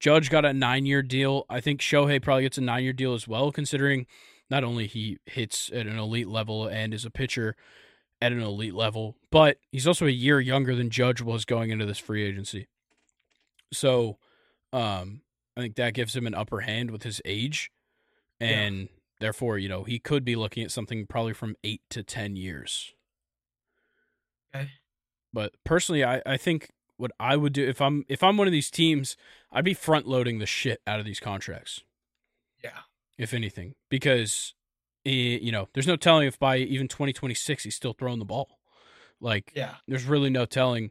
Judge 0.00 0.30
got 0.30 0.44
a 0.44 0.52
nine 0.52 0.86
year 0.86 1.02
deal. 1.02 1.46
I 1.48 1.60
think 1.60 1.80
Shohei 1.80 2.20
probably 2.22 2.42
gets 2.44 2.58
a 2.58 2.62
nine 2.62 2.82
year 2.84 2.92
deal 2.92 3.14
as 3.14 3.28
well, 3.28 3.52
considering 3.52 4.06
not 4.50 4.64
only 4.64 4.86
he 4.86 5.18
hits 5.26 5.70
at 5.72 5.86
an 5.86 5.98
elite 5.98 6.28
level 6.28 6.66
and 6.66 6.92
is 6.92 7.04
a 7.04 7.10
pitcher 7.10 7.56
at 8.20 8.32
an 8.32 8.40
elite 8.40 8.74
level, 8.74 9.16
but 9.30 9.58
he's 9.70 9.86
also 9.86 10.06
a 10.06 10.10
year 10.10 10.40
younger 10.40 10.74
than 10.74 10.90
Judge 10.90 11.22
was 11.22 11.44
going 11.44 11.70
into 11.70 11.86
this 11.86 11.98
free 11.98 12.24
agency. 12.24 12.66
So, 13.72 14.18
um, 14.72 15.22
I 15.56 15.60
think 15.60 15.76
that 15.76 15.94
gives 15.94 16.14
him 16.14 16.26
an 16.26 16.34
upper 16.34 16.60
hand 16.60 16.90
with 16.90 17.02
his 17.02 17.20
age, 17.24 17.70
and 18.40 18.80
yeah. 18.80 18.86
therefore, 19.20 19.58
you 19.58 19.68
know, 19.68 19.84
he 19.84 19.98
could 19.98 20.24
be 20.24 20.36
looking 20.36 20.64
at 20.64 20.70
something 20.70 21.06
probably 21.06 21.32
from 21.32 21.56
eight 21.64 21.82
to 21.90 22.02
ten 22.02 22.36
years. 22.36 22.92
Okay. 24.54 24.70
But 25.32 25.52
personally, 25.64 26.04
I, 26.04 26.22
I 26.26 26.36
think 26.36 26.70
what 26.96 27.12
I 27.18 27.36
would 27.36 27.52
do 27.52 27.66
if 27.66 27.80
I'm 27.80 28.04
if 28.08 28.22
I'm 28.22 28.36
one 28.36 28.46
of 28.46 28.52
these 28.52 28.70
teams, 28.70 29.16
I'd 29.52 29.64
be 29.64 29.74
front 29.74 30.06
loading 30.06 30.38
the 30.38 30.46
shit 30.46 30.80
out 30.86 31.00
of 31.00 31.06
these 31.06 31.20
contracts. 31.20 31.82
If 33.20 33.34
anything, 33.34 33.74
because 33.90 34.54
you 35.04 35.52
know, 35.52 35.68
there's 35.74 35.86
no 35.86 35.96
telling 35.96 36.26
if 36.26 36.38
by 36.38 36.56
even 36.56 36.88
2026 36.88 37.64
he's 37.64 37.74
still 37.74 37.92
throwing 37.92 38.18
the 38.18 38.24
ball. 38.24 38.48
Like, 39.20 39.52
yeah, 39.54 39.74
there's 39.86 40.04
really 40.04 40.30
no 40.30 40.46
telling. 40.46 40.90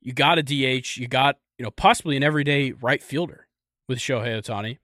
You 0.00 0.12
got 0.12 0.38
a 0.38 0.42
DH, 0.42 0.96
you 0.96 1.08
got 1.08 1.36
you 1.58 1.64
know 1.64 1.72
possibly 1.72 2.16
an 2.16 2.22
everyday 2.22 2.70
right 2.70 3.02
fielder 3.02 3.48
with 3.88 3.98
Shohei 3.98 4.40
Ohtani. 4.40 4.78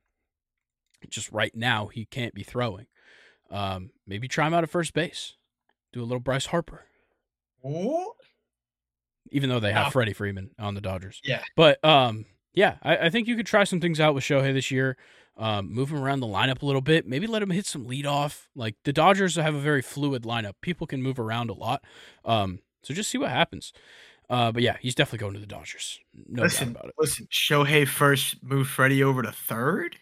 Just 1.08 1.30
right 1.30 1.54
now, 1.54 1.86
he 1.86 2.06
can't 2.06 2.34
be 2.34 2.42
throwing. 2.42 2.86
Um, 3.50 3.90
maybe 4.06 4.26
try 4.26 4.48
him 4.48 4.54
out 4.54 4.64
at 4.64 4.70
first 4.70 4.92
base. 4.92 5.36
Do 5.92 6.00
a 6.00 6.02
little 6.02 6.20
Bryce 6.20 6.46
Harper. 6.46 6.86
Ooh. 7.64 8.12
Even 9.30 9.48
though 9.48 9.60
they 9.60 9.72
have 9.72 9.86
wow. 9.86 9.90
Freddie 9.90 10.12
Freeman 10.12 10.50
on 10.58 10.74
the 10.74 10.80
Dodgers. 10.80 11.20
Yeah. 11.24 11.42
But 11.56 11.82
um, 11.84 12.26
yeah, 12.52 12.76
I, 12.82 12.96
I, 12.96 13.10
think 13.10 13.28
you 13.28 13.36
could 13.36 13.46
try 13.46 13.64
some 13.64 13.80
things 13.80 14.00
out 14.00 14.14
with 14.14 14.24
Shohei 14.24 14.52
this 14.52 14.70
year. 14.70 14.96
Um, 15.36 15.72
move 15.72 15.90
him 15.90 16.02
around 16.02 16.20
the 16.20 16.26
lineup 16.26 16.60
a 16.60 16.66
little 16.66 16.82
bit. 16.82 17.06
Maybe 17.06 17.26
let 17.26 17.42
him 17.42 17.50
hit 17.50 17.64
some 17.64 17.86
lead 17.86 18.04
off. 18.04 18.48
Like 18.54 18.76
the 18.84 18.92
Dodgers 18.92 19.36
have 19.36 19.54
a 19.54 19.60
very 19.60 19.80
fluid 19.80 20.24
lineup. 20.24 20.54
People 20.60 20.86
can 20.86 21.02
move 21.02 21.18
around 21.18 21.48
a 21.48 21.54
lot. 21.54 21.82
Um, 22.24 22.60
so 22.82 22.92
just 22.92 23.10
see 23.10 23.18
what 23.18 23.30
happens. 23.30 23.72
Uh, 24.28 24.52
but 24.52 24.62
yeah, 24.62 24.76
he's 24.80 24.94
definitely 24.94 25.18
going 25.18 25.34
to 25.34 25.40
the 25.40 25.46
Dodgers. 25.46 25.98
No 26.28 26.42
listen, 26.42 26.72
doubt 26.72 26.80
about 26.82 26.88
it. 26.90 26.94
Listen, 26.98 27.26
Shohei 27.32 27.86
first 27.86 28.42
moved 28.42 28.70
Freddie 28.70 29.02
over 29.02 29.22
to 29.22 29.32
third. 29.32 29.96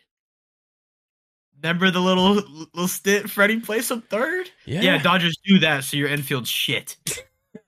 Remember 1.62 1.90
the 1.90 2.00
little 2.00 2.34
little 2.74 2.88
stint 2.88 3.30
Freddie 3.30 3.60
plays 3.60 3.86
some 3.86 4.02
third? 4.02 4.50
Yeah. 4.66 4.82
Yeah, 4.82 5.02
Dodgers 5.02 5.38
do 5.44 5.58
that, 5.60 5.84
so 5.84 5.96
your 5.96 6.08
infield 6.08 6.46
shit. 6.46 6.96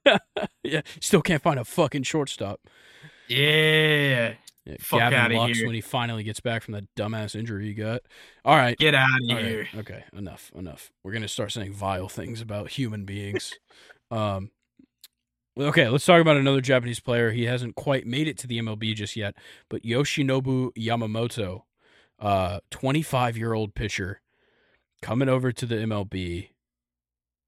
yeah, 0.62 0.82
still 1.00 1.22
can't 1.22 1.42
find 1.42 1.58
a 1.58 1.64
fucking 1.64 2.02
shortstop. 2.02 2.60
Yeah. 3.28 4.34
Yeah 4.92 5.10
Gavin 5.10 5.36
Lux 5.36 5.62
when 5.62 5.74
he 5.74 5.80
finally 5.80 6.22
gets 6.22 6.40
back 6.40 6.62
from 6.62 6.72
that 6.72 6.84
dumbass 6.96 7.34
injury 7.34 7.66
he 7.66 7.74
got. 7.74 8.02
All 8.44 8.56
right. 8.56 8.76
Get 8.78 8.94
out 8.94 9.08
of 9.22 9.38
here. 9.38 9.68
Right. 9.72 9.80
Okay, 9.80 10.04
enough, 10.12 10.50
enough. 10.54 10.90
We're 11.02 11.12
gonna 11.12 11.28
start 11.28 11.52
saying 11.52 11.72
vile 11.72 12.08
things 12.08 12.40
about 12.40 12.70
human 12.70 13.04
beings. 13.04 13.54
um 14.10 14.50
Okay, 15.58 15.88
let's 15.88 16.06
talk 16.06 16.20
about 16.20 16.36
another 16.36 16.60
Japanese 16.60 17.00
player. 17.00 17.32
He 17.32 17.44
hasn't 17.44 17.74
quite 17.74 18.06
made 18.06 18.28
it 18.28 18.38
to 18.38 18.46
the 18.46 18.58
MLB 18.60 18.94
just 18.94 19.16
yet, 19.16 19.34
but 19.68 19.82
Yoshinobu 19.82 20.70
Yamamoto, 20.78 21.62
uh, 22.18 22.60
25 22.70 23.36
year 23.36 23.52
old 23.52 23.74
pitcher, 23.74 24.22
coming 25.02 25.28
over 25.28 25.52
to 25.52 25.66
the 25.66 25.74
MLB. 25.74 26.50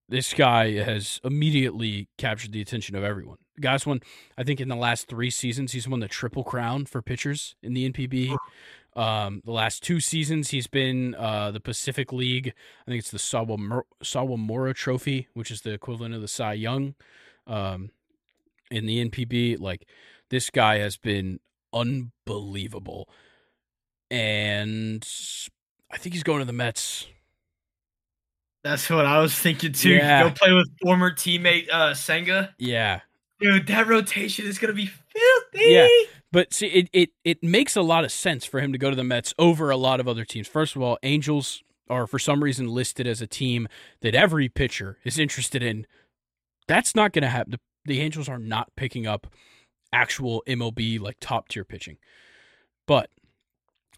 This 0.09 0.35
guy 0.35 0.73
has 0.83 1.21
immediately 1.25 2.09
captured 2.19 2.53
the 2.53 2.61
attention 2.61 2.97
of 2.97 3.05
everyone. 3.05 3.39
Guy's 3.63 3.87
won, 3.87 4.01
I 4.37 4.45
think, 4.45 4.61
in 4.61 4.69
the 4.69 4.77
last 4.77 5.09
three 5.09 5.31
seasons, 5.31 5.73
he's 5.73 5.89
won 5.89 6.01
the 6.01 6.09
Triple 6.09 6.45
Crown 6.45 6.85
for 6.87 7.01
pitchers 7.01 7.55
in 7.63 7.75
the 7.75 7.89
NPB. 7.91 8.37
Um, 8.95 9.41
the 9.45 9.53
last 9.53 9.83
two 9.83 10.01
seasons, 10.01 10.51
he's 10.51 10.67
been 10.67 11.15
uh, 11.15 11.51
the 11.51 11.61
Pacific 11.61 12.13
League. 12.13 12.53
I 12.87 12.91
think 12.91 12.99
it's 12.99 13.11
the 13.11 13.19
Sawamura, 13.19 13.83
Sawamura 14.05 14.75
Trophy, 14.75 15.29
which 15.33 15.51
is 15.51 15.63
the 15.63 15.73
equivalent 15.73 16.15
of 16.15 16.21
the 16.21 16.29
Cy 16.29 16.53
Young 16.55 16.95
um, 17.47 17.91
in 18.71 18.87
the 18.87 19.03
NPB. 19.09 19.59
Like 19.59 19.89
this 20.29 20.51
guy 20.51 20.79
has 20.79 20.99
been 20.99 21.41
unbelievable, 21.73 23.09
and 24.11 25.07
I 25.91 25.97
think 25.97 26.15
he's 26.15 26.23
going 26.23 26.41
to 26.41 26.45
the 26.45 26.53
Mets. 26.53 27.07
That's 28.63 28.89
what 28.91 29.07
I 29.07 29.21
was 29.21 29.35
thinking 29.35 29.73
too. 29.73 29.91
Yeah. 29.91 30.25
Go 30.25 30.31
play 30.31 30.53
with 30.53 30.69
former 30.81 31.11
teammate 31.11 31.69
uh, 31.71 31.95
Senga. 31.95 32.55
Yeah, 32.59 33.01
dude, 33.43 33.67
that 33.67 33.87
rotation 33.87 34.47
is 34.47 34.59
gonna 34.59 34.73
be 34.73 34.87
filthy. 34.87 35.73
Yeah, 35.73 35.89
but 36.31 36.53
see, 36.53 36.67
it, 36.67 36.89
it 36.93 37.11
it 37.25 37.43
makes 37.43 37.77
a 37.77 37.83
lot 37.83 38.05
of 38.05 38.13
sense 38.13 38.45
for 38.45 38.61
him 38.61 38.73
to 38.73 38.79
go 38.79 38.91
to 38.91 38.97
the 38.97 39.05
Mets 39.05 39.35
over 39.39 39.71
a 39.71 39.77
lot 39.77 40.01
of 40.01 40.09
other 40.09 40.25
teams. 40.25 40.49
First 40.49 40.77
of 40.77 40.83
all, 40.83 40.99
Angels 41.03 41.63
are 41.91 42.07
for 42.07 42.19
some 42.19 42.43
reason 42.43 42.69
listed 42.69 43.07
as 43.07 43.21
a 43.21 43.27
team 43.27 43.69
that 44.01 44.15
every 44.15 44.49
pitcher 44.49 44.99
is 45.05 45.19
interested 45.19 45.63
in. 45.63 45.87
That's 46.69 46.95
not 46.95 47.13
going 47.13 47.23
to 47.23 47.29
happen. 47.29 47.53
The 47.53 47.61
the 47.85 48.01
Angels 48.01 48.29
are 48.29 48.39
not 48.39 48.75
picking 48.77 49.07
up 49.07 49.27
actual 49.93 50.43
MLB 50.47 51.01
like 51.01 51.17
top 51.21 51.49
tier 51.49 51.65
pitching. 51.65 51.99
But 52.87 53.11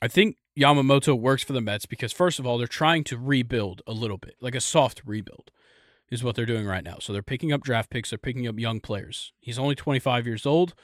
I 0.03 0.09
think 0.09 0.37
Yamamoto 0.59 1.19
works 1.19 1.43
for 1.43 1.53
the 1.53 1.61
Mets 1.61 1.87
because 1.87 2.13
first 2.13 2.39
of 2.39 2.47
all, 2.47 2.59
they're 2.59 2.67
trying 2.67 3.05
to 3.05 3.19
rebuild 3.19 3.83
a 3.87 3.93
little 3.93 4.19
bit, 4.19 4.35
like 4.41 4.55
a 4.55 4.61
soft 4.61 5.03
rebuild 5.05 5.51
is 6.11 6.23
what 6.23 6.37
they're 6.37 6.47
doing 6.47 6.67
right 6.67 6.85
now. 6.85 6.97
So 7.01 7.13
they're 7.13 7.23
picking 7.23 7.53
up 7.53 7.63
draft 7.63 7.91
picks, 7.91 8.11
they're 8.11 8.19
picking 8.19 8.47
up 8.47 8.59
young 8.59 8.81
players. 8.81 9.33
He's 9.41 9.59
only 9.59 9.75
25 9.75 10.27
years 10.27 10.47
old. 10.47 10.75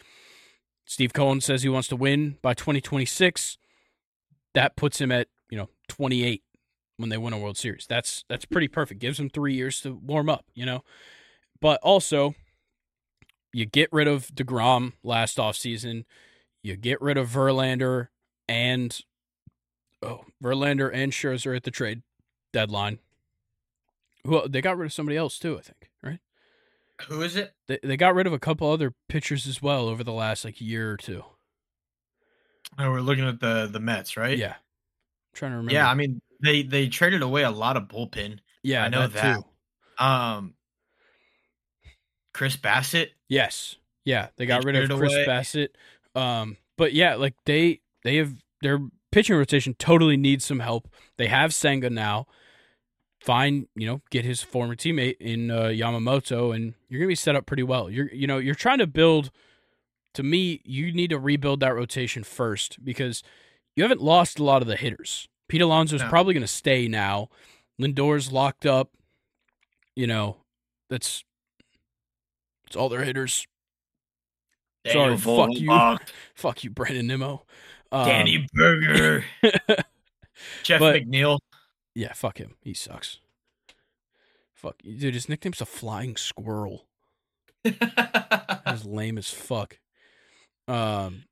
Steve 0.85 1.13
Cohen 1.13 1.41
says 1.41 1.63
he 1.63 1.69
wants 1.69 1.89
to 1.89 1.97
win 1.97 2.37
by 2.43 2.55
2026. 2.55 3.59
That 4.55 4.77
puts 4.77 5.01
him 5.01 5.13
at, 5.13 5.29
you 5.49 5.57
know, 5.57 5.69
28 5.89 6.43
when 6.97 7.11
they 7.11 7.17
win 7.19 7.33
a 7.33 7.39
World 7.39 7.57
Series. 7.57 7.87
That's 7.89 8.25
that's 8.29 8.45
pretty 8.45 8.69
perfect. 8.69 9.01
Gives 9.01 9.21
him 9.21 9.31
3 9.31 9.55
years 9.55 9.81
to 9.83 9.95
warm 9.95 10.29
up, 10.29 10.45
you 10.55 10.67
know. 10.67 10.83
But 11.61 11.81
also, 11.83 12.35
you 13.53 13.67
get 13.67 13.89
rid 13.93 14.09
of 14.09 14.29
DeGrom 14.29 14.95
last 15.03 15.37
offseason. 15.39 16.05
You 16.63 16.77
get 16.77 17.01
rid 17.01 17.17
of 17.17 17.29
Verlander 17.29 18.09
and 18.49 18.99
oh, 20.03 20.25
Verlander 20.43 20.91
and 20.93 21.13
Scherzer 21.13 21.55
at 21.57 21.65
the 21.65 21.71
trade 21.71 22.03
deadline. 22.53 22.99
Well, 24.25 24.49
they 24.49 24.61
got 24.61 24.77
rid 24.77 24.87
of 24.87 24.93
somebody 24.93 25.17
else 25.17 25.39
too, 25.39 25.59
I 25.59 25.63
think, 25.63 25.91
right? 26.03 26.19
Who 27.09 27.23
is 27.23 27.37
it? 27.37 27.55
They 27.67 27.79
they 27.83 27.97
got 27.97 28.15
rid 28.15 28.27
of 28.27 28.33
a 28.33 28.39
couple 28.39 28.71
other 28.71 28.95
pitchers 29.09 29.47
as 29.47 29.63
well 29.63 29.89
over 29.89 30.05
the 30.05 30.13
last 30.13 30.45
like 30.45 30.61
year 30.61 30.91
or 30.91 30.97
two. 30.97 31.25
Oh, 32.79 32.91
we're 32.91 33.01
looking 33.01 33.27
at 33.27 33.41
the 33.41 33.69
the 33.71 33.81
Mets, 33.81 34.17
right? 34.17 34.37
Yeah. 34.37 34.55
I'm 34.55 35.35
trying 35.35 35.53
to 35.53 35.57
remember. 35.57 35.73
Yeah, 35.73 35.89
I 35.89 35.95
mean 35.95 36.21
they 36.43 36.63
they 36.63 36.89
traded 36.89 37.23
away 37.23 37.43
a 37.43 37.51
lot 37.51 37.77
of 37.77 37.85
bullpen. 37.85 38.39
Yeah, 38.63 38.85
I 38.85 38.89
know 38.89 39.07
that. 39.07 39.13
that. 39.15 39.37
Too. 39.99 40.05
Um 40.05 40.55
Chris 42.33 42.57
Bassitt? 42.57 43.09
Yes. 43.29 43.77
Yeah, 44.05 44.29
they 44.37 44.47
got 44.47 44.65
rid 44.65 44.77
of 44.77 44.99
Chris 44.99 45.13
away. 45.13 45.27
Bassitt. 45.27 45.69
Um, 46.15 46.57
but 46.77 46.93
yeah, 46.93 47.15
like 47.17 47.35
they 47.45 47.81
they 48.03 48.17
have 48.17 48.33
their 48.63 48.79
pitching 49.13 49.37
rotation 49.37 49.75
totally 49.75 50.17
needs 50.17 50.45
some 50.45 50.61
help. 50.61 50.89
They 51.17 51.27
have 51.27 51.53
Senga 51.53 51.91
now. 51.91 52.27
Fine, 53.21 53.69
you 53.75 53.87
know, 53.87 54.01
get 54.11 54.25
his 54.25 54.43
former 54.43 54.75
teammate 54.75 55.17
in 55.21 55.51
uh, 55.51 55.65
Yamamoto, 55.65 56.55
and 56.55 56.75
you're 56.89 57.01
gonna 57.01 57.09
be 57.09 57.15
set 57.15 57.37
up 57.37 57.45
pretty 57.45 57.63
well. 57.63 57.91
You're 57.91 58.09
you 58.13 58.27
know 58.27 58.39
you're 58.39 58.55
trying 58.55 58.79
to 58.79 58.87
build. 58.87 59.31
To 60.15 60.25
me, 60.25 60.61
you 60.65 60.93
need 60.93 61.11
to 61.11 61.21
rebuild 61.21 61.61
that 61.61 61.75
rotation 61.75 62.25
first 62.25 62.85
because 62.85 63.23
you 63.77 63.85
haven't 63.85 64.03
lost 64.03 64.41
a 64.41 64.45
lot 64.45 64.61
of 64.61 64.67
the 64.67 64.77
hitters. 64.77 65.29
Pete 65.49 65.61
Alonso's 65.61 66.03
no. 66.03 66.09
probably 66.09 66.35
going 66.35 66.43
to 66.43 66.49
stay 66.49 66.89
now. 66.89 67.29
Lindor's 67.79 68.33
locked 68.33 68.67
up. 68.67 68.91
You 69.95 70.07
know, 70.07 70.39
that's 70.89 71.25
it's 72.67 72.77
all 72.77 72.89
their 72.89 73.05
hitters. 73.05 73.47
Daniel 74.85 75.19
Sorry, 75.19 75.37
fuck 75.37 75.61
you, 75.61 75.99
fuck 76.35 76.65
you, 76.65 76.71
Brandon 76.71 77.07
Nimmo, 77.07 77.45
um, 77.93 78.07
Danny 78.07 78.47
Berger, 78.55 79.25
Jeff 80.63 80.81
but, 80.81 81.03
McNeil. 81.03 81.39
Yeah, 82.01 82.15
fuck 82.15 82.39
him. 82.39 82.55
He 82.63 82.73
sucks. 82.73 83.19
Fuck, 84.55 84.77
dude. 84.79 85.13
His 85.13 85.29
nickname's 85.29 85.61
a 85.61 85.67
flying 85.67 86.17
squirrel. 86.17 86.87
He's 87.63 88.87
lame 88.87 89.19
as 89.19 89.29
fuck. 89.29 89.79
Um, 90.67 91.25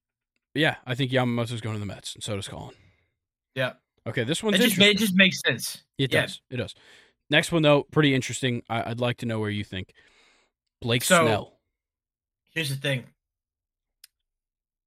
yeah, 0.55 0.77
I 0.87 0.95
think 0.95 1.11
Yamamoto's 1.11 1.62
going 1.62 1.77
to 1.77 1.81
the 1.81 1.87
Mets, 1.87 2.14
and 2.14 2.23
so 2.23 2.37
does 2.37 2.49
Colin. 2.49 2.75
Yeah. 3.55 3.73
Okay, 4.07 4.25
this 4.25 4.43
one's 4.43 4.57
it 4.57 4.69
just, 4.69 4.79
it 4.79 4.99
just 4.99 5.14
makes 5.14 5.41
sense. 5.41 5.85
It 5.97 6.12
yeah. 6.12 6.23
does. 6.23 6.43
It 6.51 6.59
does. 6.59 6.75
Next 7.31 7.51
one 7.51 7.62
though, 7.62 7.85
pretty 7.85 8.14
interesting. 8.14 8.62
I, 8.69 8.91
would 8.91 9.01
like 9.01 9.16
to 9.19 9.27
know 9.27 9.41
where 9.41 9.49
you 9.49 9.64
think. 9.64 9.95
Blake 10.83 11.03
so, 11.03 11.25
Snell. 11.25 11.53
Here's 12.51 12.69
the 12.69 12.77
thing. 12.77 13.05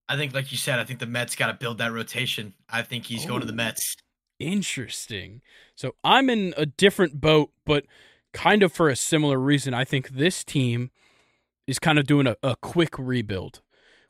I 0.08 0.16
think, 0.16 0.36
like 0.36 0.52
you 0.52 0.60
said, 0.60 0.78
I 0.78 0.84
think 0.84 1.00
the 1.00 1.08
Mets 1.08 1.36
got 1.36 1.48
to 1.48 1.54
build 1.54 1.80
that 1.80 1.92
rotation. 1.92 2.54
I 2.70 2.84
think 2.84 3.04
he's 3.06 3.26
oh, 3.26 3.30
going 3.30 3.42
to 3.42 3.48
the 3.48 3.54
Mets. 3.54 3.96
Interesting. 4.42 5.42
So 5.76 5.96
I'm 6.04 6.30
in 6.30 6.54
a 6.58 6.66
different 6.66 7.22
boat, 7.22 7.52
but 7.66 7.86
kind 8.34 8.64
of 8.64 8.72
for 8.72 8.90
a 8.90 8.96
similar 8.96 9.38
reason. 9.38 9.74
I 9.74 9.84
think 9.84 10.10
this 10.10 10.44
team 10.44 10.92
is 11.68 11.80
kind 11.80 12.00
of 12.00 12.08
doing 12.08 12.28
a, 12.28 12.36
a 12.42 12.56
quick 12.56 12.98
rebuild 12.98 13.62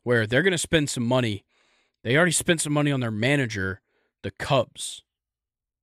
where 0.02 0.26
they're 0.26 0.42
going 0.42 0.52
to 0.52 0.58
spend 0.58 0.90
some 0.90 1.04
money 1.04 1.44
They 2.02 2.16
already 2.16 2.32
spent 2.32 2.60
some 2.60 2.72
money 2.72 2.90
on 2.90 3.00
their 3.00 3.10
manager, 3.10 3.80
the 4.22 4.32
Cubs. 4.32 5.02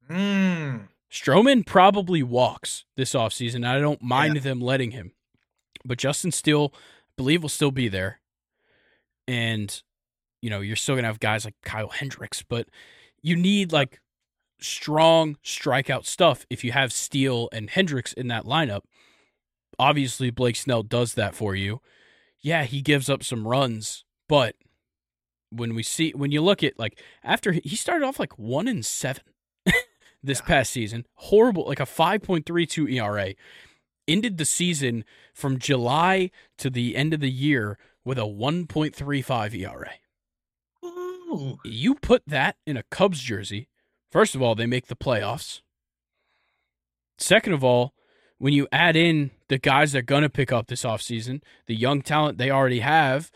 Mm. 0.10 0.88
Stroman 1.12 1.66
probably 1.66 2.22
walks 2.24 2.86
this 2.95 3.14
offseason. 3.14 3.66
I 3.66 3.80
don't 3.80 4.02
mind 4.02 4.38
them 4.38 4.60
letting 4.60 4.91
him. 4.91 5.14
But 5.86 5.97
Justin 5.97 6.32
Steele, 6.32 6.74
I 6.74 6.78
believe, 7.16 7.41
will 7.41 7.50
still 7.50 7.72
be 7.72 7.88
there. 7.88 8.20
And, 9.28 9.82
you 10.41 10.50
know, 10.50 10.60
you're 10.60 10.76
still 10.76 10.95
going 10.95 11.04
to 11.04 11.10
have 11.10 11.20
guys 11.20 11.45
like 11.45 11.56
Kyle 11.64 11.89
Hendricks, 11.89 12.43
but 12.43 12.68
you 13.22 13.36
need 13.36 13.72
like 13.72 14.02
strong 14.62 15.38
strikeout 15.43 16.05
stuff 16.05 16.45
if 16.49 16.64
you 16.64 16.72
have 16.72 16.91
Steele 16.93 17.49
and 17.51 17.70
Hendricks 17.70 18.14
in 18.14 18.28
that 18.28 18.45
lineup. 18.45 18.82
Obviously, 19.78 20.30
Blake 20.30 20.55
Snell 20.55 20.84
does 20.84 21.14
that 21.14 21.36
for 21.36 21.55
you. 21.55 21.82
Yeah, 22.41 22.64
he 22.64 22.82
gives 22.82 23.10
up 23.10 23.24
some 23.24 23.47
runs, 23.47 24.03
but 24.28 24.55
when 25.51 25.74
we 25.74 25.84
see 25.84 26.12
when 26.12 26.32
you 26.32 26.41
look 26.41 26.64
at 26.64 26.78
like 26.78 27.01
after 27.24 27.51
he 27.53 27.76
started 27.76 28.05
off 28.05 28.20
like 28.20 28.38
one 28.38 28.68
in 28.68 28.84
seven 28.84 29.24
this 30.24 30.39
Yeah. 30.39 30.45
past 30.45 30.72
season, 30.72 31.05
horrible, 31.16 31.66
like 31.68 31.80
a 31.80 31.86
five 31.86 32.22
point 32.22 32.45
three 32.45 32.66
two 32.66 32.88
ERA, 32.88 33.34
ended 34.07 34.38
the 34.38 34.45
season 34.45 35.05
from 35.34 35.57
July 35.60 36.32
to 36.57 36.70
the 36.70 36.95
end 36.95 37.14
of 37.14 37.20
the 37.20 37.32
year 37.32 37.78
with 38.05 38.18
a 38.18 38.28
one 38.28 38.68
point 38.68 38.95
three 38.95 39.22
five 39.22 39.53
ERA. 39.55 39.91
Ooh. 40.84 41.60
You 41.64 41.95
put 41.95 42.24
that 42.28 42.57
in 42.66 42.78
a 42.78 42.84
Cubs 42.84 43.20
jersey. 43.22 43.68
First 44.12 44.36
of 44.36 44.41
all, 44.41 44.55
they 44.55 44.66
make 44.66 44.88
the 44.88 44.95
playoffs. 44.95 45.62
Second 47.18 47.53
of 47.53 47.64
all, 47.64 47.93
when 48.38 48.53
you 48.53 48.68
add 48.72 48.95
in 48.95 49.32
the 49.49 49.57
guys 49.57 49.91
they're 49.91 50.01
going 50.01 50.24
to 50.24 50.30
pick 50.30 50.51
up 50.51 50.68
this 50.68 50.84
offseason, 50.84 51.41
the 51.68 51.76
young 51.76 52.01
talent 52.01 52.38
they 52.38 52.49
already 52.49 52.80
have, 52.80 53.30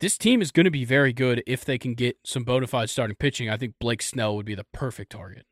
this 0.00 0.16
team 0.18 0.40
is 0.42 0.50
going 0.52 0.64
to 0.64 0.70
be 0.70 0.84
very 0.84 1.12
good 1.12 1.42
if 1.46 1.64
they 1.64 1.78
can 1.78 1.94
get 1.94 2.18
some 2.24 2.44
bona 2.44 2.66
fide 2.66 2.90
starting 2.90 3.16
pitching. 3.16 3.48
I 3.50 3.56
think 3.56 3.74
Blake 3.80 4.02
Snell 4.02 4.36
would 4.36 4.46
be 4.46 4.54
the 4.54 4.66
perfect 4.72 5.10
target. 5.10 5.46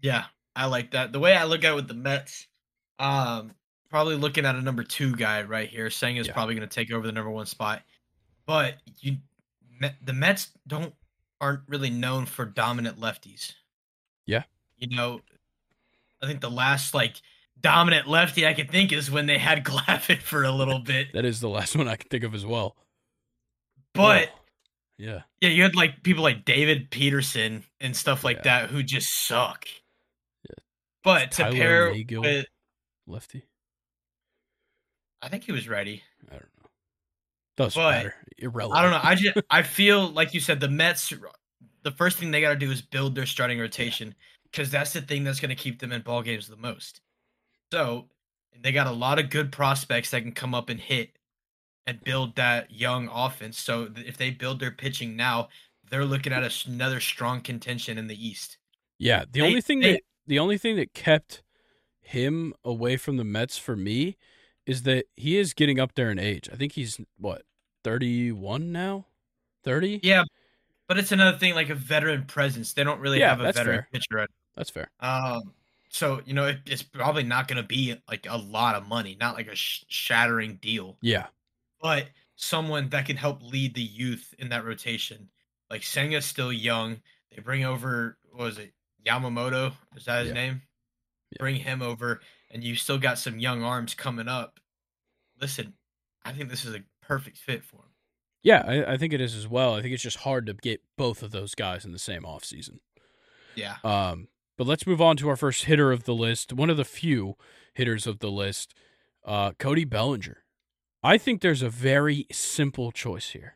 Yeah, 0.00 0.24
I 0.56 0.66
like 0.66 0.92
that. 0.92 1.12
The 1.12 1.20
way 1.20 1.36
I 1.36 1.44
look 1.44 1.62
at 1.64 1.72
it 1.72 1.76
with 1.76 1.88
the 1.88 1.94
Mets, 1.94 2.48
um, 2.98 3.52
probably 3.90 4.16
looking 4.16 4.44
at 4.44 4.56
a 4.56 4.62
number 4.62 4.82
two 4.82 5.14
guy 5.14 5.42
right 5.42 5.68
here. 5.68 5.88
Senga's 5.88 6.26
Yeah. 6.26 6.32
probably 6.32 6.54
going 6.56 6.68
to 6.68 6.74
take 6.74 6.90
over 6.92 7.06
the 7.06 7.12
number 7.12 7.30
one 7.30 7.46
spot, 7.46 7.82
but 8.46 8.76
you, 9.00 9.18
the 10.02 10.12
Mets 10.12 10.48
don't 10.66 10.94
aren't 11.40 11.62
really 11.68 11.90
known 11.90 12.26
for 12.26 12.44
dominant 12.44 12.98
lefties. 13.00 13.52
Yeah. 14.26 14.42
you 14.76 14.94
know, 14.96 15.20
I 16.22 16.26
think 16.26 16.40
the 16.40 16.50
last 16.50 16.94
like 16.94 17.20
dominant 17.60 18.06
lefty 18.08 18.46
I 18.46 18.54
could 18.54 18.70
think 18.70 18.92
is 18.92 19.10
when 19.10 19.26
they 19.26 19.38
had 19.38 19.64
Glavine 19.64 20.20
for 20.20 20.44
a 20.44 20.50
little 20.52 20.80
bit, 20.80 21.12
That 21.14 21.24
is 21.24 21.40
the 21.40 21.48
last 21.48 21.76
one 21.76 21.88
I 21.88 21.96
can 21.96 22.08
think 22.08 22.24
of 22.24 22.34
as 22.34 22.44
well. 22.46 22.76
but. 23.94 24.28
Oh, 24.28 24.34
yeah, 25.00 25.20
Yeah, 25.40 25.50
you 25.50 25.62
had 25.62 25.76
like 25.76 26.02
people 26.02 26.24
like 26.24 26.44
David 26.44 26.90
Peterson 26.90 27.62
and 27.80 27.94
stuff 27.96 28.24
like 28.24 28.38
Yeah. 28.38 28.42
that 28.62 28.70
who 28.70 28.82
just 28.82 29.08
suck. 29.26 29.66
Yeah. 30.48 30.56
But 31.04 31.30
to 31.32 31.42
Tyler 31.44 31.54
pair 31.54 31.92
Nagle. 31.92 32.22
with, 32.22 32.46
lefty. 33.06 33.44
I 35.22 35.28
think 35.28 35.44
he 35.44 35.52
was 35.52 35.68
ready. 35.68 36.02
I 37.58 37.62
don't 37.62 37.64
know. 37.64 37.64
Doesn't 37.66 37.82
But- 37.82 37.90
matter. 37.90 38.14
Irrelevant. 38.40 38.78
I 38.78 38.82
don't 38.82 38.90
know. 38.92 39.00
I 39.02 39.14
just 39.16 39.38
I 39.50 39.62
feel 39.62 40.08
like 40.10 40.32
you 40.34 40.40
said 40.40 40.60
the 40.60 40.68
Mets. 40.68 41.12
The 41.82 41.90
first 41.90 42.18
thing 42.18 42.30
they 42.30 42.40
got 42.40 42.50
to 42.50 42.56
do 42.56 42.70
is 42.70 42.82
build 42.82 43.14
their 43.14 43.26
starting 43.26 43.58
rotation 43.58 44.14
because 44.50 44.70
that's 44.70 44.92
the 44.92 45.00
thing 45.02 45.24
that's 45.24 45.40
going 45.40 45.48
to 45.50 45.54
keep 45.56 45.80
them 45.80 45.90
in 45.92 46.02
ball 46.02 46.22
games 46.22 46.46
the 46.46 46.56
most. 46.56 47.00
So 47.72 48.08
they 48.60 48.72
got 48.72 48.86
a 48.86 48.92
lot 48.92 49.18
of 49.18 49.30
good 49.30 49.50
prospects 49.52 50.10
that 50.10 50.22
can 50.22 50.32
come 50.32 50.54
up 50.54 50.68
and 50.68 50.78
hit 50.80 51.10
and 51.86 52.02
build 52.04 52.36
that 52.36 52.70
young 52.70 53.08
offense. 53.12 53.58
So 53.58 53.88
if 53.96 54.16
they 54.16 54.30
build 54.30 54.60
their 54.60 54.70
pitching 54.70 55.16
now, 55.16 55.48
they're 55.90 56.04
looking 56.04 56.32
at 56.32 56.42
a 56.44 56.68
another 56.68 57.00
strong 57.00 57.40
contention 57.40 57.98
in 57.98 58.06
the 58.06 58.26
East. 58.28 58.58
Yeah, 58.98 59.24
the 59.24 59.40
They- 59.40 59.46
only 59.46 59.60
thing 59.60 59.80
they- 59.80 59.92
that 59.94 60.02
the 60.26 60.38
only 60.38 60.58
thing 60.58 60.76
that 60.76 60.92
kept 60.94 61.42
him 62.00 62.54
away 62.64 62.96
from 62.96 63.16
the 63.16 63.24
Mets 63.24 63.58
for 63.58 63.74
me 63.76 64.16
is 64.66 64.82
that 64.84 65.06
he 65.16 65.36
is 65.38 65.54
getting 65.54 65.80
up 65.80 65.94
there 65.94 66.10
in 66.10 66.18
age. 66.18 66.48
I 66.52 66.56
think 66.56 66.72
he's 66.72 67.00
what 67.16 67.42
thirty 67.88 68.32
one 68.32 68.72
now, 68.72 69.06
thirty. 69.64 70.00
Yeah, 70.02 70.24
but 70.86 70.98
it's 70.98 71.12
another 71.12 71.36
thing 71.38 71.54
like 71.54 71.70
a 71.70 71.74
veteran 71.74 72.24
presence. 72.26 72.72
They 72.72 72.84
don't 72.84 73.00
really 73.00 73.20
Yeah, 73.20 73.30
have 73.30 73.40
a 73.40 73.44
veteran 73.52 73.64
fair. 73.78 73.88
pitcher. 73.92 74.18
At, 74.18 74.30
That's 74.56 74.70
fair. 74.70 74.90
um, 75.00 75.52
so 75.88 76.20
you 76.26 76.34
know 76.34 76.46
it, 76.46 76.58
it's 76.66 76.82
probably 76.82 77.22
not 77.22 77.48
going 77.48 77.56
to 77.62 77.66
be 77.66 77.96
like 78.08 78.26
a 78.28 78.36
lot 78.36 78.74
of 78.74 78.86
money, 78.86 79.16
not 79.18 79.34
like 79.34 79.48
a 79.48 79.54
sh- 79.54 79.84
shattering 79.88 80.56
deal, 80.60 80.96
Yeah, 81.00 81.26
but 81.80 82.06
someone 82.36 82.88
that 82.90 83.06
can 83.06 83.16
help 83.16 83.42
lead 83.42 83.74
the 83.74 83.82
youth 83.82 84.34
in 84.38 84.48
that 84.50 84.64
rotation. 84.64 85.28
Like 85.70 85.82
Senga's 85.82 86.24
still 86.24 86.52
young. 86.52 87.00
They 87.34 87.40
bring 87.42 87.64
over 87.64 88.16
what 88.32 88.44
was 88.44 88.58
it 88.58 88.72
Yamamoto? 89.04 89.72
Is 89.96 90.04
that 90.04 90.20
his 90.20 90.28
Yeah. 90.28 90.34
name? 90.34 90.62
Yeah. 91.32 91.36
Bring 91.40 91.56
him 91.56 91.82
over, 91.82 92.20
and 92.50 92.62
you 92.62 92.74
still 92.76 92.98
got 92.98 93.18
some 93.18 93.38
young 93.38 93.62
arms 93.62 93.94
coming 93.94 94.28
up. 94.28 94.60
Listen, 95.40 95.72
I 96.24 96.32
think 96.32 96.48
this 96.50 96.64
is 96.64 96.74
a 96.74 96.80
perfect 97.08 97.38
fit 97.38 97.64
for 97.64 97.78
him. 97.78 97.90
yeah, 98.42 98.62
I, 98.66 98.92
I 98.92 98.96
think 98.96 99.12
it 99.12 99.20
is 99.20 99.34
as 99.34 99.48
well. 99.48 99.74
I 99.74 99.82
think 99.82 99.94
it's 99.94 100.02
just 100.02 100.18
hard 100.18 100.46
to 100.46 100.54
get 100.54 100.82
both 100.96 101.22
of 101.22 101.32
those 101.32 101.54
guys 101.54 101.84
in 101.84 101.92
the 101.92 101.98
same 101.98 102.22
offseason. 102.22 102.78
Yeah. 103.54 103.76
Um, 103.82 104.28
but 104.56 104.66
let's 104.66 104.86
move 104.86 105.00
on 105.00 105.16
to 105.16 105.28
our 105.28 105.36
first 105.36 105.64
hitter 105.64 105.90
of 105.90 106.04
the 106.04 106.14
list. 106.14 106.52
One 106.52 106.70
of 106.70 106.76
the 106.76 106.84
few 106.84 107.34
hitters 107.74 108.06
of 108.06 108.18
the 108.20 108.30
list, 108.30 108.74
uh, 109.24 109.52
Cody 109.58 109.84
Bellinger. 109.84 110.44
I 111.02 111.16
think 111.16 111.40
there's 111.40 111.62
a 111.62 111.70
very 111.70 112.26
simple 112.30 112.92
choice 112.92 113.30
here. 113.30 113.54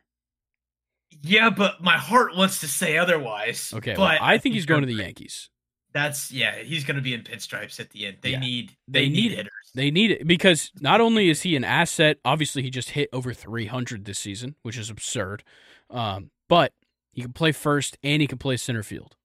Yeah, 1.21 1.51
but 1.51 1.83
my 1.83 1.99
heart 1.99 2.37
wants 2.37 2.61
to 2.61 2.69
say 2.69 2.97
otherwise. 2.97 3.73
Okay, 3.77 3.95
well, 3.97 4.09
but 4.09 4.23
I 4.23 4.39
think 4.39 4.55
he's 4.55 4.67
going 4.67 4.81
to 4.81 4.87
the. 4.87 4.95
Yankees. 4.95 5.51
That's 5.93 6.31
yeah, 6.33 6.57
he's 6.63 6.85
going 6.85 6.97
to 6.97 7.03
be 7.03 7.13
in 7.15 7.23
pinstripes 7.23 7.79
at 7.79 7.91
the 7.91 8.07
end. 8.07 8.19
They 8.23 8.31
Yeah. 8.31 8.39
need 8.41 8.73
They 8.89 9.03
they, 9.03 9.09
need 9.09 9.15
need 9.15 9.31
hitters. 9.33 9.53
They 9.75 9.91
need 9.91 10.11
it 10.11 10.27
because 10.27 10.71
not 10.81 11.01
only 11.01 11.29
is 11.29 11.43
he 11.43 11.55
an 11.57 11.65
asset, 11.65 12.19
obviously 12.25 12.63
he 12.63 12.71
just 12.71 12.91
hit 12.91 13.09
over 13.13 13.33
300 13.35 14.05
this 14.05 14.19
season, 14.19 14.55
which 14.63 14.77
is 14.79 14.89
absurd. 14.91 15.43
Um, 15.91 16.31
but 16.49 16.73
he 17.13 17.23
can 17.23 17.33
play 17.33 17.53
first 17.53 17.99
and 18.03 18.21
he 18.23 18.27
can 18.27 18.39
play 18.39 18.57
center 18.57 18.83
field. 18.83 19.17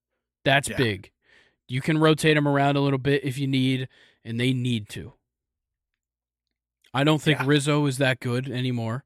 That's 0.44 0.68
Yeah. 0.70 0.78
big. 0.78 1.12
You 1.70 1.82
can 1.82 1.98
rotate 1.98 2.36
him 2.38 2.48
around 2.48 2.76
a 2.76 2.82
little 2.82 3.00
bit 3.00 3.24
if 3.24 3.38
you 3.38 3.48
need, 3.48 3.88
and 4.24 4.40
they 4.40 4.54
need 4.54 4.88
to. 4.90 5.14
I 6.94 7.04
don't 7.04 7.22
think 7.22 7.40
Yeah. 7.40 7.46
Rizzo 7.48 7.86
is 7.86 7.98
that 7.98 8.20
good 8.20 8.50
anymore. 8.50 9.04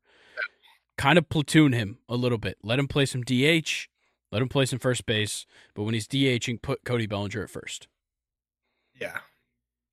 Kind 0.98 1.18
of 1.18 1.30
platoon 1.30 1.74
him 1.74 2.00
a 2.08 2.16
little 2.16 2.38
bit. 2.38 2.58
Let 2.64 2.80
him 2.80 2.88
play 2.88 3.06
some 3.06 3.24
DH. 3.24 3.90
Let 4.32 4.42
him 4.42 4.50
play 4.50 4.66
some 4.66 4.80
first 4.80 5.06
base. 5.06 5.46
But 5.76 5.84
when 5.84 5.94
he's 5.94 6.08
DHing, 6.08 6.62
put 6.62 6.84
Cody 6.86 7.06
Bellinger 7.08 7.44
at 7.44 7.50
first. 7.50 7.88
yeah, 9.00 9.18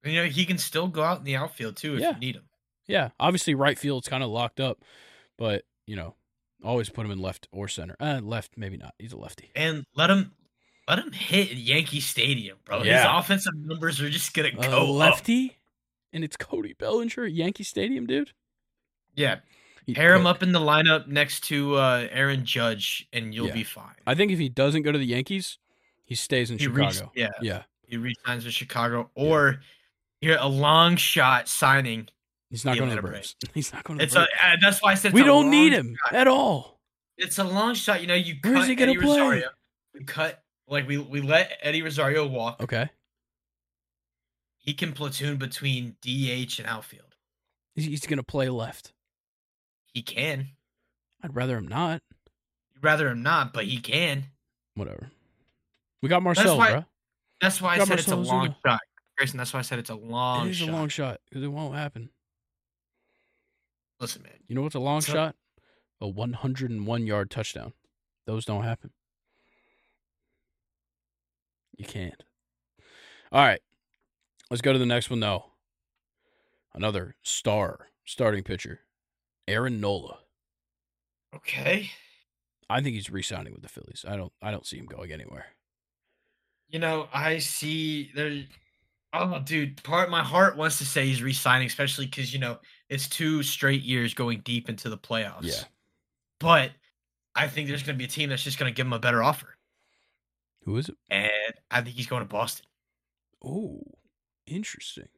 and, 0.05 0.13
you 0.13 0.23
know 0.23 0.29
he 0.29 0.45
can 0.45 0.59
still 0.59 0.87
go 0.89 1.03
out 1.03 1.19
in 1.19 1.25
the 1.25 1.37
outfield 1.37 1.77
too 1.77 1.95
if 1.95 2.01
Yeah. 2.01 2.13
you 2.15 2.19
need 2.21 2.37
him. 2.37 2.49
Yeah, 2.87 3.11
obviously 3.21 3.55
right 3.55 3.79
field's 3.79 4.09
kind 4.09 4.23
of 4.23 4.31
locked 4.31 4.61
up, 4.61 4.83
but 5.37 5.65
you 5.87 5.97
know, 5.97 6.15
always 6.63 6.89
put 6.91 7.05
him 7.07 7.11
in 7.13 7.19
left 7.19 7.49
or 7.53 7.69
center. 7.69 7.97
Uh, 8.01 8.21
left 8.23 8.53
maybe 8.57 8.77
not. 8.77 8.95
He's 8.99 9.13
a 9.13 9.17
lefty. 9.19 9.51
And 9.55 9.85
let 9.95 10.11
him 10.11 10.33
let 10.87 10.99
him 10.99 11.13
hit 11.13 11.53
Yankee 11.53 12.01
Stadium, 12.01 12.59
bro. 12.65 12.83
Yeah. 12.83 12.99
His 13.15 13.25
offensive 13.25 13.55
numbers 13.57 14.01
are 14.01 14.09
just 14.11 14.33
gonna 14.35 14.53
go 14.53 14.61
up. 14.85 14.89
lefty, 14.89 15.57
and 16.13 16.23
it's 16.25 16.37
Cody 16.37 16.75
Bellinger 16.75 17.25
at 17.25 17.33
Yankee 17.33 17.65
Stadium, 17.65 18.07
dude. 18.07 18.33
Yeah, 19.15 19.41
Pair 19.95 20.15
him 20.15 20.27
up 20.27 20.43
in 20.43 20.53
the 20.53 20.59
lineup 20.61 21.07
next 21.07 21.45
to 21.45 21.77
uh, 21.77 22.09
Aaron 22.11 22.45
Judge, 22.45 23.09
and 23.13 23.35
you'll 23.35 23.47
Yeah. 23.49 23.55
be 23.55 23.65
fine. 23.65 23.95
I 24.07 24.15
think 24.15 24.31
if 24.33 24.39
he 24.39 24.49
doesn't 24.49 24.83
go 24.83 24.93
to 24.93 24.99
the 24.99 25.07
Yankees, 25.07 25.59
he 26.05 26.15
stays 26.15 26.51
in 26.51 26.59
He 26.59 26.65
Chicago. 26.65 26.85
reached- 26.85 27.03
yeah. 27.15 27.31
yeah, 27.41 27.63
he 27.87 27.97
resigns 27.97 28.45
with 28.45 28.55
Chicago, 28.55 29.11
or 29.15 29.61
here 30.21 30.37
a 30.41 30.49
long 30.49 30.97
shot 30.97 31.49
signing. 31.49 32.09
he's 32.51 32.65
not 32.65 32.77
going 32.79 32.91
to 32.91 32.97
the 32.97 33.03
Braves. 33.03 33.37
He's 33.55 33.73
not 33.73 33.85
going 33.85 33.99
to 33.99 34.05
It's 34.05 34.15
a 34.17 34.23
uh, 34.23 34.57
that's 34.61 34.83
why 34.83 34.93
I 34.93 34.95
said 34.95 35.13
we 35.13 35.23
don't 35.23 35.51
need 35.51 35.73
him 35.73 35.97
shot. 36.07 36.15
at 36.15 36.27
all. 36.29 36.81
It's 37.19 37.39
a 37.39 37.45
long 37.45 37.75
shot. 37.75 38.01
You 38.01 38.07
know, 38.07 38.15
you 38.15 38.37
Where's 38.43 38.61
cut 38.61 38.69
he 38.69 38.75
gonna 38.75 38.93
Eddie 38.93 39.01
play? 39.01 39.21
Rosario. 39.21 39.49
We 39.95 40.05
cut 40.05 40.43
like 40.67 40.87
we 40.89 40.97
we 40.99 41.21
let 41.21 41.53
Eddie 41.63 41.83
Rosario 41.83 42.27
walk. 42.27 42.63
Okay, 42.63 42.89
He 44.57 44.75
can 44.75 44.93
platoon 44.93 45.37
between 45.37 45.97
DH 46.03 46.59
and 46.59 46.67
outfield. 46.67 47.17
he's 47.75 48.07
going 48.07 48.19
to 48.19 48.23
play 48.25 48.49
left. 48.49 48.93
He 49.93 50.03
can. 50.03 50.49
I'd 51.23 51.35
rather 51.35 51.57
him 51.59 51.67
not. 51.69 52.03
You'd 52.75 52.85
rather 52.85 53.09
him 53.09 53.23
not, 53.23 53.53
but 53.53 53.65
he 53.65 53.81
can. 53.81 54.25
Whatever. 54.75 55.11
We 56.03 56.09
got 56.09 56.23
Marcel, 56.23 56.57
why- 56.59 56.71
bro. 56.73 56.85
That's 57.41 57.61
why 57.63 57.77
I 57.77 57.85
said 57.85 57.99
it's 57.99 58.09
a 58.09 58.17
long 58.17 58.55
shot. 58.67 58.81
Grayson, 59.17 59.37
that's 59.39 59.53
why 59.53 59.61
I 59.61 59.63
said 59.63 59.79
it's 59.79 59.91
a 59.91 59.95
long 59.95 60.47
It 60.47 60.51
is 60.51 60.57
shot. 60.59 60.69
a 60.69 60.73
long 60.73 60.89
shot 60.89 61.21
because 61.29 61.43
it 61.43 61.49
won't 61.49 61.75
happen. 61.75 62.11
Listen, 64.01 64.23
man. 64.23 64.33
You 64.47 64.55
know 64.55 64.63
what's 64.63 64.75
a 64.77 64.81
long 64.81 65.01
So- 65.01 65.13
shot? 65.13 65.37
A 66.01 66.07
101 66.07 67.07
yard 67.07 67.31
touchdown. 67.31 67.73
Those 68.27 68.45
don't 68.45 68.63
happen. 68.63 68.93
You 71.77 71.85
can't. 71.85 72.23
All 73.33 73.43
right. 73.45 73.61
Let's 74.51 74.63
go 74.63 74.73
to 74.73 74.79
the 74.79 74.87
next 74.87 75.11
one, 75.11 75.21
though. 75.21 75.47
Another 76.75 77.17
star 77.23 77.89
starting 78.05 78.45
pitcher, 78.45 78.81
Aaron 79.49 79.81
Nola. 79.81 80.19
Okay. 81.35 81.91
I 82.71 82.81
think 82.81 82.95
he's 82.95 83.11
re-signing 83.11 83.53
with 83.53 83.63
the 83.63 83.69
Phillies. 83.69 84.05
I 84.07 84.17
don't 84.17 84.33
I 84.43 84.51
don't 84.51 84.67
see 84.67 84.77
him 84.79 84.87
going 84.87 85.13
anywhere. 85.13 85.47
You 86.69 86.79
know, 86.79 87.09
I 87.13 87.39
see 87.39 88.11
there. 88.15 88.45
Oh, 89.15 89.39
dude, 89.41 89.83
part 89.85 90.11
my 90.11 90.23
heart 90.23 90.57
wants 90.59 90.77
to 90.79 90.85
say 90.87 91.07
he's 91.07 91.23
re-signing, 91.23 91.67
especially 91.67 92.05
because 92.07 92.33
you 92.33 92.39
know 92.39 92.59
it's 92.91 93.09
two 93.09 93.43
straight 93.43 93.83
years 93.83 94.13
going 94.13 94.41
deep 94.45 94.69
into 94.69 94.91
the 94.91 94.99
playoffs. 94.99 95.45
Yeah. 95.45 95.65
But 96.41 96.73
I 97.35 97.49
think 97.49 97.69
there's 97.69 97.83
going 97.83 97.97
to 97.97 97.99
be 97.99 98.05
a 98.05 98.09
team 98.09 98.29
that's 98.29 98.43
just 98.45 98.59
going 98.59 98.71
to 98.71 98.77
give 98.77 98.87
him 98.87 98.93
a 98.93 98.99
better 98.99 99.23
offer, 99.23 99.57
Who 100.65 100.77
is 100.77 100.89
it? 100.89 100.97
and 101.09 101.31
I 101.71 101.81
think 101.81 101.97
he's 101.97 102.07
going 102.07 102.23
to 102.23 102.29
Boston. 102.29 102.67
Oh, 103.45 103.81
interesting. 104.47 105.09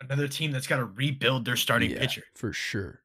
Another 0.00 0.28
team 0.28 0.50
that's 0.52 0.66
got 0.66 0.76
to 0.76 0.84
rebuild 0.84 1.44
their 1.44 1.56
starting 1.56 1.90
Yeah, 1.90 1.98
pitcher. 2.00 2.22
for 2.36 2.52
sure. 2.52 3.00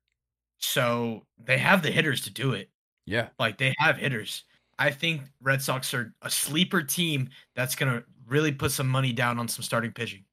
So 0.59 1.25
they 1.37 1.57
have 1.57 1.81
the 1.81 1.91
hitters 1.91 2.21
to 2.21 2.29
do 2.31 2.53
it. 2.53 2.69
Yeah, 3.05 3.29
Like 3.39 3.57
they 3.57 3.73
have 3.79 3.97
hitters. 3.97 4.43
I 4.77 4.91
think 4.91 5.23
Red 5.41 5.61
Sox 5.61 5.93
are 5.95 6.13
a 6.21 6.29
sleeper 6.29 6.83
team 6.83 7.29
that's 7.55 7.75
going 7.75 7.91
to 7.91 8.05
really 8.27 8.51
put 8.51 8.71
some 8.71 8.87
money 8.87 9.11
down 9.13 9.39
on 9.39 9.47
some 9.47 9.63
starting 9.63 9.91
pitching. 9.91 10.25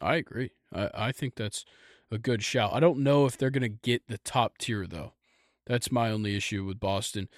I 0.00 0.16
agree. 0.16 0.52
I, 0.72 0.90
I 0.94 1.12
think 1.12 1.34
that's 1.36 1.64
a 2.10 2.18
good 2.18 2.42
shout. 2.42 2.72
I 2.72 2.80
don't 2.80 3.00
know 3.00 3.26
if 3.26 3.36
they're 3.36 3.50
going 3.50 3.62
to 3.62 3.68
get 3.68 4.02
the 4.08 4.18
top 4.18 4.58
tier, 4.58 4.86
though. 4.86 5.12
That's 5.66 5.92
my 5.92 6.10
only 6.10 6.36
issue 6.36 6.64
with 6.64 6.80
Boston. 6.80 7.28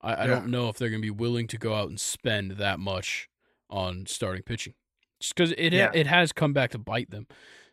I, 0.00 0.24
I 0.24 0.26
don't 0.26 0.48
know 0.48 0.68
if 0.68 0.76
they're 0.78 0.88
going 0.88 1.02
to 1.02 1.06
be 1.06 1.10
willing 1.10 1.46
to 1.48 1.58
go 1.58 1.74
out 1.74 1.88
and 1.88 1.98
spend 1.98 2.52
that 2.52 2.78
much 2.78 3.28
on 3.68 4.06
starting 4.06 4.42
pitching. 4.44 4.74
Just 5.20 5.34
because 5.34 5.52
it, 5.52 5.72
Yeah. 5.72 5.90
it 5.92 6.06
has 6.06 6.32
come 6.32 6.52
back 6.52 6.70
to 6.70 6.78
bite 6.78 7.10
them 7.10 7.26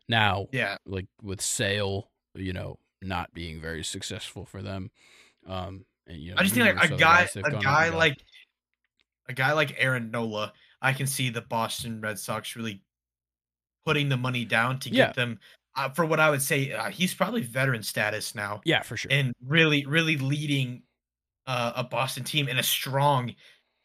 now, 0.09 0.47
Yeah. 0.51 0.77
like 0.85 1.05
with 1.21 1.41
Sale, 1.41 2.09
you 2.33 2.53
know, 2.53 2.79
not 3.01 3.33
being 3.33 3.61
very 3.61 3.83
successful 3.83 4.45
for 4.45 4.61
them. 4.61 4.91
Um, 5.45 5.85
and, 6.07 6.17
you 6.17 6.31
know, 6.31 6.37
I 6.39 6.43
just 6.43 6.55
think 6.55 6.75
like 6.75 6.91
a 6.91 6.95
guy, 6.97 7.27
a 7.43 7.51
guy 7.51 7.89
like 7.89 8.17
a 9.27 9.33
guy 9.33 9.53
like 9.53 9.75
Aaron 9.77 10.11
Nola, 10.11 10.53
I 10.81 10.93
can 10.93 11.07
see 11.07 11.29
the 11.29 11.41
Boston 11.41 12.01
Red 12.01 12.17
Sox 12.19 12.55
really 12.55 12.81
putting 13.85 14.09
the 14.09 14.17
money 14.17 14.45
down 14.45 14.79
to 14.79 14.89
Yeah. 14.89 15.07
get 15.07 15.15
them 15.15 15.39
uh, 15.75 15.89
for 15.89 16.05
what 16.05 16.19
I 16.19 16.29
would 16.29 16.41
say. 16.41 16.71
Uh, 16.71 16.89
he's 16.89 17.13
probably 17.13 17.41
veteran 17.41 17.83
status 17.83 18.35
now, 18.35 18.61
yeah, 18.65 18.81
for 18.81 18.97
sure. 18.97 19.11
and 19.11 19.33
really, 19.45 19.85
really 19.85 20.17
leading 20.17 20.83
uh, 21.45 21.73
a 21.75 21.83
Boston 21.83 22.23
team 22.23 22.47
in 22.47 22.57
a 22.57 22.63
strong 22.63 23.33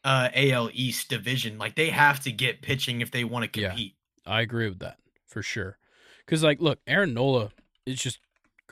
uh, 0.04 0.28
AL 0.34 0.70
East 0.72 1.08
division. 1.08 1.58
Like 1.58 1.76
they 1.76 1.90
have 1.90 2.20
to 2.20 2.32
get 2.32 2.62
pitching 2.62 3.00
if 3.00 3.10
they 3.10 3.24
want 3.24 3.52
to 3.52 3.60
Yeah. 3.60 3.68
compete. 3.68 3.94
I 4.26 4.40
agree 4.40 4.68
with 4.68 4.78
that 4.80 4.98
for 5.28 5.42
sure. 5.42 5.78
Because 6.24 6.42
like, 6.42 6.60
look, 6.60 6.80
Aaron 6.86 7.14
Nola 7.14 7.50
is 7.86 8.00
just 8.00 8.18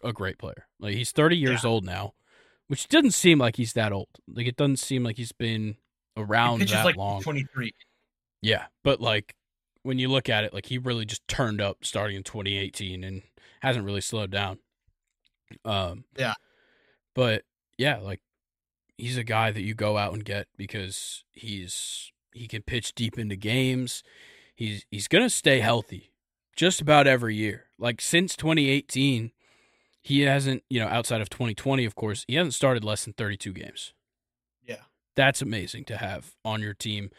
a 0.02 0.12
great 0.12 0.38
player. 0.38 0.66
Like 0.78 0.94
he's 0.94 1.12
30 1.12 1.36
years 1.36 1.64
old 1.64 1.84
now, 1.84 2.14
which 2.68 2.88
doesn't 2.88 3.12
seem 3.12 3.38
like 3.38 3.56
he's 3.56 3.72
that 3.74 3.92
old. 3.92 4.08
Like 4.28 4.46
it 4.46 4.56
doesn't 4.56 4.78
seem 4.78 5.04
like 5.04 5.16
he's 5.16 5.32
been 5.32 5.76
around 6.16 6.60
that 6.62 6.84
like 6.84 6.96
long. 6.96 7.22
twenty 7.22 7.44
three. 7.52 7.72
Yeah, 8.42 8.66
but 8.84 9.00
like 9.00 9.34
when 9.82 9.98
you 9.98 10.08
look 10.08 10.28
at 10.28 10.44
it, 10.44 10.52
like 10.54 10.66
he 10.66 10.78
really 10.78 11.04
just 11.04 11.26
turned 11.28 11.60
up 11.60 11.78
starting 11.84 12.16
in 12.16 12.22
2018 12.22 13.02
and 13.04 13.22
hasn't 13.60 13.84
really 13.84 14.00
slowed 14.00 14.30
down. 14.30 14.58
Um, 15.64 16.04
Yeah. 16.18 16.34
but 17.14 17.44
yeah, 17.78 17.98
like 17.98 18.20
he's 18.98 19.16
a 19.16 19.24
guy 19.24 19.50
that 19.50 19.62
you 19.62 19.74
go 19.74 19.96
out 19.96 20.12
and 20.12 20.24
get 20.24 20.46
because 20.56 21.24
he's 21.32 22.12
he 22.32 22.46
can 22.46 22.62
pitch 22.62 22.94
deep 22.94 23.18
into 23.18 23.36
games. 23.36 24.02
He's 24.54 24.84
he's 24.90 25.08
gonna 25.08 25.30
stay 25.30 25.60
healthy 25.60 26.12
just 26.54 26.80
about 26.80 27.06
every 27.06 27.34
year. 27.34 27.66
Like 27.78 28.00
since 28.00 28.36
2018, 28.36 29.32
he 30.02 30.20
hasn't 30.22 30.62
you 30.70 30.80
know 30.80 30.86
outside 30.88 31.20
of 31.20 31.28
2020, 31.30 31.84
of 31.84 31.94
course, 31.94 32.24
he 32.28 32.34
hasn't 32.36 32.54
started 32.54 32.84
less 32.84 33.04
than 33.04 33.12
32 33.14 33.52
games 33.52 33.92
Yeah. 34.66 34.82
that's 35.16 35.42
amazing 35.42 35.84
to 35.86 35.96
have 35.96 36.34
on 36.44 36.60
your 36.62 36.74
team. 36.74 37.10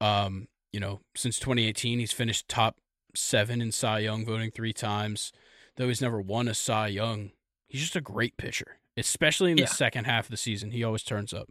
Um, 0.00 0.48
you 0.72 0.80
know, 0.80 1.00
since 1.16 1.38
2018, 1.38 1.98
he's 1.98 2.12
finished 2.12 2.48
top 2.48 2.76
seven 3.14 3.62
in 3.62 3.72
Cy 3.72 4.00
Young 4.00 4.26
voting 4.26 4.50
three 4.50 4.74
times, 4.74 5.32
though 5.76 5.88
he's 5.88 6.02
never 6.02 6.20
won 6.20 6.48
a 6.48 6.54
Cy 6.54 6.88
Young. 6.88 7.30
He's 7.68 7.80
just 7.80 7.96
a 7.96 8.00
great 8.02 8.36
pitcher, 8.36 8.78
especially 8.96 9.50
in 9.52 9.56
the 9.56 9.62
Yeah. 9.62 9.68
second 9.68 10.04
half 10.04 10.26
of 10.26 10.30
the 10.30 10.36
season. 10.36 10.72
He 10.72 10.84
always 10.84 11.02
turns 11.02 11.32
up. 11.32 11.48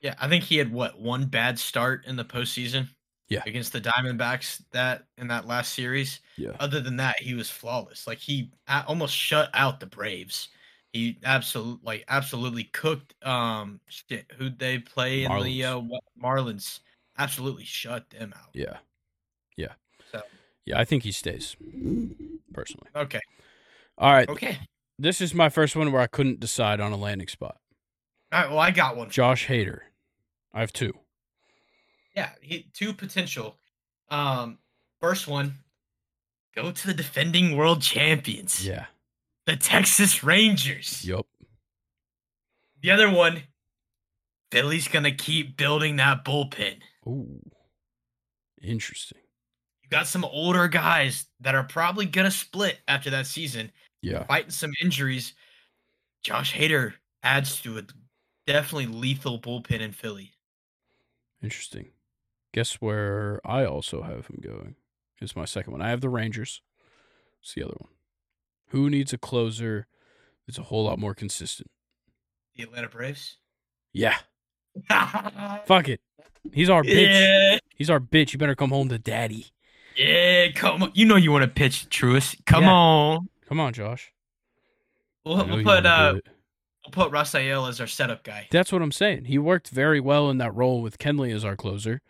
Yeah, 0.00 0.14
I 0.18 0.28
think 0.28 0.44
he 0.44 0.58
had 0.58 0.72
what 0.72 0.98
one 1.00 1.26
bad 1.26 1.58
start 1.58 2.06
in 2.06 2.14
the 2.16 2.24
postseason. 2.24 2.90
Yeah. 3.30 3.42
against 3.46 3.72
the 3.72 3.80
Diamondbacks 3.80 4.60
that 4.72 5.04
in 5.16 5.28
that 5.28 5.46
last 5.46 5.72
series. 5.72 6.20
Yeah. 6.36 6.50
Other 6.60 6.80
than 6.80 6.96
that, 6.96 7.20
he 7.20 7.34
was 7.34 7.48
flawless. 7.48 8.06
Like 8.06 8.18
he 8.18 8.50
almost 8.86 9.14
shut 9.16 9.48
out 9.54 9.80
the 9.80 9.86
Braves. 9.86 10.48
He 10.92 11.18
absolutely, 11.24 11.80
like 11.84 12.04
absolutely 12.08 12.64
cooked. 12.64 13.14
Um, 13.24 13.80
shit, 13.88 14.26
who 14.36 14.50
they 14.50 14.78
play 14.80 15.22
in 15.22 15.42
the 15.44 15.64
uh, 15.64 15.80
Marlins? 16.22 16.80
Absolutely 17.18 17.64
shut 17.64 18.10
them 18.10 18.34
out. 18.36 18.50
Yeah. 18.52 18.78
Yeah. 19.56 19.74
So 20.10 20.22
Yeah, 20.66 20.80
I 20.80 20.84
think 20.84 21.04
he 21.04 21.12
stays, 21.12 21.54
personally. 22.52 22.88
okay, 22.96 23.20
All 23.98 24.12
right. 24.12 24.28
okay. 24.28 24.58
This 24.98 25.20
is 25.20 25.32
my 25.32 25.48
first 25.48 25.76
one 25.76 25.92
where 25.92 26.02
I 26.02 26.06
couldn't 26.08 26.40
decide 26.40 26.80
on 26.80 26.92
a 26.92 26.96
landing 26.96 27.28
spot. 27.28 27.58
All 28.32 28.40
right. 28.40 28.50
Well, 28.50 28.58
I 28.58 28.70
got 28.70 28.96
one. 28.96 29.08
Josh 29.10 29.46
Hader. 29.46 29.80
I 30.52 30.60
have 30.60 30.72
two. 30.72 30.92
Yeah, 32.14 32.30
he, 32.40 32.62
two 32.72 32.92
potential. 32.92 33.56
Um, 34.08 34.58
first 35.00 35.28
one, 35.28 35.54
go 36.54 36.72
to 36.72 36.86
the 36.86 36.94
defending 36.94 37.56
world 37.56 37.82
champions, 37.82 38.66
Yeah. 38.66 38.86
the 39.46 39.56
Texas 39.56 40.22
Rangers. 40.24 41.04
Yup. 41.04 41.26
The 42.82 42.90
other 42.90 43.10
one, 43.10 43.42
Philly's 44.50 44.88
gonna 44.88 45.14
keep 45.14 45.56
building 45.56 45.96
that 45.96 46.24
bullpen. 46.24 46.80
Ooh. 47.06 47.40
Interesting. 48.62 49.20
You 49.82 49.88
got 49.88 50.06
some 50.06 50.24
older 50.24 50.66
guys 50.68 51.26
that 51.40 51.54
are 51.54 51.64
probably 51.64 52.06
gonna 52.06 52.30
split 52.30 52.80
after 52.88 53.10
that 53.10 53.26
season, 53.26 53.70
Yeah. 54.02 54.24
fighting 54.24 54.50
some 54.50 54.72
injuries. 54.82 55.34
Josh 56.22 56.52
Hader 56.52 56.94
adds 57.22 57.60
to 57.62 57.78
a 57.78 57.86
definitely 58.46 58.86
lethal 58.86 59.40
bullpen 59.40 59.80
in 59.80 59.92
Philly. 59.92 60.34
Interesting. 61.42 61.92
Guess 62.52 62.74
where 62.74 63.40
I 63.44 63.64
also 63.64 64.02
have 64.02 64.26
him 64.26 64.40
going 64.42 64.74
is 65.20 65.36
my 65.36 65.44
second 65.44 65.72
one. 65.72 65.82
I 65.82 65.90
have 65.90 66.00
the 66.00 66.08
Rangers. 66.08 66.62
It's 67.42 67.54
the 67.54 67.62
other 67.62 67.76
one. 67.78 67.90
Who 68.68 68.90
needs 68.90 69.12
a 69.12 69.18
closer 69.18 69.86
that's 70.46 70.58
a 70.58 70.64
whole 70.64 70.84
lot 70.84 70.98
more 70.98 71.14
consistent? 71.14 71.70
The 72.56 72.64
Atlanta 72.64 72.88
Braves. 72.88 73.36
Yeah. 73.92 74.16
Fuck 75.66 75.88
it. 75.88 76.00
He's 76.52 76.70
our 76.70 76.82
bitch. 76.82 77.12
yeah, 77.12 77.58
He's 77.76 77.90
our 77.90 78.00
bitch. 78.00 78.32
You 78.32 78.38
better 78.38 78.54
come 78.54 78.70
home 78.70 78.88
to 78.88 78.98
daddy. 78.98 79.46
yeah, 79.96 80.50
come 80.52 80.82
on. 80.82 80.90
You 80.94 81.06
know 81.06 81.16
you 81.16 81.30
want 81.32 81.42
to 81.42 81.48
pitch, 81.48 81.86
Truist. 81.90 82.44
Come 82.46 82.64
Yeah. 82.64 82.70
on. 82.72 83.28
Come 83.48 83.60
on, 83.60 83.72
Josh. 83.72 84.12
We'll, 85.24 85.44
we'll 85.46 85.62
put 85.64 85.84
uh, 85.84 86.14
we'll 86.84 86.92
put 86.92 87.10
Rafael 87.12 87.66
as 87.66 87.80
our 87.80 87.86
setup 87.86 88.22
guy. 88.24 88.48
That's 88.50 88.72
what 88.72 88.80
I'm 88.80 88.92
saying. 88.92 89.26
He 89.26 89.38
worked 89.38 89.68
very 89.68 90.00
well 90.00 90.30
in 90.30 90.38
that 90.38 90.54
role 90.54 90.80
with 90.80 90.98
Kenley 90.98 91.34
as 91.34 91.44
our 91.44 91.56
closer. 91.56 92.00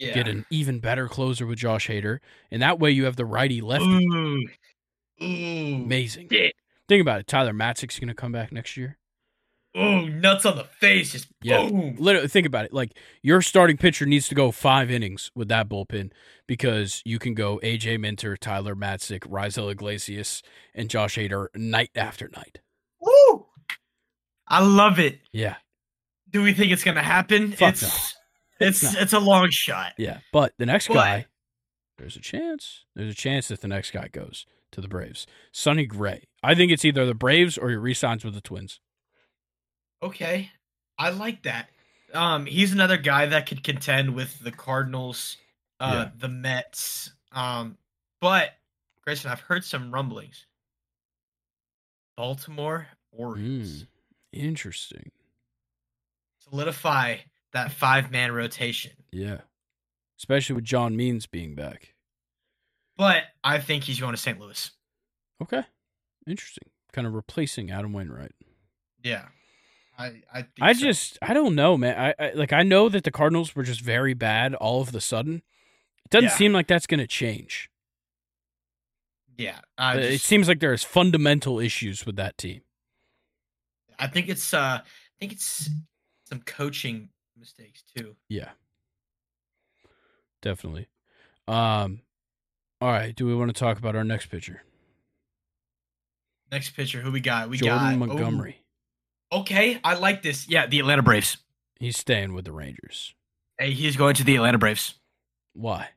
Yeah. 0.00 0.14
Get 0.14 0.28
an 0.28 0.46
even 0.50 0.80
better 0.80 1.06
closer 1.08 1.46
with 1.46 1.58
Josh 1.58 1.86
Hader. 1.88 2.18
And 2.50 2.62
that 2.62 2.78
way 2.80 2.90
you 2.90 3.04
have 3.04 3.16
the 3.16 3.24
righty 3.26 3.60
lefty. 3.60 3.84
Ooh. 3.86 4.48
Ooh. 5.22 5.74
Amazing. 5.84 6.28
Shit. 6.32 6.54
Think 6.88 7.02
about 7.02 7.20
it. 7.20 7.26
Tyler 7.26 7.52
Matzek's 7.52 7.98
going 7.98 8.08
to 8.08 8.14
come 8.14 8.32
back 8.32 8.50
next 8.50 8.76
year. 8.76 8.96
Oh, 9.76 10.00
nuts 10.06 10.44
on 10.46 10.56
the 10.56 10.64
face. 10.64 11.12
Just 11.12 11.28
Yeah. 11.42 11.68
boom. 11.68 11.94
Literally, 11.98 12.26
think 12.26 12.46
about 12.46 12.64
it. 12.64 12.72
Like 12.72 12.96
your 13.22 13.40
starting 13.42 13.76
pitcher 13.76 14.04
needs 14.06 14.26
to 14.28 14.34
go 14.34 14.50
five 14.50 14.90
innings 14.90 15.30
with 15.36 15.46
that 15.48 15.68
bullpen 15.68 16.10
because 16.48 17.02
you 17.04 17.20
can 17.20 17.34
go 17.34 17.60
AJ 17.62 18.00
Minter, 18.00 18.36
Tyler 18.36 18.74
Matzek, 18.74 19.20
Raisel 19.28 19.70
Iglesias, 19.70 20.42
and 20.74 20.88
Josh 20.90 21.16
Hader 21.16 21.46
night 21.54 21.90
after 21.94 22.28
night. 22.34 22.58
Woo! 23.00 23.46
I 24.48 24.64
love 24.64 24.98
it. 24.98 25.20
Yeah, 25.32 25.56
Do 26.28 26.42
we 26.42 26.52
think 26.52 26.72
it's 26.72 26.82
gonna 26.82 27.02
happen? 27.02 27.52
Fuck 27.52 27.74
it's 27.74 27.82
no. 27.82 28.19
It's 28.60 28.82
No. 28.94 29.00
it's 29.00 29.12
a 29.12 29.18
long 29.20 29.48
shot. 29.50 29.94
yeah. 29.98 30.20
But 30.32 30.54
the 30.58 30.66
next 30.66 30.88
But- 30.88 30.94
guy, 30.94 31.26
there's 31.98 32.16
a 32.16 32.20
chance. 32.20 32.84
There's 32.94 33.10
a 33.12 33.16
chance 33.16 33.48
that 33.48 33.60
the 33.60 33.68
next 33.68 33.90
guy 33.92 34.08
goes 34.08 34.46
to 34.72 34.80
the 34.80 34.88
Braves. 34.88 35.26
Sonny 35.52 35.86
Gray. 35.86 36.24
I 36.42 36.54
think 36.54 36.70
it's 36.72 36.84
either 36.84 37.04
the 37.04 37.14
Braves 37.14 37.58
or 37.58 37.70
he 37.70 37.76
resigns 37.76 38.24
with 38.24 38.34
the 38.34 38.40
Twins. 38.40 38.80
Okay. 40.02 40.50
I 40.98 41.10
like 41.10 41.42
that. 41.42 41.68
Um, 42.14 42.46
he's 42.46 42.72
another 42.72 42.96
guy 42.96 43.26
that 43.26 43.46
could 43.46 43.62
contend 43.62 44.14
with 44.14 44.38
the 44.40 44.50
Cardinals, 44.52 45.36
uh, 45.78 46.06
Yeah. 46.06 46.10
the 46.16 46.28
Mets. 46.28 47.12
Um, 47.32 47.78
but 48.20 48.56
Grayson, 49.02 49.30
I've 49.30 49.40
heard 49.40 49.64
some 49.64 49.92
rumblings. 49.92 50.46
Baltimore 52.16 52.88
Orioles 53.12 53.84
Mm, 53.84 53.86
interesting. 54.32 55.10
solidify 56.38 57.18
that 57.52 57.72
five 57.72 58.10
man 58.10 58.32
rotation. 58.32 58.92
Yeah. 59.12 59.38
Especially 60.18 60.54
with 60.54 60.64
John 60.64 60.96
Means 60.96 61.26
being 61.26 61.54
back. 61.54 61.94
But 62.96 63.22
I 63.42 63.58
think 63.58 63.84
he's 63.84 63.98
going 63.98 64.12
to 64.12 64.20
St. 64.20 64.38
Louis. 64.38 64.70
Okay. 65.42 65.62
Interesting. 66.26 66.68
Kind 66.92 67.06
of 67.06 67.14
replacing 67.14 67.70
Adam 67.70 67.92
Wainwright. 67.92 68.32
Yeah. 69.02 69.24
I 69.98 70.20
I, 70.32 70.46
I 70.60 70.72
so. 70.74 70.80
just 70.80 71.18
I 71.22 71.32
don't 71.34 71.54
know, 71.54 71.76
man. 71.78 71.98
I, 72.18 72.24
I 72.24 72.32
like 72.32 72.52
I 72.52 72.62
know 72.62 72.88
that 72.90 73.04
the 73.04 73.10
Cardinals 73.10 73.54
were 73.56 73.62
just 73.62 73.80
very 73.80 74.14
bad 74.14 74.54
all 74.54 74.80
of 74.82 74.92
the 74.92 75.00
sudden. 75.00 75.36
It 76.04 76.10
doesn't 76.10 76.24
Yeah. 76.30 76.36
seem 76.36 76.52
like 76.52 76.66
that's 76.66 76.86
going 76.86 77.00
to 77.00 77.06
change. 77.06 77.70
yeah. 79.36 79.60
I, 79.78 79.96
it 79.98 80.10
just- 80.12 80.26
seems 80.26 80.48
like 80.48 80.60
there's 80.60 80.84
fundamental 80.84 81.58
issues 81.58 82.04
with 82.06 82.16
that 82.16 82.36
team. 82.38 82.62
I 83.98 84.06
think 84.06 84.28
it's 84.28 84.52
uh 84.54 84.80
I 84.82 84.82
think 85.18 85.32
it's 85.32 85.68
some 86.28 86.40
coaching 86.40 87.10
mistakes 87.40 87.82
too. 87.96 88.14
Yeah. 88.28 88.50
Definitely. 90.42 90.88
Um 91.48 92.02
all 92.80 92.90
right, 92.90 93.14
do 93.14 93.26
we 93.26 93.34
want 93.34 93.54
to 93.54 93.58
talk 93.58 93.78
about 93.78 93.94
our 93.94 94.04
next 94.04 94.26
pitcher? 94.26 94.62
Next 96.50 96.70
pitcher, 96.70 97.00
who 97.00 97.12
we 97.12 97.20
got? 97.20 97.48
We 97.48 97.58
Jordan 97.58 97.78
got 97.78 97.94
oh, 97.94 97.96
Montgomery. 98.06 98.62
okay, 99.32 99.78
I 99.84 99.94
like 99.94 100.22
this. 100.22 100.48
Yeah, 100.48 100.66
the 100.66 100.80
Atlanta 100.80 101.02
Braves. 101.02 101.36
He's 101.78 101.96
staying 101.96 102.34
with 102.34 102.44
the 102.44 102.52
Rangers. 102.52 103.14
Hey, 103.58 103.72
he's 103.72 103.96
going 103.96 104.14
to 104.14 104.24
the 104.24 104.36
Atlanta 104.36 104.58
Braves. 104.58 104.94
Why? 105.52 105.90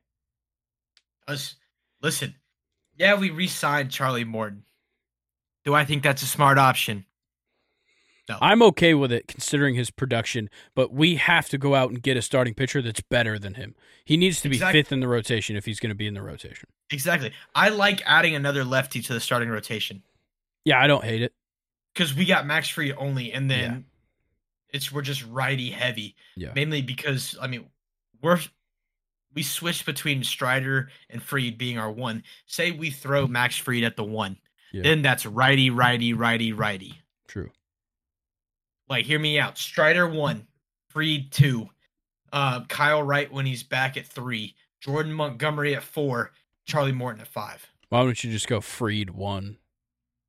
Us, 1.26 1.56
listen. 2.02 2.34
Yeah, 2.96 3.18
we 3.18 3.30
re-signed 3.30 3.90
Charlie 3.90 4.24
Morton. 4.24 4.64
Do 5.64 5.74
I 5.74 5.84
think 5.84 6.02
that's 6.02 6.22
a 6.22 6.26
smart 6.26 6.58
option? 6.58 7.06
No. 8.28 8.38
I'm 8.40 8.62
okay 8.62 8.94
with 8.94 9.12
it 9.12 9.26
considering 9.28 9.74
his 9.74 9.90
production, 9.90 10.48
but 10.74 10.92
we 10.92 11.16
have 11.16 11.48
to 11.50 11.58
go 11.58 11.74
out 11.74 11.90
and 11.90 12.02
get 12.02 12.16
a 12.16 12.22
starting 12.22 12.54
pitcher 12.54 12.80
that's 12.80 13.02
better 13.02 13.38
than 13.38 13.54
him. 13.54 13.74
He 14.06 14.16
needs 14.16 14.40
to 14.40 14.48
be 14.48 14.56
Exactly. 14.56 14.80
fifth 14.82 14.92
in 14.92 15.00
the 15.00 15.08
rotation 15.08 15.56
if 15.56 15.66
he's 15.66 15.78
going 15.78 15.90
to 15.90 15.94
be 15.94 16.06
in 16.06 16.14
the 16.14 16.22
rotation. 16.22 16.68
exactly. 16.90 17.32
I 17.54 17.68
like 17.68 18.02
adding 18.06 18.34
another 18.34 18.64
lefty 18.64 19.02
to 19.02 19.12
the 19.12 19.20
starting 19.20 19.48
rotation 19.50 20.02
Yeah, 20.64 20.80
I 20.80 20.86
don't 20.86 21.04
hate 21.04 21.20
it. 21.22 21.34
because 21.92 22.14
we 22.14 22.24
got 22.24 22.46
Max 22.46 22.68
Fried 22.68 22.94
only, 22.96 23.30
and 23.32 23.50
then 23.50 23.70
Yeah. 23.72 24.76
it's 24.78 24.90
we're 24.90 25.02
just 25.02 25.24
righty 25.26 25.70
heavy. 25.70 26.16
Yeah. 26.36 26.52
Mainly 26.54 26.80
because 26.80 27.36
I 27.40 27.46
mean 27.46 27.66
we're 28.22 28.38
we 29.34 29.42
switched 29.42 29.84
between 29.84 30.22
Strider 30.24 30.88
and 31.10 31.22
Fried 31.22 31.58
being 31.58 31.76
our 31.76 31.90
one. 31.90 32.22
Say 32.46 32.70
we 32.70 32.90
throw 32.90 33.24
mm-hmm. 33.24 33.32
Max 33.32 33.56
Fried 33.58 33.82
at 33.84 33.96
the 33.96 34.04
one, 34.04 34.38
Yeah. 34.72 34.82
then 34.82 35.02
that's 35.02 35.26
righty, 35.26 35.68
righty, 35.70 36.12
righty, 36.14 36.52
righty. 36.52 37.02
True. 37.28 37.50
Like, 38.94 39.06
hear 39.06 39.18
me 39.18 39.40
out. 39.40 39.58
Strider 39.58 40.06
one, 40.06 40.46
Fried 40.86 41.32
two, 41.32 41.68
uh, 42.32 42.62
Kyle 42.66 43.02
Wright 43.02 43.32
when 43.32 43.44
he's 43.44 43.64
back 43.64 43.96
at 43.96 44.06
three, 44.06 44.54
Jordan 44.80 45.12
Montgomery 45.12 45.74
at 45.74 45.82
four, 45.82 46.30
Charlie 46.64 46.92
Morton 46.92 47.20
at 47.20 47.26
five. 47.26 47.68
Why 47.88 48.04
don't 48.04 48.22
you 48.22 48.30
just 48.30 48.46
go 48.46 48.60
Fried 48.60 49.10
one, 49.10 49.56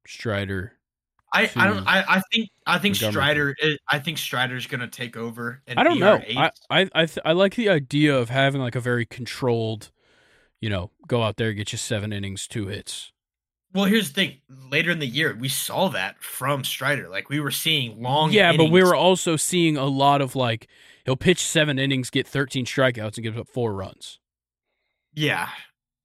Strider? 0.08 0.74
I, 1.32 1.52
I 1.56 1.68
don't 1.68 1.88
I, 1.88 2.06
I 2.08 2.22
think 2.34 2.50
I 2.66 2.80
think 2.80 2.96
Montgomery. 2.96 3.12
Strider 3.12 3.56
is, 3.60 3.78
I 3.88 4.00
think 4.00 4.18
Strider's 4.18 4.66
gonna 4.66 4.88
take 4.88 5.16
over 5.16 5.62
and 5.68 5.80
I 5.80 5.84
don't 5.84 6.00
know. 6.00 6.20
I 6.36 6.50
I 6.72 6.90
I, 6.92 7.06
th- 7.06 7.20
I 7.24 7.34
like 7.34 7.54
the 7.54 7.70
idea 7.70 8.18
of 8.18 8.30
having 8.30 8.62
like 8.62 8.74
a 8.74 8.80
very 8.80 9.06
controlled, 9.06 9.92
you 10.60 10.72
know, 10.72 10.90
go 11.08 11.22
out 11.22 11.38
there 11.38 11.54
get 11.54 11.72
you 11.72 11.78
seven 11.78 12.12
innings, 12.12 12.48
two 12.48 12.66
hits. 12.66 13.12
Well, 13.76 13.86
here's 13.86 14.08
the 14.08 14.14
thing. 14.14 14.38
Later 14.72 14.90
in 14.90 15.00
the 15.00 15.06
year, 15.08 15.36
we 15.40 15.50
saw 15.50 15.90
that 15.90 16.24
from 16.24 16.64
Strider. 16.64 17.10
Like 17.10 17.30
we 17.30 17.40
were 17.40 17.52
seeing 17.52 18.02
long. 18.02 18.32
yeah, 18.32 18.56
but 18.56 18.72
we 18.72 18.82
were 18.84 18.96
also 18.96 19.36
seeing 19.36 19.78
a 19.78 19.86
lot 19.86 20.22
of 20.22 20.36
like 20.36 20.68
he'll 21.06 21.16
pitch 21.18 21.44
seven 21.44 21.78
innings, 21.78 22.10
get 22.10 22.26
thirteen 22.28 22.66
strikeouts, 22.66 23.16
and 23.18 23.24
gives 23.24 23.38
up 23.38 23.48
four 23.50 23.74
runs. 23.74 24.20
Yeah. 25.14 25.50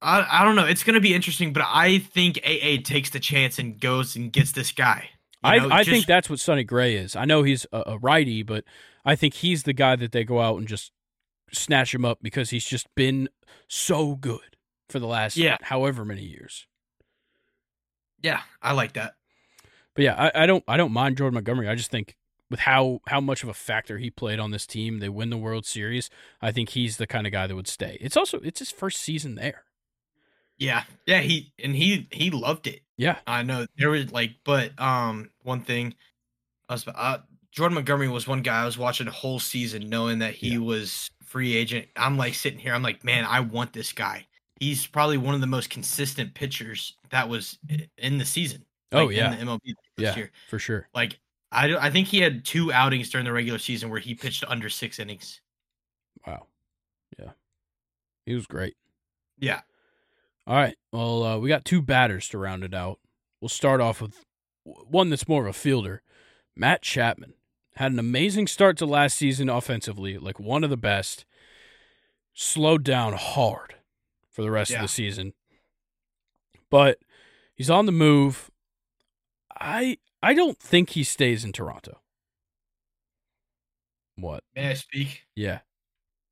I, 0.01 0.41
I 0.41 0.43
don't 0.43 0.55
know. 0.55 0.65
It's 0.65 0.83
going 0.83 0.95
to 0.95 0.99
be 1.01 1.13
interesting, 1.13 1.53
but 1.53 1.63
I 1.65 1.99
think 1.99 2.39
AA 2.43 2.81
takes 2.83 3.11
the 3.11 3.19
chance 3.19 3.59
and 3.59 3.79
goes 3.79 4.15
and 4.15 4.31
gets 4.33 4.51
this 4.51 4.71
guy. 4.71 5.09
You 5.43 5.59
know, 5.61 5.69
I 5.69 5.75
I 5.75 5.83
just- 5.83 5.89
think 5.91 6.05
that's 6.07 6.29
what 6.29 6.39
Sonny 6.39 6.63
Gray 6.63 6.95
is. 6.95 7.15
I 7.15 7.25
know 7.25 7.43
he's 7.43 7.65
a, 7.71 7.83
a 7.87 7.97
righty, 7.99 8.41
but 8.43 8.63
I 9.05 9.15
think 9.15 9.35
he's 9.35 9.63
the 9.63 9.73
guy 9.73 9.95
that 9.95 10.11
they 10.11 10.23
go 10.23 10.39
out 10.41 10.57
and 10.57 10.67
just 10.67 10.91
snatch 11.53 11.93
him 11.93 12.03
up 12.05 12.19
because 12.21 12.49
he's 12.49 12.65
just 12.65 12.87
been 12.95 13.29
so 13.67 14.15
good 14.15 14.57
for 14.89 14.99
the 14.99 15.07
last 15.07 15.37
Yeah. 15.37 15.57
however 15.61 16.03
many 16.03 16.23
years. 16.23 16.65
Yeah, 18.23 18.41
I 18.61 18.73
like 18.73 18.93
that. 18.93 19.15
But 19.93 20.03
yeah, 20.03 20.15
I, 20.35 20.43
I 20.43 20.45
don't 20.45 20.63
I 20.67 20.77
don't 20.77 20.91
mind 20.93 21.17
Jordan 21.17 21.35
Montgomery. 21.35 21.67
I 21.67 21.75
just 21.75 21.91
think 21.91 22.15
with 22.49 22.61
how 22.61 22.99
how 23.07 23.19
much 23.21 23.43
of 23.43 23.49
a 23.49 23.53
factor 23.53 23.97
he 23.97 24.09
played 24.09 24.39
on 24.39 24.51
this 24.51 24.65
team, 24.65 24.99
they 24.99 25.09
win 25.09 25.29
the 25.29 25.37
World 25.37 25.65
Series. 25.65 26.09
I 26.41 26.51
think 26.51 26.69
he's 26.69 26.97
the 26.97 27.07
kind 27.07 27.25
of 27.27 27.33
guy 27.33 27.47
that 27.47 27.55
would 27.55 27.67
stay. 27.67 27.97
It's 27.99 28.17
also 28.17 28.39
it's 28.39 28.59
his 28.59 28.71
first 28.71 28.99
season 28.99 29.35
there. 29.35 29.63
Yeah. 30.57 30.83
Yeah, 31.07 31.19
he 31.21 31.53
and 31.63 31.75
he 31.75 32.07
he 32.11 32.29
loved 32.31 32.67
it. 32.67 32.81
Yeah, 32.97 33.17
I 33.25 33.41
know 33.43 33.65
there 33.77 33.89
was 33.89 34.11
like, 34.11 34.35
but 34.43 34.79
um, 34.79 35.31
one 35.41 35.61
thing, 35.61 35.95
I 36.69 36.73
was 36.73 36.87
uh, 36.87 37.17
Jordan 37.51 37.75
Montgomery 37.75 38.07
was 38.09 38.27
one 38.27 38.43
guy 38.43 38.61
I 38.61 38.65
was 38.65 38.77
watching 38.77 39.07
the 39.07 39.11
whole 39.11 39.39
season, 39.39 39.89
knowing 39.89 40.19
that 40.19 40.35
he 40.35 40.51
Yeah. 40.53 40.59
was 40.59 41.09
free 41.23 41.55
agent. 41.55 41.87
I'm 41.95 42.15
like 42.17 42.35
sitting 42.35 42.59
here, 42.59 42.73
I'm 42.75 42.83
like, 42.83 43.03
man, 43.03 43.25
I 43.25 43.39
want 43.39 43.73
this 43.73 43.91
guy. 43.91 44.27
He's 44.61 44.85
probably 44.85 45.17
one 45.17 45.33
of 45.33 45.41
the 45.41 45.47
most 45.47 45.71
consistent 45.71 46.35
pitchers 46.35 46.93
that 47.09 47.27
was 47.27 47.57
in 47.97 48.19
the 48.19 48.25
season. 48.25 48.63
Oh, 48.91 49.05
like, 49.05 49.15
yeah. 49.15 49.33
in 49.33 49.39
the 49.39 49.51
MLB 49.51 49.59
this 49.65 49.75
yeah, 49.97 50.15
year. 50.15 50.31
for 50.51 50.59
sure. 50.59 50.87
Like 50.93 51.19
I, 51.51 51.73
I 51.75 51.89
think 51.89 52.07
he 52.07 52.19
had 52.19 52.45
two 52.45 52.71
outings 52.71 53.09
during 53.09 53.25
the 53.25 53.33
regular 53.33 53.57
season 53.57 53.89
where 53.89 53.99
he 53.99 54.13
pitched 54.13 54.43
under 54.47 54.69
six 54.69 54.99
innings. 54.99 55.41
Wow, 56.27 56.45
yeah, 57.17 57.31
he 58.27 58.35
was 58.35 58.45
great. 58.45 58.75
Yeah, 59.39 59.61
All 60.45 60.55
right, 60.55 60.77
well, 60.91 61.23
uh, 61.23 61.37
we 61.39 61.49
got 61.49 61.65
two 61.65 61.81
batters 61.81 62.29
to 62.29 62.37
round 62.37 62.63
it 62.63 62.75
out. 62.75 62.99
We'll 63.41 63.49
start 63.49 63.81
off 63.81 63.99
with 63.99 64.23
one 64.63 65.09
that's 65.09 65.27
more 65.27 65.41
of 65.41 65.49
a 65.49 65.53
fielder. 65.53 66.03
Matt 66.55 66.83
Chapman 66.83 67.33
had 67.77 67.93
an 67.93 67.97
amazing 67.97 68.45
start 68.45 68.77
to 68.77 68.85
last 68.85 69.17
season 69.17 69.49
offensively, 69.49 70.19
like 70.19 70.39
one 70.39 70.63
of 70.63 70.69
the 70.69 70.77
best. 70.77 71.25
Slowed 72.33 72.83
down 72.83 73.13
hard 73.13 73.75
for 74.31 74.41
the 74.41 74.51
rest 74.51 74.71
of 74.71 74.81
the 74.81 74.87
season, 74.87 75.33
but 76.69 76.97
he's 77.55 77.69
on 77.69 77.85
the 77.85 77.91
move. 77.91 78.49
I 79.59 79.97
I 80.23 80.33
don't 80.33 80.57
think 80.59 80.91
he 80.91 81.03
stays 81.03 81.43
in 81.45 81.51
Toronto. 81.51 81.99
What? 84.15 84.43
may 84.55 84.69
I 84.69 84.73
speak? 84.73 85.23
Yeah, 85.35 85.59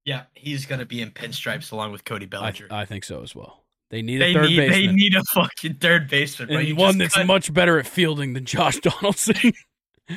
Yeah, 0.06 0.24
he's 0.36 0.66
gonna 0.66 0.86
be 0.86 1.02
in 1.02 1.12
pinstripes 1.12 1.72
along 1.72 1.92
with 1.92 2.04
Cody 2.06 2.26
I, 2.26 2.30
Bellinger. 2.30 2.68
I 2.72 2.86
think 2.86 3.04
so 3.04 3.24
as 3.24 3.34
well. 3.36 3.64
They 3.90 4.02
need 4.04 4.20
they 4.20 4.32
a 4.32 4.34
third 4.34 4.50
need 4.50 4.72
they 4.72 4.88
need 4.88 5.16
a 5.16 5.24
fucking 5.34 5.76
third 5.76 6.08
baseman, 6.10 6.52
and 6.52 6.78
one 6.78 6.98
that's 7.00 7.16
cut- 7.16 7.26
much 7.26 7.52
better 7.54 7.80
at 7.80 7.88
fielding 7.88 8.34
than 8.34 8.46
Josh 8.46 8.78
Donaldson. 8.82 9.54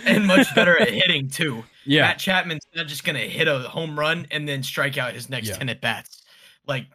and 0.04 0.26
much 0.26 0.54
better 0.54 0.78
at 0.80 0.90
hitting 0.90 1.28
too. 1.30 1.64
yeah, 1.86 2.02
Matt 2.02 2.18
Chapman's 2.18 2.64
not 2.74 2.86
just 2.86 3.04
gonna 3.04 3.18
hit 3.20 3.48
a 3.48 3.60
home 3.60 3.98
run 3.98 4.26
and 4.30 4.46
then 4.46 4.62
strike 4.62 4.98
out 4.98 5.14
his 5.14 5.30
next 5.30 5.48
Yeah. 5.48 5.56
ten 5.56 5.68
at 5.70 5.80
bats. 5.80 6.22
Like, 6.66 6.86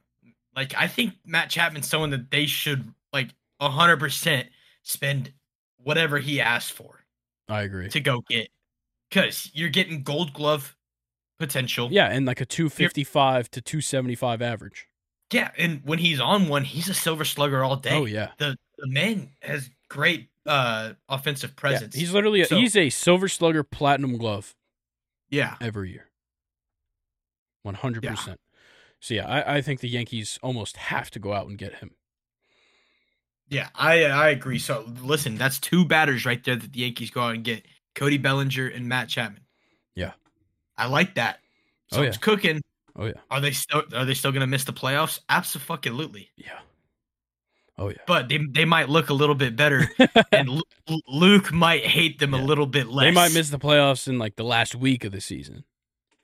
like 0.58 0.74
I 0.76 0.88
think 0.88 1.14
Matt 1.26 1.50
Chapman's 1.50 1.88
someone 1.88 2.10
that 2.10 2.30
they 2.32 2.46
should 2.48 2.94
like 3.14 3.30
hundred 3.62 4.00
percent 4.02 4.48
spend 4.84 5.32
whatever 5.78 6.18
he 6.18 6.42
asked 6.42 6.74
for 6.74 7.06
I 7.48 7.62
agree. 7.62 7.88
to 7.90 8.00
go 8.02 8.22
get, 8.30 8.50
because 9.10 9.50
you're 9.54 9.70
getting 9.70 10.04
Gold 10.04 10.34
Glove 10.34 10.76
potential. 11.40 11.88
Yeah, 11.92 12.08
and 12.08 12.26
like 12.26 12.42
a 12.42 12.46
255 12.46 13.50
to 13.52 13.62
275 13.62 14.42
average. 14.42 14.88
yeah. 15.32 15.52
And 15.58 15.82
when 15.86 16.00
he's 16.00 16.20
on 16.20 16.48
one, 16.50 16.64
he's 16.66 16.90
a 16.90 16.94
Silver 16.94 17.24
Slugger 17.24 17.64
all 17.64 17.76
day. 17.78 17.92
Oh 17.94 18.06
yeah. 18.06 18.32
the 18.38 18.58
the 18.78 18.88
man 18.88 19.30
has 19.42 19.70
great 19.90 20.28
uh 20.46 20.94
offensive 21.08 21.52
Yeah, 21.52 21.60
presence. 21.62 21.96
he's 21.96 22.12
literally 22.14 22.42
a, 22.42 22.46
So- 22.48 22.58
he's 22.58 22.76
a 22.76 22.90
silver 22.90 23.28
slugger 23.28 23.64
platinum 23.64 24.18
glove 24.18 24.56
yeah. 25.30 25.56
every 25.62 25.92
year. 25.92 26.10
100%. 27.66 28.36
So 29.00 29.14
yeah, 29.14 29.28
I, 29.28 29.58
I 29.58 29.62
think 29.62 29.80
the 29.80 29.90
Yankees 29.90 30.40
almost 30.42 30.78
have 30.78 31.10
to 31.12 31.20
go 31.20 31.34
out 31.34 31.48
and 31.48 31.58
get 31.58 31.76
him. 31.76 31.92
Yeah, 33.50 33.70
I 33.76 34.04
uh, 34.04 34.10
I 34.16 34.30
agree. 34.30 34.60
So 34.60 34.86
listen, 35.02 35.38
that's 35.38 35.60
two 35.60 35.86
batters 35.86 36.26
right 36.26 36.44
there 36.44 36.56
that 36.56 36.74
the 36.74 36.80
Yankees 36.80 37.12
go 37.12 37.22
out 37.22 37.36
and 37.36 37.44
get 37.44 37.66
Cody 37.96 38.18
Bellinger 38.18 38.68
and 38.68 38.88
Matt 38.90 39.08
Chapman. 39.10 39.42
Yeah. 39.96 40.12
I 40.78 40.88
like 40.88 41.16
that. 41.16 41.40
Oh, 41.92 41.96
so 41.96 42.02
Oh, 42.02 42.04
it's 42.06 42.18
yeah. 42.18 42.22
cooking. 42.22 42.62
Oh 42.96 43.06
yeah. 43.06 43.14
Are 43.32 43.40
they 43.40 43.52
still 43.52 43.84
are 43.94 44.04
they 44.06 44.14
still 44.16 44.32
gonna 44.32 44.48
miss 44.48 44.66
the 44.66 44.74
playoffs? 44.74 45.20
Absolutely. 45.30 46.30
Yeah. 46.36 46.60
Oh 47.78 47.90
yeah. 47.90 47.98
But 48.08 48.28
they 48.28 48.40
they 48.50 48.66
might 48.66 48.90
look 48.90 49.10
a 49.10 49.14
little 49.14 49.36
bit 49.36 49.56
better, 49.56 49.88
and 50.32 50.50
Lu- 50.50 51.02
Luke 51.08 51.54
might 51.54 51.86
hate 51.86 52.18
them 52.20 52.34
a 52.34 52.42
little 52.42 52.66
bit 52.66 52.88
less. 52.88 53.06
they 53.06 53.12
might 53.12 53.34
miss 53.34 53.50
the 53.50 53.60
playoffs 53.60 54.08
in 54.08 54.18
like 54.20 54.36
the 54.36 54.44
last 54.44 54.76
week 54.76 55.04
of 55.06 55.12
the 55.12 55.22
season. 55.22 55.64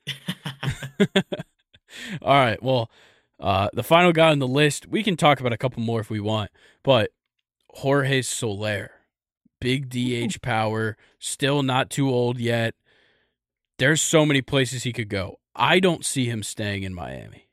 All 2.22 2.34
right. 2.34 2.62
Well, 2.62 2.90
uh, 3.40 3.68
the 3.72 3.82
final 3.82 4.12
guy 4.12 4.30
on 4.30 4.38
the 4.38 4.48
list, 4.48 4.86
we 4.88 5.02
can 5.02 5.16
talk 5.16 5.40
about 5.40 5.52
a 5.52 5.58
couple 5.58 5.82
more 5.82 6.00
if 6.00 6.10
we 6.10 6.20
want, 6.20 6.50
but 6.82 7.10
Jorge 7.68 8.22
Soler, 8.22 8.90
big 9.60 9.88
DH 9.90 10.40
power, 10.42 10.96
still 11.18 11.62
not 11.62 11.90
too 11.90 12.08
old 12.08 12.38
yet. 12.38 12.74
There's 13.78 14.00
so 14.00 14.24
many 14.24 14.40
places 14.40 14.84
he 14.84 14.92
could 14.92 15.08
go. 15.08 15.40
I 15.56 15.80
don't 15.80 16.04
see 16.04 16.26
him 16.26 16.42
staying 16.42 16.84
in 16.84 16.94
Miami. 16.94 17.48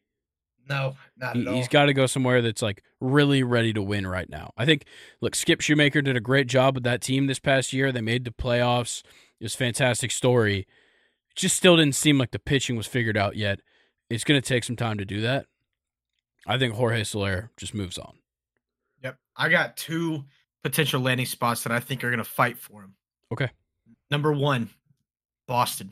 no, 0.69 0.95
not 1.17 1.35
He, 1.35 1.41
at 1.41 1.47
all. 1.47 1.55
he's 1.55 1.67
got 1.67 1.85
to 1.85 1.93
go 1.93 2.05
somewhere 2.05 2.41
that's 2.41 2.61
like 2.61 2.83
really 2.99 3.41
ready 3.43 3.73
to 3.73 3.81
win 3.81 4.05
right 4.05 4.29
now. 4.29 4.53
I 4.55 4.65
think, 4.65 4.85
look, 5.19 5.35
Skip 5.35 5.59
Schumaker 5.59 6.03
did 6.03 6.15
a 6.15 6.21
great 6.21 6.47
job 6.47 6.75
with 6.75 6.83
that 6.83 7.01
team 7.01 7.25
this 7.27 7.39
past 7.39 7.73
year. 7.73 7.91
They 7.91 8.01
made 8.01 8.23
the 8.25 8.31
playoffs. 8.31 9.01
It 9.39 9.45
was 9.45 9.55
a 9.55 9.57
fantastic 9.57 10.11
story. 10.11 10.59
It 10.59 11.35
just 11.35 11.55
still 11.55 11.77
didn't 11.77 11.95
seem 11.95 12.17
like 12.19 12.31
the 12.31 12.39
pitching 12.39 12.75
was 12.75 12.87
figured 12.87 13.17
out 13.17 13.35
yet. 13.35 13.59
It's 14.11 14.23
going 14.23 14.41
to 14.41 14.47
take 14.47 14.63
some 14.63 14.75
time 14.75 14.97
to 14.97 15.05
do 15.05 15.21
that. 15.21 15.45
I 16.45 16.57
think 16.57 16.73
Jorge 16.73 17.03
Soler 17.03 17.51
just 17.57 17.73
moves 17.73 17.97
on. 17.97 18.13
Yep. 19.03 19.17
I 19.37 19.49
got 19.49 19.77
two 19.77 20.25
potential 20.63 21.01
landing 21.01 21.25
spots 21.25 21.63
that 21.63 21.71
I 21.71 21.79
think 21.79 22.03
are 22.03 22.09
going 22.09 22.17
to 22.17 22.23
fight 22.23 22.57
for 22.57 22.81
him. 22.81 22.95
Okay. 23.31 23.49
Number 24.09 24.33
one, 24.33 24.69
Boston. 25.47 25.91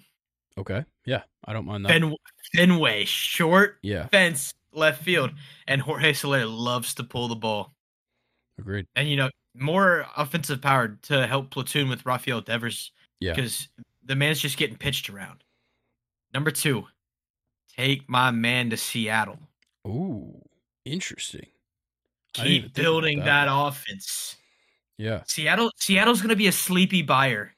Okay. 0.57 0.83
Yeah, 1.05 1.21
I 1.45 1.53
don't 1.53 1.65
mind 1.65 1.85
that. 1.85 1.89
Fen- 1.91 2.15
Fenway, 2.55 3.05
short 3.05 3.77
yeah, 3.81 4.07
fence, 4.07 4.53
left 4.73 5.01
field. 5.03 5.31
And 5.67 5.81
Jorge 5.81 6.13
Soler 6.13 6.45
loves 6.45 6.93
to 6.95 7.03
pull 7.03 7.27
the 7.29 7.35
ball. 7.35 7.73
agreed. 8.59 8.85
And, 8.95 9.07
you 9.07 9.15
know, 9.15 9.29
more 9.55 10.05
offensive 10.17 10.61
power 10.61 10.97
to 11.03 11.25
help 11.27 11.51
platoon 11.51 11.87
with 11.89 12.05
Rafael 12.05 12.41
Devers 12.41 12.91
Yeah. 13.19 13.33
because 13.33 13.69
the 14.03 14.15
man's 14.15 14.39
just 14.41 14.57
getting 14.57 14.75
pitched 14.77 15.09
around. 15.09 15.43
Number 16.33 16.51
two, 16.51 16.85
take 17.79 18.09
my 18.09 18.31
man 18.31 18.69
to 18.69 18.77
Seattle. 18.77 19.39
Ooh, 19.87 20.41
interesting. 20.85 21.47
I 22.37 22.43
didn't 22.43 22.51
even 22.51 22.69
Keep 22.69 22.75
building 22.75 23.19
that. 23.19 23.25
that 23.25 23.47
offense. 23.49 24.35
Yeah. 24.97 25.21
Seattle 25.25 25.71
Seattle's 25.77 26.21
gonna 26.21 26.35
be 26.35 26.47
a 26.47 26.51
sleepy 26.51 27.01
buyer 27.01 27.53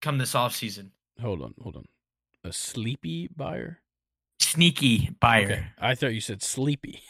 come 0.00 0.18
this 0.18 0.34
offseason. 0.34 0.90
Hold 1.20 1.42
on, 1.42 1.54
hold 1.60 1.76
on. 1.76 1.84
A 2.44 2.52
sleepy 2.52 3.28
buyer? 3.34 3.80
Sneaky 4.40 5.10
buyer. 5.20 5.44
Okay. 5.44 5.66
I 5.78 5.94
thought 5.94 6.14
you 6.14 6.20
said 6.20 6.42
sleepy. 6.42 7.02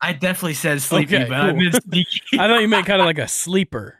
I 0.00 0.12
definitely 0.12 0.54
said 0.54 0.80
sleepy, 0.90 1.16
Okay, 1.16 1.28
but 1.28 1.40
I 1.40 1.52
meant 1.52 1.82
sneaky. 1.82 2.20
I 2.34 2.46
thought 2.48 2.60
you 2.60 2.68
meant 2.68 2.86
kind 2.86 3.00
of 3.00 3.06
like 3.06 3.18
a 3.18 3.28
sleeper. 3.42 3.98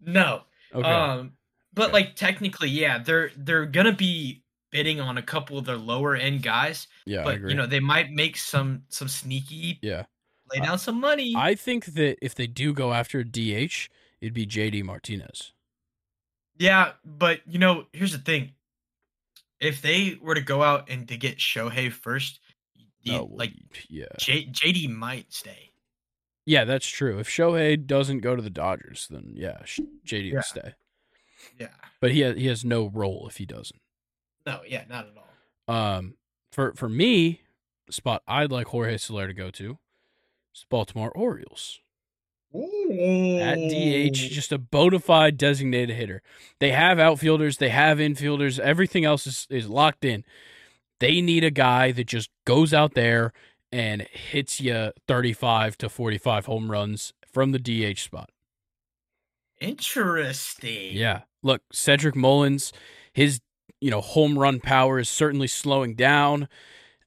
no. 0.00 0.42
Okay. 0.74 0.88
Um 0.88 1.32
but 1.74 1.86
Okay. 1.88 1.92
like 1.92 2.16
technically, 2.16 2.70
yeah, 2.70 2.98
they're 2.98 3.30
they're 3.36 3.66
gonna 3.66 3.92
be 3.92 4.42
bidding 4.70 5.00
on 5.00 5.18
a 5.18 5.22
couple 5.22 5.58
of 5.58 5.64
their 5.64 5.76
lower 5.76 6.14
end 6.14 6.42
guys, 6.42 6.88
yeah, 7.06 7.22
but 7.24 7.40
you 7.40 7.54
know, 7.54 7.66
they 7.66 7.80
might 7.80 8.10
make 8.10 8.36
some 8.36 8.82
some 8.88 9.08
sneaky 9.08 9.78
yeah. 9.82 10.04
lay 10.52 10.60
down 10.60 10.78
some 10.78 11.00
money. 11.00 11.34
I 11.36 11.54
think 11.54 11.86
that 11.86 12.16
if 12.22 12.34
they 12.34 12.46
do 12.46 12.72
go 12.72 12.92
after 12.92 13.22
DH, 13.22 13.88
it'd 14.20 14.34
be 14.34 14.46
JD 14.46 14.84
Martinez. 14.84 15.52
Yeah, 16.58 16.92
but 17.04 17.40
you 17.46 17.58
know, 17.58 17.86
here's 17.92 18.12
the 18.12 18.18
thing. 18.18 18.52
If 19.60 19.80
they 19.82 20.18
were 20.20 20.34
to 20.34 20.40
go 20.42 20.62
out 20.62 20.90
and 20.90 21.08
to 21.08 21.16
get 21.16 21.38
Shohei 21.38 21.90
first, 21.90 22.40
you, 23.02 23.14
Oh, 23.14 23.24
well, 23.24 23.38
like 23.38 23.52
yeah. 23.88 24.06
J- 24.18 24.46
JD 24.46 24.90
might 24.90 25.32
stay. 25.32 25.70
Yeah, 26.44 26.64
that's 26.64 26.86
true. 26.86 27.18
If 27.18 27.28
Shohei 27.28 27.84
doesn't 27.86 28.20
go 28.20 28.36
to 28.36 28.42
the 28.42 28.50
Dodgers, 28.50 29.08
then 29.10 29.32
yeah, 29.34 29.58
JD 30.06 30.28
Yeah. 30.28 30.34
will 30.34 30.42
stay. 30.42 30.74
Yeah. 31.58 31.68
But 32.00 32.12
he 32.12 32.20
has, 32.20 32.36
he 32.36 32.46
has 32.46 32.64
no 32.64 32.88
role 32.88 33.26
if 33.28 33.36
he 33.36 33.46
doesn't. 33.46 33.80
No, 34.46 34.60
yeah, 34.66 34.84
not 34.88 35.06
at 35.06 35.14
all. 35.16 35.74
Um, 35.74 36.14
for 36.52 36.72
for 36.74 36.88
me, 36.88 37.42
the 37.86 37.92
spot 37.92 38.22
I'd 38.26 38.52
like 38.52 38.68
Jorge 38.68 38.96
Soler 38.96 39.26
to 39.26 39.34
go 39.34 39.50
to 39.50 39.78
is 40.54 40.64
Baltimore 40.70 41.10
Orioles. 41.10 41.80
At 42.54 43.58
DH, 43.58 44.14
just 44.14 44.52
a 44.52 44.58
bona 44.58 44.98
fide 44.98 45.36
designated 45.36 45.94
hitter. 45.96 46.22
They 46.58 46.70
have 46.70 46.98
outfielders, 46.98 47.58
they 47.58 47.68
have 47.68 47.98
infielders, 47.98 48.58
everything 48.58 49.04
else 49.04 49.26
is, 49.26 49.46
is 49.50 49.68
locked 49.68 50.04
in. 50.04 50.24
They 51.00 51.20
need 51.20 51.44
a 51.44 51.50
guy 51.50 51.92
that 51.92 52.06
just 52.06 52.30
goes 52.46 52.72
out 52.72 52.94
there 52.94 53.34
and 53.70 54.02
hits 54.02 54.60
you 54.60 54.92
35 55.06 55.76
to 55.78 55.88
45 55.90 56.46
home 56.46 56.70
runs 56.70 57.12
from 57.30 57.52
the 57.52 57.58
DH 57.58 57.98
spot. 57.98 58.30
Interesting. 59.60 60.92
Yeah. 60.92 61.22
Look, 61.42 61.62
Cedric 61.72 62.16
Mullins, 62.16 62.72
his 63.12 63.40
you 63.80 63.90
know 63.90 64.00
home 64.00 64.38
run 64.38 64.60
power 64.60 64.98
is 64.98 65.08
certainly 65.08 65.46
slowing 65.46 65.94
down, 65.94 66.48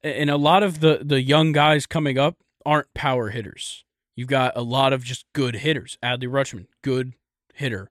and 0.03 0.29
a 0.29 0.37
lot 0.37 0.63
of 0.63 0.79
the 0.79 1.01
the 1.03 1.21
young 1.21 1.51
guys 1.51 1.85
coming 1.85 2.17
up 2.17 2.37
aren't 2.65 2.93
power 2.93 3.29
hitters. 3.29 3.83
You've 4.15 4.27
got 4.27 4.55
a 4.55 4.61
lot 4.61 4.93
of 4.93 5.03
just 5.03 5.25
good 5.33 5.55
hitters. 5.55 5.97
Adley 6.03 6.27
Rutschman, 6.27 6.67
good 6.83 7.13
hitter. 7.53 7.89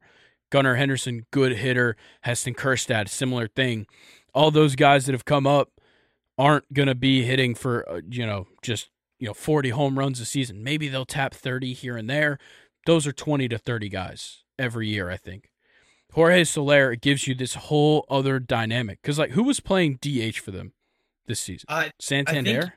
Gunnar 0.50 0.76
Henderson, 0.76 1.26
good 1.30 1.52
hitter. 1.52 1.96
Heston 2.22 2.54
Kjerstad, 2.54 3.08
similar 3.08 3.48
thing. 3.48 3.86
All 4.34 4.50
those 4.50 4.76
guys 4.76 5.06
that 5.06 5.12
have 5.12 5.24
come 5.24 5.46
up 5.46 5.70
aren't 6.36 6.72
going 6.72 6.88
to 6.88 6.94
be 6.94 7.24
hitting 7.24 7.54
for 7.54 7.88
uh, 7.90 8.00
you 8.08 8.26
know 8.26 8.46
just 8.62 8.90
you 9.18 9.26
know 9.26 9.34
40 9.34 9.70
home 9.70 9.98
runs 9.98 10.20
a 10.20 10.24
season. 10.24 10.62
Maybe 10.62 10.88
they'll 10.88 11.04
tap 11.04 11.34
30 11.34 11.72
here 11.72 11.96
and 11.96 12.08
there. 12.08 12.38
Those 12.86 13.06
are 13.06 13.12
20 13.12 13.48
to 13.48 13.58
30 13.58 13.88
guys 13.88 14.44
every 14.58 14.88
year, 14.88 15.10
I 15.10 15.16
think. 15.16 15.50
Jorge 16.12 16.44
Soler 16.44 16.92
it 16.92 17.00
gives 17.00 17.26
you 17.26 17.34
this 17.34 17.54
whole 17.54 18.04
other 18.10 18.38
dynamic 18.40 19.00
cuz 19.02 19.18
like 19.18 19.30
who 19.32 19.42
was 19.42 19.60
playing 19.60 19.98
DH 20.00 20.38
for 20.38 20.50
them 20.50 20.72
this 21.26 21.40
season? 21.40 21.66
Uh, 21.68 21.88
Santander? 22.00 22.74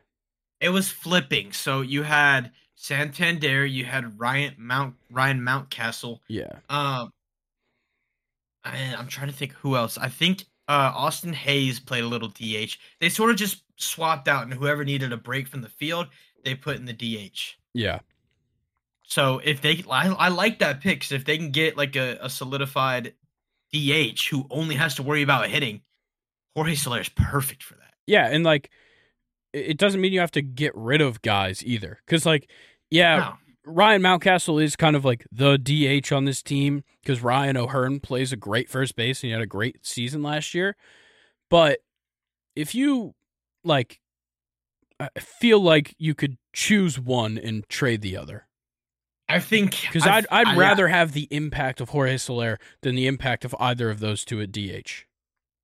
it 0.59 0.69
was 0.69 0.89
flipping. 0.89 1.51
So 1.53 1.81
you 1.81 2.03
had 2.03 2.51
Santander, 2.75 3.65
you 3.65 3.85
had 3.85 4.19
Ryan 4.19 4.55
Mount 4.57 4.95
Ryan 5.09 5.41
Mountcastle. 5.41 6.19
yeah. 6.27 6.59
Um, 6.69 7.11
and 8.63 8.95
I'm 8.95 9.07
trying 9.07 9.27
to 9.27 9.33
think 9.33 9.53
who 9.53 9.75
else. 9.75 9.97
I 9.97 10.09
think 10.09 10.43
uh, 10.67 10.91
Austin 10.95 11.33
Hays 11.33 11.79
played 11.79 12.03
a 12.03 12.07
little 12.07 12.29
DH. 12.29 12.77
They 12.99 13.09
sort 13.09 13.31
of 13.31 13.35
just 13.37 13.63
swapped 13.77 14.27
out, 14.27 14.43
and 14.43 14.53
whoever 14.53 14.85
needed 14.85 15.11
a 15.11 15.17
break 15.17 15.47
from 15.47 15.61
the 15.61 15.69
field, 15.69 16.07
they 16.45 16.53
put 16.55 16.77
in 16.77 16.85
the 16.85 16.93
DH. 16.93 17.55
Yeah. 17.73 17.99
So 19.03 19.41
if 19.43 19.61
they, 19.61 19.83
I, 19.89 20.07
I 20.09 20.27
like 20.29 20.59
that 20.59 20.79
pick 20.79 21.01
'cause 21.01 21.11
if 21.11 21.25
they 21.25 21.37
can 21.37 21.49
get 21.51 21.75
like 21.75 21.95
a, 21.95 22.17
a 22.21 22.29
solidified 22.29 23.13
DH 23.73 24.27
who 24.30 24.45
only 24.49 24.76
has 24.76 24.95
to 24.95 25.03
worry 25.03 25.22
about 25.22 25.48
hitting, 25.49 25.81
Jorge 26.56 26.76
Soler 26.76 27.02
is 27.02 27.10
perfect 27.10 27.64
for 27.64 27.76
that. 27.76 27.93
Yeah, 28.07 28.27
and 28.27 28.43
like 28.43 28.69
it 29.53 29.77
doesn't 29.77 29.99
mean 29.99 30.14
you 30.14 30.19
have 30.19 30.31
to 30.31 30.41
get 30.41 30.72
rid 30.76 31.02
of 31.02 31.22
guys 31.22 31.64
either 31.65 31.99
cuz 32.07 32.26
like 32.26 32.49
yeah, 32.89 33.18
No. 33.18 33.38
Ryan 33.64 34.02
Mountcastle 34.02 34.61
is 34.61 34.76
kind 34.76 34.95
of 34.95 35.06
like 35.06 35.26
the 35.31 35.57
DH 35.57 36.11
on 36.11 36.26
this 36.26 36.41
team 36.41 36.84
because 37.02 37.22
Ryan 37.22 37.57
O'Hearn 37.57 37.99
plays 37.99 38.34
a 38.34 38.38
great 38.38 38.69
first 38.69 38.95
base 38.95 39.23
and 39.23 39.27
he 39.27 39.31
had 39.31 39.41
a 39.41 39.48
great 39.48 39.85
season 39.85 40.23
last 40.23 40.53
year. 40.53 40.76
But 41.49 41.80
if 42.56 42.73
you 42.73 43.14
like, 43.64 44.02
I 44.99 45.10
feel 45.19 45.60
like 45.60 45.95
you 45.98 46.15
could 46.15 46.38
choose 46.53 46.99
one 46.99 47.38
and 47.38 47.68
trade 47.69 48.02
the 48.02 48.18
other 48.18 48.48
I 49.33 49.39
think 49.39 49.79
because 49.81 50.05
I'd 50.07 50.25
I'd 50.31 50.47
I- 50.47 50.55
rather 50.55 50.87
have 50.87 51.13
the 51.13 51.27
impact 51.31 51.81
of 51.81 51.89
Jorge 51.89 52.17
Soler 52.17 52.59
than 52.81 52.95
the 52.95 53.07
impact 53.07 53.45
of 53.45 53.55
either 53.59 53.89
of 53.89 53.99
those 53.99 54.23
two 54.25 54.41
at 54.41 54.51
DH. 54.51 55.05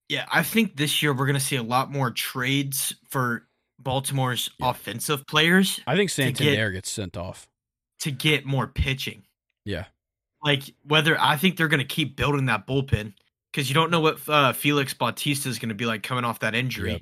Yeah, 0.10 0.26
I 0.32 0.44
think 0.44 0.78
this 0.78 1.02
year 1.04 1.14
we're 1.14 1.26
gonna 1.28 1.40
see 1.40 1.56
a 1.58 1.64
lot 1.64 1.92
more 1.92 2.12
trades 2.12 2.96
for 3.10 3.48
Baltimore's 3.80 4.50
Yeah. 4.60 4.70
offensive 4.70 5.26
players 5.28 5.80
I 5.86 5.96
think 5.96 6.10
To 6.12 6.22
get- 6.24 6.38
Santander 6.38 6.72
gets 6.72 6.90
sent 6.90 7.16
off. 7.18 7.48
to 8.00 8.12
get 8.12 8.46
more 8.46 8.68
pitching. 8.68 9.24
Yeah, 9.66 9.86
Like 10.42 10.64
whether 10.84 11.20
I 11.20 11.36
think 11.38 11.58
they're 11.58 11.68
gonna 11.68 11.84
keep 11.84 12.16
building 12.16 12.46
that 12.46 12.66
bullpen 12.68 13.14
because 13.52 13.68
you 13.70 13.74
don't 13.76 13.92
know 13.92 14.00
what 14.00 14.20
uh, 14.30 14.54
Felix 14.54 14.94
Bautista 14.94 15.50
is 15.50 15.60
gonna 15.60 15.74
be 15.74 15.86
like 15.86 16.04
coming 16.04 16.24
off 16.24 16.40
that 16.40 16.56
injury. 16.56 16.92
Yep. 16.94 17.02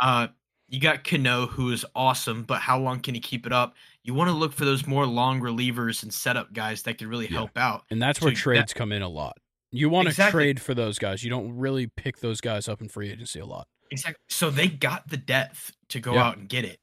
Uh, 0.00 0.28
you 0.68 0.80
got 0.80 1.04
Cano, 1.04 1.46
who 1.46 1.70
is 1.72 1.84
awesome, 1.94 2.42
but 2.44 2.60
how 2.60 2.78
long 2.78 3.00
can 3.00 3.14
he 3.14 3.20
keep 3.20 3.44
it 3.46 3.52
up? 3.52 3.74
You 4.10 4.14
want 4.14 4.28
to 4.28 4.34
look 4.34 4.52
for 4.52 4.64
those 4.64 4.88
more 4.88 5.06
long 5.06 5.40
relievers 5.40 6.02
and 6.02 6.12
setup 6.12 6.52
guys 6.52 6.82
that 6.82 6.98
could 6.98 7.06
really 7.06 7.26
Yeah. 7.28 7.36
help 7.38 7.56
out. 7.56 7.84
and 7.90 8.02
that's 8.02 8.20
where 8.20 8.32
So 8.32 8.34
that- 8.34 8.40
trades 8.42 8.72
come 8.74 8.90
in 8.90 9.02
a 9.02 9.08
lot. 9.08 9.36
You 9.70 9.88
want 9.88 10.08
to 10.12 10.30
trade 10.32 10.60
for 10.60 10.74
those 10.74 10.98
guys. 10.98 11.22
You 11.22 11.30
don't 11.30 11.56
really 11.56 11.86
pick 11.86 12.18
those 12.18 12.40
guys 12.40 12.68
up 12.68 12.80
in 12.80 12.88
free 12.88 13.08
agency 13.12 13.38
a 13.38 13.46
lot. 13.46 13.68
Exactly. 13.92 14.20
So 14.28 14.50
they 14.50 14.66
got 14.66 15.06
the 15.10 15.16
depth 15.16 15.70
to 15.90 16.00
go 16.00 16.14
Yeah. 16.14 16.24
out 16.24 16.38
and 16.38 16.48
get 16.48 16.64
it. 16.64 16.80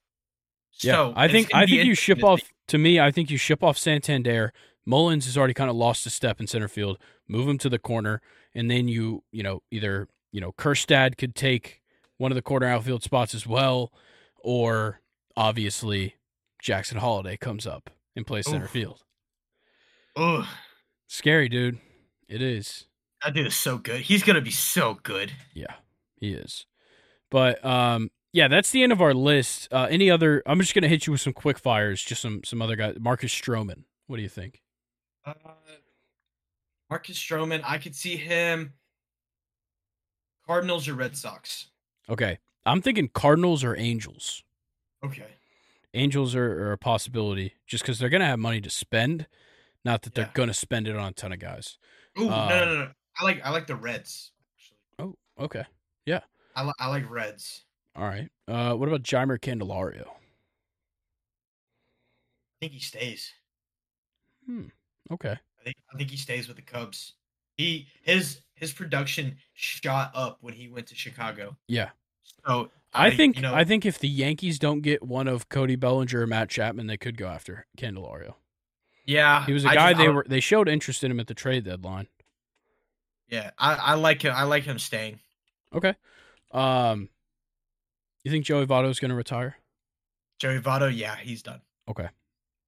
Yeah, 0.81 0.93
So 0.93 1.13
I 1.17 1.27
think 1.27 1.53
I 1.53 1.65
think 1.65 1.85
you 1.85 1.95
ship 1.95 2.23
off 2.23 2.39
to 2.69 2.77
me. 2.77 2.97
I 2.97 3.11
think 3.11 3.29
you 3.29 3.37
ship 3.37 3.61
off 3.61 3.77
Santander. 3.77 4.53
Mullins 4.85 5.25
has 5.25 5.37
already 5.37 5.53
kind 5.53 5.69
of 5.69 5.75
lost 5.75 6.05
a 6.05 6.09
step 6.09 6.39
in 6.39 6.47
center 6.47 6.69
field. 6.69 6.97
Move 7.27 7.49
him 7.49 7.57
to 7.57 7.67
the 7.67 7.79
corner, 7.79 8.21
and 8.55 8.71
then 8.71 8.87
you 8.87 9.23
you 9.33 9.43
know 9.43 9.63
either 9.69 10.07
you 10.31 10.39
know 10.39 10.53
Kjerstad 10.53 11.17
could 11.17 11.35
take 11.35 11.81
one 12.17 12.31
of 12.31 12.35
the 12.37 12.41
corner 12.41 12.67
outfield 12.67 13.03
spots 13.03 13.35
as 13.35 13.45
well, 13.45 13.91
or 14.37 15.01
obviously 15.35 16.15
Jackson 16.68 16.98
Holliday 16.98 17.38
comes 17.38 17.65
up 17.65 17.89
and 18.14 18.27
plays 18.27 18.45
center 18.45 18.68
field. 18.68 19.06
Ugh, 20.18 20.45
Scary, 21.07 21.48
dude. 21.48 21.77
It 22.27 22.41
is. 22.41 22.88
that 23.23 23.34
dude 23.34 23.48
is 23.48 23.56
so 23.56 23.77
good. 23.77 24.02
He's 24.02 24.22
gonna 24.22 24.41
be 24.41 24.52
so 24.52 24.95
good. 24.95 25.31
Yeah, 25.53 25.76
he 26.18 26.34
is. 26.34 26.65
But 27.31 27.64
um, 27.64 28.11
yeah, 28.34 28.49
that's 28.49 28.72
the 28.72 28.84
end 28.84 28.91
of 28.91 29.02
our 29.02 29.14
list. 29.14 29.69
Uh, 29.72 29.88
any 29.89 30.11
other? 30.11 30.44
I'm 30.45 30.60
just 30.60 30.76
gonna 30.76 30.89
hit 30.89 31.07
you 31.07 31.11
with 31.14 31.22
some 31.22 31.31
quick 31.31 31.57
fires. 31.57 32.03
Just 32.03 32.22
some 32.22 32.41
some 32.44 32.61
other 32.61 32.76
guys. 32.76 32.98
Marcus 32.99 33.34
Stroman. 33.34 33.84
What 34.07 34.18
do 34.18 34.22
you 34.23 34.27
think? 34.27 34.61
Uh, 35.26 35.35
Marcus 36.89 37.18
Stroman, 37.18 37.61
I 37.64 37.77
could 37.77 37.95
see 37.95 38.18
him. 38.18 38.73
Cardinals 40.45 40.89
or 40.89 40.95
Red 40.95 41.15
Sox. 41.15 41.69
Okay, 42.10 42.39
I'm 42.65 42.81
thinking 42.81 43.07
Cardinals 43.07 43.64
or 43.64 43.73
Angels. 43.77 44.44
Okay. 45.02 45.27
Angels 45.93 46.35
are, 46.35 46.68
are 46.68 46.72
a 46.73 46.77
possibility 46.77 47.55
just 47.65 47.84
because 47.84 47.99
they're 47.99 48.09
gonna 48.09 48.26
have 48.26 48.39
money 48.39 48.61
to 48.61 48.69
spend. 48.69 49.27
Not 49.85 50.01
that 50.03 50.15
they're 50.15 50.31
gonna 50.34 50.53
spend 50.53 50.88
it 50.88 50.95
on 50.95 51.09
a 51.09 51.14
ton 51.14 51.31
of 51.31 51.39
guys. 51.39 51.77
Ooh, 52.19 52.30
Uh, 52.30 52.49
no, 52.49 52.59
no, 52.59 52.65
no, 52.65 52.76
no. 52.85 52.91
I 53.19 53.23
like 53.23 53.41
I 53.45 53.51
like 53.51 53.68
the 53.68 53.76
Reds. 53.76 54.31
Actually. 54.55 54.77
Oh, 55.39 55.43
Okay. 55.43 55.64
Yeah. 56.05 56.22
I, 56.55 56.64
li- 56.65 56.73
I 56.80 56.88
like 56.89 57.09
Reds. 57.09 57.64
All 57.95 58.03
right. 58.05 58.30
Uh, 58.47 58.73
what 58.73 58.88
about 58.89 59.03
Jeimer 59.03 59.39
Candelario? 59.39 60.07
I 60.07 60.11
think 62.59 62.73
he 62.73 62.80
stays. 62.80 63.31
Hmm. 64.45 64.64
Okay. 65.11 65.38
I 65.59 65.64
think 65.64 65.76
I 65.93 65.97
think 65.97 66.09
he 66.09 66.18
stays 66.18 66.47
with 66.47 66.57
the 66.57 66.64
Cubs. 66.64 67.14
He 67.57 67.88
his 68.03 68.41
his 68.55 68.73
production 68.73 69.38
shot 69.53 70.11
up 70.15 70.38
when 70.41 70.53
he 70.53 70.68
went 70.68 70.88
to 70.88 70.95
Chicago. 70.95 71.55
Yeah. 71.68 71.89
So 72.47 72.69
I, 72.93 73.11
think 73.11 73.35
you 73.35 73.41
know 73.43 73.53
I 73.53 73.64
think 73.64 73.85
if 73.85 73.99
the 73.99 74.07
Yankees 74.07 74.57
don't 74.59 74.81
get 74.81 75.03
one 75.03 75.27
of 75.27 75.49
Cody 75.49 75.76
Bellinger 75.76 76.22
or 76.22 76.27
Matt 76.27 76.49
Chapman, 76.49 76.88
they 76.88 76.97
could 76.97 77.18
go 77.18 77.27
after 77.27 77.65
Candelario. 77.77 78.34
yeah 79.05 79.45
He 79.45 79.53
was 79.53 79.65
a 79.65 79.68
guy 79.69 79.91
just- 79.93 79.97
they 80.03 80.07
I- 80.07 80.11
were 80.11 80.26
they 80.27 80.39
showed 80.39 80.68
interest 80.69 81.03
in 81.03 81.11
him 81.11 81.19
at 81.19 81.27
the 81.27 81.34
trade 81.34 81.64
deadline. 81.65 82.07
yeah 83.30 83.51
I, 83.57 83.73
I 83.76 83.93
like 83.95 84.22
him 84.23 84.34
I 84.35 84.43
like 84.43 84.64
him 84.64 84.80
staying. 84.80 85.19
Okay. 85.73 85.93
Um, 86.51 87.09
you 88.23 88.31
think 88.31 88.45
Joey 88.45 88.65
Votto 88.65 88.89
is 88.89 88.99
going 88.99 89.09
to 89.09 89.15
retire? 89.15 89.57
Joey 90.39 90.59
Votto 90.59 90.89
yeah 90.95 91.15
he's 91.18 91.43
done. 91.43 91.61
Okay. 91.89 92.07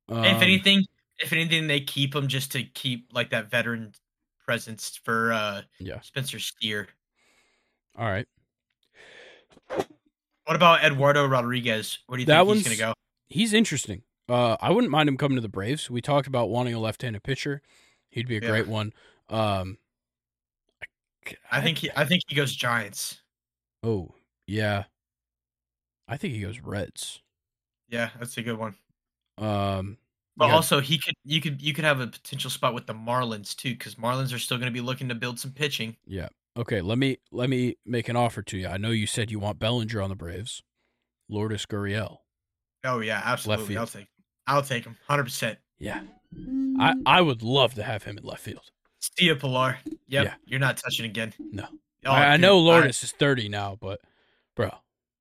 if 0.09 0.15
Um, 0.17 0.23
anything 0.25 0.83
if 1.19 1.33
anything 1.33 1.67
they 1.67 1.79
keep 1.81 2.13
him 2.15 2.27
just 2.27 2.51
to 2.53 2.63
keep 2.63 3.09
like 3.13 3.29
that 3.31 3.49
veteran 3.49 3.93
presence 4.45 4.99
for 5.03 5.31
uh 5.33 5.61
Yeah. 5.79 6.01
Spencer 6.01 6.39
Steer. 6.39 6.87
All 7.97 8.05
right. 8.09 8.27
What 10.49 10.55
about 10.55 10.83
Eduardo 10.83 11.27
Rodriguez? 11.27 11.99
Where 12.07 12.17
do 12.17 12.23
you 12.23 12.25
That 12.25 12.43
think 12.43 12.65
he's 12.65 12.79
gonna 12.79 12.91
go? 12.91 12.93
He's 13.27 13.53
interesting. 13.53 14.01
Uh, 14.27 14.57
I 14.59 14.71
wouldn't 14.71 14.89
mind 14.89 15.07
him 15.07 15.15
coming 15.15 15.35
to 15.35 15.41
the 15.43 15.47
Braves. 15.47 15.91
We 15.91 16.01
talked 16.01 16.25
about 16.25 16.49
wanting 16.49 16.73
a 16.73 16.79
left-handed 16.79 17.21
pitcher. 17.21 17.61
He'd 18.09 18.27
be 18.27 18.37
a 18.37 18.41
Yeah. 18.41 18.47
great 18.49 18.67
one. 18.67 18.91
Um, 19.29 19.77
I 21.51 21.61
think 21.61 21.77
he 21.77 21.91
I 21.95 22.03
think 22.03 22.23
he 22.27 22.33
goes 22.33 22.55
Giants. 22.55 23.21
Oh 23.83 24.15
yeah. 24.47 24.85
I 26.07 26.17
think 26.17 26.33
he 26.33 26.41
goes 26.41 26.59
Reds. 26.61 27.21
Yeah, 27.87 28.09
that's 28.17 28.35
a 28.37 28.41
good 28.41 28.57
one. 28.57 28.75
Um, 29.37 29.99
But 30.35 30.47
yeah, 30.47 30.55
also, 30.55 30.79
he 30.79 30.97
could 30.97 31.13
you 31.23 31.41
could 31.41 31.61
you 31.61 31.75
could 31.75 31.85
have 31.85 31.99
a 31.99 32.07
potential 32.07 32.49
spot 32.49 32.73
with 32.73 32.87
the 32.87 32.95
Marlins 32.95 33.55
too, 33.55 33.73
because 33.73 33.93
Marlins 33.95 34.33
are 34.33 34.39
still 34.39 34.57
going 34.57 34.65
to 34.73 34.73
be 34.73 34.81
looking 34.81 35.09
to 35.09 35.15
build 35.15 35.39
some 35.39 35.51
pitching. 35.53 35.95
yeah. 36.07 36.29
Okay, 36.59 36.81
let 36.81 36.97
me 36.97 37.17
let 37.31 37.49
me 37.49 37.77
make 37.85 38.09
an 38.09 38.17
offer 38.17 38.41
to 38.41 38.57
you. 38.57 38.67
I 38.67 38.75
know 38.77 38.91
you 38.91 39.07
said 39.07 39.31
you 39.31 39.39
want 39.39 39.59
Bellinger 39.59 40.01
on 40.01 40.09
the 40.09 40.15
Braves. 40.15 40.61
Lourdes 41.29 41.65
Gurriel. 41.65 42.17
Oh 42.83 42.99
yeah, 42.99 43.21
absolutely. 43.23 43.77
I'll 43.77 43.87
take 43.87 44.01
him. 44.01 44.07
I'll 44.45 44.61
take 44.63 44.83
him, 44.83 44.97
hundred 45.07 45.23
percent. 45.23 45.57
Yeah. 45.77 46.01
I 46.79 46.95
I 47.05 47.21
would 47.21 47.41
love 47.41 47.75
to 47.75 47.83
have 47.83 48.03
him 48.03 48.17
in 48.17 48.23
left 48.25 48.41
field. 48.41 48.71
See 48.99 49.27
ya, 49.27 49.35
Pilar. 49.35 49.77
Yep, 50.07 50.25
Yeah. 50.25 50.33
you're 50.45 50.59
not 50.59 50.75
touching 50.77 51.05
again. 51.05 51.33
No. 51.39 51.65
Oh, 52.05 52.11
I, 52.11 52.33
I 52.33 52.37
know 52.37 52.59
Lourdes 52.59 53.03
is 53.03 53.11
30 53.13 53.47
now, 53.49 53.77
but 53.79 54.01
bro, 54.55 54.69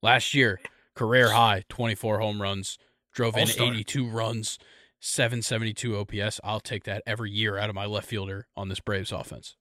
last 0.02 0.34
year 0.34 0.60
career 0.96 1.30
high 1.30 1.64
24 1.68 2.18
home 2.18 2.42
runs, 2.42 2.78
drove 3.12 3.36
in 3.36 3.42
All-star. 3.42 3.68
82 3.68 4.08
runs, 4.08 4.58
772 5.00 5.96
OPS. 5.96 6.40
I'll 6.42 6.58
take 6.60 6.84
that 6.84 7.02
every 7.06 7.30
year 7.30 7.56
out 7.58 7.68
of 7.68 7.74
my 7.76 7.86
left 7.86 8.08
fielder 8.08 8.48
on 8.56 8.68
this 8.68 8.80
Braves 8.80 9.12
offense. 9.12 9.54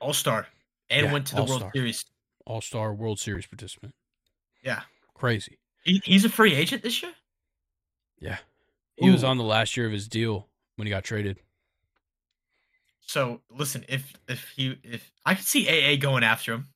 All 0.00 0.12
star, 0.12 0.46
and 0.90 1.06
Yeah, 1.06 1.12
went 1.12 1.26
to 1.28 1.34
the 1.34 1.40
all-star. 1.42 1.58
World 1.60 1.72
Series. 1.74 2.04
All 2.46 2.60
Star 2.60 2.94
World 2.94 3.18
Series 3.20 3.46
participant. 3.46 3.94
Yeah, 4.62 4.82
Crazy. 5.14 5.58
he, 5.84 6.00
he's 6.04 6.24
a 6.24 6.28
free 6.28 6.54
agent 6.54 6.82
this 6.82 7.02
year. 7.02 7.12
Yeah. 8.20 8.38
He 8.96 9.10
was 9.10 9.22
on 9.22 9.38
the 9.38 9.44
last 9.44 9.76
year 9.76 9.86
of 9.86 9.92
his 9.92 10.08
deal 10.08 10.48
when 10.76 10.86
he 10.86 10.90
got 10.90 11.04
traded. 11.04 11.38
So 13.00 13.42
listen, 13.50 13.84
if 13.88 14.12
if 14.28 14.48
he 14.56 14.76
if 14.82 15.10
I 15.24 15.34
could 15.34 15.44
see 15.46 15.68
AA 15.68 15.96
going 15.96 16.24
after 16.24 16.52
him, 16.52 16.66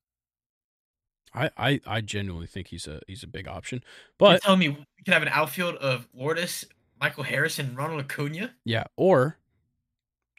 I, 1.34 1.50
I, 1.56 1.80
I 1.86 2.00
genuinely 2.00 2.46
think 2.46 2.68
he's 2.68 2.86
a 2.86 3.00
he's 3.06 3.22
a 3.22 3.26
big 3.26 3.48
option. 3.48 3.80
you're 3.82 3.88
But 4.18 4.42
telling 4.42 4.60
me 4.60 4.68
we 4.68 4.86
could 5.04 5.12
have 5.14 5.22
an 5.22 5.28
outfield 5.28 5.76
of 5.76 6.06
Lourdes, 6.14 6.64
Michael 7.00 7.24
Harris, 7.24 7.58
and 7.58 7.76
Ronald 7.76 8.00
Acuna. 8.00 8.54
yeah, 8.64 8.84
or 8.96 9.38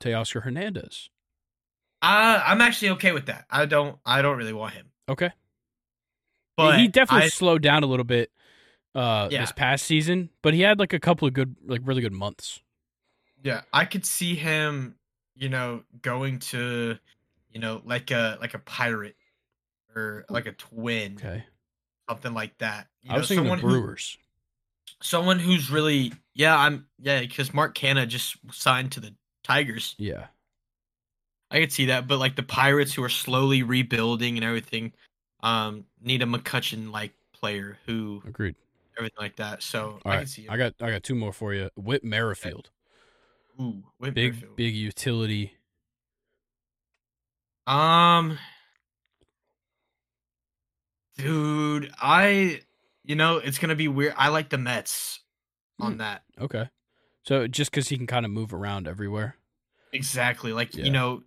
Teoscar 0.01 0.43
Hernandez. 0.43 1.09
Uh, 2.03 2.43
I'm 2.45 2.59
actually 2.61 2.89
okay 2.91 3.11
with 3.13 3.25
that. 3.27 3.45
I 3.49 3.65
don't 3.65 3.97
I 4.05 4.21
don't 4.21 4.37
really 4.37 4.53
want 4.53 4.73
him, 4.73 4.91
Okay. 5.09 5.31
but 6.57 6.77
he 6.79 6.87
definitely 6.87 7.25
I- 7.25 7.29
slowed 7.29 7.61
down 7.61 7.83
a 7.83 7.87
little 7.87 8.03
bit 8.05 8.31
uh 8.93 9.27
Yeah. 9.31 9.41
this 9.41 9.51
past 9.53 9.85
season, 9.85 10.29
but 10.41 10.53
he 10.53 10.61
had 10.61 10.77
like 10.79 10.93
a 10.93 10.99
couple 10.99 11.27
of 11.27 11.33
good 11.33 11.55
like 11.65 11.81
really 11.83 12.01
good 12.01 12.11
months. 12.13 12.59
Yeah, 13.41 13.61
I 13.73 13.85
could 13.85 14.05
see 14.05 14.35
him, 14.35 14.95
you 15.35 15.49
know, 15.49 15.83
going 16.01 16.39
to, 16.39 16.97
you 17.51 17.59
know, 17.59 17.81
like 17.85 18.11
a 18.11 18.37
like 18.41 18.53
a 18.53 18.59
pirate 18.59 19.15
or 19.95 20.25
like 20.29 20.45
a 20.45 20.51
twin, 20.53 21.15
Okay. 21.17 21.43
something 22.09 22.33
like 22.33 22.57
that. 22.59 22.87
You 23.01 23.11
I 23.11 23.13
know, 23.13 23.19
was 23.19 23.27
thinking 23.29 23.45
the 23.45 23.49
someone 23.49 23.59
who- 23.59 23.81
Brewers. 23.81 24.17
someone 25.01 25.39
who's 25.39 25.69
really, 25.69 26.13
yeah, 26.33 26.57
I'm, 26.57 26.87
yeah, 26.99 27.19
because 27.21 27.53
Mark 27.53 27.75
Canha 27.75 28.07
just 28.07 28.37
signed 28.51 28.91
to 28.93 28.99
the 28.99 29.13
Tigers. 29.43 29.95
Yeah. 29.97 30.27
I 31.53 31.59
could 31.59 31.71
see 31.71 31.85
that, 31.85 32.07
but 32.07 32.17
like 32.17 32.35
the 32.35 32.43
Pirates 32.43 32.93
who 32.95 33.03
are 33.03 33.09
slowly 33.09 33.61
rebuilding 33.61 34.37
and 34.37 34.43
everything, 34.43 34.91
um, 35.43 35.85
need 36.01 36.23
a 36.23 36.25
McCutcheon 36.25 36.91
like 36.91 37.13
player 37.31 37.77
who 37.85 38.23
Agreed. 38.27 38.55
everything 38.97 39.17
like 39.19 39.35
that. 39.35 39.61
So 39.61 39.99
All 40.03 40.11
I 40.11 40.15
right. 40.15 40.19
can 40.19 40.27
see. 40.27 40.49
I 40.49 40.57
got 40.57 40.73
I 40.81 40.89
got 40.89 41.03
two 41.03 41.13
more 41.13 41.31
for 41.31 41.53
you. 41.53 41.69
Whit 41.75 42.03
Merrifield. 42.03 42.71
Ooh, 43.61 43.83
Whit 43.99 44.15
Big 44.15 44.31
Merrifield. 44.33 44.55
big 44.57 44.73
utility. 44.73 45.53
Um, 47.67 48.39
dude, 51.17 51.91
I, 52.01 52.61
you 53.03 53.15
know, 53.15 53.37
it's 53.37 53.59
gonna 53.59 53.75
be 53.75 53.87
weird. 53.87 54.15
I 54.17 54.29
like 54.29 54.49
the 54.49 54.57
Mets 54.57 55.19
on 55.79 55.93
Hmm. 55.93 55.97
that 55.99 56.23
Okay. 56.41 56.69
So 57.25 57.47
just 57.47 57.71
cuz 57.71 57.89
he 57.89 57.97
can 57.97 58.07
kind 58.07 58.25
of 58.25 58.31
move 58.31 58.53
around 58.53 58.87
everywhere. 58.87 59.37
exactly. 59.91 60.51
Like 60.51 60.75
Yeah. 60.75 60.85
you 60.85 60.91
know, 60.91 61.23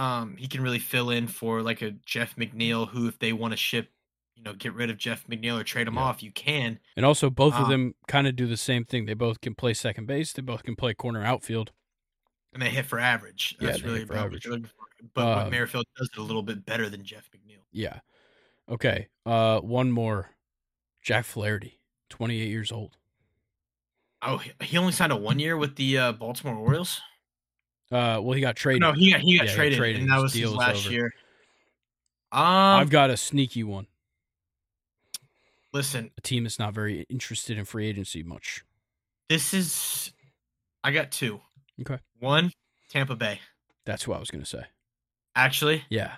um, 0.00 0.36
he 0.36 0.46
can 0.48 0.62
really 0.62 0.78
fill 0.78 1.10
in 1.10 1.26
for 1.28 1.62
like 1.62 1.82
a 1.82 1.90
Jeff 2.06 2.36
McNeil, 2.36 2.88
who 2.88 3.06
if 3.08 3.18
they 3.18 3.32
want 3.32 3.52
to 3.52 3.56
ship, 3.56 3.90
you 4.34 4.42
know, 4.42 4.54
get 4.54 4.72
rid 4.72 4.88
of 4.90 4.96
Jeff 4.96 5.26
McNeil 5.26 5.60
or 5.60 5.64
trade 5.64 5.86
him 5.88 5.94
Yeah. 5.96 6.00
off, 6.02 6.22
you 6.22 6.30
can. 6.32 6.78
And 6.96 7.04
also 7.04 7.28
both 7.30 7.54
of 7.54 7.64
Um, 7.64 7.70
them 7.70 7.94
kind 8.08 8.26
of 8.26 8.36
do 8.36 8.46
the 8.46 8.56
same 8.56 8.84
thing. 8.84 9.04
They 9.06 9.14
both 9.14 9.40
can 9.40 9.54
play 9.54 9.74
second 9.74 10.06
base, 10.06 10.32
they 10.32 10.42
both 10.42 10.62
can 10.62 10.76
play 10.76 10.94
corner 10.94 11.22
outfield. 11.24 11.72
And 12.52 12.62
they 12.62 12.70
hit 12.70 12.86
for 12.86 12.98
average. 12.98 13.54
Yeah, 13.60 13.68
That's 13.68 13.82
they 13.82 13.88
really 13.88 14.04
for 14.06 14.16
average. 14.16 14.44
you're 14.44 14.54
looking 14.54 14.66
for. 14.68 14.86
But, 15.14 15.38
Um, 15.46 15.50
Merrifield 15.50 15.86
does 15.96 16.08
it 16.12 16.18
a 16.18 16.22
little 16.22 16.42
bit 16.42 16.64
better 16.66 16.88
than 16.90 17.04
Jeff 17.04 17.30
McNeil. 17.30 17.62
Yeah. 17.72 18.00
Okay. 18.68 19.08
Uh 19.26 19.60
one 19.60 19.90
more. 19.92 20.30
Jack 21.02 21.24
Flaherty, 21.24 21.80
28 22.10 22.48
years 22.48 22.70
old. 22.72 22.96
Oh, 24.22 24.36
he- 24.38 24.52
he 24.62 24.76
only 24.78 24.92
signed 24.92 25.12
a 25.12 25.16
one 25.16 25.38
year 25.38 25.56
with 25.56 25.76
the 25.76 25.96
uh, 25.96 26.12
Baltimore 26.12 26.54
Orioles. 26.56 27.00
Uh 27.90 28.20
well 28.22 28.32
he 28.32 28.40
got 28.40 28.56
traded. 28.56 28.80
No, 28.82 28.92
he 28.92 29.10
got 29.10 29.20
he 29.20 29.36
got 29.38 29.46
Yeah, 29.46 29.50
he 29.52 29.52
got 29.52 29.54
traded, 29.56 29.78
traded. 29.78 30.02
and 30.02 30.10
that 30.10 30.20
was 30.20 30.32
his 30.34 30.52
last 30.52 30.86
over. 30.86 30.92
year. 30.94 31.12
Um, 32.32 32.42
I've 32.44 32.90
got 32.90 33.10
a 33.10 33.16
sneaky 33.16 33.64
one. 33.64 33.86
listen, 35.72 36.10
A 36.16 36.20
team 36.20 36.44
that's 36.44 36.58
not 36.58 36.74
very 36.74 37.06
interested 37.08 37.58
in 37.58 37.64
free 37.64 37.86
agency 37.88 38.22
much. 38.22 38.64
this 39.28 39.52
is. 39.54 40.12
I 40.82 40.92
got 40.92 41.10
two. 41.10 41.40
Okay. 41.80 41.98
One, 42.18 42.52
Tampa 42.90 43.16
Bay. 43.16 43.40
That's 43.84 44.06
what 44.08 44.16
I 44.16 44.20
was 44.20 44.30
going 44.30 44.42
to 44.42 44.48
say. 44.48 44.62
Actually, 45.34 45.84
Yeah. 45.90 46.12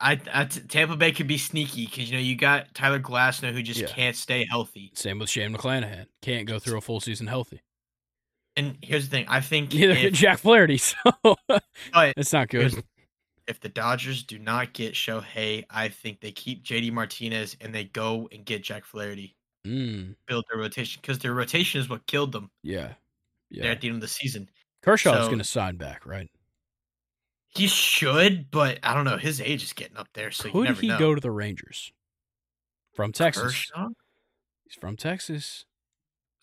I 0.00 0.14
Tampa 0.14 0.96
Bay 0.96 1.10
could 1.10 1.26
be 1.26 1.38
sneaky 1.38 1.86
because 1.86 2.08
you 2.08 2.16
know 2.16 2.22
you 2.22 2.36
got 2.36 2.72
Tyler 2.74 3.00
Glasnow 3.00 3.52
who 3.52 3.62
just 3.62 3.80
Yeah. 3.80 3.88
can't 3.88 4.14
stay 4.14 4.44
healthy. 4.48 4.92
Same 4.94 5.18
with 5.18 5.28
Shane 5.28 5.52
McClanahan. 5.56 6.06
Can't 6.22 6.46
go 6.46 6.60
through 6.60 6.78
a 6.78 6.80
full 6.80 7.00
season 7.00 7.26
healthy. 7.26 7.62
And 8.58 8.76
here's 8.82 9.08
the 9.08 9.10
thing: 9.16 9.26
I 9.28 9.40
think 9.40 9.72
Neither 9.72 9.92
if, 9.92 10.12
Jack 10.12 10.40
Flaherty, 10.40 10.76
so 10.78 10.96
it's 11.94 12.32
not 12.32 12.48
good. 12.48 12.84
If 13.46 13.60
the 13.60 13.68
Dodgers 13.70 14.24
do 14.24 14.38
not 14.38 14.74
get 14.74 14.92
Shohei, 14.92 15.64
I 15.70 15.88
think 15.88 16.20
they 16.20 16.32
keep 16.32 16.64
JD 16.64 16.92
Martinez 16.92 17.56
and 17.62 17.74
they 17.74 17.84
go 17.84 18.28
and 18.32 18.44
get 18.44 18.62
Jack 18.62 18.84
Flaherty, 18.84 19.34
Mm, 19.66 20.14
build 20.26 20.44
their 20.50 20.58
rotation 20.58 21.00
because 21.00 21.18
their 21.18 21.32
rotation 21.34 21.80
is 21.80 21.88
what 21.88 22.06
killed 22.06 22.32
them 22.32 22.50
yeah. 22.62 22.94
Yeah. 23.50 23.66
at 23.66 23.80
the 23.80 23.88
end 23.88 23.96
of 23.96 24.00
the 24.02 24.08
season. 24.08 24.48
Kershaw's 24.82 25.24
so- 25.24 25.26
going 25.28 25.38
to 25.38 25.44
sign 25.44 25.76
back, 25.76 26.04
right? 26.04 26.28
He 27.48 27.66
should, 27.66 28.50
but 28.50 28.78
I 28.82 28.92
don't 28.94 29.04
know. 29.04 29.16
His 29.16 29.40
age 29.40 29.62
is 29.64 29.72
getting 29.72 29.96
up 29.96 30.08
there, 30.14 30.30
so 30.30 30.50
Could 30.50 30.76
he 30.78 30.88
know. 30.88 30.98
go 30.98 31.14
to 31.14 31.20
the 31.20 31.30
Rangers? 31.30 31.92
From 32.94 33.10
Texas. 33.12 33.42
Kershaw? 33.42 33.88
He's 34.64 34.74
from 34.80 34.96
Texas. 34.96 35.64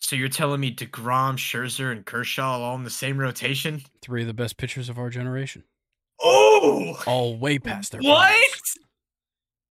So 0.00 0.14
you're 0.14 0.28
telling 0.28 0.60
me 0.60 0.74
Degrom, 0.74 1.36
Scherzer, 1.36 1.90
and 1.90 2.04
Kershaw 2.04 2.60
all 2.60 2.76
in 2.76 2.84
the 2.84 2.90
same 2.90 3.18
rotation? 3.18 3.82
Three 4.02 4.20
of 4.22 4.26
the 4.28 4.34
best 4.34 4.56
pitchers 4.56 4.88
of 4.88 4.98
our 4.98 5.10
generation. 5.10 5.64
Oh, 6.22 6.96
All 7.06 7.36
way 7.36 7.58
past 7.58 7.92
their 7.92 8.00
what? 8.00 8.28
primes. 8.28 8.78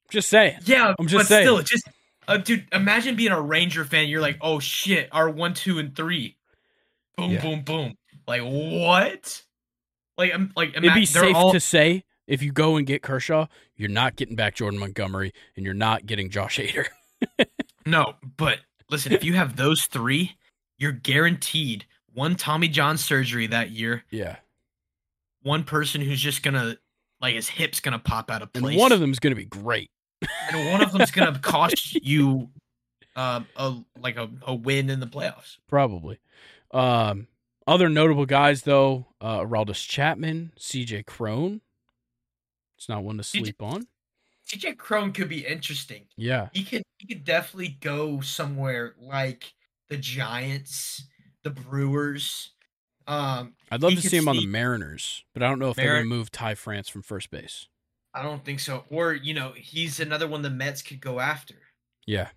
Just 0.09 0.29
saying. 0.29 0.59
Yeah, 0.65 0.93
I'm 0.99 1.07
just 1.07 1.21
but 1.21 1.27
saying. 1.27 1.45
still, 1.45 1.61
just 1.61 1.87
uh, 2.27 2.37
dude. 2.37 2.65
Imagine 2.73 3.15
being 3.15 3.31
a 3.31 3.41
Ranger 3.41 3.83
fan. 3.85 4.07
You're 4.07 4.21
like, 4.21 4.37
oh 4.41 4.59
shit, 4.59 5.09
our 5.11 5.29
one, 5.29 5.53
two, 5.53 5.79
and 5.79 5.95
three, 5.95 6.37
boom, 7.17 7.31
Yeah. 7.31 7.41
boom, 7.41 7.61
boom. 7.61 7.97
Like 8.27 8.41
what? 8.43 9.41
Like, 10.17 10.33
I'm 10.33 10.51
like, 10.55 10.75
It'd 10.77 10.93
be 10.93 11.05
safe 11.05 11.35
all- 11.35 11.51
to 11.51 11.59
say 11.59 12.03
If 12.27 12.41
you 12.41 12.51
go 12.51 12.75
and 12.77 12.85
get 12.87 13.01
Kershaw, 13.01 13.47
you're 13.75 13.89
not 13.89 14.15
getting 14.15 14.35
back 14.35 14.55
Jordan 14.55 14.79
Montgomery 14.79 15.33
and 15.55 15.65
you're 15.65 15.73
not 15.75 16.05
getting 16.05 16.29
Josh 16.29 16.57
Hader. 16.59 16.85
No, 17.87 18.15
but 18.37 18.59
listen, 18.95 19.13
if 19.13 19.23
you 19.23 19.33
have 19.33 19.55
those 19.55 19.85
three, 19.85 20.37
you're 20.77 20.91
guaranteed 20.91 21.85
one 22.13 22.35
Tommy 22.35 22.67
John 22.67 22.97
surgery 22.97 23.47
that 23.47 23.71
year, 23.71 24.03
yeah. 24.09 24.37
one 25.43 25.63
person 25.63 26.01
who's 26.01 26.19
just 26.21 26.43
gonna 26.43 26.77
like 27.21 27.35
his 27.35 27.49
hip's 27.49 27.79
gonna 27.79 27.99
pop 27.99 28.31
out 28.31 28.41
of 28.41 28.49
And 28.53 28.63
place. 28.63 28.77
one 28.77 28.91
of 28.91 28.99
them 28.99 29.11
is 29.11 29.19
going 29.19 29.31
to 29.31 29.35
be 29.35 29.45
great. 29.45 29.89
and 30.51 30.71
one 30.71 30.81
of 30.81 30.91
them's 30.91 31.11
gonna 31.11 31.37
cost 31.43 31.95
you 31.95 32.49
um 33.15 33.47
a 33.55 33.75
like 33.99 34.17
a, 34.17 34.29
a 34.43 34.55
win 34.55 34.89
in 34.89 34.99
the 34.99 35.07
playoffs. 35.07 35.57
Probably. 35.67 36.19
Um, 36.71 37.27
other 37.67 37.89
notable 37.89 38.25
guys, 38.25 38.61
though, 38.63 39.07
uh, 39.21 39.39
Aroldis 39.39 39.87
Chapman, 39.87 40.51
CJ 40.59 41.05
Cron. 41.05 41.61
It's 42.77 42.89
not 42.89 43.03
one 43.03 43.17
to 43.17 43.23
sleep 43.23 43.61
on. 43.61 43.87
TJ 44.47 44.77
Cron 44.77 45.11
could 45.11 45.29
be 45.29 45.45
interesting. 45.45 46.05
Yeah. 46.17 46.49
He 46.53 46.63
could 46.63 46.83
he 46.97 47.07
could 47.07 47.23
definitely 47.23 47.77
go 47.81 48.21
somewhere 48.21 48.95
like 48.99 49.53
the 49.89 49.97
Giants, 49.97 51.03
the 51.43 51.49
Brewers. 51.49 52.51
Um, 53.07 53.53
I'd 53.71 53.83
love 53.83 53.93
to 53.93 54.01
see 54.01 54.17
him 54.17 54.27
on 54.27 54.35
the 54.35 54.47
Mariners, 54.47 55.23
but 55.33 55.43
I 55.43 55.47
don't 55.47 55.59
know 55.59 55.69
if 55.69 55.75
they're 55.75 55.95
gonna 55.95 56.05
move 56.05 56.31
Ty 56.31 56.55
France 56.55 56.89
from 56.89 57.01
first 57.01 57.29
base. 57.29 57.67
I 58.13 58.23
don't 58.23 58.43
think 58.43 58.59
so. 58.59 58.85
Or 58.89 59.13
you 59.13 59.33
know, 59.33 59.51
he's 59.55 59.99
another 59.99 60.27
one 60.27 60.41
the 60.41 60.49
Mets 60.49 60.81
could 60.81 61.01
go 61.01 61.19
after. 61.19 61.55
Yeah. 62.05 62.29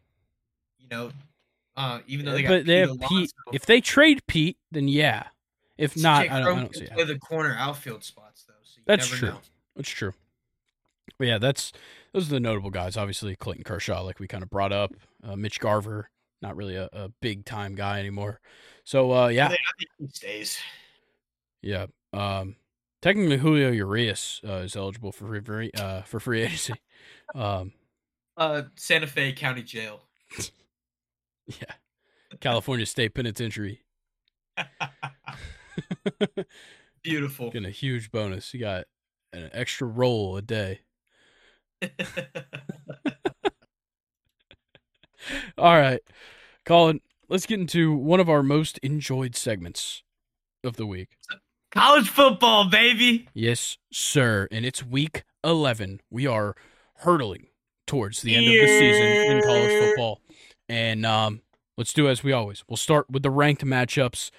You 0.78 0.88
know, 0.90 1.10
uh, 1.76 2.00
even 2.06 2.26
though 2.26 2.32
they 2.32 2.42
got 2.42 2.48
but 2.48 2.66
they 2.66 2.78
have 2.78 2.98
Pete 3.00 3.08
Pete. 3.08 3.32
If 3.52 3.66
they 3.66 3.80
trade 3.80 4.26
Pete, 4.26 4.58
then 4.70 4.88
yeah. 4.88 5.24
If 5.76 5.96
not, 5.96 6.28
I 6.28 6.40
don't, 6.40 6.58
I 6.58 6.60
don't 6.62 6.74
see 6.74 6.84
it. 6.84 6.90
play 6.90 7.04
the 7.04 7.18
corner 7.18 7.54
outfield 7.56 8.02
spots 8.02 8.44
though. 8.48 8.54
So 8.64 8.80
That's 8.84 9.06
true. 9.06 9.28
know. 9.28 9.38
That's 9.76 9.88
true. 9.88 10.12
But 11.18 11.28
yeah, 11.28 11.38
that's 11.38 11.72
those 12.12 12.28
are 12.28 12.34
the 12.34 12.40
notable 12.40 12.70
guys. 12.70 12.96
Obviously, 12.96 13.36
Clayton 13.36 13.64
Kershaw, 13.64 14.02
like 14.02 14.18
we 14.20 14.28
kind 14.28 14.42
of 14.42 14.50
brought 14.50 14.72
up. 14.72 14.92
Uh, 15.22 15.36
Mitch 15.36 15.60
Garver, 15.60 16.10
not 16.42 16.56
really 16.56 16.76
a, 16.76 16.88
a 16.92 17.08
big 17.20 17.44
time 17.44 17.74
guy 17.74 17.98
anymore. 17.98 18.40
So 18.84 19.12
uh, 19.12 19.28
yeah, 19.28 19.48
think, 19.48 19.60
I 19.60 19.72
think 19.78 19.90
he 19.98 20.16
stays. 20.16 20.58
yeah. 21.62 21.86
Um, 22.12 22.56
technically, 23.02 23.38
Julio 23.38 23.70
Urias 23.70 24.40
uh, 24.46 24.58
is 24.58 24.76
eligible 24.76 25.12
for 25.12 25.40
free 25.42 25.70
uh, 25.76 26.02
for 26.02 26.20
free 26.20 26.42
agency. 26.42 26.74
um, 27.34 27.72
Uh, 28.38 28.62
Santa 28.76 29.08
Fe 29.08 29.32
County 29.32 29.64
Jail. 29.64 30.00
yeah, 31.46 31.74
California 32.40 32.86
State 32.86 33.12
Penitentiary. 33.12 33.82
Beautiful. 37.02 37.50
Getting 37.50 37.66
a 37.66 37.72
huge 37.72 38.12
bonus. 38.12 38.54
You 38.54 38.60
got 38.60 38.84
an 39.32 39.50
extra 39.52 39.88
roll 39.88 40.36
a 40.36 40.42
day. 40.42 40.82
All 45.58 45.76
right, 45.76 46.00
Colin. 46.64 47.00
Let's 47.28 47.44
get 47.44 47.60
into 47.60 47.94
one 47.94 48.20
of 48.20 48.30
our 48.30 48.42
most 48.42 48.78
enjoyed 48.78 49.36
segments 49.36 50.02
of 50.64 50.76
the 50.76 50.86
week. 50.86 51.10
College 51.70 52.08
football, 52.08 52.70
baby. 52.70 53.28
Yes, 53.34 53.76
sir. 53.92 54.48
And 54.50 54.64
it's 54.64 54.82
week 54.82 55.24
11. 55.44 56.00
We 56.10 56.26
are 56.26 56.54
hurtling 56.96 57.48
towards 57.86 58.22
the 58.22 58.34
end 58.34 58.46
of 58.46 58.52
the 58.52 58.66
season 58.66 59.06
in 59.06 59.42
college 59.42 59.78
football. 59.78 60.20
And 60.68 61.04
um, 61.04 61.42
let's 61.76 61.92
do 61.92 62.08
as 62.08 62.24
we 62.24 62.32
always. 62.32 62.64
We'll 62.68 62.78
start 62.78 63.10
with 63.10 63.22
the 63.22 63.30
ranked 63.30 63.64
matchups. 63.64 64.30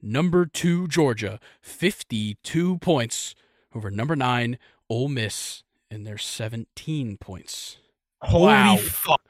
Number 0.00 0.46
two, 0.46 0.88
Georgia, 0.88 1.40
52 1.60 2.78
points 2.78 3.34
over 3.74 3.90
number 3.90 4.16
nine, 4.16 4.58
Ole 4.88 5.08
Miss, 5.08 5.62
and 5.90 6.06
they're 6.06 6.18
17 6.18 7.16
points. 7.18 7.78
Holy 8.22 8.46
Wow. 8.46 8.76
fuck. 8.76 9.20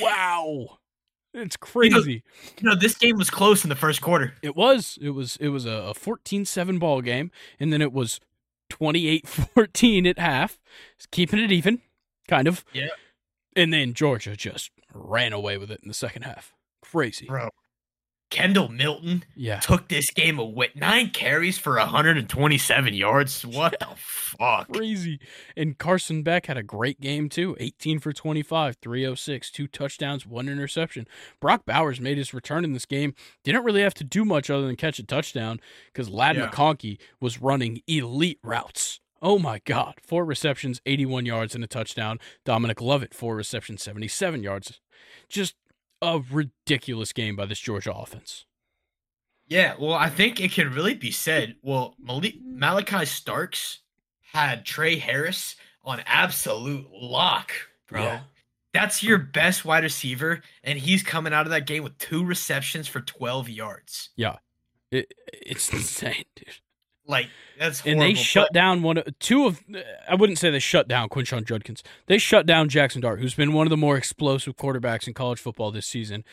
Wow. 0.00 0.78
It's 1.34 1.56
crazy. 1.56 2.22
You 2.58 2.68
know, 2.68 2.74
this 2.74 2.96
game 2.96 3.16
was 3.18 3.30
close 3.30 3.62
in 3.64 3.68
the 3.68 3.76
first 3.76 4.00
quarter. 4.00 4.34
It 4.42 4.56
was. 4.56 4.98
It 5.00 5.10
was 5.10 5.36
it 5.36 5.48
was 5.48 5.66
a 5.66 5.92
14-7 5.94 6.78
ball 6.78 7.00
game 7.02 7.30
and 7.60 7.72
then 7.72 7.82
it 7.82 7.92
was 7.92 8.20
28-14 8.70 10.08
at 10.08 10.18
half. 10.18 10.58
It's 10.96 11.06
keeping 11.06 11.38
it 11.40 11.52
even, 11.52 11.80
kind 12.28 12.48
of. 12.48 12.64
Yeah. 12.72 12.88
And 13.56 13.72
then 13.72 13.92
Georgia 13.92 14.36
just 14.36 14.70
ran 14.94 15.32
away 15.32 15.58
with 15.58 15.70
it 15.70 15.80
in 15.82 15.88
the 15.88 15.94
second 15.94 16.22
half. 16.22 16.54
Crazy. 16.82 17.26
Bro. 17.26 17.50
Kendall 18.30 18.68
Milton 18.68 19.24
Yeah. 19.34 19.58
took 19.60 19.88
this 19.88 20.10
game 20.10 20.38
away. 20.38 20.68
Nine 20.74 21.10
carries 21.10 21.58
for 21.58 21.76
127 21.78 22.94
yards. 22.94 23.42
What 23.46 23.76
the 23.80 23.88
fuck? 23.96 24.70
Crazy. 24.72 25.18
And 25.56 25.78
Carson 25.78 26.22
Beck 26.22 26.46
had 26.46 26.56
a 26.58 26.62
great 26.62 27.00
game 27.00 27.28
too. 27.28 27.56
18 27.58 27.98
for 27.98 28.12
25, 28.12 28.76
306, 28.82 29.50
two 29.50 29.66
touchdowns, 29.66 30.26
one 30.26 30.48
interception. 30.48 31.06
Brock 31.40 31.62
Bowers 31.64 32.00
made 32.00 32.18
his 32.18 32.34
return 32.34 32.64
in 32.64 32.72
this 32.74 32.84
game. 32.86 33.14
Didn't 33.44 33.64
really 33.64 33.82
have 33.82 33.94
to 33.94 34.04
do 34.04 34.24
much 34.24 34.50
other 34.50 34.66
than 34.66 34.76
catch 34.76 34.98
a 34.98 35.02
touchdown 35.06 35.60
because 35.92 36.10
Ladd 36.10 36.36
Yeah. 36.36 36.48
McConkey 36.50 36.98
was 37.20 37.40
running 37.40 37.80
elite 37.86 38.38
routes. 38.44 39.00
Oh 39.20 39.38
my 39.38 39.60
God. 39.64 39.94
Four 40.06 40.24
receptions, 40.24 40.80
81 40.86 41.26
yards, 41.26 41.54
and 41.54 41.64
a 41.64 41.66
touchdown. 41.66 42.20
Dominic 42.44 42.80
Lovett, 42.80 43.14
four 43.14 43.34
receptions, 43.34 43.82
77 43.82 44.42
yards. 44.44 44.80
Just 45.28 45.54
a 46.02 46.20
ridiculous 46.30 47.12
game 47.12 47.36
by 47.36 47.46
this 47.46 47.60
Georgia 47.60 47.92
offense. 47.92 48.44
Yeah, 49.46 49.74
well, 49.78 49.94
I 49.94 50.10
think 50.10 50.40
it 50.40 50.52
can 50.52 50.72
really 50.72 50.94
be 50.94 51.10
said. 51.10 51.56
Well, 51.62 51.94
Malik- 51.98 52.42
Malaki 52.44 53.06
Starks 53.06 53.78
had 54.32 54.66
Tre 54.66 54.98
Harris 54.98 55.56
on 55.82 56.02
absolute 56.06 56.86
lock, 56.92 57.52
bro. 57.86 58.02
Yeah. 58.02 58.20
That's 58.74 59.02
your 59.02 59.16
best 59.16 59.64
wide 59.64 59.84
receiver, 59.84 60.42
and 60.62 60.78
he's 60.78 61.02
coming 61.02 61.32
out 61.32 61.46
of 61.46 61.50
that 61.50 61.66
game 61.66 61.82
with 61.82 61.96
two 61.96 62.22
receptions 62.24 62.86
for 62.86 63.00
12 63.00 63.48
yards. 63.48 64.10
Yeah, 64.14 64.36
it, 64.90 65.14
it's 65.32 65.68
insane, 65.72 66.24
dude. 66.36 66.58
Like, 67.08 67.28
that's 67.58 67.80
and 67.80 67.96
horrible. 67.96 68.14
they 68.14 68.14
shut 68.14 68.48
but- 68.48 68.54
down 68.54 68.82
one 68.82 68.98
of 68.98 69.18
two 69.18 69.46
of 69.46 69.62
I 70.08 70.14
wouldn't 70.14 70.38
say 70.38 70.50
they 70.50 70.58
shut 70.58 70.86
down 70.86 71.08
Quinshon 71.08 71.44
Judkins. 71.44 71.82
They 72.06 72.18
shut 72.18 72.46
down 72.46 72.68
Jaxson 72.68 73.00
Dart, 73.00 73.20
who's 73.20 73.34
been 73.34 73.52
one 73.52 73.66
of 73.66 73.70
the 73.70 73.76
more 73.76 73.96
explosive 73.96 74.56
quarterbacks 74.56 75.08
in 75.08 75.14
college 75.14 75.40
football 75.40 75.70
this 75.70 75.86
season. 75.86 76.24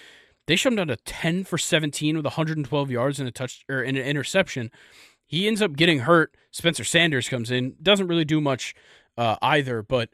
They 0.47 0.55
shut 0.55 0.73
him 0.73 0.77
down 0.77 0.87
to 0.89 0.97
10 0.97 1.45
for 1.45 1.57
17 1.57 2.15
with 2.17 2.25
112 2.25 2.91
yards 2.91 3.19
and 3.19 3.27
a 3.27 3.31
touch 3.31 3.65
or 3.67 3.81
in 3.81 3.95
an 3.95 4.03
interception. 4.03 4.69
He 5.25 5.47
ends 5.47 5.61
up 5.61 5.75
getting 5.75 5.99
hurt. 5.99 6.35
Spencer 6.51 6.83
Sanders 6.83 7.27
comes 7.27 7.49
in, 7.49 7.75
doesn't 7.81 8.07
really 8.07 8.25
do 8.25 8.39
much 8.39 8.75
uh, 9.17 9.37
either, 9.41 9.81
but 9.81 10.09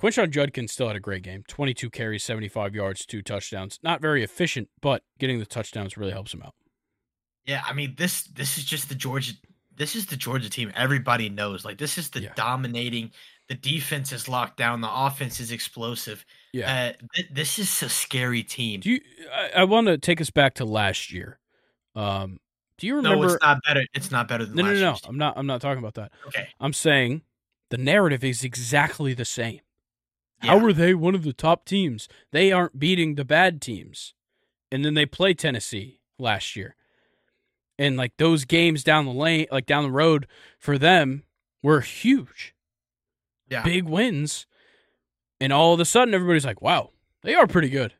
Quinshon 0.00 0.30
Judkins 0.30 0.72
still 0.72 0.86
had 0.86 0.96
a 0.96 1.00
great 1.00 1.22
game. 1.22 1.44
22 1.48 1.90
carries, 1.90 2.24
75 2.24 2.74
yards, 2.74 3.04
two 3.04 3.20
touchdowns. 3.20 3.78
Not 3.82 4.00
very 4.00 4.22
efficient, 4.22 4.70
but 4.80 5.02
getting 5.18 5.38
the 5.38 5.44
touchdowns 5.46 5.98
really 5.98 6.12
helps 6.12 6.32
him 6.32 6.42
out. 6.42 6.54
Yeah, 7.44 7.62
I 7.68 7.74
mean 7.74 7.94
this 7.98 8.22
this 8.22 8.56
is 8.56 8.64
just 8.64 8.88
the 8.88 8.94
Georgia 8.94 9.34
this 9.76 9.96
is 9.96 10.06
the 10.06 10.16
Georgia 10.16 10.48
team 10.50 10.72
everybody 10.76 11.28
knows. 11.28 11.64
Like 11.64 11.78
this 11.78 11.98
is 11.98 12.10
the 12.10 12.22
Yeah. 12.22 12.32
dominating 12.36 13.10
the 13.48 13.54
defense 13.54 14.10
is 14.12 14.28
locked 14.28 14.56
down, 14.56 14.80
the 14.80 14.90
offense 14.90 15.38
is 15.40 15.50
explosive. 15.52 16.24
Yeah. 16.52 16.92
Uh, 16.98 17.04
th- 17.14 17.28
this 17.30 17.58
is 17.58 17.82
a 17.82 17.88
scary 17.88 18.42
team. 18.42 18.80
Do 18.80 18.90
you 18.90 19.00
I, 19.32 19.60
I 19.60 19.64
want 19.64 19.86
to 19.88 19.98
take 19.98 20.20
us 20.20 20.30
back 20.30 20.54
to 20.54 20.64
last 20.64 21.12
year. 21.12 21.38
Um 21.94 22.40
do 22.78 22.86
you 22.88 22.96
remember 22.96 23.26
no, 23.26 23.32
it's 23.34 23.42
not 23.42 23.58
better. 23.66 23.84
It's 23.94 24.10
not 24.10 24.26
better 24.28 24.44
than 24.44 24.56
No, 24.56 24.62
no, 24.64 24.68
no, 24.72 24.74
no. 24.80 24.88
year's 24.88 25.00
team. 25.02 25.10
I'm 25.10 25.18
not. 25.18 25.34
I'm 25.38 25.46
not 25.46 25.60
talking 25.60 25.78
about 25.78 25.94
that. 25.94 26.10
Okay. 26.26 26.48
I'm 26.58 26.72
saying 26.72 27.22
the 27.70 27.76
narrative 27.78 28.24
is 28.24 28.42
exactly 28.42 29.14
the 29.14 29.24
same. 29.24 29.60
How 30.40 30.58
are 30.58 30.72
they 30.72 30.92
one 30.92 31.14
of 31.14 31.22
the 31.22 31.32
top 31.32 31.64
teams? 31.64 32.08
They 32.32 32.50
aren't 32.52 32.78
beating 32.78 33.14
the 33.14 33.24
bad 33.24 33.62
teams, 33.62 34.12
and 34.72 34.84
then 34.84 34.94
they 34.94 35.06
play 35.06 35.34
Tennessee 35.34 36.00
last 36.18 36.56
year, 36.56 36.74
and 37.78 37.96
like 37.96 38.12
those 38.18 38.44
games 38.44 38.84
down 38.84 39.04
the 39.06 39.12
lane, 39.12 39.46
like 39.50 39.66
down 39.66 39.82
the 39.84 39.90
road 39.90 40.26
for 40.58 40.78
them, 40.78 41.22
were 41.62 41.80
huge, 41.80 42.54
Yeah. 43.50 43.62
big 43.62 43.84
wins, 43.84 44.46
and 45.40 45.52
all 45.52 45.74
of 45.74 45.80
a 45.80 45.84
sudden 45.84 46.14
everybody's 46.14 46.44
like, 46.46 46.60
"Wow, 46.62 46.90
they 47.22 47.34
are 47.34 47.46
pretty 47.46 47.68
good." 47.68 47.94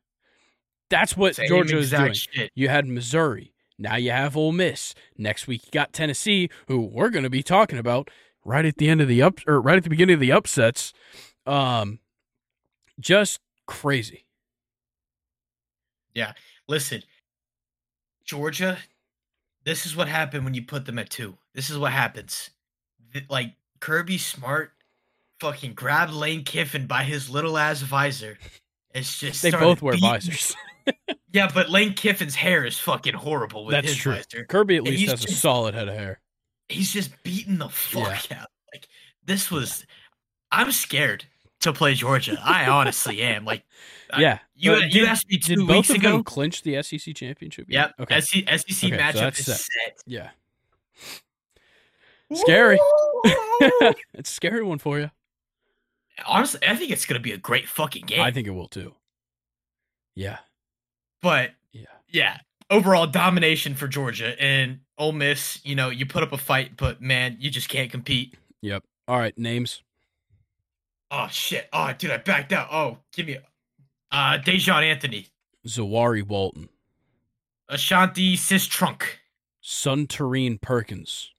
That's 0.90 1.16
what 1.16 1.34
Same 1.36 1.48
Georgia 1.48 1.78
is 1.78 1.90
doing. 1.90 2.12
shit. 2.12 2.52
You 2.54 2.68
had 2.68 2.86
Missouri. 2.86 3.52
Now 3.78 3.96
you 3.96 4.10
have 4.12 4.36
Ole 4.36 4.52
Miss. 4.52 4.94
Next 5.16 5.46
week 5.48 5.64
you 5.64 5.70
got 5.72 5.92
Tennessee, 5.92 6.48
who 6.68 6.80
we're 6.80 7.08
going 7.10 7.24
to 7.24 7.30
be 7.30 7.42
talking 7.42 7.78
about 7.78 8.10
right 8.44 8.64
at 8.64 8.76
the 8.76 8.88
end 8.88 9.00
of 9.00 9.08
the 9.08 9.22
up 9.22 9.40
or 9.48 9.60
right 9.60 9.76
at 9.78 9.82
the 9.82 9.90
beginning 9.90 10.14
of 10.14 10.20
the 10.20 10.30
upsets. 10.30 10.92
Um, 11.46 11.98
just 13.00 13.40
crazy. 13.66 14.26
Yeah, 16.12 16.34
listen, 16.68 17.02
Georgia, 18.24 18.78
this 19.64 19.86
is 19.86 19.96
what 19.96 20.08
happened 20.08 20.44
when 20.44 20.54
you 20.54 20.62
put 20.62 20.86
them 20.86 20.98
at 20.98 21.10
two. 21.10 21.36
This 21.54 21.70
is 21.70 21.78
what 21.78 21.92
happens. 21.92 22.50
Like 23.28 23.54
Kirby 23.80 24.18
Smart 24.18 24.72
fucking 25.40 25.74
grabbed 25.74 26.12
Lane 26.12 26.44
Kiffin 26.44 26.86
by 26.86 27.04
his 27.04 27.28
little 27.30 27.56
ass 27.58 27.80
visor. 27.80 28.38
It's 28.94 29.18
just 29.18 29.42
They 29.42 29.50
both 29.50 29.82
wear 29.82 29.94
beating- 29.94 30.08
visors. 30.10 30.54
Yeah, 31.32 31.50
but 31.52 31.68
Lane 31.70 31.94
Kiffin's 31.94 32.36
hair 32.36 32.64
is 32.64 32.78
fucking 32.78 33.14
horrible 33.14 33.64
with 33.64 33.72
That's 33.72 33.88
his 33.88 33.96
true. 33.96 34.12
visor. 34.12 34.44
Kirby 34.44 34.76
at 34.76 34.78
And 34.86 34.88
least 34.88 35.10
has 35.10 35.24
a 35.24 35.32
solid 35.32 35.74
head 35.74 35.88
of 35.88 35.94
hair. 35.94 36.20
He's 36.68 36.92
just 36.92 37.10
beating 37.24 37.58
the 37.58 37.68
fuck 37.70 38.30
out. 38.30 38.46
Like 38.72 38.86
this 39.24 39.50
was 39.50 39.84
I'm 40.52 40.70
scared 40.70 41.24
to 41.60 41.72
play 41.72 41.94
Georgia. 41.94 42.38
I 42.42 42.66
honestly 42.66 43.22
am. 43.22 43.44
Like, 43.44 43.64
I- 44.12 44.20
Yeah. 44.20 44.38
you 44.54 44.72
But 44.72 44.82
you 44.84 45.00
did- 45.00 45.08
asked 45.08 45.28
me 45.28 45.38
two 45.38 45.66
weeks 45.66 45.90
ago. 45.90 46.22
clinch 46.22 46.62
the 46.62 46.76
SEC 46.76 47.14
championship? 47.14 47.68
game? 47.68 47.74
Yep. 47.74 47.94
Okay. 48.00 48.20
SEC, 48.20 48.44
SEC 48.48 48.92
Okay, 48.92 49.02
matchup 49.02 49.12
that's 49.14 49.40
is 49.40 49.46
set. 49.46 49.56
set. 49.56 49.96
Yeah. 50.06 50.30
Scary. 52.32 52.78
It's 54.14 54.30
a 54.30 54.34
scary 54.34 54.62
one 54.62 54.78
for 54.78 54.98
you. 54.98 55.10
Honestly, 56.26 56.60
I 56.66 56.74
think 56.76 56.90
it's 56.90 57.06
gonna 57.06 57.20
be 57.20 57.32
a 57.32 57.38
great 57.38 57.68
fucking 57.68 58.06
game. 58.06 58.20
I 58.20 58.30
think 58.30 58.46
it 58.46 58.50
will 58.50 58.68
too. 58.68 58.94
Yeah. 60.14 60.38
but 61.22 61.52
Yeah. 61.72 61.86
yeah, 62.10 62.38
overall 62.70 63.06
domination 63.06 63.74
for 63.74 63.88
Georgia 63.88 64.40
and 64.40 64.80
Ole 64.98 65.12
Miss. 65.12 65.60
You 65.64 65.74
know, 65.74 65.88
you 65.90 66.04
put 66.06 66.22
up 66.22 66.32
a 66.32 66.38
fight, 66.38 66.76
but 66.76 67.00
man, 67.00 67.36
you 67.40 67.50
just 67.50 67.68
can't 67.68 67.90
compete. 67.90 68.34
Yep. 68.62 68.84
All 69.08 69.18
right. 69.18 69.36
Names. 69.38 69.82
Oh 71.16 71.28
shit! 71.30 71.68
Oh, 71.72 71.92
dude, 71.96 72.10
I 72.10 72.16
backed 72.16 72.52
out. 72.52 72.68
Oh, 72.72 72.98
give 73.12 73.26
me, 73.26 73.38
uh, 74.10 74.38
Daijahn 74.38 74.82
Anthony, 74.82 75.28
Zamari 75.64 76.26
Walton. 76.26 76.68
Ashanti 77.68 78.36
Sistrunk, 78.36 79.04
Suntarine 79.62 80.60
Perkins. 80.60 81.30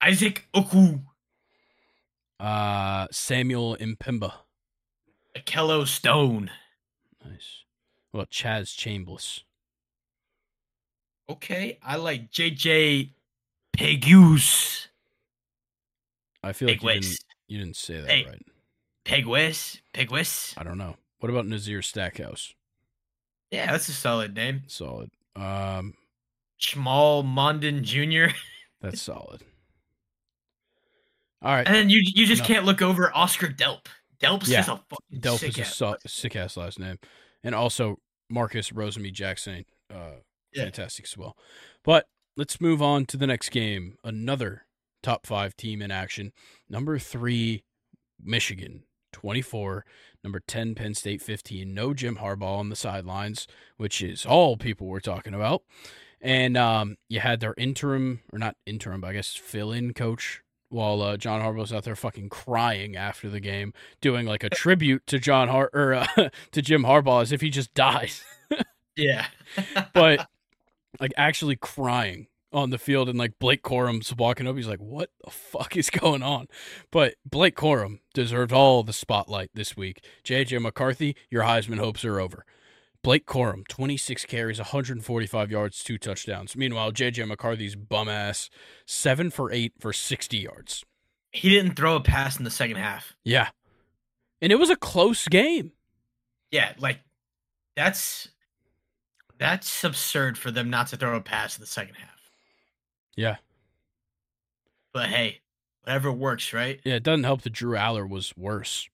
Isaac 0.00 0.46
Oku, 0.54 1.00
Uh, 2.38 3.08
Samuel 3.10 3.76
M'Pemba, 3.80 4.32
Akello 5.36 5.84
Stone. 5.84 6.52
Nice. 7.24 7.64
Well, 8.12 8.26
Chaz 8.26 8.76
Chambliss. 8.76 9.42
Okay, 11.28 11.78
I 11.82 11.96
like 11.96 12.30
JJ 12.30 13.10
Pegues. 13.76 14.86
I 16.44 16.52
feel 16.52 16.68
like 16.68 16.80
you 16.82 16.90
didn't. 17.00 17.18
You 17.54 17.60
didn't 17.60 17.76
say 17.76 18.00
that 18.00 18.10
Hey. 18.10 18.24
right. 18.26 18.42
Pegwis. 19.04 19.80
Pegwis. 19.94 20.54
I 20.58 20.64
don't 20.64 20.76
know. 20.76 20.96
What 21.20 21.30
about 21.30 21.46
Nazir 21.46 21.82
Stackhouse? 21.82 22.52
Yeah, 23.52 23.70
that's 23.70 23.88
a 23.88 23.92
solid 23.92 24.34
name. 24.34 24.62
Solid. 24.66 25.10
Um, 25.36 25.94
Smael 26.60 27.22
Mondon 27.24 27.82
Jr. 27.82 28.34
that's 28.80 29.00
solid. 29.00 29.42
All 31.42 31.52
right. 31.54 31.64
And 31.66 31.76
then 31.76 31.90
you 31.90 32.00
you 32.04 32.26
just 32.26 32.42
No. 32.42 32.48
can't 32.48 32.64
look 32.64 32.82
over 32.82 33.14
Oscar 33.14 33.46
Delp. 33.48 33.86
Delp's 34.20 34.48
Yeah. 34.48 34.58
just 34.62 34.68
a 34.70 34.76
fucking 34.88 35.20
Delp 35.20 35.38
sick 35.38 35.50
is 35.50 35.58
a 35.58 35.60
ass 35.62 35.76
so- 35.76 35.90
last- 35.90 36.08
sick 36.08 36.34
ass 36.36 36.56
last 36.56 36.78
name, 36.80 36.98
and 37.44 37.54
also 37.54 38.00
Marcus 38.30 38.70
Rosemy 38.70 39.12
Jackson, 39.12 39.64
uh, 39.90 40.16
Yeah. 40.52 40.64
fantastic 40.64 41.04
as 41.04 41.16
well. 41.16 41.36
But 41.84 42.08
let's 42.36 42.60
move 42.60 42.82
on 42.82 43.06
to 43.06 43.16
the 43.16 43.26
next 43.28 43.50
game. 43.50 43.98
Another 44.02 44.66
top 45.04 45.26
five 45.26 45.56
team 45.56 45.80
in 45.80 45.90
action. 45.92 46.32
Number 46.68 46.98
three, 46.98 47.62
Michigan, 48.20 48.82
twenty 49.12 49.42
four. 49.42 49.84
Number 50.24 50.40
ten, 50.40 50.74
Penn 50.74 50.94
State, 50.94 51.22
fifteen. 51.22 51.74
No 51.74 51.94
Jim 51.94 52.16
Harbaugh 52.16 52.58
on 52.58 52.70
the 52.70 52.76
sidelines, 52.76 53.46
which 53.76 54.02
is 54.02 54.26
all 54.26 54.56
people 54.56 54.88
were 54.88 55.00
talking 55.00 55.34
about. 55.34 55.62
And 56.20 56.56
um, 56.56 56.96
you 57.08 57.20
had 57.20 57.40
their 57.40 57.54
interim, 57.58 58.20
or 58.32 58.38
not 58.38 58.56
interim, 58.64 59.02
but 59.02 59.08
I 59.08 59.12
guess 59.12 59.34
fill-in 59.34 59.92
coach. 59.94 60.40
While 60.70 61.02
uh, 61.02 61.16
John 61.16 61.40
Harbaugh's 61.40 61.72
out 61.72 61.84
there 61.84 61.94
fucking 61.94 62.30
crying 62.30 62.96
after 62.96 63.28
the 63.28 63.38
game, 63.38 63.72
doing 64.00 64.26
like 64.26 64.42
a 64.42 64.50
tribute 64.50 65.06
to 65.06 65.20
John 65.20 65.46
Har 65.46 65.70
or 65.72 65.94
uh, 65.94 66.06
to 66.52 66.62
Jim 66.62 66.82
Harbaugh 66.82 67.22
as 67.22 67.30
if 67.30 67.40
he 67.40 67.50
just 67.50 67.72
dies. 67.74 68.24
Yeah. 68.96 69.26
but 69.92 70.28
like 71.00 71.12
actually 71.16 71.56
crying 71.56 72.28
on 72.54 72.70
the 72.70 72.78
field 72.78 73.08
and 73.08 73.18
like 73.18 73.38
Blake 73.38 73.62
Corum's 73.62 74.14
walking 74.14 74.46
up. 74.46 74.56
He's 74.56 74.68
like, 74.68 74.80
"What 74.80 75.10
the 75.24 75.30
fuck 75.30 75.76
is 75.76 75.90
going 75.90 76.22
on?" 76.22 76.46
But 76.90 77.14
Blake 77.24 77.56
Corum 77.56 77.98
deserved 78.14 78.52
all 78.52 78.82
the 78.82 78.92
spotlight 78.92 79.50
this 79.54 79.76
week. 79.76 80.04
JJ 80.24 80.62
McCarthy, 80.62 81.16
your 81.30 81.42
Heisman 81.42 81.78
hopes 81.78 82.04
are 82.04 82.20
over. 82.20 82.44
Blake 83.02 83.26
Corum, 83.26 83.68
26 83.68 84.24
carries, 84.24 84.58
145 84.58 85.50
yards, 85.50 85.84
two 85.84 85.98
touchdowns. 85.98 86.56
Meanwhile, 86.56 86.92
JJ 86.92 87.28
McCarthy's 87.28 87.76
bum 87.76 88.08
ass, 88.08 88.48
seven 88.86 89.30
for 89.30 89.52
eight 89.52 89.74
for 89.78 89.92
60 89.92 90.38
yards. 90.38 90.84
he 91.30 91.50
didn't 91.50 91.74
throw 91.74 91.96
a 91.96 92.00
pass 92.00 92.38
in 92.38 92.44
the 92.44 92.50
second 92.50 92.76
half. 92.76 93.14
Yeah, 93.24 93.48
and 94.40 94.52
it 94.52 94.56
was 94.56 94.70
a 94.70 94.76
close 94.76 95.28
game. 95.28 95.72
Yeah, 96.50 96.72
like 96.78 97.00
that's 97.76 98.28
that's 99.38 99.82
absurd 99.84 100.38
for 100.38 100.50
them 100.52 100.70
not 100.70 100.86
to 100.86 100.96
throw 100.96 101.16
a 101.16 101.20
pass 101.20 101.58
in 101.58 101.60
the 101.60 101.66
second 101.66 101.96
half. 101.96 102.13
Yeah, 103.16 103.36
But 104.92 105.08
hey, 105.08 105.40
whatever 105.82 106.10
works, 106.12 106.52
right? 106.52 106.80
yeah. 106.84 106.94
It 106.94 107.02
doesn't 107.02 107.24
help 107.24 107.42
that 107.42 107.52
Drew 107.52 107.76
Allar 107.76 108.08
was 108.08 108.36
worse. 108.36 108.88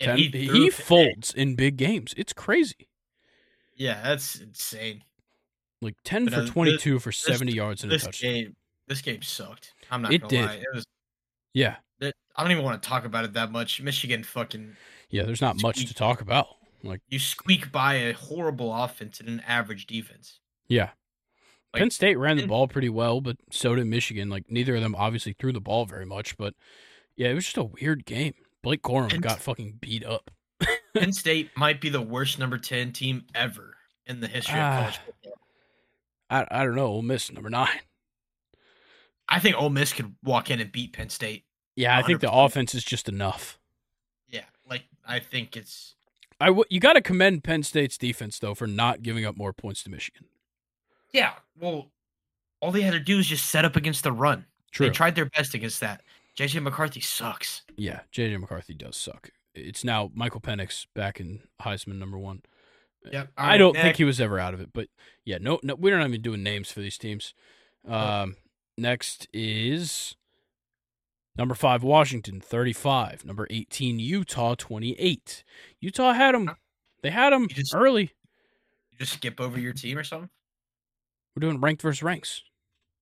Ten- 0.00 0.18
he 0.18 0.28
threw- 0.46 0.70
folds 0.70 1.32
in 1.32 1.54
big 1.54 1.76
games. 1.76 2.12
It's 2.16 2.32
crazy. 2.32 2.88
Yeah, 3.74 4.00
that's 4.02 4.36
insane. 4.36 5.02
Like 5.82 5.94
10 6.04 6.24
But, 6.26 6.34
for 6.34 6.38
uh, 6.40 6.42
this- 6.42 6.50
22 6.50 6.98
for 6.98 7.12
70 7.12 7.52
yards 7.52 7.82
and 7.82 7.92
a 7.92 7.98
touchdown. 7.98 8.32
game, 8.32 8.56
this 8.86 9.00
game 9.02 9.22
sucked. 9.22 9.72
I'm 9.90 10.02
not 10.02 10.12
It 10.12 10.18
gonna 10.22 10.28
did. 10.30 10.44
lie. 10.46 10.54
It 10.54 10.66
was. 10.74 10.84
Yeah. 11.54 11.76
It, 12.00 12.14
I 12.34 12.42
don't 12.42 12.52
even 12.52 12.64
want 12.64 12.82
to 12.82 12.86
talk 12.88 13.04
about 13.06 13.24
it 13.24 13.32
that 13.34 13.50
much. 13.50 13.80
Michigan 13.80 14.22
fucking 14.24 14.76
Yeah, 15.10 15.22
there's 15.24 15.40
not 15.40 15.60
much 15.62 15.84
to 15.86 15.94
talk 15.94 16.20
about. 16.20 16.48
Like, 16.82 17.00
you 17.08 17.18
squeak 17.18 17.72
by 17.72 17.94
a 17.94 18.12
horrible 18.12 18.72
offense 18.74 19.20
and 19.20 19.28
an 19.28 19.40
average 19.46 19.86
defense. 19.86 20.40
yeah. 20.68 20.90
Like, 21.76 21.80
Penn 21.82 21.90
State 21.90 22.16
ran 22.16 22.36
the 22.38 22.46
ball 22.46 22.66
pretty 22.68 22.88
well, 22.88 23.20
but 23.20 23.36
so 23.50 23.74
did 23.74 23.86
Michigan. 23.86 24.28
Like, 24.30 24.50
neither 24.50 24.76
of 24.76 24.82
them 24.82 24.94
obviously 24.94 25.34
threw 25.38 25.52
the 25.52 25.60
ball 25.60 25.84
very 25.86 26.06
much, 26.06 26.36
but 26.36 26.54
yeah, 27.16 27.28
it 27.28 27.34
was 27.34 27.44
just 27.44 27.56
a 27.56 27.64
weird 27.64 28.04
game. 28.04 28.34
Blake 28.62 28.82
Corum 28.82 29.10
Penn- 29.10 29.20
got 29.20 29.40
fucking 29.40 29.78
beat 29.80 30.04
up. 30.04 30.30
Penn 30.94 31.12
State 31.14 31.50
might 31.56 31.80
be 31.80 31.88
the 31.88 32.00
worst 32.02 32.38
number 32.38 32.58
ten 32.58 32.92
team 32.92 33.24
ever 33.34 33.76
in 34.06 34.20
the 34.20 34.26
history 34.28 34.58
Ah. 34.58 34.68
of 34.70 34.80
college 34.82 34.98
football. 35.04 35.38
I, 36.30 36.46
I 36.50 36.64
don't 36.64 36.74
know. 36.74 36.86
Ole 36.86 37.02
Miss, 37.02 37.30
number 37.30 37.50
nine. 37.50 37.68
I 39.28 39.38
think 39.40 39.56
Ole 39.56 39.70
Miss 39.70 39.92
could 39.92 40.14
walk 40.22 40.50
in 40.50 40.60
and 40.60 40.70
beat 40.72 40.92
Penn 40.92 41.08
State. 41.08 41.44
Yeah, 41.76 41.96
I 41.98 42.02
think 42.02 42.20
the 42.20 42.32
offense 42.32 42.74
is 42.74 42.84
just 42.84 43.08
enough. 43.08 43.58
Yeah, 44.28 44.44
like 44.68 44.84
I 45.06 45.18
think 45.20 45.56
it's 45.56 45.94
I 46.40 46.46
w- 46.46 46.64
you 46.70 46.80
got 46.80 46.94
to 46.94 47.00
commend 47.00 47.44
Penn 47.44 47.62
State's 47.62 47.98
defense, 47.98 48.38
though, 48.38 48.54
for 48.54 48.66
not 48.66 49.02
giving 49.02 49.24
up 49.24 49.36
more 49.36 49.52
points 49.52 49.82
to 49.84 49.90
Michigan. 49.90 50.26
Yeah. 51.12 51.32
Well, 51.58 51.90
all 52.60 52.72
they 52.72 52.82
had 52.82 52.92
to 52.92 53.00
do 53.00 53.18
is 53.18 53.26
just 53.26 53.46
set 53.46 53.64
up 53.64 53.76
against 53.76 54.02
the 54.02 54.12
run. 54.12 54.44
True. 54.72 54.86
They 54.86 54.92
tried 54.92 55.14
their 55.14 55.26
best 55.26 55.54
against 55.54 55.80
that. 55.80 56.02
JJ 56.36 56.62
McCarthy 56.62 57.00
sucks. 57.00 57.62
Yeah, 57.76 58.00
JJ 58.12 58.40
McCarthy 58.40 58.74
does 58.74 58.96
suck. 58.96 59.30
It's 59.54 59.84
now 59.84 60.10
Michael 60.14 60.40
Penix 60.40 60.86
back 60.94 61.18
in 61.18 61.40
Heisman 61.62 61.98
number 61.98 62.18
one. 62.18 62.42
Yep. 63.10 63.28
I 63.38 63.56
don't 63.56 63.74
think 63.74 63.96
he 63.96 64.04
was 64.04 64.20
ever 64.20 64.38
out 64.38 64.52
of 64.52 64.60
it, 64.60 64.70
but 64.72 64.88
yeah, 65.24 65.38
no, 65.40 65.60
no, 65.62 65.74
we're 65.76 65.96
not 65.98 66.08
even 66.08 66.22
doing 66.22 66.42
names 66.42 66.70
for 66.72 66.80
these 66.80 66.98
teams. 66.98 67.34
Um, 67.86 68.36
next 68.76 69.28
is 69.32 70.16
number 71.38 71.54
five, 71.54 71.82
Washington, 71.84 72.40
thirty-five. 72.40 73.24
Number 73.24 73.46
eighteen, 73.48 73.98
Utah, 74.00 74.56
twenty-eight. 74.56 75.44
Utah 75.80 76.12
had 76.12 76.34
them. 76.34 76.50
They 77.02 77.10
had 77.10 77.32
them 77.32 77.48
just- 77.48 77.74
early. 77.74 78.12
You 78.90 78.98
just 78.98 79.12
skip 79.12 79.40
over 79.40 79.58
your 79.58 79.72
team 79.72 79.96
or 79.98 80.04
something. 80.04 80.30
We're 81.36 81.40
doing 81.40 81.60
ranked 81.60 81.82
versus 81.82 82.02
ranks, 82.02 82.42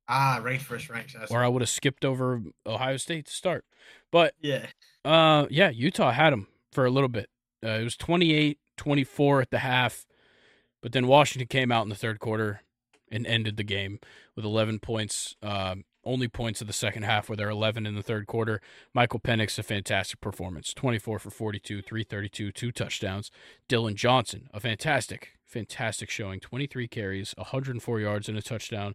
Ah, 0.08 0.40
ranked 0.42 0.64
versus 0.64 0.90
ranks. 0.90 1.14
That's 1.14 1.30
or 1.30 1.44
I 1.44 1.48
would 1.48 1.62
have 1.62 1.68
skipped 1.68 2.04
over 2.04 2.42
Ohio 2.66 2.96
State 2.96 3.26
to 3.26 3.32
start. 3.32 3.64
But 4.10 4.34
yeah. 4.40 4.66
Uh, 5.04 5.46
yeah, 5.50 5.70
Utah 5.70 6.10
had 6.10 6.32
them 6.32 6.48
for 6.72 6.84
a 6.84 6.90
little 6.90 7.08
bit. 7.08 7.30
Uh, 7.64 7.68
it 7.68 7.84
was 7.84 7.96
28 7.96 8.58
24 8.76 9.40
at 9.42 9.50
the 9.50 9.58
half, 9.60 10.04
but 10.82 10.92
then 10.92 11.06
Washington 11.06 11.46
came 11.46 11.70
out 11.70 11.84
in 11.84 11.88
the 11.88 11.94
third 11.94 12.18
quarter 12.18 12.62
and 13.10 13.26
ended 13.26 13.56
the 13.56 13.62
game 13.62 14.00
with 14.34 14.44
11 14.44 14.80
points. 14.80 15.36
Um, 15.42 15.84
only 16.04 16.28
points 16.28 16.60
of 16.60 16.66
the 16.66 16.72
second 16.72 17.04
half 17.04 17.28
were 17.28 17.36
there 17.36 17.48
11 17.48 17.86
in 17.86 17.94
the 17.94 18.02
third 18.02 18.26
quarter. 18.26 18.60
Michael 18.92 19.20
Penix, 19.20 19.58
a 19.58 19.62
fantastic 19.62 20.20
performance 20.20 20.74
24 20.74 21.18
for 21.20 21.30
42, 21.30 21.80
332, 21.82 22.50
two 22.52 22.72
touchdowns. 22.72 23.30
Dillon 23.68 23.94
Johnson, 23.96 24.48
a 24.52 24.60
fantastic, 24.60 25.33
fantastic 25.46 26.10
showing 26.10 26.40
23 26.40 26.88
carries, 26.88 27.34
104 27.36 28.00
yards, 28.00 28.28
and 28.28 28.36
a 28.38 28.42
touchdown. 28.42 28.94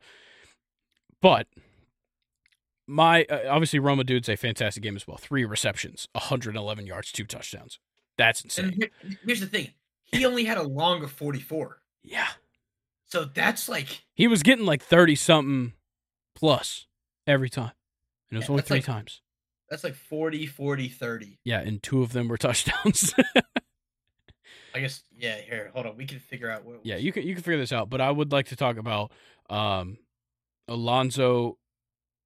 But 1.21 1.47
my 2.87 3.23
uh, 3.25 3.49
obviously 3.49 3.79
Rome 3.79 3.99
Odunze's 3.99 4.29
a 4.29 4.35
fantastic 4.35 4.83
game 4.83 4.95
as 4.95 5.07
well. 5.07 5.17
Three 5.17 5.45
receptions, 5.45 6.07
111 6.13 6.85
yards, 6.85 7.11
two 7.11 7.25
touchdowns. 7.25 7.79
That's 8.17 8.41
insane. 8.43 8.73
here- 8.73 9.17
here's 9.25 9.39
the 9.39 9.45
thing: 9.47 9.69
he 10.03 10.25
only 10.25 10.43
had 10.43 10.57
a 10.57 10.63
long 10.63 11.03
of 11.03 11.11
44. 11.11 11.81
Yeah, 12.03 12.27
So 13.05 13.25
that's 13.25 13.67
like 13.69 14.03
he 14.13 14.27
was 14.27 14.41
getting 14.43 14.65
like 14.65 14.81
30 14.81 15.15
something 15.15 15.73
plus 16.35 16.87
every 17.27 17.49
time, 17.49 17.73
and 18.29 18.37
it 18.37 18.39
was 18.39 18.45
Yeah, 18.45 18.51
only 18.51 18.63
three 18.63 18.77
like- 18.77 18.85
times. 18.85 19.21
that's 19.69 19.83
like 19.83 19.95
40, 19.95 20.45
40, 20.47 20.87
30. 20.87 21.39
Yeah, 21.43 21.59
and 21.59 21.83
two 21.83 22.01
of 22.01 22.13
them 22.13 22.27
were 22.29 22.37
touchdowns. 22.47 23.13
I 24.75 24.79
guess. 24.81 25.03
Yeah. 25.17 25.37
Here, 25.41 25.71
hold 25.73 25.85
on. 25.85 25.97
We 25.97 26.05
can 26.05 26.19
figure 26.19 26.49
out 26.49 26.65
what. 26.65 26.79
yeah, 26.83 26.97
you 26.97 27.11
can 27.11 27.23
you 27.23 27.33
can 27.33 27.43
figure 27.43 27.57
this 27.59 27.71
out. 27.73 27.89
But 27.89 28.01
I 28.01 28.11
would 28.11 28.31
like 28.31 28.47
to 28.47 28.55
talk 28.55 28.77
about 28.77 29.11
um, 29.49 29.97
Alonzo 30.67 31.57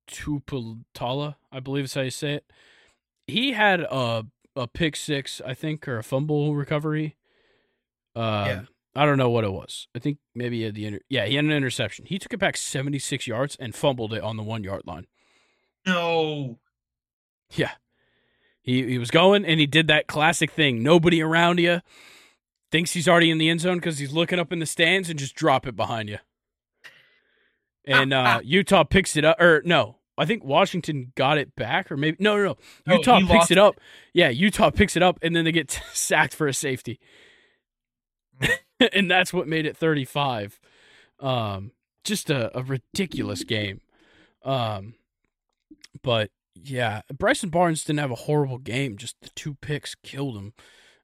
Tuputala, 0.09 1.35
I 1.51 1.59
believe 1.59 1.85
is 1.85 1.93
how 1.93 2.01
you 2.01 2.09
say 2.09 2.33
it. 2.35 2.45
he 3.27 3.53
had 3.53 3.81
a 3.81 4.25
a 4.55 4.67
pick 4.67 4.95
six, 4.95 5.41
I 5.45 5.53
think, 5.53 5.87
or 5.87 5.97
a 5.97 6.03
fumble 6.03 6.55
recovery. 6.55 7.15
Uh, 8.15 8.45
Yeah. 8.47 8.61
I 8.95 9.05
don't 9.07 9.17
know 9.17 9.31
what 9.31 9.43
it 9.43 9.51
was. 9.51 9.87
I 9.95 9.99
think 9.99 10.19
maybe 10.35 10.57
he 10.59 10.63
had 10.65 10.75
the 10.75 10.85
inter- 10.85 10.99
yeah 11.09 11.25
he 11.25 11.35
had 11.35 11.45
an 11.45 11.51
interception. 11.51 12.05
He 12.05 12.19
took 12.19 12.31
it 12.33 12.39
back 12.39 12.55
seventy 12.57 12.99
six 12.99 13.25
yards 13.25 13.55
and 13.59 13.73
fumbled 13.73 14.13
it 14.13 14.21
on 14.21 14.37
the 14.37 14.43
one 14.43 14.63
yard 14.63 14.83
line. 14.85 15.07
No. 15.87 16.59
Yeah, 17.49 17.71
he 18.61 18.85
he 18.87 18.97
was 18.99 19.09
going 19.09 19.45
and 19.45 19.59
he 19.59 19.65
did 19.65 19.87
that 19.87 20.05
classic 20.07 20.51
thing. 20.51 20.83
Nobody 20.83 21.21
around 21.23 21.59
you 21.59 21.81
thinks 22.73 22.91
he's 22.93 23.07
already 23.07 23.29
in 23.29 23.37
the 23.37 23.49
end 23.49 23.61
zone 23.61 23.77
because 23.77 23.99
he's 23.99 24.13
looking 24.13 24.39
up 24.39 24.51
in 24.51 24.57
the 24.57 24.65
stands 24.65 25.07
and 25.07 25.19
just 25.19 25.35
drop 25.35 25.67
it 25.67 25.75
behind 25.75 26.09
you. 26.09 26.17
And 27.85 28.11
uh, 28.11 28.41
Utah 28.43 28.83
picks 28.83 29.15
it 29.15 29.23
up, 29.23 29.39
or 29.39 29.61
no, 29.63 29.97
I 30.17 30.25
think 30.25 30.43
Washington 30.43 31.13
got 31.13 31.37
it 31.37 31.55
back, 31.55 31.91
or 31.91 31.97
maybe 31.97 32.17
no, 32.19 32.35
no, 32.35 32.43
no. 32.43 32.57
No, 32.87 32.95
Utah 32.95 33.19
he 33.19 33.27
picks 33.27 33.51
it 33.51 33.59
up. 33.59 33.75
Yeah, 34.11 34.29
Utah 34.29 34.71
picks 34.71 34.95
it 34.95 35.03
up, 35.03 35.19
and 35.21 35.35
then 35.35 35.45
they 35.45 35.51
get 35.51 35.69
sacked 35.93 36.33
for 36.33 36.47
a 36.47 36.53
safety, 36.53 36.99
and 38.93 39.09
that's 39.09 39.31
what 39.31 39.47
made 39.47 39.67
it 39.67 39.77
thirty-five. 39.77 40.59
Um, 41.19 41.73
just 42.03 42.31
a, 42.31 42.57
a 42.57 42.63
ridiculous 42.63 43.43
game. 43.43 43.81
Um, 44.43 44.95
but 46.01 46.31
yeah, 46.55 47.01
Bryson 47.15 47.49
Barnes 47.49 47.83
didn't 47.83 47.99
have 47.99 48.09
a 48.09 48.15
horrible 48.15 48.57
game. 48.57 48.97
Just 48.97 49.21
the 49.21 49.29
two 49.29 49.53
picks 49.53 49.93
killed 49.93 50.37
him. 50.37 50.53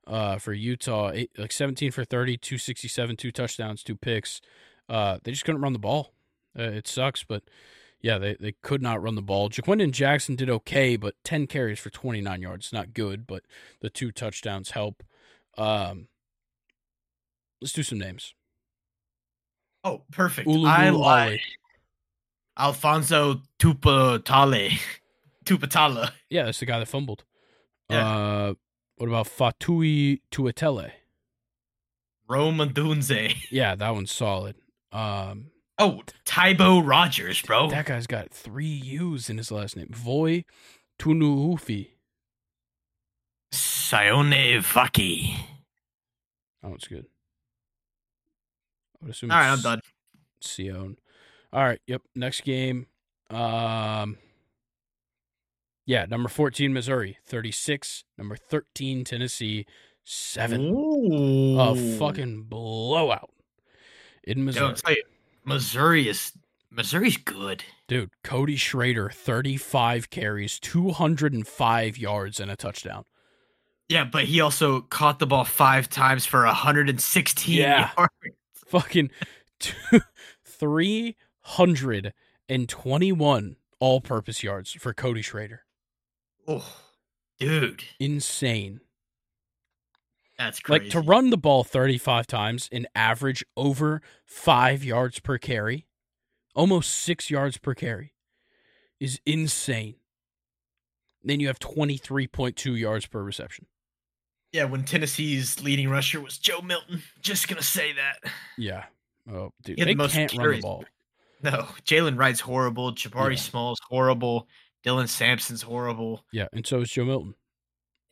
Uh, 0.09 0.39
for 0.39 0.53
Utah, 0.53 1.11
eight, 1.13 1.29
like 1.37 1.51
seventeen 1.51 1.91
for 1.91 2.03
30, 2.03 2.37
267, 2.37 3.15
two 3.15 3.31
touchdowns, 3.31 3.83
two 3.83 3.95
picks. 3.95 4.41
Uh, 4.89 5.19
they 5.23 5.31
just 5.31 5.45
couldn't 5.45 5.61
run 5.61 5.73
the 5.73 5.79
ball. 5.79 6.13
Uh, 6.57 6.63
it 6.63 6.87
sucks, 6.87 7.23
but 7.23 7.43
yeah, 8.01 8.17
they, 8.17 8.35
they 8.39 8.53
could 8.63 8.81
not 8.81 9.01
run 9.01 9.15
the 9.15 9.21
ball. 9.21 9.49
Ja'Quinden 9.49 9.91
Jackson 9.91 10.35
did 10.35 10.49
okay, 10.49 10.95
but 10.95 11.15
10 11.23 11.47
carries 11.47 11.79
for 11.79 11.89
29 11.89 12.41
yards. 12.41 12.73
Not 12.73 12.93
good, 12.93 13.27
but 13.27 13.43
the 13.81 13.89
two 13.89 14.11
touchdowns 14.11 14.71
help. 14.71 15.03
Um, 15.57 16.07
let's 17.61 17.73
do 17.73 17.83
some 17.83 17.99
names. 17.99 18.33
Oh, 19.83 20.03
perfect. 20.11 20.47
Ulu 20.47 20.67
I 20.67 20.89
like 20.89 21.41
Alphonzo 22.57 23.41
Tuputala. 23.59 24.79
Tuputala. 25.45 26.11
Yeah, 26.29 26.45
that's 26.45 26.59
the 26.59 26.65
guy 26.65 26.79
that 26.79 26.87
fumbled. 26.87 27.23
Yeah. 27.89 28.07
Uh, 28.07 28.53
what 28.99 29.07
about 29.09 29.27
Fatui 29.27 30.19
Tuatele? 30.31 30.91
Rome 32.27 32.57
Odunze. 32.59 33.35
Yeah, 33.51 33.73
that 33.75 33.89
one's 33.95 34.11
solid. 34.11 34.55
Um, 34.91 35.47
Oh, 35.79 36.01
Tybo 36.25 36.85
Rogers, 36.85 37.41
bro. 37.41 37.69
that 37.69 37.85
guy's 37.85 38.05
got 38.05 38.29
three 38.31 38.65
U's 38.65 39.29
in 39.29 39.37
his 39.37 39.49
last 39.51 39.75
name. 39.77 39.87
Voy 39.91 40.43
Tunuufi. 40.99 41.91
Sione 43.53 44.59
Vaki. 44.61 45.35
That 46.61 46.69
one's 46.69 46.87
good. 46.87 47.05
I 49.01 49.05
would 49.05 49.11
assume 49.11 49.31
All 49.31 49.37
right, 49.37 49.49
I'm 49.51 49.61
done. 49.61 49.79
Sion. 50.41 50.97
All 51.53 51.63
right. 51.63 51.79
Yep. 51.87 52.01
Next 52.15 52.41
game. 52.43 52.87
Um. 53.29 54.17
Yeah, 55.89 56.05
number 56.05 56.29
fourteen 56.29 56.71
Missouri, 56.71 57.17
thirty-six. 57.25 58.03
Number 58.15 58.35
thirteen 58.35 59.03
Tennessee, 59.03 59.65
seven. 60.03 60.67
Ooh. 60.69 61.59
A 61.59 61.75
fucking 61.97 62.43
blowout 62.43 63.31
in 64.23 64.37
Yo, 64.37 64.43
Missouri. 64.43 64.75
I'll 64.85 64.93
you, 64.93 65.03
Missouri 65.45 66.07
is 66.07 66.33
Missouri's 66.69 67.17
good. 67.17 67.63
Dude, 67.87 68.11
Cody 68.23 68.55
Schrader, 68.55 69.09
thirty-five 69.09 70.11
carries, 70.11 70.59
two 70.59 70.91
hundred 70.91 71.33
and 71.33 71.47
five 71.47 71.97
yards, 71.97 72.39
and 72.39 72.51
a 72.51 72.55
touchdown. 72.55 73.05
Yeah, 73.87 74.03
but 74.03 74.25
he 74.25 74.41
also 74.41 74.81
caught 74.81 75.17
the 75.17 75.25
ball 75.25 75.43
five 75.43 75.89
times 75.89 76.23
for 76.23 76.45
116 76.45 77.57
Yeah. 77.57 77.89
yards. 77.97 78.13
Fucking 78.67 79.09
two, 79.59 80.01
three 80.45 81.15
hundred 81.39 82.13
and 82.47 82.69
twenty-one 82.69 83.55
all-purpose 83.79 84.43
yards 84.43 84.71
for 84.73 84.93
Cody 84.93 85.23
Schrader. 85.23 85.63
Oh, 86.51 86.65
dude, 87.39 87.83
Insane. 87.99 88.79
that's 90.37 90.59
crazy. 90.59 90.85
Like 90.85 90.91
to 90.91 90.99
run 91.01 91.29
the 91.29 91.37
ball 91.37 91.63
35 91.63 92.25
times 92.25 92.67
and 92.71 92.87
average 92.95 93.45
over 93.55 94.01
five 94.25 94.83
yards 94.83 95.19
per 95.19 95.37
carry, 95.37 95.85
almost 96.55 96.91
six 96.91 97.29
yards 97.29 97.57
per 97.59 97.75
carry, 97.75 98.13
is 98.99 99.19
insane. 99.25 99.95
Then 101.23 101.39
you 101.39 101.47
have 101.47 101.59
23.2 101.59 102.79
yards 102.79 103.05
per 103.05 103.21
reception. 103.21 103.67
Yeah, 104.51 104.63
when 104.63 104.83
Tennessee's 104.83 105.61
leading 105.61 105.89
rusher 105.89 106.19
was 106.19 106.39
Joe 106.39 106.61
Milton. 106.61 107.03
Just 107.21 107.47
gonna 107.47 107.61
say 107.61 107.93
that. 107.93 108.31
Yeah. 108.57 108.85
Oh, 109.31 109.51
dude. 109.63 109.77
They 109.77 109.93
the 109.93 110.07
can't 110.07 110.35
run 110.35 110.55
the 110.55 110.61
ball. 110.61 110.85
No, 111.43 111.67
Jaylen 111.85 112.17
Wright's 112.17 112.39
horrible. 112.39 112.93
Jabari 112.93 113.31
Yeah. 113.31 113.37
Small's 113.37 113.79
horrible. 113.87 114.47
Dylan 114.85 115.09
Sampson's 115.09 115.63
horrible. 115.63 116.23
Yeah. 116.31 116.47
And 116.53 116.65
so 116.65 116.81
is 116.81 116.89
Joe 116.89 117.05
Milton. 117.05 117.35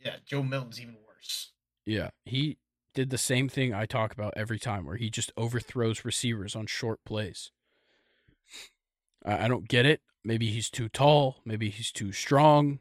Yeah, 0.04 0.16
Joe 0.26 0.44
Milton's 0.44 0.82
even 0.82 0.96
worse. 1.08 1.52
Yeah. 1.86 2.10
He 2.26 2.58
did 2.94 3.10
the 3.10 3.18
same 3.18 3.48
thing 3.48 3.74
I 3.74 3.86
talk 3.86 4.14
about 4.14 4.34
every 4.36 4.60
time 4.60 4.86
where 4.86 4.98
he 4.98 5.10
just 5.10 5.32
overthrows 5.38 6.04
receivers 6.04 6.56
on 6.56 6.66
short 6.66 7.00
plays. 7.06 7.52
I, 9.26 9.48
don't 9.48 9.68
get 9.68 9.86
it. 9.86 10.02
Maybe 10.24 10.48
he's 10.48 10.70
too 10.70 10.90
tall. 10.90 11.42
Maybe 11.46 11.70
he's 11.70 11.92
too 11.92 12.12
strong. 12.12 12.80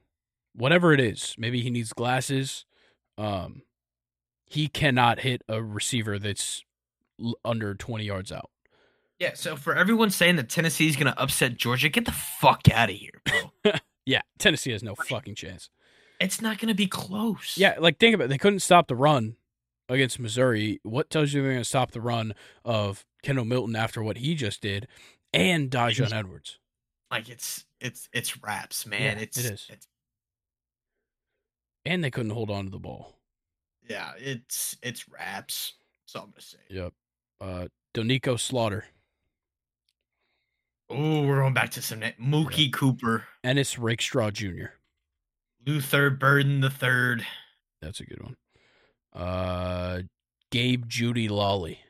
Whatever 0.55 0.93
it 0.93 1.01
is. 1.01 1.35
Maybe 1.39 1.61
he 1.61 1.71
needs 1.71 1.93
glasses. 1.93 2.65
Um, 3.19 3.63
he 4.47 4.69
cannot 4.69 5.21
hit 5.21 5.43
a 5.49 5.63
receiver 5.63 6.19
that's 6.19 6.65
under 7.45 7.75
20 7.75 8.05
yards 8.05 8.31
out. 8.31 8.51
Yeah, 9.19 9.33
so 9.35 9.57
for 9.57 9.75
everyone 9.75 10.11
saying 10.11 10.37
that 10.37 10.49
Tennessee's 10.49 10.97
gonna 10.97 11.15
upset 11.17 11.57
Georgia, 11.57 11.89
get 11.89 12.05
the 12.05 12.13
fuck 12.13 12.63
out 12.73 12.91
of 12.91 12.97
here, 12.97 13.21
bro. 13.25 13.73
Yeah. 14.09 14.21
Tennessee 14.39 14.71
has 14.71 14.85
no 14.85 14.95
fucking 14.95 15.35
chance. 15.35 15.69
it's 16.21 16.41
not 16.41 16.59
gonna 16.59 16.75
be 16.75 16.87
close. 16.87 17.57
Yeah. 17.59 17.75
Like, 17.81 17.99
think 17.99 18.15
about 18.15 18.27
it. 18.27 18.29
They 18.29 18.39
couldn't 18.39 18.61
stop 18.61 18.87
the 18.87 18.95
run 18.95 19.35
against 19.89 20.21
Missouri. 20.21 20.79
What 20.85 21.11
tells 21.11 21.33
you 21.33 21.43
they're 21.43 21.51
going 21.51 21.61
to 21.61 21.65
stop 21.65 21.91
the 21.91 22.01
run 22.01 22.35
of 22.65 23.05
Kendall 23.25 23.45
Milton 23.45 23.75
after 23.75 24.03
what 24.05 24.19
he 24.19 24.35
just 24.37 24.61
did 24.61 24.87
and 25.33 25.71
Daijun 25.71 26.13
Edwards? 26.13 26.59
like 27.11 27.29
it's 27.29 27.65
it's 27.81 28.09
it's 28.13 28.41
raps, 28.43 28.87
man. 28.87 29.17
Yeah, 29.17 29.23
it's 29.23 29.39
it 29.39 29.45
is. 29.53 29.67
It's, 29.71 29.89
And 31.85 32.03
they 32.05 32.11
couldn't 32.11 32.31
hold 32.33 32.51
on 32.51 32.65
to 32.67 32.71
the 32.71 32.79
ball. 32.79 33.17
yeah, 33.89 34.13
it's 34.19 34.77
it's 34.83 35.09
raps. 35.09 35.75
That's 36.05 36.15
all 36.17 36.23
I'm 36.25 36.31
gonna 36.31 36.43
say. 36.43 36.59
Yep. 36.71 36.93
Uh, 37.41 37.67
Donico 37.95 38.39
Slaughter. 38.39 38.85
Oh, 40.89 41.27
we're 41.27 41.41
going 41.41 41.55
back 41.55 41.71
to 41.73 41.83
some 41.83 42.01
na- 42.01 42.11
Mookie 42.21 42.73
Cooper, 42.73 43.25
Ennis 43.43 43.79
Rakestraw 43.79 44.31
Jr. 44.31 44.67
Luther 45.67 46.11
Burden 46.11 46.61
the 46.61 46.71
third, 46.71 47.27
That's 47.83 47.99
a 48.01 48.05
good 48.07 48.23
one. 48.23 48.37
Uh, 49.13 50.03
Gabe 50.53 50.87
Judy 50.87 51.29
Lawley. 51.29 51.81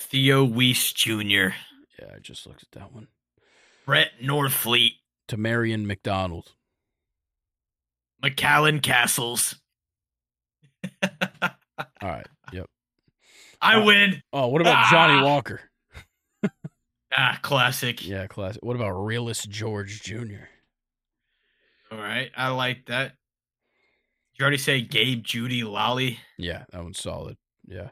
Theo 0.00 0.44
Wease 0.44 0.92
Jr., 0.92 1.12
Yeah, 1.98 2.10
I 2.16 2.18
just 2.20 2.46
looked 2.46 2.64
at 2.64 2.72
that 2.72 2.92
one. 2.92 3.06
Brett 3.86 4.10
Northfleet, 4.20 4.92
Tamarion 5.28 5.84
McDonald. 5.86 6.52
McCallan 8.22 8.82
Castles. 8.82 9.54
All 11.02 11.50
right. 12.02 12.26
Yep. 12.52 12.66
I 13.60 13.76
Uh, 13.76 13.84
win. 13.84 14.22
Oh, 14.32 14.48
what 14.48 14.60
about 14.60 14.90
Johnny 14.90 15.14
Ah! 15.20 15.24
Walker? 15.24 15.60
Ah, 17.16 17.38
classic. 17.42 18.06
Yeah, 18.06 18.26
classic. 18.26 18.62
What 18.64 18.76
about 18.76 18.90
Realist 18.92 19.48
George 19.50 20.02
Jr.? 20.02 20.44
All 21.90 21.98
right, 21.98 22.30
I 22.36 22.48
like 22.48 22.86
that. 22.86 23.08
Did 24.32 24.38
you 24.38 24.42
already 24.44 24.58
say 24.58 24.80
Gabe 24.80 25.22
Judy 25.22 25.62
Lolly? 25.62 26.18
Yeah, 26.38 26.64
that 26.72 26.82
one's 26.82 26.98
solid. 26.98 27.36
Yeah. 27.66 27.90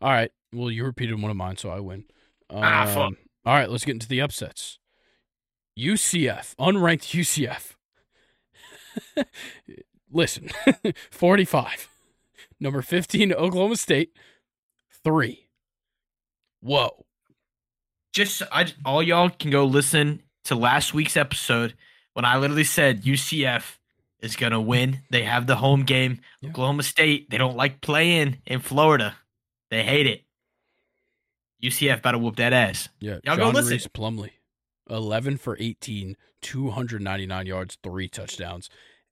All 0.00 0.10
right. 0.10 0.30
Well, 0.52 0.70
you 0.70 0.84
repeated 0.84 1.20
one 1.20 1.30
of 1.30 1.36
mine, 1.36 1.56
so 1.56 1.68
I 1.70 1.80
win. 1.80 2.04
Um, 2.48 2.62
Ah, 2.62 2.86
fuck. 2.86 3.14
All 3.44 3.54
right, 3.54 3.68
let's 3.70 3.84
get 3.84 3.92
into 3.94 4.08
the 4.08 4.20
upsets. 4.20 4.78
UCF, 5.78 6.54
unranked 6.56 7.16
UCF. 7.18 7.74
Listen, 10.12 10.48
45. 11.10 11.88
Number 12.58 12.82
15, 12.82 13.32
Oklahoma 13.32 13.76
State, 13.76 14.10
3. 15.04 15.46
Whoa. 16.60 17.06
Just 18.12 18.42
I 18.52 18.72
all 18.84 19.02
y'all 19.02 19.30
can 19.30 19.50
go 19.50 19.64
listen 19.64 20.22
to 20.44 20.54
last 20.54 20.94
week's 20.94 21.16
episode 21.16 21.74
when 22.14 22.24
I 22.24 22.36
literally 22.38 22.64
said 22.64 23.02
UCF 23.02 23.78
is 24.20 24.36
gonna 24.36 24.60
win. 24.60 25.00
They 25.10 25.22
have 25.22 25.46
the 25.46 25.56
home 25.56 25.84
game. 25.84 26.20
Yeah. 26.40 26.50
Oklahoma 26.50 26.82
State, 26.82 27.30
they 27.30 27.38
don't 27.38 27.56
like 27.56 27.80
playing 27.80 28.38
in 28.46 28.60
Florida. 28.60 29.16
They 29.70 29.82
hate 29.84 30.06
it. 30.06 30.24
UCF 31.62 31.98
about 31.98 32.12
to 32.12 32.18
whoop 32.18 32.36
that 32.36 32.52
ass. 32.52 32.88
Yeah, 33.00 33.18
Y'all 33.24 33.36
go 33.36 33.44
John 33.44 33.54
listen. 33.54 33.72
Rhys 33.72 33.86
Plumlee, 33.86 34.30
11 34.88 35.36
for 35.36 35.56
18, 35.60 36.16
299 36.42 37.46
yards, 37.46 37.78
three 37.82 38.08
touchdowns. 38.08 38.70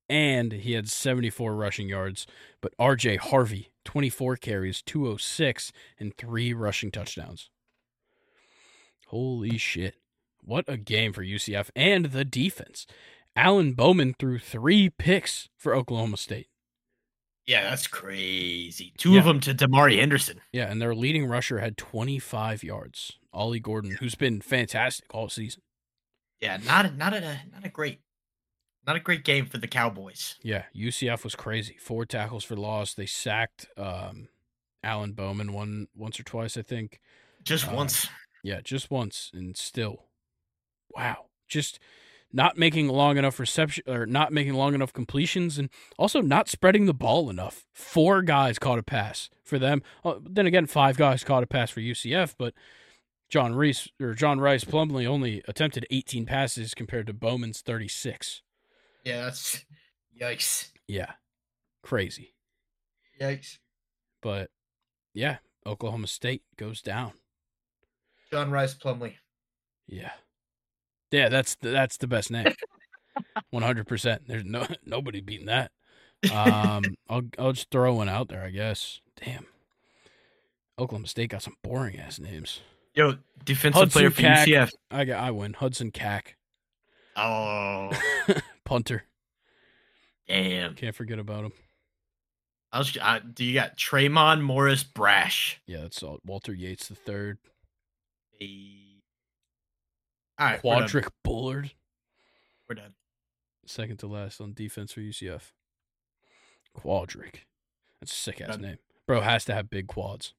and 0.08 0.52
he 0.52 0.72
had 0.72 0.88
74 0.88 1.54
rushing 1.54 1.88
yards. 1.88 2.26
But 2.62 2.74
RJ 2.78 3.18
Harvey, 3.18 3.70
24 3.84 4.36
carries, 4.38 4.80
206, 4.82 5.70
and 6.00 6.16
three 6.16 6.54
rushing 6.54 6.90
touchdowns. 6.90 7.50
Holy 9.08 9.58
shit. 9.58 9.96
What 10.40 10.64
a 10.68 10.76
game 10.76 11.12
for 11.12 11.22
UCF 11.24 11.70
and 11.76 12.06
the 12.06 12.24
defense. 12.24 12.86
Alan 13.36 13.72
Bowman 13.72 14.14
threw 14.18 14.38
three 14.38 14.90
picks 14.90 15.48
for 15.56 15.74
Oklahoma 15.74 16.16
State. 16.16 16.48
Yeah, 17.46 17.70
that's 17.70 17.86
crazy. 17.86 18.92
Two 18.98 19.12
Yeah. 19.12 19.20
of 19.20 19.24
them 19.24 19.40
to 19.40 19.54
Damari 19.54 19.98
Henderson. 19.98 20.40
Yeah, 20.52 20.70
and 20.70 20.80
their 20.82 20.94
leading 20.94 21.26
rusher 21.26 21.60
had 21.60 21.76
25 21.78 22.62
yards. 22.62 23.12
Ollie 23.32 23.60
Gordon, 23.60 23.96
who's 24.00 24.14
been 24.14 24.40
fantastic 24.40 25.14
all 25.14 25.28
season. 25.28 25.62
Yeah, 26.40 26.58
not 26.58 26.86
a, 26.86 26.90
not 26.90 27.14
a 27.14 27.20
not 27.52 27.64
a 27.64 27.68
great 27.68 28.00
not 28.86 28.96
a 28.96 29.00
great 29.00 29.24
game 29.24 29.46
for 29.46 29.58
the 29.58 29.66
Cowboys. 29.68 30.36
Yeah, 30.42 30.64
UCF 30.74 31.24
was 31.24 31.34
crazy. 31.34 31.76
Four 31.80 32.04
tackles 32.06 32.44
for 32.44 32.56
loss. 32.56 32.94
They 32.94 33.06
sacked 33.06 33.66
um, 33.76 34.28
Alan 34.82 35.12
Bowman 35.12 35.52
one 35.52 35.88
once 35.94 36.18
or 36.20 36.22
twice, 36.22 36.56
I 36.56 36.62
think. 36.62 37.00
Just 37.44 37.68
Uh, 37.68 37.72
once. 37.74 38.08
Yeah, 38.42 38.60
just 38.62 38.90
once, 38.90 39.30
and 39.34 39.56
still, 39.56 40.04
wow, 40.90 41.26
just 41.48 41.78
not 42.32 42.58
making 42.58 42.88
long 42.88 43.16
enough 43.16 43.40
reception 43.40 43.84
or 43.86 44.06
not 44.06 44.32
making 44.32 44.54
long 44.54 44.74
enough 44.74 44.92
completions, 44.92 45.58
and 45.58 45.70
also 45.98 46.20
not 46.20 46.48
spreading 46.48 46.86
the 46.86 46.94
ball 46.94 47.30
enough. 47.30 47.64
Four 47.72 48.22
guys 48.22 48.58
caught 48.58 48.78
a 48.78 48.82
pass 48.82 49.30
for 49.42 49.58
them. 49.58 49.82
Uh, 50.04 50.14
then 50.22 50.46
again, 50.46 50.66
five 50.66 50.96
guys 50.96 51.24
caught 51.24 51.42
a 51.42 51.46
pass 51.46 51.70
for 51.70 51.80
UCF, 51.80 52.34
but 52.38 52.54
John 53.28 53.54
Rhys 53.54 53.88
or 54.00 54.14
John 54.14 54.40
Rice 54.40 54.64
Plumlee 54.64 55.06
only 55.06 55.42
attempted 55.48 55.86
18 55.90 56.26
passes 56.26 56.74
compared 56.74 57.06
to 57.06 57.12
Bowman's 57.12 57.60
36. 57.60 58.42
Yeah, 59.04 59.24
that's 59.24 59.64
yikes. 60.20 60.70
Yeah, 60.86 61.12
crazy. 61.82 62.34
Yikes. 63.20 63.58
But 64.22 64.50
yeah, 65.14 65.38
Oklahoma 65.66 66.06
State 66.06 66.42
goes 66.56 66.82
down. 66.82 67.12
John 68.30 68.50
Rice 68.50 68.74
Plumlee. 68.74 69.14
Yeah, 69.86 70.12
yeah, 71.10 71.28
that's 71.28 71.54
the, 71.56 71.70
that's 71.70 71.96
the 71.96 72.06
best 72.06 72.30
name. 72.30 72.52
One 73.50 73.62
hundred 73.62 73.86
percent. 73.88 74.22
There's 74.28 74.44
no 74.44 74.66
nobody 74.84 75.20
beating 75.20 75.46
that. 75.46 75.70
Um, 76.32 76.84
I'll 77.08 77.22
I'll 77.38 77.52
just 77.52 77.70
throw 77.70 77.94
one 77.94 78.08
out 78.08 78.28
there. 78.28 78.42
I 78.44 78.50
guess. 78.50 79.00
Damn. 79.24 79.46
Oklahoma 80.78 81.08
State 81.08 81.30
got 81.30 81.42
some 81.42 81.56
boring 81.64 81.98
ass 81.98 82.20
names. 82.20 82.60
Yo, 82.94 83.14
defensive 83.44 83.80
Hudson 83.80 83.98
player 83.98 84.10
for 84.10 84.20
Cack. 84.22 84.46
UCF. 84.48 84.72
I 84.90 85.04
got 85.04 85.22
I 85.22 85.30
win. 85.32 85.54
Hudson 85.54 85.90
Cack, 85.90 86.36
Oh, 87.16 87.90
punter. 88.64 89.04
damn. 90.28 90.74
Can't 90.74 90.94
forget 90.94 91.18
about 91.18 91.44
him. 91.44 91.52
I 92.70 92.78
was, 92.78 92.96
I, 93.00 93.20
do 93.20 93.44
you 93.44 93.54
got 93.54 93.76
Traymon 93.76 94.40
Morris 94.42 94.84
Brash? 94.84 95.60
Yeah, 95.66 95.80
that's 95.82 96.02
all. 96.02 96.18
Walter 96.24 96.52
Yates 96.52 96.86
the 96.88 96.94
third. 96.94 97.38
All 98.40 98.46
right, 100.46 100.62
we're 100.62 101.02
Bullard, 101.24 101.72
We're 102.68 102.76
done. 102.76 102.94
second 103.66 103.98
to 103.98 104.06
last 104.06 104.40
on 104.40 104.54
defense 104.54 104.92
for 104.92 105.00
UCF. 105.00 105.52
Quadric. 106.76 107.40
That's 108.00 108.12
a 108.12 108.14
sick 108.14 108.40
ass 108.40 108.58
name. 108.58 108.78
Bro 109.06 109.22
has 109.22 109.44
to 109.46 109.54
have 109.54 109.70
big 109.70 109.88
quads. 109.88 110.34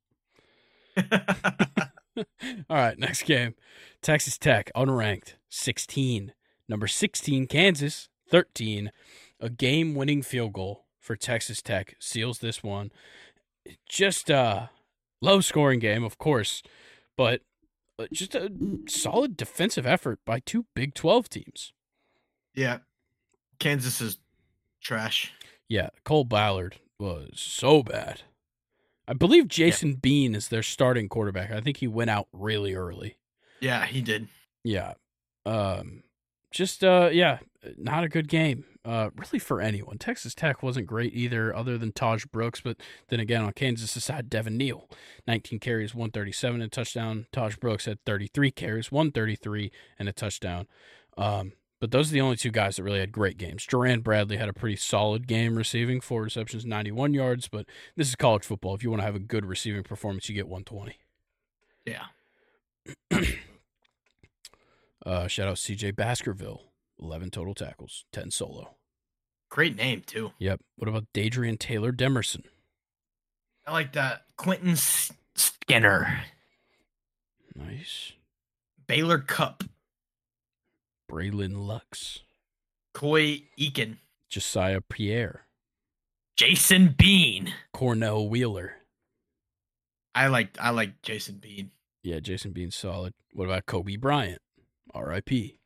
All 2.69 2.69
right, 2.69 2.97
next 2.97 3.23
game. 3.23 3.55
Texas 4.01 4.37
Tech, 4.37 4.71
unranked, 4.75 5.33
16. 5.49 6.33
Number 6.67 6.87
16, 6.87 7.47
Kansas, 7.47 8.09
13. 8.29 8.91
A 9.39 9.49
game 9.49 9.95
winning 9.95 10.21
field 10.21 10.53
goal 10.53 10.85
for 10.99 11.15
Texas 11.15 11.61
Tech 11.61 11.95
seals 11.99 12.39
this 12.39 12.63
one. 12.63 12.91
Just 13.87 14.29
a 14.29 14.69
low 15.21 15.41
scoring 15.41 15.79
game, 15.79 16.03
of 16.03 16.17
course, 16.17 16.61
but 17.17 17.41
just 18.11 18.35
a 18.35 18.51
solid 18.87 19.35
defensive 19.37 19.85
effort 19.85 20.19
by 20.25 20.39
two 20.39 20.65
Big 20.75 20.93
12 20.93 21.29
teams. 21.29 21.73
yeah, 22.53 22.79
Kansas 23.59 23.99
is 24.01 24.17
trash. 24.81 25.33
Yeah, 25.67 25.89
Cole 26.03 26.23
Ballard 26.23 26.77
was 26.99 27.31
so 27.35 27.83
bad. 27.83 28.21
I 29.07 29.13
believe 29.13 29.47
Jason 29.47 29.95
Bean 29.95 30.35
is 30.35 30.47
their 30.49 30.63
starting 30.63 31.09
quarterback. 31.09 31.51
I 31.51 31.61
think 31.61 31.77
he 31.77 31.87
went 31.87 32.09
out 32.09 32.27
really 32.31 32.73
early. 32.75 33.17
Yeah, 33.59 33.85
he 33.85 34.01
did. 34.01 34.27
Yeah. 34.63 34.93
Um 35.45 36.03
just 36.51 36.83
uh 36.83 37.09
yeah, 37.11 37.39
not 37.77 38.03
a 38.03 38.09
good 38.09 38.27
game. 38.27 38.65
Uh 38.85 39.09
really 39.15 39.39
for 39.39 39.61
anyone. 39.61 39.97
Texas 39.97 40.33
Tech 40.33 40.63
wasn't 40.63 40.87
great 40.87 41.13
either 41.13 41.55
other 41.55 41.77
than 41.77 41.91
Tahj 41.91 42.29
Brooks, 42.31 42.61
but 42.61 42.77
then 43.09 43.19
again 43.19 43.43
on 43.43 43.53
Kansas 43.53 43.91
side 44.03 44.29
Devin 44.29 44.57
Neal, 44.57 44.89
19 45.27 45.59
carries, 45.59 45.93
137 45.93 46.61
and 46.61 46.63
a 46.63 46.69
touchdown. 46.69 47.27
Tahj 47.33 47.59
Brooks 47.59 47.85
had 47.85 48.03
33 48.05 48.51
carries, 48.51 48.91
133 48.91 49.71
and 49.97 50.09
a 50.09 50.13
touchdown. 50.13 50.67
Um 51.17 51.53
but 51.79 51.91
those 51.91 52.09
are 52.09 52.13
the 52.13 52.21
only 52.21 52.35
two 52.35 52.51
guys 52.51 52.75
that 52.75 52.83
really 52.83 52.99
had 52.99 53.13
great 53.13 53.37
games. 53.37 53.65
Duran 53.65 54.01
Bradley 54.01 54.35
had 54.35 54.49
a 54.49 54.53
pretty 54.53 54.75
solid 54.75 55.27
game 55.27 55.55
receiving, 55.55 56.01
four 56.01 56.23
receptions, 56.23 56.65
91 56.65 57.13
yards, 57.13 57.47
but 57.47 57.67
this 57.95 58.09
is 58.09 58.15
college 58.15 58.43
football. 58.43 58.75
If 58.75 58.83
you 58.83 58.89
want 58.89 58.99
to 58.99 59.05
have 59.05 59.15
a 59.15 59.19
good 59.19 59.45
receiving 59.45 59.83
performance, 59.83 60.27
you 60.27 60.35
get 60.35 60.49
120. 60.49 60.97
Yeah. 61.85 62.05
Uh, 65.05 65.27
shout 65.27 65.47
out 65.47 65.55
CJ 65.55 65.95
Baskerville, 65.95 66.68
11 66.99 67.31
total 67.31 67.53
tackles, 67.53 68.05
10 68.11 68.31
solo. 68.31 68.75
Great 69.49 69.75
name 69.75 70.03
too. 70.05 70.31
Yep. 70.39 70.59
What 70.75 70.87
about 70.87 71.05
Dadrian 71.13 71.57
Taylor 71.57 71.91
Demerson? 71.91 72.43
I 73.65 73.71
like 73.71 73.93
that. 73.93 74.23
Quentin 74.37 74.75
Skinner, 75.35 76.21
Nice. 77.55 78.13
Baylor 78.87 79.19
Cupp, 79.19 79.63
Braylon 81.11 81.67
Lux, 81.67 82.19
Coy 82.93 83.43
Eakin, 83.59 83.97
Josiah 84.29 84.81
Pierre, 84.81 85.45
Jason 86.37 86.95
Bean. 86.97 87.53
Cornell 87.73 88.27
Wheeler. 88.29 88.73
I 90.15 90.27
like 90.27 90.57
I 90.59 90.69
like 90.71 91.01
Jason 91.01 91.35
Bean. 91.35 91.71
Yeah, 92.03 92.19
Jason 92.19 92.51
Bean's 92.51 92.75
solid. 92.75 93.13
What 93.33 93.45
about 93.45 93.65
Kobe 93.65 93.95
Bryant? 93.97 94.41
R.I.P. 94.93 95.58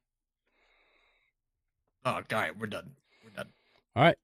Oh, 2.06 2.22
God, 2.28 2.52
we're 2.60 2.68
done. 2.68 2.92
We're 3.24 3.32
done. 3.32 3.50
All 3.96 4.04
right. 4.04 4.18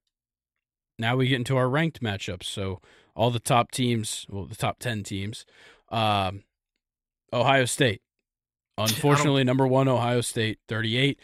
Now 0.98 1.16
we 1.16 1.28
get 1.28 1.38
into 1.38 1.56
our 1.56 1.70
ranked 1.70 2.02
matchups. 2.02 2.44
So 2.44 2.82
all 3.16 3.32
the 3.32 3.40
top 3.40 3.72
teams, 3.72 4.26
well, 4.30 4.46
the 4.46 4.56
top 4.56 4.80
10 4.80 5.04
teams. 5.04 5.46
Um, 5.90 6.44
Ohio 7.32 7.66
State. 7.66 8.02
Unfortunately, 8.78 9.44
number 9.44 9.68
one, 9.68 9.88
Ohio 9.88 10.22
State, 10.22 10.60
38. 10.68 11.20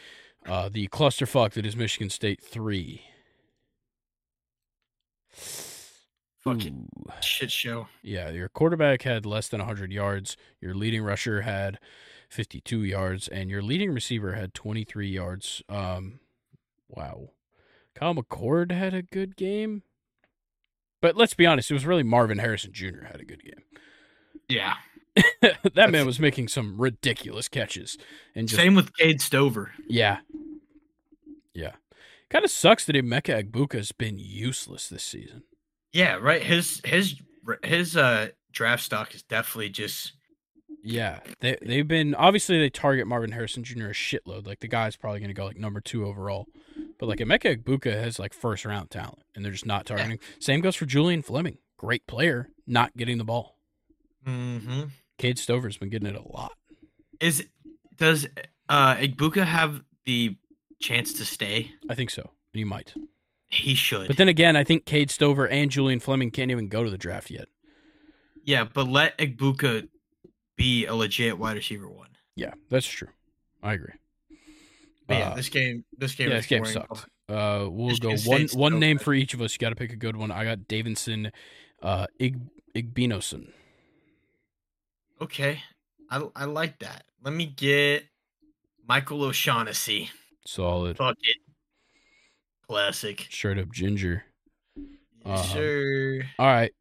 Uh, 0.45 0.69
the 0.69 0.87
clusterfuck 0.89 1.51
that 1.51 1.65
is 1.65 1.75
Michigan 1.75 2.09
State, 2.09 2.41
3. 2.41 3.01
Fucking 6.45 6.89
Ooh. 6.99 7.11
shit 7.21 7.51
show. 7.51 7.87
Yeah, 8.03 8.29
your 8.29 8.49
quarterback 8.49 9.01
had 9.01 9.25
less 9.25 9.47
than 9.47 9.59
100 9.59 9.91
yards. 9.91 10.37
Your 10.61 10.75
leading 10.75 11.03
rusher 11.03 11.41
had 11.41 11.79
52 12.29 12.83
yards, 12.83 13.27
and 13.27 13.49
your 13.49 13.63
leading 13.63 13.91
receiver 13.91 14.33
had 14.33 14.53
23 14.53 15.07
yards. 15.07 15.63
Um, 15.67 16.19
wow. 16.89 17.29
Kyle 17.95 18.13
McCord 18.15 18.71
had 18.71 18.93
a 18.93 19.01
good 19.01 19.35
game. 19.35 19.83
But 21.01 21.15
let's 21.15 21.33
be 21.33 21.45
honest, 21.45 21.71
it 21.71 21.75
was 21.75 21.85
really 21.85 22.03
Marvin 22.03 22.39
Harrison 22.39 22.73
Jr. 22.73 23.05
had 23.11 23.21
a 23.21 23.25
good 23.25 23.43
game. 23.43 23.63
Yeah. 24.49 24.75
that 25.41 25.91
man 25.91 26.05
was 26.05 26.19
making 26.19 26.47
some 26.49 26.79
ridiculous 26.79 27.47
catches. 27.47 27.97
And 28.33 28.47
just, 28.47 28.59
Same 28.59 28.75
with 28.75 28.95
Cade 28.97 29.21
Stover. 29.21 29.71
yeah. 29.87 30.19
Yeah. 31.53 31.73
Kind 32.29 32.43
of 32.43 32.51
sucks 32.51 32.85
that 32.85 32.95
Emeka 32.95 33.43
Egbuka 33.43 33.73
has 33.75 33.91
been 33.91 34.17
useless 34.17 34.89
this 34.89 35.03
season. 35.03 35.43
Yeah, 35.93 36.15
right. 36.15 36.41
His 36.41 36.81
his 36.83 37.15
his 37.63 37.95
uh 37.95 38.29
draft 38.51 38.83
stock 38.83 39.15
is 39.15 39.21
definitely 39.21 39.69
just 39.69 40.13
Yeah, 40.87 41.21
they 41.39 41.57
they've 41.63 41.87
been 41.87 42.13
obviously 42.13 42.59
they 42.59 42.69
target 42.69 43.07
Marvin 43.07 43.31
Harrison 43.31 43.63
Jr. 43.63 43.87
a 43.87 43.93
shitload. 43.93 44.45
Like 44.45 44.59
the 44.59 44.67
guy's 44.67 44.95
probably 44.95 45.19
going 45.19 45.29
to 45.29 45.33
go 45.33 45.45
like 45.45 45.57
number 45.57 45.81
two 45.81 46.05
overall, 46.05 46.45
but 46.99 47.09
like 47.09 47.17
Emeka 47.17 47.57
Egbuka 47.57 47.91
has 47.91 48.19
like 48.19 48.33
first 48.33 48.65
round 48.65 48.91
talent, 48.91 49.23
and 49.35 49.43
they're 49.43 49.51
just 49.51 49.65
not 49.65 49.87
targeting. 49.87 50.19
Same 50.39 50.61
goes 50.61 50.75
for 50.75 50.85
Julian 50.85 51.23
Fleming, 51.23 51.57
great 51.77 52.05
player, 52.05 52.49
not 52.67 52.95
getting 52.95 53.17
the 53.17 53.23
ball. 53.23 53.57
mm-hmm. 54.27 54.83
Cade 55.17 55.39
Stover's 55.39 55.77
been 55.77 55.89
getting 55.89 56.07
it 56.07 56.15
a 56.15 56.31
lot. 56.31 56.51
is 57.19 57.43
does 57.97 58.27
uh 58.69 58.95
Egbuka 58.97 59.43
have 59.43 59.81
the 60.05 60.37
chance 60.79 61.13
to 61.13 61.25
stay? 61.25 61.71
I 61.89 61.95
think 61.95 62.11
so, 62.11 62.29
he 62.53 62.63
might. 62.63 62.93
He 63.47 63.73
should. 63.73 64.05
But 64.05 64.17
then 64.17 64.27
again, 64.27 64.55
I 64.55 64.63
think 64.63 64.85
Cade 64.85 65.09
Stover 65.09 65.47
and 65.47 65.71
Julian 65.71 65.99
Fleming 65.99 66.29
can't 66.29 66.51
even 66.51 66.67
go 66.67 66.83
to 66.83 66.91
the 66.91 66.97
draft 66.97 67.31
yet. 67.31 67.47
yeah, 68.43 68.65
but 68.71 68.87
let 68.87 69.17
Egbuka 69.17 69.87
be 70.55 70.85
a 70.85 70.93
legit 70.95 71.37
wide 71.37 71.55
receiver 71.57 71.87
one. 71.89 72.09
Yeah, 72.35 72.53
that's 72.69 72.85
true. 72.87 73.09
I 73.63 73.73
agree. 73.73 73.93
But 75.07 75.17
yeah, 75.17 75.29
Uh, 75.29 75.35
this 75.35 75.49
game 75.49 75.85
this 75.97 76.15
game 76.15 76.29
yeah, 76.29 76.37
this 76.37 76.47
game 76.47 76.65
sucked. 76.65 77.05
Uh, 77.27 77.67
we'll 77.69 77.87
Michigan 77.87 78.17
go 78.23 78.29
one 78.29 78.47
one 78.53 78.79
name 78.79 78.97
for 78.99 79.13
each 79.13 79.33
of 79.33 79.41
us. 79.41 79.53
You 79.53 79.59
got 79.59 79.69
to 79.69 79.75
pick 79.75 79.91
a 79.91 79.95
good 79.95 80.15
one. 80.15 80.31
I 80.31 80.43
got 80.43 80.67
Davison, 80.67 81.31
uh, 81.81 82.07
Ig, 82.19 82.39
Igbinosun. 82.75 83.49
Okay, 85.21 85.61
I 86.09 86.27
I 86.35 86.45
like 86.45 86.79
that. 86.79 87.03
Let 87.23 87.33
me 87.33 87.45
get 87.45 88.05
Michael 88.87 89.23
O'Shaughnessy. 89.23 90.09
Solid. 90.45 90.97
Fuck 90.97 91.17
it. 91.23 91.37
Classic. 92.67 93.27
Straight 93.29 93.57
up 93.57 93.71
ginger. 93.71 94.25
Yes, 95.25 95.39
Um, 95.39 95.45
sir. 95.57 96.21
All 96.37 96.45
right. 96.47 96.71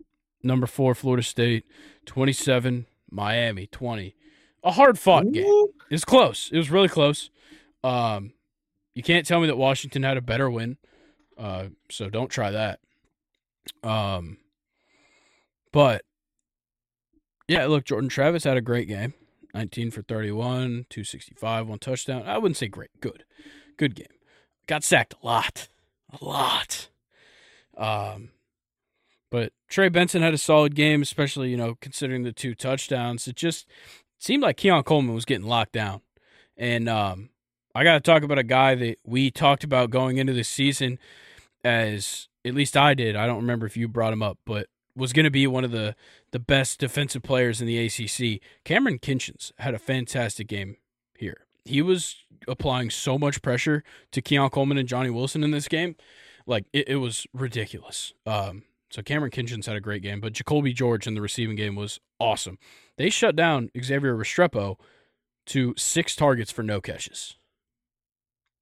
Number 0.42 0.66
four, 0.66 0.94
Florida 0.94 1.22
State. 1.22 1.64
27, 2.06 2.84
Miami, 3.15 3.66
20. 3.66 4.15
A 4.65 4.73
hard 4.73 4.99
fought 4.99 5.31
game. 5.32 5.45
It 5.45 5.95
was 5.95 6.05
close. 6.05 6.51
It 6.53 6.57
was 6.57 6.70
really 6.70 6.89
close. 6.89 7.31
Um, 7.82 8.32
you 8.95 9.03
can't 9.03 9.27
tell 9.27 9.41
me 9.41 9.47
that 9.47 9.57
Washington 9.57 10.03
had 10.03 10.16
a 10.16 10.23
better 10.23 10.51
win. 10.51 10.78
Uh, 11.36 11.66
so 11.91 12.09
don't 12.09 12.31
try 12.31 12.51
that. 12.51 12.81
Um, 13.82 14.39
but 15.73 16.03
yeah, 17.49 17.66
look, 17.66 17.85
Jordan 17.85 18.09
Travis 18.09 18.45
had 18.45 18.57
a 18.57 18.62
great 18.62 18.89
game. 18.89 19.15
19 19.55 19.91
for 19.93 20.03
31, 20.03 20.86
265, 20.91 21.69
one 21.69 21.78
touchdown. 21.78 22.24
I 22.27 22.39
wouldn't 22.39 22.57
say 22.57 22.66
great, 22.66 22.91
good. 23.01 23.24
Good 23.77 23.95
game. 23.95 24.07
Got 24.66 24.82
sacked 24.82 25.15
a 25.23 25.27
lot. 25.27 25.69
A 26.20 26.24
lot. 26.24 26.89
Um, 27.77 28.31
but 29.35 29.52
Trey 29.69 29.89
Benson 29.89 30.23
had 30.23 30.32
a 30.32 30.39
solid 30.39 30.77
game, 30.77 31.02
especially, 31.02 31.51
you 31.51 31.56
know, 31.56 31.74
considering 31.81 32.23
the 32.23 32.31
two 32.31 32.55
touchdowns. 32.55 33.27
It 33.27 33.35
just 33.35 33.66
seemed 34.20 34.44
like 34.44 34.59
Keon 34.59 34.85
Coleman 34.85 35.12
was 35.12 35.24
getting 35.24 35.44
locked 35.44 35.73
down. 35.73 36.02
And 36.56 36.89
um, 36.89 37.31
I 37.74 37.82
got 37.82 37.94
to 37.94 38.01
talk 38.01 38.23
about 38.23 38.39
a 38.39 38.44
guy 38.44 38.77
that 38.77 38.98
we 39.05 39.32
talked 39.32 39.65
about 39.65 39.90
going 39.90 40.19
into 40.19 40.32
the 40.32 40.44
season 40.44 41.01
as 41.65 42.28
at 42.44 42.55
least 42.55 42.77
I 42.77 42.94
did. 42.94 43.16
I 43.16 43.27
don't 43.27 43.39
remember 43.39 43.66
if 43.66 43.77
you 43.77 43.89
brought 43.89 44.12
him 44.12 44.23
up, 44.23 44.39
but 44.47 44.69
was 44.94 45.12
going 45.12 45.24
to 45.24 45.32
be 45.32 45.48
one 45.48 45.65
of 45.65 45.73
the, 45.73 45.97
the 46.31 46.39
best 46.39 46.78
defensive 46.78 47.24
players 47.24 47.61
in 47.61 47.66
the 47.66 47.86
ACC. 47.86 48.40
Kamren 48.65 49.01
Kinchens 49.01 49.51
had 49.59 49.74
a 49.74 49.81
fantastic 49.81 50.47
game 50.47 50.77
here. 51.19 51.48
He 51.65 51.82
was 51.82 52.15
applying 52.47 52.89
so 52.89 53.19
much 53.19 53.43
pressure 53.43 53.82
to 54.12 54.23
Keon 54.23 54.51
Coleman 54.51 54.78
and 54.78 54.89
Johnny 54.89 55.11
Wilson 55.11 55.43
in 55.43 55.51
this 55.51 55.66
game. 55.66 55.97
Like, 56.47 56.66
it, 56.73 56.89
it 56.90 56.97
was 56.98 57.27
ridiculous. 57.32 58.12
Um, 58.27 58.62
so 58.95 59.03
Kamren 59.03 59.33
Kinchens 59.33 59.66
had 59.66 59.75
a 59.75 59.81
great 59.81 60.03
game, 60.03 60.21
but 60.21 60.35
Jacoby 60.35 60.73
George 60.73 61.09
in 61.09 61.15
the 61.15 61.21
receiving 61.21 61.57
game 61.57 61.75
was 61.75 61.99
awesome. 62.21 62.59
They 62.97 63.11
shut 63.11 63.35
down 63.35 63.71
Xavier 63.77 64.15
Restrepo 64.15 64.77
to 65.47 65.75
six 65.77 66.15
targets 66.15 66.53
for 66.53 66.62
no 66.62 66.81
catches. 66.81 67.35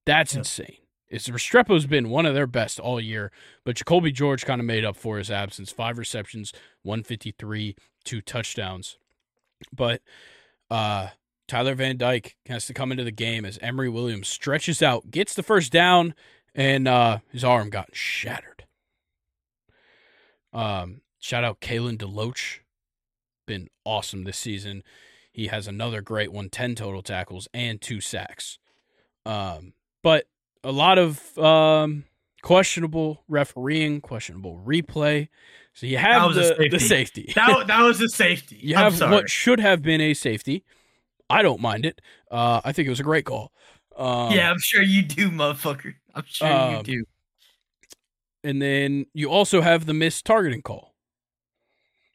That's 0.07 0.33
Yeah. 0.33 0.39
insane. 0.39 0.79
It's 1.07 1.29
Restrepo's 1.29 1.85
been 1.85 2.09
one 2.09 2.25
of 2.25 2.33
their 2.35 2.47
best 2.47 2.81
all 2.81 2.99
year, 2.99 3.31
but 3.63 3.77
Jacoby 3.77 4.11
George 4.11 4.47
kind 4.47 4.59
of 4.59 4.67
made 4.67 4.87
up 4.87 4.97
for 4.97 5.19
his 5.19 5.31
absence. 5.31 5.71
Five 5.71 5.99
receptions, 5.99 6.55
153, 6.81 7.77
two 8.03 8.23
touchdowns. 8.23 8.97
But 9.71 10.01
uh 10.71 11.09
Tyler 11.47 11.75
Van 11.75 11.99
Dyke 11.99 12.37
has 12.47 12.65
to 12.69 12.73
come 12.73 12.91
into 12.91 13.05
the 13.05 13.11
game 13.13 13.45
as 13.45 13.59
Emory 13.59 13.91
Williams 13.91 14.29
stretches 14.29 14.83
out, 14.83 15.11
gets 15.11 15.35
the 15.35 15.43
first 15.43 15.71
down, 15.71 16.15
and 16.55 16.89
uh 16.89 17.19
his 17.31 17.45
arm 17.45 17.69
got 17.69 17.95
shattered. 17.95 18.62
Um, 20.53 21.01
shout 21.19 21.45
out 21.45 21.61
Kalen 21.61 21.99
DeLoach. 21.99 22.61
Been 23.47 23.69
awesome 23.85 24.25
this 24.25 24.39
season. 24.39 24.83
He 25.33 25.47
has 25.47 25.67
another 25.67 26.03
great 26.03 26.33
one, 26.33 26.51
10 26.51 26.75
total 26.75 27.03
tackles 27.03 27.49
and 27.55 27.81
two 27.81 28.01
sacks. 28.01 28.59
Um, 29.25 29.73
but 30.03 30.27
a 30.65 30.73
lot 30.73 30.99
of 30.99 31.39
um 31.39 32.05
questionable 32.43 33.23
refereeing, 33.29 34.01
questionable 34.01 34.61
replay. 34.65 35.29
So 35.75 35.87
you 35.87 35.97
have 35.97 36.27
was 36.27 36.37
a 36.37 36.55
the, 36.55 36.69
the 36.71 36.79
safety. 36.79 37.23
safety. 37.23 37.33
That 37.35 37.67
that 37.69 37.83
was 37.83 38.01
a 38.01 38.09
safety. 38.09 38.59
you 38.61 38.77
I'm 38.77 38.85
have 38.85 38.97
sorry. 38.97 39.13
what 39.13 39.31
should 39.31 39.61
have 39.61 39.83
been 39.83 40.01
a 40.01 40.15
safety. 40.15 40.65
I 41.31 41.43
don't 41.43 41.61
mind 41.61 41.87
it. 41.87 42.03
Uh, 42.31 42.61
I 42.65 42.73
think 42.73 42.87
it 42.87 42.91
was 42.91 43.01
a 43.01 43.05
great 43.05 43.25
call. 43.25 43.53
Um, 43.97 44.33
yeah, 44.33 44.51
I'm 44.51 44.59
sure 44.59 44.83
you 44.83 45.03
do, 45.03 45.31
motherfucker. 45.31 45.95
I'm 46.15 46.25
sure 46.27 46.53
um, 46.53 46.77
you 46.77 46.83
do. 46.83 47.05
And 48.45 48.61
then 48.61 49.07
you 49.15 49.31
also 49.31 49.61
have 49.61 49.87
the 49.87 49.95
missed 49.95 50.25
targeting 50.25 50.63
call, 50.63 50.95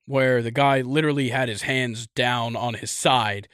where 0.05 0.41
the 0.41 0.51
guy 0.51 0.81
literally 0.81 1.29
had 1.29 1.49
his 1.49 1.63
hands 1.63 2.07
down 2.07 2.55
on 2.55 2.75
his 2.75 2.91
side, 2.91 3.47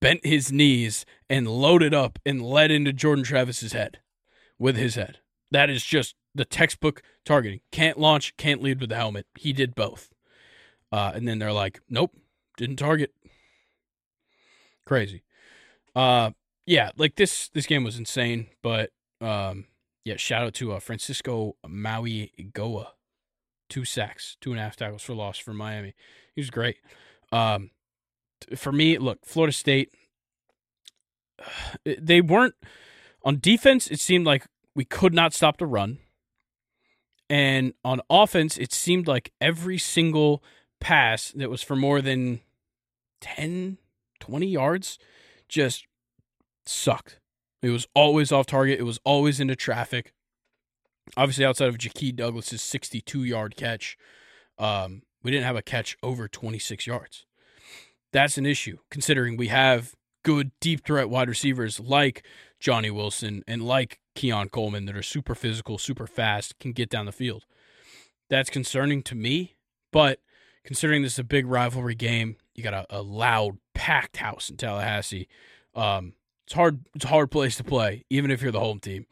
bent 0.00 0.24
his 0.24 0.52
knees, 0.52 1.06
and 1.30 1.48
loaded 1.48 1.94
up 1.94 2.18
and 2.26 2.42
led 2.42 2.70
into 2.70 2.92
Jordan 2.92 3.24
Travis's 3.24 3.72
head 3.72 4.00
with 4.58 4.76
his 4.76 4.94
head. 4.94 5.18
That 5.50 5.70
is 5.70 5.82
just 5.82 6.14
the 6.34 6.44
textbook 6.44 7.02
targeting. 7.24 7.60
Can't 7.72 7.98
launch, 7.98 8.36
can't 8.36 8.62
lead 8.62 8.80
with 8.80 8.90
the 8.90 8.96
helmet. 8.96 9.26
He 9.38 9.52
did 9.52 9.74
both. 9.74 10.10
Uh, 10.92 11.12
and 11.14 11.26
then 11.26 11.38
they're 11.38 11.52
like, 11.52 11.80
nope, 11.88 12.14
didn't 12.56 12.76
target. 12.76 13.12
Crazy. 14.86 15.22
Uh, 15.94 16.30
yeah, 16.66 16.90
like 16.96 17.16
this 17.16 17.48
this 17.50 17.66
game 17.66 17.84
was 17.84 17.98
insane, 17.98 18.48
but 18.62 18.90
um, 19.20 19.66
yeah, 20.08 20.16
shout 20.16 20.42
out 20.42 20.54
to 20.54 20.72
uh, 20.72 20.80
Francisco 20.80 21.56
Maui 21.66 22.32
Goa. 22.54 22.94
Two 23.68 23.84
sacks, 23.84 24.38
two 24.40 24.52
and 24.52 24.58
a 24.58 24.62
half 24.62 24.74
tackles 24.74 25.02
for 25.02 25.14
loss 25.14 25.36
for 25.36 25.52
Miami. 25.52 25.94
He 26.34 26.40
was 26.40 26.48
great. 26.48 26.78
Um, 27.30 27.72
for 28.56 28.72
me, 28.72 28.96
look, 28.96 29.26
Florida 29.26 29.52
State, 29.52 29.92
they 31.84 32.22
weren't 32.22 32.54
on 33.22 33.38
defense. 33.38 33.86
It 33.88 34.00
seemed 34.00 34.24
like 34.24 34.46
we 34.74 34.86
could 34.86 35.12
not 35.12 35.34
stop 35.34 35.58
the 35.58 35.66
run. 35.66 35.98
And 37.28 37.74
on 37.84 38.00
offense, 38.08 38.56
it 38.56 38.72
seemed 38.72 39.06
like 39.06 39.34
every 39.42 39.76
single 39.76 40.42
pass 40.80 41.32
that 41.32 41.50
was 41.50 41.62
for 41.62 41.76
more 41.76 42.00
than 42.00 42.40
10, 43.20 43.76
20 44.20 44.46
yards 44.46 44.98
just 45.50 45.86
sucked. 46.64 47.20
It 47.62 47.70
was 47.70 47.86
always 47.94 48.30
off 48.32 48.46
target. 48.46 48.78
It 48.78 48.84
was 48.84 49.00
always 49.04 49.40
into 49.40 49.56
traffic. 49.56 50.12
Obviously, 51.16 51.44
outside 51.44 51.68
of 51.68 51.78
Ja'Khi 51.78 52.14
Douglas's 52.14 52.62
62 52.62 53.24
yard 53.24 53.56
catch, 53.56 53.96
um, 54.58 55.02
we 55.22 55.30
didn't 55.30 55.46
have 55.46 55.56
a 55.56 55.62
catch 55.62 55.96
over 56.02 56.28
26 56.28 56.86
yards. 56.86 57.24
That's 58.12 58.38
an 58.38 58.46
issue, 58.46 58.78
considering 58.90 59.36
we 59.36 59.48
have 59.48 59.94
good 60.22 60.50
deep 60.60 60.84
threat 60.84 61.08
wide 61.08 61.28
receivers 61.28 61.80
like 61.80 62.24
Johnny 62.60 62.90
Wilson 62.90 63.42
and 63.46 63.62
like 63.62 64.00
Keon 64.14 64.48
Coleman 64.48 64.86
that 64.86 64.96
are 64.96 65.02
super 65.02 65.34
physical, 65.34 65.78
super 65.78 66.06
fast, 66.06 66.58
can 66.58 66.72
get 66.72 66.90
down 66.90 67.06
the 67.06 67.12
field. 67.12 67.44
That's 68.28 68.50
concerning 68.50 69.02
to 69.04 69.14
me, 69.14 69.56
but 69.92 70.20
considering 70.64 71.02
this 71.02 71.14
is 71.14 71.18
a 71.18 71.24
big 71.24 71.46
rivalry 71.46 71.94
game, 71.94 72.36
you 72.54 72.62
got 72.62 72.74
a, 72.74 72.86
a 72.90 73.00
loud, 73.02 73.58
packed 73.74 74.18
house 74.18 74.50
in 74.50 74.56
Tallahassee. 74.56 75.28
Um, 75.74 76.14
it's 76.48 76.54
hard. 76.54 76.80
It's 76.94 77.04
a 77.04 77.08
hard 77.08 77.30
place 77.30 77.56
to 77.56 77.64
play, 77.64 78.06
even 78.08 78.30
if 78.30 78.40
you're 78.40 78.50
the 78.50 78.58
home 78.58 78.80
team. 78.80 79.04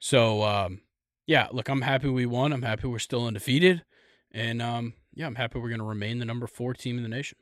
So, 0.00 0.42
um, 0.42 0.82
yeah, 1.26 1.48
look, 1.50 1.70
I'm 1.70 1.80
happy 1.80 2.10
we 2.10 2.26
won. 2.26 2.52
I'm 2.52 2.60
happy 2.60 2.86
we're 2.86 2.98
still 2.98 3.26
undefeated, 3.26 3.82
and 4.30 4.60
um, 4.60 4.92
yeah, 5.14 5.24
I'm 5.24 5.36
happy 5.36 5.58
we're 5.58 5.70
going 5.70 5.78
to 5.78 5.86
remain 5.86 6.18
the 6.18 6.26
number 6.26 6.46
four 6.46 6.74
team 6.74 6.98
in 6.98 7.02
the 7.02 7.08
nation. 7.08 7.38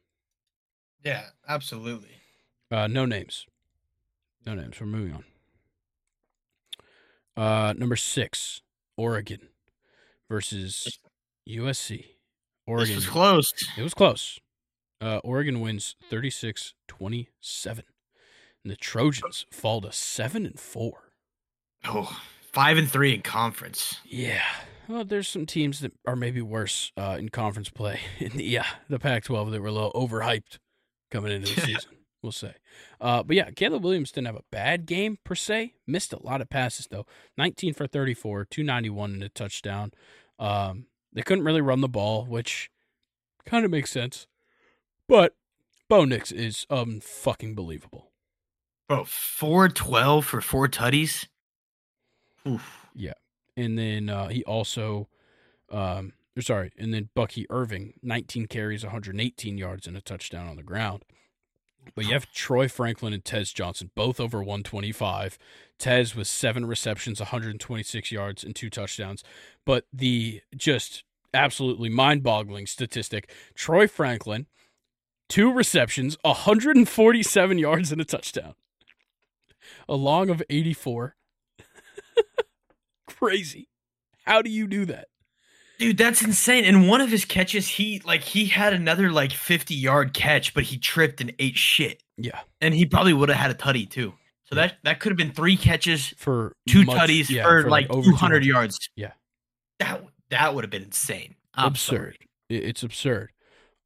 Yeah, 1.05 1.25
absolutely. 1.49 2.21
Uh, 2.71 2.87
no 2.87 3.05
names. 3.05 3.47
No 4.47 4.55
names. 4.55 4.81
We're 4.81 4.87
moving 4.87 5.25
on. 7.37 7.45
Uh, 7.45 7.73
number 7.73 7.97
six, 7.97 8.61
Oregon 8.97 9.49
versus 10.31 11.01
USC. 11.49 12.05
Oregon. 12.65 12.95
This 12.95 13.07
was 13.07 13.13
close. 13.13 13.53
It 13.77 13.83
was 13.83 13.95
close. 13.95 14.39
Uh, 15.01 15.19
Oregon 15.25 15.61
wins 15.61 15.97
36 16.11 16.75
27. 16.87 17.83
And 18.65 18.71
the 18.71 18.77
Trojans 18.77 19.47
fall 19.51 19.81
to 19.81 19.93
7 19.93 20.47
and 20.47 20.59
4. 20.59 21.13
Oh, 21.85 22.23
five 22.53 22.77
and 22.77 22.89
three 22.89 23.15
in 23.15 23.23
conference. 23.23 23.97
Yeah. 24.05 24.43
Well, 24.89 25.05
there's 25.05 25.29
some 25.29 25.47
teams 25.47 25.81
that 25.81 25.93
are 26.07 26.17
maybe 26.17 26.43
worse 26.43 26.93
uh, 26.97 27.17
in 27.19 27.31
conference 27.31 27.71
play 27.71 28.01
in 28.19 28.37
the 28.37 28.59
uh, 28.59 28.65
the 28.89 28.99
Pac-12 28.99 29.51
that 29.51 29.61
were 29.61 29.69
a 29.69 29.73
little 29.73 29.93
overhyped 29.93 30.59
coming 31.11 31.33
into 31.33 31.55
the 31.55 31.61
season. 31.67 31.91
We'll 32.23 32.31
say. 32.31 32.55
Uh, 33.01 33.25
but 33.25 33.35
yeah, 33.35 33.51
Caleb 33.51 33.83
Williams 33.83 34.13
didn't 34.13 34.29
have 34.29 34.37
a 34.37 34.45
bad 34.53 34.87
game 34.87 35.19
per 35.25 35.35
se. 35.35 35.75
Missed 35.89 36.13
a 36.13 36.23
lot 36.23 36.41
of 36.41 36.49
passes 36.49 36.87
though. 36.89 37.05
19 37.37 37.75
for 37.75 37.89
34, 37.89 38.45
291 38.45 39.15
and 39.15 39.23
a 39.25 39.29
touchdown. 39.29 39.91
Um, 40.39 40.87
they 41.13 41.23
couldn't 41.23 41.45
really 41.45 41.61
run 41.61 41.81
the 41.81 41.89
ball, 41.89 42.25
which 42.25 42.71
kind 43.45 43.65
of 43.65 43.73
makes 43.73 43.91
sense. 43.91 44.29
But 45.09 45.35
Bo 45.89 46.05
Nix 46.05 46.31
is 46.31 46.65
um 46.71 47.01
fucking 47.01 47.57
believable. 47.57 48.12
Bro, 48.89 49.05
four 49.05 49.69
twelve 49.69 50.27
for 50.27 50.41
four 50.41 50.69
tutties. 50.69 51.27
Oof. 52.47 52.89
Yeah. 52.95 53.15
And 53.57 53.79
then 53.79 54.09
uh, 54.09 54.29
he 54.29 54.43
also, 54.45 55.09
um, 55.71 56.15
or 56.37 56.43
sorry, 56.43 56.73
and 56.79 56.93
then 56.93 57.11
Bucky 57.15 57.47
Irving, 57.51 57.95
19 58.03 58.47
carries, 58.47 58.83
118 58.83 59.59
yards, 59.59 59.87
and 59.87 59.97
a 59.97 60.01
touchdown 60.01 60.49
on 60.49 60.57
the 60.57 60.63
ground. 60.63 61.05
But 61.95 62.07
you 62.07 62.13
have 62.13 62.33
Troy 62.33 62.69
Franklin 62.69 63.13
and 63.13 63.25
Tez 63.25 63.53
Johnson, 63.53 63.91
both 63.95 64.21
over 64.21 64.39
125. 64.39 65.37
Tez 65.79 66.15
with 66.15 66.29
seven 66.29 66.65
receptions, 66.65 67.19
126 67.19 68.13
yards, 68.13 68.45
and 68.45 68.55
two 68.55 68.71
touchdowns. 68.71 69.25
But 69.67 69.87
the 69.93 70.43
just 70.57 71.03
absolutely 71.35 71.89
mind 71.89 72.23
boggling 72.23 72.67
statistic 72.67 73.31
Troy 73.55 73.89
Franklin, 73.89 74.47
two 75.29 75.53
receptions, 75.53 76.17
147 76.23 77.59
yards, 77.59 77.91
and 77.91 78.01
a 78.01 78.05
touchdown. 78.05 78.55
A 79.89 79.95
long 79.95 80.31
of 80.31 80.43
84. 80.49 81.15
Crazy. 83.09 83.69
How 84.25 84.43
do 84.43 84.51
you 84.51 84.67
do 84.67 84.85
that? 84.87 85.09
Dude, 85.79 85.99
that's 85.99 86.23
insane. 86.23 86.65
And 86.65 86.89
one 86.89 87.01
of 87.01 87.11
his 87.11 87.25
catches, 87.25 87.67
he 87.67 88.01
like 88.05 88.21
he 88.23 88.47
had 88.47 88.73
another 88.73 89.11
like 89.11 89.33
50 89.33 89.75
yard 89.75 90.15
catch, 90.15 90.55
but 90.55 90.65
he 90.65 90.79
tripped 90.79 91.21
and 91.21 91.33
ate 91.39 91.57
shit. 91.57 92.03
Yeah. 92.17 92.41
And 92.61 92.73
he 92.75 92.87
probably 92.87 93.13
would 93.13 93.29
have 93.29 93.39
had 93.39 93.51
a 93.51 93.55
tutty 93.55 93.89
too. 93.91 94.15
So 94.45 94.55
that 94.55 94.77
that 94.85 95.01
could 95.01 95.11
have 95.11 95.17
been 95.17 95.33
three 95.33 95.57
catches, 95.57 96.09
For 96.19 96.53
two 96.69 96.85
much- 96.85 96.97
tutties 96.99 97.31
yeah, 97.31 97.43
for, 97.45 97.69
like, 97.69 97.91
over 97.91 98.05
200 98.11 98.45
yards. 98.45 98.91
Yeah. 98.97 99.13
That 99.81 100.05
that 100.31 100.55
would 100.55 100.63
have 100.63 100.71
been 100.71 100.85
insane. 100.85 101.35
I'm 101.55 101.69
absurd. 101.69 102.17
sorry. 102.51 102.61
It's 102.61 102.83
absurd. 102.83 103.31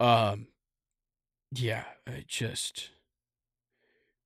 Um, 0.01 0.49
yeah, 1.53 1.85
it 2.07 2.27
just 2.29 2.91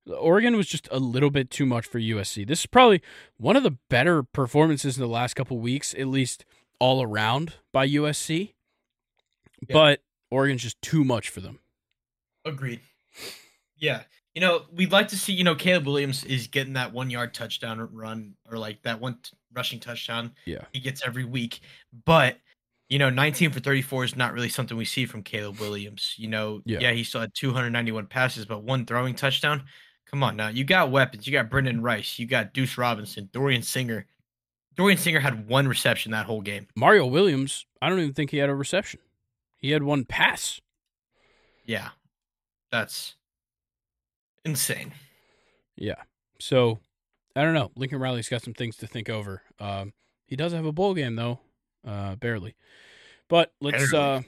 Oregon 0.07 0.55
was 0.55 0.67
just 0.67 0.87
a 0.91 0.99
little 0.99 1.29
bit 1.29 1.49
too 1.49 1.65
much 1.65 1.85
for 1.85 1.99
USC. 1.99 2.47
This 2.47 2.61
is 2.61 2.65
probably 2.65 3.01
one 3.37 3.55
of 3.55 3.63
the 3.63 3.77
better 3.89 4.23
performances 4.23 4.97
in 4.97 5.01
the 5.01 5.07
last 5.07 5.35
couple 5.35 5.59
weeks, 5.59 5.93
at 5.93 6.07
least 6.07 6.43
all 6.79 7.03
around 7.03 7.53
by 7.71 7.87
USC. 7.87 8.53
Yeah. 9.67 9.73
But 9.73 10.01
Oregon's 10.31 10.63
just 10.63 10.81
too 10.81 11.03
much 11.03 11.29
for 11.29 11.39
them. 11.41 11.59
Agreed. 12.45 12.79
Yeah. 13.77 14.03
You 14.33 14.41
know, 14.41 14.63
we'd 14.73 14.91
like 14.91 15.09
to 15.09 15.17
see, 15.17 15.33
you 15.33 15.43
know, 15.43 15.55
Caleb 15.55 15.85
Williams 15.85 16.23
is 16.23 16.47
getting 16.47 16.73
that 16.73 16.93
one 16.93 17.09
yard 17.09 17.33
touchdown 17.33 17.87
run 17.91 18.33
or 18.49 18.57
like 18.57 18.81
that 18.83 18.99
one 19.01 19.17
t- 19.21 19.31
rushing 19.53 19.79
touchdown 19.79 20.33
Yeah. 20.45 20.63
he 20.71 20.79
gets 20.79 21.03
every 21.05 21.25
week. 21.25 21.59
But, 22.05 22.37
you 22.89 22.97
know, 22.97 23.09
19 23.09 23.51
for 23.51 23.59
34 23.59 24.05
is 24.05 24.15
not 24.15 24.33
really 24.33 24.47
something 24.49 24.77
we 24.77 24.85
see 24.85 25.05
from 25.05 25.21
Caleb 25.21 25.59
Williams. 25.59 26.15
You 26.17 26.29
know, 26.29 26.61
Yeah. 26.65 26.79
yeah, 26.79 26.91
he 26.93 27.03
still 27.03 27.21
had 27.21 27.33
291 27.35 28.07
passes, 28.07 28.45
but 28.45 28.63
one 28.63 28.85
throwing 28.85 29.13
touchdown. 29.15 29.65
Come 30.11 30.23
on 30.23 30.35
now. 30.35 30.49
You 30.49 30.63
got 30.63 30.91
weapons. 30.91 31.25
You 31.25 31.33
got 31.33 31.49
Brendan 31.49 31.81
Rice. 31.81 32.19
You 32.19 32.27
got 32.27 32.53
Deuce 32.53 32.77
Robinson, 32.77 33.29
Dorian 33.31 33.61
Singer. 33.61 34.05
Dorian 34.75 34.97
Singer 34.97 35.19
had 35.19 35.47
one 35.47 35.67
reception 35.67 36.11
that 36.11 36.25
whole 36.25 36.41
game. 36.41 36.67
Mario 36.75 37.05
Williams, 37.05 37.65
I 37.81 37.89
don't 37.89 37.99
even 37.99 38.13
think 38.13 38.31
he 38.31 38.37
had 38.37 38.49
a 38.49 38.55
reception. 38.55 38.99
He 39.57 39.71
had 39.71 39.83
one 39.83 40.05
pass. 40.05 40.59
Yeah. 41.65 41.89
That's 42.71 43.15
insane. 44.43 44.93
Yeah. 45.75 46.01
So 46.39 46.79
I 47.35 47.43
don't 47.43 47.53
know. 47.53 47.71
Lincoln 47.75 47.99
Riley's 47.99 48.29
got 48.29 48.41
some 48.41 48.53
things 48.53 48.77
to 48.77 48.87
think 48.87 49.09
over. 49.09 49.41
Um, 49.59 49.93
he 50.25 50.35
does 50.35 50.53
have 50.53 50.65
a 50.65 50.71
bowl 50.71 50.93
game 50.93 51.15
though, 51.15 51.39
uh, 51.85 52.15
barely. 52.15 52.55
But 53.29 53.53
let's 53.61 53.93
uh, 53.93 54.21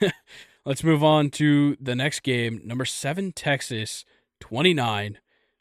let's 0.64 0.84
move 0.84 1.02
on 1.02 1.30
to 1.30 1.76
the 1.80 1.94
next 1.94 2.20
game. 2.20 2.60
Number 2.64 2.84
seven, 2.84 3.32
Texas, 3.32 4.04
twenty 4.40 4.74
nine, 4.74 5.18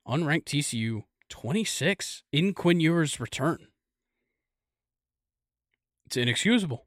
unranked 0.08 0.46
TCU, 0.46 1.04
twenty 1.30 1.64
six 1.64 2.24
in 2.32 2.54
Quinn 2.54 2.80
Ewers' 2.80 3.20
return. 3.20 3.68
It's 6.06 6.18
inexcusable. 6.18 6.86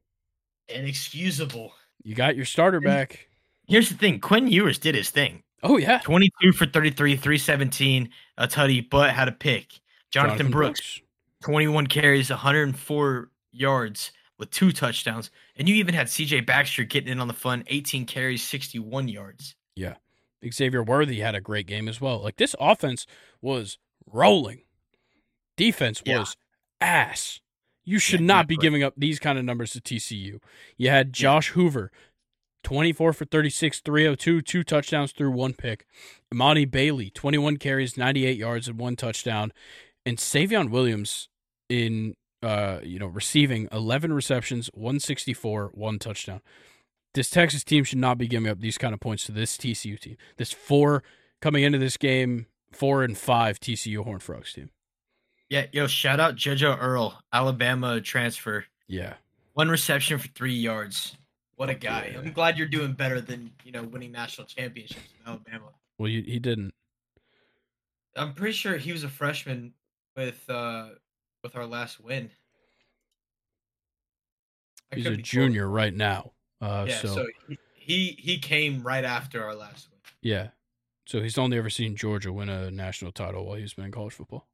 Inexcusable. 0.67 1.73
You 2.03 2.15
got 2.15 2.35
your 2.35 2.45
starter 2.45 2.79
back. 2.79 3.29
Here's 3.67 3.89
the 3.89 3.95
thing 3.95 4.19
Quinn 4.19 4.47
Ewers 4.47 4.79
did 4.79 4.95
his 4.95 5.09
thing. 5.09 5.43
Oh 5.63 5.77
yeah, 5.77 5.99
22 5.99 6.53
for 6.53 6.67
33, 6.67 7.15
317, 7.15 8.09
a 8.37 8.47
tutty, 8.47 8.87
but 8.87 9.09
had 9.09 9.27
a 9.27 9.31
pick. 9.31 9.79
Jonathan, 10.11 10.51
Brooks, 10.51 11.01
21 11.43 11.87
carries, 11.87 12.29
104 12.29 13.31
yards 13.51 14.11
with 14.37 14.51
two 14.51 14.71
touchdowns. 14.71 15.31
And 15.55 15.67
you 15.67 15.75
even 15.75 15.95
had 15.95 16.07
CJ 16.07 16.45
Baxter 16.45 16.83
getting 16.83 17.09
in 17.09 17.19
on 17.19 17.27
the 17.27 17.33
fun, 17.33 17.63
18 17.67 18.05
carries, 18.05 18.43
61 18.43 19.07
yards. 19.07 19.55
Xavier 20.51 20.83
Worthy 20.83 21.19
had 21.19 21.35
a 21.35 21.41
great 21.41 21.67
game 21.67 21.87
as 21.87 21.99
well. 22.01 22.21
Like 22.21 22.37
this 22.37 22.55
offense 22.59 23.05
was 23.41 23.77
rolling. 24.05 24.61
Defense 25.55 26.01
Yeah. 26.05 26.19
was 26.19 26.37
ass. 26.79 27.41
You 27.83 27.99
should 27.99 28.19
Yeah, 28.21 28.27
not 28.27 28.47
be 28.47 28.55
great. 28.55 28.63
giving 28.63 28.83
up 28.83 28.93
these 28.97 29.19
kind 29.19 29.39
of 29.39 29.45
numbers 29.45 29.71
to 29.71 29.81
TCU. 29.81 30.39
You 30.77 30.89
had 30.89 31.13
Josh 31.13 31.49
Hoover, 31.49 31.91
24 32.63 33.13
for 33.13 33.25
36, 33.25 33.79
302, 33.79 34.41
two 34.41 34.63
touchdowns 34.63 35.13
through 35.13 35.31
one 35.31 35.53
pick. 35.53 35.85
Emani 36.33 36.69
Bailey, 36.69 37.09
21 37.09 37.57
carries, 37.57 37.95
98 37.97 38.37
yards, 38.37 38.67
and 38.67 38.77
one 38.77 38.95
touchdown. 38.97 39.53
And 40.05 40.17
Savion 40.17 40.69
Williams 40.69 41.29
in 41.69 42.15
uh, 42.43 42.79
you 42.83 42.99
know, 42.99 43.07
receiving 43.07 43.67
11 43.71 44.13
receptions, 44.13 44.69
164, 44.75 45.71
one 45.73 45.97
touchdown. 45.97 46.39
This 47.17 47.31
Texas 47.31 47.63
team 47.63 47.83
should 47.83 47.97
not 47.97 48.19
be 48.19 48.27
giving 48.27 48.47
up 48.47 48.59
these 48.59 48.77
kind 48.77 48.93
of 48.93 48.99
points 48.99 49.25
to 49.25 49.31
this 49.31 49.57
TCU 49.57 49.99
team. 49.99 50.17
This 50.37 50.53
four 50.53 51.01
coming 51.41 51.63
into 51.63 51.79
this 51.79 51.97
game, 51.97 52.45
four 52.71 53.01
and 53.01 53.17
five 53.17 53.59
TCU 53.59 54.03
Horned 54.03 54.21
Frogs 54.21 54.53
team. 54.53 54.69
Yeah, 55.49 55.65
yo, 55.71 55.87
shout 55.87 56.19
out 56.19 56.35
JoJo 56.35 56.77
Earle, 56.79 57.15
Alabama 57.33 57.99
transfer. 58.01 58.65
Yeah. 58.87 59.15
One 59.53 59.67
reception 59.67 60.19
for 60.19 60.27
three 60.27 60.53
yards. 60.53 61.17
What 61.55 61.71
a 61.71 61.73
guy. 61.73 62.11
Yeah. 62.13 62.19
I'm 62.19 62.33
glad 62.33 62.55
you're 62.55 62.67
doing 62.67 62.93
better 62.93 63.19
than, 63.19 63.49
you 63.63 63.71
know, 63.71 63.81
winning 63.81 64.11
national 64.11 64.45
championships 64.45 65.09
in 65.19 65.27
Alabama. 65.27 65.69
Well, 65.97 66.09
he, 66.11 66.21
he 66.21 66.37
didn't. 66.37 66.75
I'm 68.15 68.35
pretty 68.35 68.53
sure 68.53 68.77
he 68.77 68.91
was 68.91 69.03
a 69.03 69.09
freshman 69.09 69.73
with 70.15 70.47
uh 70.49 70.89
with 71.41 71.55
our 71.55 71.65
last 71.65 71.99
win. 71.99 72.29
I 74.93 74.97
He's 74.97 75.07
a 75.07 75.17
junior 75.17 75.67
right 75.67 75.95
now. 75.95 76.33
Uh, 76.61 76.85
Yeah, 76.87 76.97
so, 76.97 77.07
so, 77.15 77.25
he, 77.75 78.17
he 78.19 78.37
came 78.39 78.83
right 78.83 79.03
after 79.05 79.43
our 79.43 79.55
last 79.55 79.89
win. 79.91 79.99
yeah. 80.21 80.49
So 81.05 81.21
he's 81.21 81.37
only 81.37 81.57
ever 81.57 81.69
seen 81.69 81.95
Georgia 81.95 82.33
win 82.33 82.49
a 82.49 82.69
national 82.69 83.13
title 83.13 83.45
while 83.45 83.55
he's 83.55 83.73
been 83.73 83.85
in 83.85 83.91
college 83.91 84.13
football. 84.13 84.45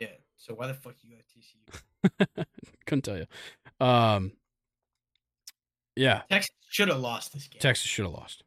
Yeah. 0.00 0.06
So 0.38 0.54
why 0.54 0.66
the 0.66 0.72
fuck 0.74 0.94
you 1.02 1.16
got 1.16 2.16
TCU? 2.38 2.46
Couldn't 2.86 3.02
tell 3.02 3.18
you. 3.18 3.26
Um, 3.86 4.32
yeah. 5.94 6.22
Texas 6.30 6.54
should 6.70 6.88
have 6.88 6.98
lost 7.00 7.34
this 7.34 7.46
game. 7.46 7.60
Texas 7.60 7.86
should 7.88 8.06
have 8.06 8.14
lost. 8.14 8.42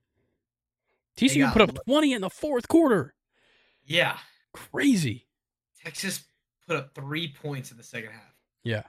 TCU 1.18 1.54
put 1.54 1.62
up 1.62 1.70
lu- 1.74 1.94
20 1.94 2.14
in 2.14 2.22
the 2.22 2.30
fourth 2.32 2.68
quarter. 2.68 3.14
yeah. 3.86 4.18
Crazy. 4.54 5.28
Texas 5.84 6.24
put 6.68 6.78
up 6.78 6.96
three 6.96 7.28
points 7.32 7.70
in 7.70 7.78
the 7.78 7.84
second 7.84 8.10
half. 8.12 8.34
Yeah. 8.64 8.84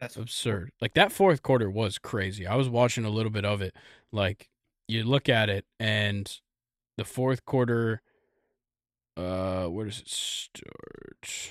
That's 0.00 0.16
absurd. 0.16 0.70
Like 0.80 0.94
that 0.94 1.10
fourth 1.12 1.42
quarter 1.42 1.70
was 1.70 1.98
crazy. 1.98 2.46
I 2.46 2.54
was 2.54 2.68
watching 2.68 3.04
a 3.04 3.10
little 3.10 3.32
bit 3.32 3.44
of 3.44 3.60
it. 3.62 3.74
Like 4.12 4.48
you 4.86 5.02
look 5.04 5.28
at 5.28 5.50
it 5.50 5.64
and 5.80 6.40
the 6.96 7.04
fourth 7.04 7.44
quarter 7.44 8.00
uh 9.16 9.66
where 9.66 9.86
does 9.86 9.98
it 10.00 10.08
start? 10.08 11.50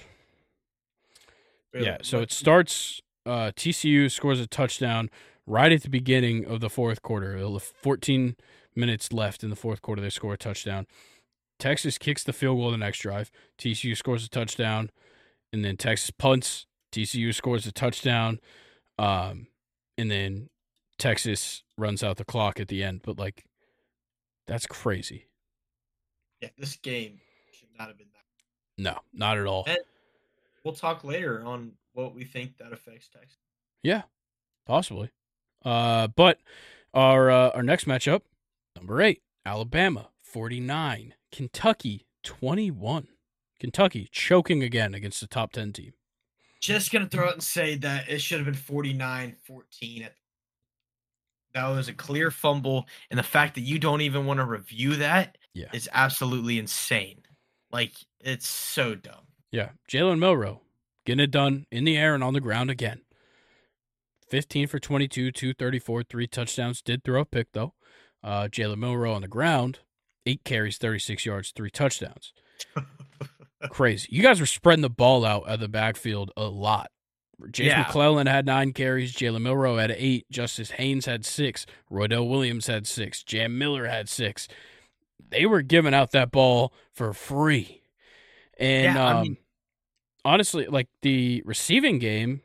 Yeah, 1.77 1.97
so 2.01 2.21
it 2.21 2.31
starts 2.31 3.01
uh 3.25 3.51
TCU 3.55 4.09
scores 4.09 4.39
a 4.39 4.47
touchdown 4.47 5.09
right 5.45 5.71
at 5.71 5.83
the 5.83 5.89
beginning 5.89 6.45
of 6.45 6.61
the 6.61 6.69
fourth 6.69 7.01
quarter. 7.01 7.37
Uh, 7.37 7.59
14 7.59 8.35
minutes 8.75 9.11
left 9.11 9.43
in 9.43 9.49
the 9.49 9.55
fourth 9.55 9.81
quarter 9.81 10.01
they 10.01 10.09
score 10.09 10.33
a 10.33 10.37
touchdown. 10.37 10.87
Texas 11.59 11.97
kicks 11.97 12.23
the 12.23 12.33
field 12.33 12.57
goal 12.59 12.71
the 12.71 12.77
next 12.77 12.99
drive. 12.99 13.29
TCU 13.57 13.97
scores 13.97 14.23
a 14.23 14.29
touchdown 14.29 14.89
and 15.51 15.65
then 15.65 15.75
Texas 15.75 16.11
punts. 16.11 16.66
TCU 16.91 17.33
scores 17.33 17.65
a 17.67 17.71
touchdown. 17.71 18.39
Um 18.97 19.47
and 19.97 20.09
then 20.11 20.49
Texas 20.97 21.63
runs 21.77 22.03
out 22.03 22.17
the 22.17 22.25
clock 22.25 22.59
at 22.59 22.67
the 22.67 22.83
end, 22.83 23.01
but 23.03 23.17
like 23.19 23.45
that's 24.47 24.65
crazy. 24.67 25.27
Yeah, 26.41 26.49
this 26.57 26.75
game 26.77 27.19
should 27.51 27.69
not 27.77 27.87
have 27.89 27.97
been 27.97 28.07
that. 28.13 28.81
No, 28.81 28.99
not 29.13 29.37
at 29.37 29.45
all. 29.45 29.63
And- 29.67 29.77
We'll 30.63 30.75
talk 30.75 31.05
later 31.05 31.43
on 31.45 31.73
what 31.93 32.13
we 32.13 32.25
think 32.25 32.57
that 32.57 32.73
affects 32.73 33.07
Texas. 33.07 33.37
Yeah, 33.83 34.01
possibly. 34.65 35.11
Uh, 35.63 36.07
but 36.07 36.39
our 36.93 37.31
uh, 37.31 37.51
our 37.51 37.63
next 37.63 37.85
matchup, 37.85 38.23
number 38.75 39.01
eight, 39.01 39.21
Alabama 39.45 40.09
forty 40.21 40.59
nine, 40.59 41.13
Kentucky 41.31 42.05
twenty 42.21 42.69
one. 42.69 43.07
Kentucky 43.61 44.09
choking 44.11 44.61
again 44.61 44.93
against 44.93 45.21
the 45.21 45.27
top 45.27 45.53
ten 45.53 45.71
team. 45.71 45.93
Just 46.59 46.91
gonna 46.91 47.07
throw 47.07 47.27
out 47.27 47.33
and 47.33 47.43
say 47.43 47.75
that 47.77 48.09
it 48.09 48.19
should 48.19 48.39
have 48.39 48.45
been 48.45 48.55
49-14. 48.55 50.09
That 51.53 51.67
was 51.69 51.87
a 51.87 51.93
clear 51.93 52.29
fumble, 52.31 52.87
and 53.09 53.17
the 53.17 53.23
fact 53.23 53.55
that 53.55 53.61
you 53.61 53.79
don't 53.79 54.01
even 54.01 54.25
want 54.25 54.39
to 54.39 54.45
review 54.45 54.95
that 54.97 55.37
is 55.73 55.85
Yeah. 55.85 55.91
absolutely 55.93 56.59
insane. 56.59 57.23
Like 57.71 57.93
it's 58.19 58.47
so 58.47 58.95
dumb. 58.95 59.25
Yeah, 59.51 59.71
Jalen 59.89 60.17
Milrow 60.19 60.59
getting 61.05 61.23
it 61.23 61.31
done 61.31 61.65
in 61.71 61.83
the 61.83 61.97
air 61.97 62.13
and 62.15 62.23
on 62.23 62.33
the 62.33 62.41
ground 62.41 62.69
again. 62.69 63.01
Fifteen 64.29 64.67
for 64.67 64.79
twenty 64.79 65.07
two, 65.07 65.31
two 65.31 65.53
thirty 65.53 65.79
four, 65.79 66.03
three 66.03 66.27
touchdowns. 66.27 66.81
Did 66.81 67.03
throw 67.03 67.21
a 67.21 67.25
pick 67.25 67.53
though. 67.53 67.73
Uh, 68.23 68.47
Jalen 68.47 68.77
Milrow 68.77 69.15
on 69.15 69.21
the 69.21 69.27
ground, 69.27 69.79
eight 70.25 70.43
carries, 70.43 70.77
36 70.77 71.25
yards, 71.25 71.51
three 71.51 71.69
touchdowns. 71.71 72.33
Crazy. 73.71 74.07
You 74.11 74.21
guys 74.21 74.39
were 74.39 74.45
spreading 74.45 74.81
the 74.81 74.89
ball 74.89 75.25
out 75.25 75.47
of 75.47 75.59
the 75.59 75.67
backfield 75.67 76.31
a 76.37 76.43
lot. 76.45 76.91
Jase 77.51 77.67
Yeah. 77.67 77.79
McClellan 77.83 78.27
had 78.27 78.45
nine 78.45 78.73
carries. 78.73 79.13
Jalen 79.13 79.41
Milrow 79.41 79.79
had 79.79 79.91
eight. 79.91 80.25
Justice 80.31 80.71
Haynes 80.71 81.05
had 81.05 81.25
six. 81.25 81.65
Roydell 81.91 82.27
Williams 82.29 82.67
had 82.67 82.87
six. 82.87 83.23
Jam 83.23 83.57
Miller 83.57 83.85
had 83.87 84.09
six. 84.09 84.47
They 85.29 85.45
were 85.45 85.61
giving 85.61 85.93
out 85.93 86.11
that 86.11 86.31
ball 86.31 86.73
for 86.93 87.13
free. 87.13 87.81
And 88.59 88.95
Yeah, 88.95 89.05
I 89.05 89.11
um, 89.11 89.21
mean- 89.23 89.37
honestly, 90.25 90.65
like 90.67 90.87
the 91.01 91.41
receiving 91.45 91.99
game 91.99 92.41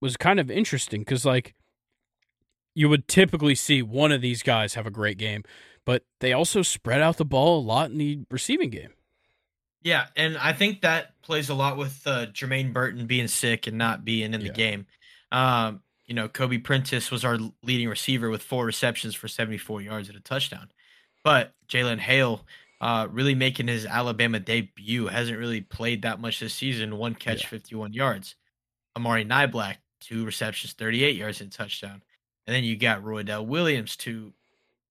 was 0.00 0.16
kind 0.16 0.38
of 0.38 0.50
interesting 0.50 1.00
because, 1.00 1.24
like, 1.24 1.54
you 2.74 2.88
would 2.88 3.08
typically 3.08 3.54
see 3.54 3.80
one 3.82 4.12
of 4.12 4.20
these 4.20 4.42
guys 4.42 4.74
have 4.74 4.86
a 4.86 4.90
great 4.90 5.16
game, 5.18 5.42
but 5.86 6.04
they 6.20 6.32
also 6.32 6.60
spread 6.62 7.00
out 7.00 7.16
the 7.16 7.24
ball 7.24 7.58
a 7.58 7.64
lot 7.64 7.90
in 7.90 7.96
the 7.98 8.20
receiving 8.30 8.70
game. 8.70 8.90
Yeah, 9.82 10.06
and 10.16 10.36
I 10.38 10.52
think 10.52 10.80
that 10.80 11.20
plays 11.22 11.48
a 11.48 11.54
lot 11.54 11.76
with 11.76 12.04
uh, 12.06 12.26
Jermaine 12.26 12.72
Burton 12.72 13.06
being 13.06 13.28
sick 13.28 13.66
and 13.66 13.78
not 13.78 14.04
being 14.04 14.34
in 14.34 14.40
the 14.40 14.46
Yeah. 14.46 14.52
game. 14.52 14.86
Um, 15.30 15.82
you 16.06 16.14
know, 16.14 16.28
Kobe 16.28 16.58
Prentice 16.58 17.10
was 17.10 17.24
our 17.24 17.38
leading 17.62 17.88
receiver 17.88 18.30
with 18.30 18.42
four 18.42 18.64
receptions 18.64 19.14
for 19.14 19.28
74 19.28 19.82
yards 19.82 20.08
and 20.08 20.16
a 20.16 20.20
touchdown. 20.20 20.70
But 21.24 21.54
Jalen 21.68 21.98
Hale, 21.98 22.46
uh, 22.80 23.08
really 23.10 23.34
making 23.34 23.68
his 23.68 23.84
Alabama 23.86 24.38
debut, 24.40 25.06
hasn't 25.08 25.38
really 25.38 25.60
played 25.60 26.02
that 26.02 26.20
much 26.20 26.40
this 26.40 26.54
season. 26.54 26.96
One 26.96 27.14
catch, 27.14 27.42
Yeah. 27.42 27.48
51 27.48 27.92
yards. 27.92 28.36
Amari 28.96 29.24
Niblack, 29.24 29.76
two 30.00 30.24
receptions, 30.24 30.72
38 30.74 31.16
yards 31.16 31.40
and 31.40 31.50
touchdown. 31.50 32.02
And 32.46 32.54
then 32.54 32.62
you 32.64 32.76
got 32.76 33.02
Roy 33.02 33.22
Roydell 33.24 33.46
Williams, 33.46 33.96
two 33.96 34.32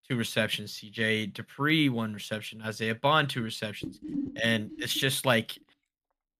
two 0.07 0.15
receptions. 0.15 0.73
CJ 0.73 1.33
Dippre, 1.33 1.89
one 1.89 2.13
reception. 2.13 2.61
Isaiah 2.61 2.95
Bond, 2.95 3.29
two 3.29 3.41
receptions. 3.41 3.99
And 4.41 4.71
it's 4.77 4.93
just 4.93 5.25
like 5.25 5.57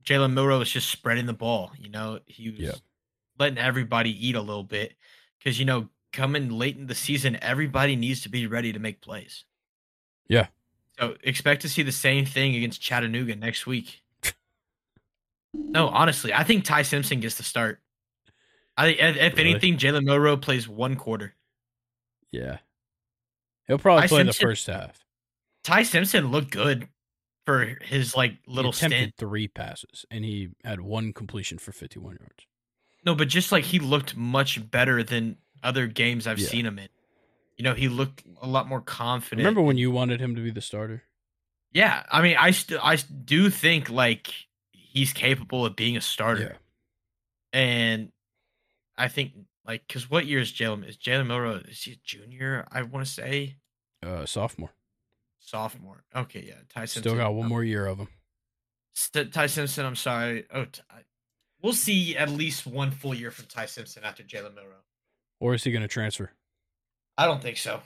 Jalen 0.03 0.33
Milrow 0.33 0.61
is 0.61 0.69
just 0.71 0.89
spreading 0.89 1.25
the 1.25 1.33
ball. 1.33 1.71
You 1.77 1.89
know, 1.89 2.19
he 2.27 2.49
was 2.51 2.59
Yeah. 2.59 2.71
letting 3.39 3.57
everybody 3.57 4.11
eat 4.27 4.35
a 4.35 4.41
little 4.41 4.63
bit 4.63 4.95
because, 5.39 5.57
you 5.59 5.65
know, 5.65 5.89
coming 6.11 6.49
late 6.49 6.77
in 6.77 6.87
the 6.87 6.95
season, 6.95 7.37
everybody 7.41 7.95
needs 7.95 8.21
to 8.21 8.29
be 8.29 8.47
ready 8.47 8.71
to 8.71 8.79
make 8.79 9.01
plays. 9.01 9.45
Yeah. 10.27 10.47
So 10.99 11.17
expect 11.23 11.61
to 11.63 11.69
see 11.69 11.81
the 11.83 11.91
same 11.91 12.25
thing 12.25 12.55
against 12.55 12.81
Chattanooga 12.81 13.35
next 13.35 13.65
week. 13.67 14.01
no, 15.53 15.87
honestly, 15.89 16.33
I 16.33 16.43
think 16.43 16.63
Ty 16.65 16.83
Simpson 16.83 17.19
gets 17.19 17.35
the 17.35 17.43
start. 17.43 17.81
I 18.77 18.87
think 18.87 18.99
if, 18.99 19.15
if 19.17 19.37
Really? 19.37 19.49
anything, 19.51 19.77
Jalen 19.77 20.05
Milrow 20.05 20.41
plays 20.41 20.67
one 20.67 20.95
quarter. 20.95 21.33
Yeah. 22.31 22.59
He'll 23.67 23.77
probably 23.79 24.03
I 24.03 24.07
play 24.07 24.23
the 24.23 24.33
first 24.33 24.67
half. 24.67 24.99
Ty 25.63 25.83
Simpson 25.83 26.27
looked 26.31 26.51
good 26.51 26.87
for 27.45 27.65
his 27.81 28.15
like 28.15 28.37
little 28.47 28.71
he 28.71 28.77
attempted 28.77 28.97
stint. 28.99 29.13
three 29.17 29.47
passes, 29.47 30.05
and 30.11 30.23
he 30.23 30.49
had 30.63 30.81
one 30.81 31.13
completion 31.13 31.57
for 31.57 31.71
51 31.71 32.17
yards. 32.19 32.45
No, 33.05 33.15
but 33.15 33.27
just 33.27 33.51
like 33.51 33.63
he 33.65 33.79
looked 33.79 34.15
much 34.15 34.69
better 34.71 35.03
than 35.03 35.37
other 35.63 35.87
games 35.87 36.27
I've 36.27 36.39
Yeah. 36.39 36.47
seen 36.47 36.65
him 36.65 36.79
in. 36.79 36.89
You 37.57 37.63
know, 37.63 37.73
he 37.73 37.87
looked 37.87 38.23
a 38.41 38.47
lot 38.47 38.67
more 38.67 38.81
confident. 38.81 39.39
Remember 39.39 39.61
when 39.61 39.77
you 39.77 39.89
wanted 39.91 40.19
him 40.19 40.35
to 40.35 40.41
be 40.41 40.51
the 40.51 40.61
starter? 40.61 41.03
Yeah, 41.71 42.03
I 42.11 42.21
mean, 42.21 42.35
I 42.37 42.51
still 42.51 42.79
I 42.81 42.95
do 42.97 43.49
think 43.49 43.89
like 43.89 44.33
he's 44.71 45.13
capable 45.13 45.65
of 45.65 45.75
being 45.75 45.97
a 45.97 46.01
starter, 46.01 46.57
and 47.53 48.11
I 48.97 49.07
think 49.07 49.33
like 49.65 49.83
because 49.87 50.09
what 50.09 50.25
year 50.25 50.39
is 50.39 50.51
Jalen? 50.51 50.87
Is 50.87 50.97
Jalen 50.97 51.27
Milrow? 51.27 51.67
Is 51.69 51.81
he 51.83 51.93
a 51.93 51.95
junior? 52.03 52.67
I 52.71 52.81
want 52.83 53.05
to 53.05 53.11
say 53.11 53.57
Uh, 54.03 54.25
sophomore. 54.25 54.71
sophomore. 55.39 56.03
Okay, 56.15 56.43
yeah, 56.47 56.55
Ty 56.69 56.85
Simpson. 56.85 57.01
Still 57.03 57.15
got 57.15 57.33
one 57.33 57.47
more 57.49 57.63
year 57.63 57.85
of 57.87 57.97
him. 57.99 58.07
St- 58.93 59.33
Ty 59.33 59.47
Simpson. 59.47 59.85
I'm 59.85 59.95
sorry. 59.95 60.45
Oh, 60.53 60.65
Ty, 60.65 60.83
we'll 61.61 61.73
see 61.73 62.15
at 62.15 62.29
least 62.29 62.65
one 62.65 62.91
full 62.91 63.13
year 63.13 63.31
from 63.31 63.45
Ty 63.45 63.65
Simpson 63.65 64.03
after 64.03 64.23
Jalen 64.23 64.53
Milrow. 64.53 64.83
Or 65.39 65.53
is 65.53 65.63
he 65.63 65.71
going 65.71 65.81
to 65.81 65.87
transfer? 65.87 66.31
I 67.17 67.25
don't 67.25 67.41
think 67.41 67.57
so. 67.57 67.81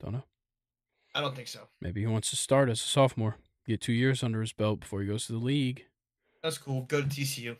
Don't 0.00 0.12
know. 0.12 0.24
I 1.14 1.20
don't 1.20 1.34
think 1.36 1.48
so. 1.48 1.68
Maybe 1.80 2.00
he 2.00 2.06
wants 2.06 2.30
to 2.30 2.36
start 2.36 2.68
as 2.70 2.80
a 2.80 2.86
sophomore, 2.86 3.36
get 3.66 3.80
two 3.80 3.92
years 3.92 4.22
under 4.22 4.40
his 4.40 4.52
belt 4.52 4.80
before 4.80 5.00
he 5.02 5.06
goes 5.06 5.26
to 5.26 5.32
the 5.32 5.38
league. 5.38 5.84
That's 6.42 6.58
cool. 6.58 6.82
Go 6.82 7.02
to 7.02 7.06
TCU. 7.08 7.56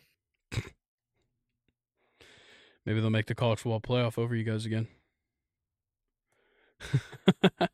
Maybe 2.85 2.99
they'll 2.99 3.09
make 3.09 3.27
the 3.27 3.35
college 3.35 3.59
football 3.59 3.79
playoff 3.81 4.17
over 4.17 4.35
you 4.35 4.43
guys 4.43 4.65
again. 4.65 4.87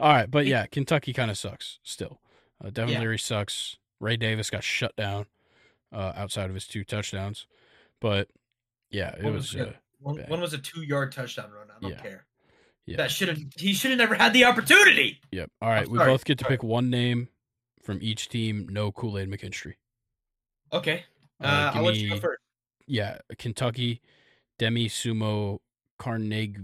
All 0.00 0.12
right, 0.12 0.30
but 0.30 0.46
yeah, 0.46 0.66
Kentucky 0.66 1.12
kind 1.12 1.30
of 1.30 1.38
sucks 1.38 1.78
still. 1.82 2.20
Uh, 2.64 2.70
Devin 2.70 2.94
Yeah. 2.94 3.00
Leary 3.00 3.18
sucks. 3.18 3.76
Ray 4.00 4.16
Davis 4.16 4.50
got 4.50 4.62
shut 4.64 4.94
down 4.96 5.26
uh, 5.92 6.12
outside 6.16 6.48
of 6.48 6.54
his 6.54 6.66
two 6.66 6.84
touchdowns, 6.84 7.46
but 8.00 8.28
yeah, 8.90 9.10
it 9.16 9.24
What 9.24 9.32
was. 9.34 9.54
was? 9.54 9.66
Uh, 9.68 9.72
One, 10.00 10.16
one 10.28 10.40
was 10.40 10.52
a 10.54 10.58
two 10.58 10.82
yard 10.82 11.12
touchdown 11.12 11.50
run. 11.50 11.68
I 11.70 11.80
don't 11.80 11.90
Yeah. 11.92 12.00
care. 12.00 12.26
yeah. 12.86 12.96
That 12.98 13.10
should 13.10 13.28
have. 13.28 13.38
He 13.56 13.72
should 13.74 13.90
have 13.90 13.98
never 13.98 14.14
had 14.14 14.32
the 14.32 14.44
opportunity. 14.44 15.20
Yep. 15.32 15.50
All 15.60 15.68
right, 15.68 15.88
we 15.88 15.98
both 15.98 16.24
get 16.24 16.38
to 16.38 16.44
pick 16.44 16.62
one 16.62 16.88
name 16.90 17.28
from 17.82 17.98
each 18.00 18.28
team. 18.28 18.68
No 18.70 18.92
Kool 18.92 19.18
Aid 19.18 19.28
McKinstry. 19.28 19.74
Okay. 20.72 21.04
Uh, 21.40 21.44
Uh, 21.46 21.72
I'll 21.74 21.82
let 21.84 21.96
you 21.96 22.10
go 22.10 22.18
first. 22.20 22.40
Yeah, 22.88 23.18
Kentucky, 23.38 24.00
Demi 24.58 24.88
Sumo 24.88 25.58
Carneg 26.00 26.62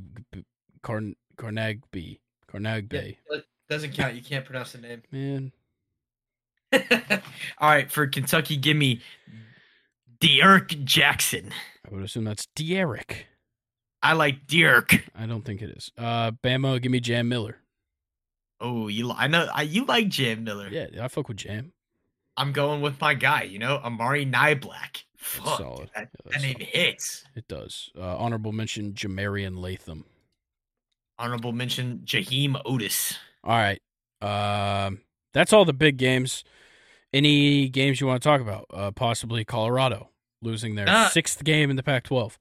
Carn 0.83 1.15
Carnagby 1.37 2.19
Carnagby. 2.51 3.17
Yeah, 3.31 3.39
doesn't 3.69 3.93
count. 3.93 4.15
You 4.15 4.23
can't 4.23 4.45
pronounce 4.45 4.73
the 4.73 4.79
name. 4.79 5.03
Man, 5.13 5.53
All 7.59 7.69
right, 7.71 7.91
for 7.91 8.07
Kentucky, 8.07 8.57
give 8.57 8.77
me 8.77 9.01
Dirk 10.21 10.69
Jackson. 10.85 11.53
I 11.87 11.95
would 11.95 12.03
assume 12.03 12.25
that's 12.25 12.47
Derek. 12.55 13.27
I 14.03 14.13
like 14.13 14.47
Dirk. 14.47 15.05
I 15.15 15.27
don't 15.27 15.45
think 15.45 15.63
it 15.63 15.71
is. 15.71 15.91
Uh, 15.97 16.33
Bama, 16.33 16.81
give 16.81 16.93
me 16.93 17.01
Jam 17.01 17.29
Miller. 17.29 17.57
Oh, 18.61 18.89
you. 18.89 19.13
I 19.13 19.27
know. 19.27 19.49
I, 19.53 19.63
you 19.63 19.85
like 19.85 20.09
Jam 20.09 20.45
Miller. 20.45 20.69
Yeah, 20.71 20.87
I 21.01 21.09
fuck 21.09 21.29
with 21.29 21.39
Jam. 21.39 21.73
I'm 22.37 22.53
going 22.53 22.81
with 22.81 23.01
my 23.01 23.15
guy. 23.15 23.43
You 23.43 23.59
know, 23.59 23.77
Amari 23.77 24.27
Niblack. 24.27 25.05
Fuck, 25.17 25.59
solid. 25.59 25.91
that, 25.95 26.09
Yeah, 26.27 26.33
that 26.33 26.43
name 26.43 26.53
solid. 26.55 26.67
hits. 26.69 27.25
It 27.35 27.49
does. 27.49 27.91
Uh, 27.99 28.17
honorable 28.19 28.53
mention 28.53 28.95
Jah-Marien 28.95 29.59
Latham. 29.59 30.05
Honorable 31.19 31.53
mention 31.53 32.03
Jaheim 32.05 32.61
Oatis. 32.65 33.17
All 33.45 33.57
right. 33.57 33.81
Um, 34.21 35.01
that's 35.33 35.53
all 35.53 35.65
the 35.65 35.73
big 35.73 35.97
games. 35.97 36.45
Any 37.13 37.69
games 37.69 38.01
you 38.01 38.07
want 38.09 38.23
to 38.23 38.29
talk 38.29 38.41
about? 38.41 38.67
Uh, 38.73 38.91
possibly 38.91 39.45
Colorado 39.45 40.11
losing 40.43 40.75
their 40.75 40.89
Uh, 40.89 41.09
sixth 41.09 41.45
game 41.45 41.71
in 41.71 41.77
the 41.77 41.83
Pac-12. 41.83 42.37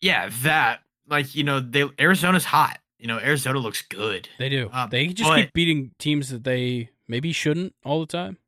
Yeah, 0.00 0.28
that. 0.42 0.80
Like 1.08 1.34
you 1.34 1.44
know, 1.44 1.60
they 1.60 1.84
Arizona's 2.00 2.44
hot. 2.46 2.78
You 2.98 3.06
know, 3.06 3.18
Arizona 3.18 3.58
looks 3.58 3.82
good. 3.82 4.28
They 4.38 4.48
do. 4.48 4.70
Uh, 4.72 4.86
they 4.86 5.08
just 5.08 5.28
but- 5.28 5.36
keep 5.36 5.52
beating 5.52 5.92
teams 5.98 6.28
that 6.30 6.44
they 6.44 6.90
maybe 7.08 7.32
shouldn't 7.32 7.74
all 7.84 8.00
the 8.00 8.06
time. 8.06 8.38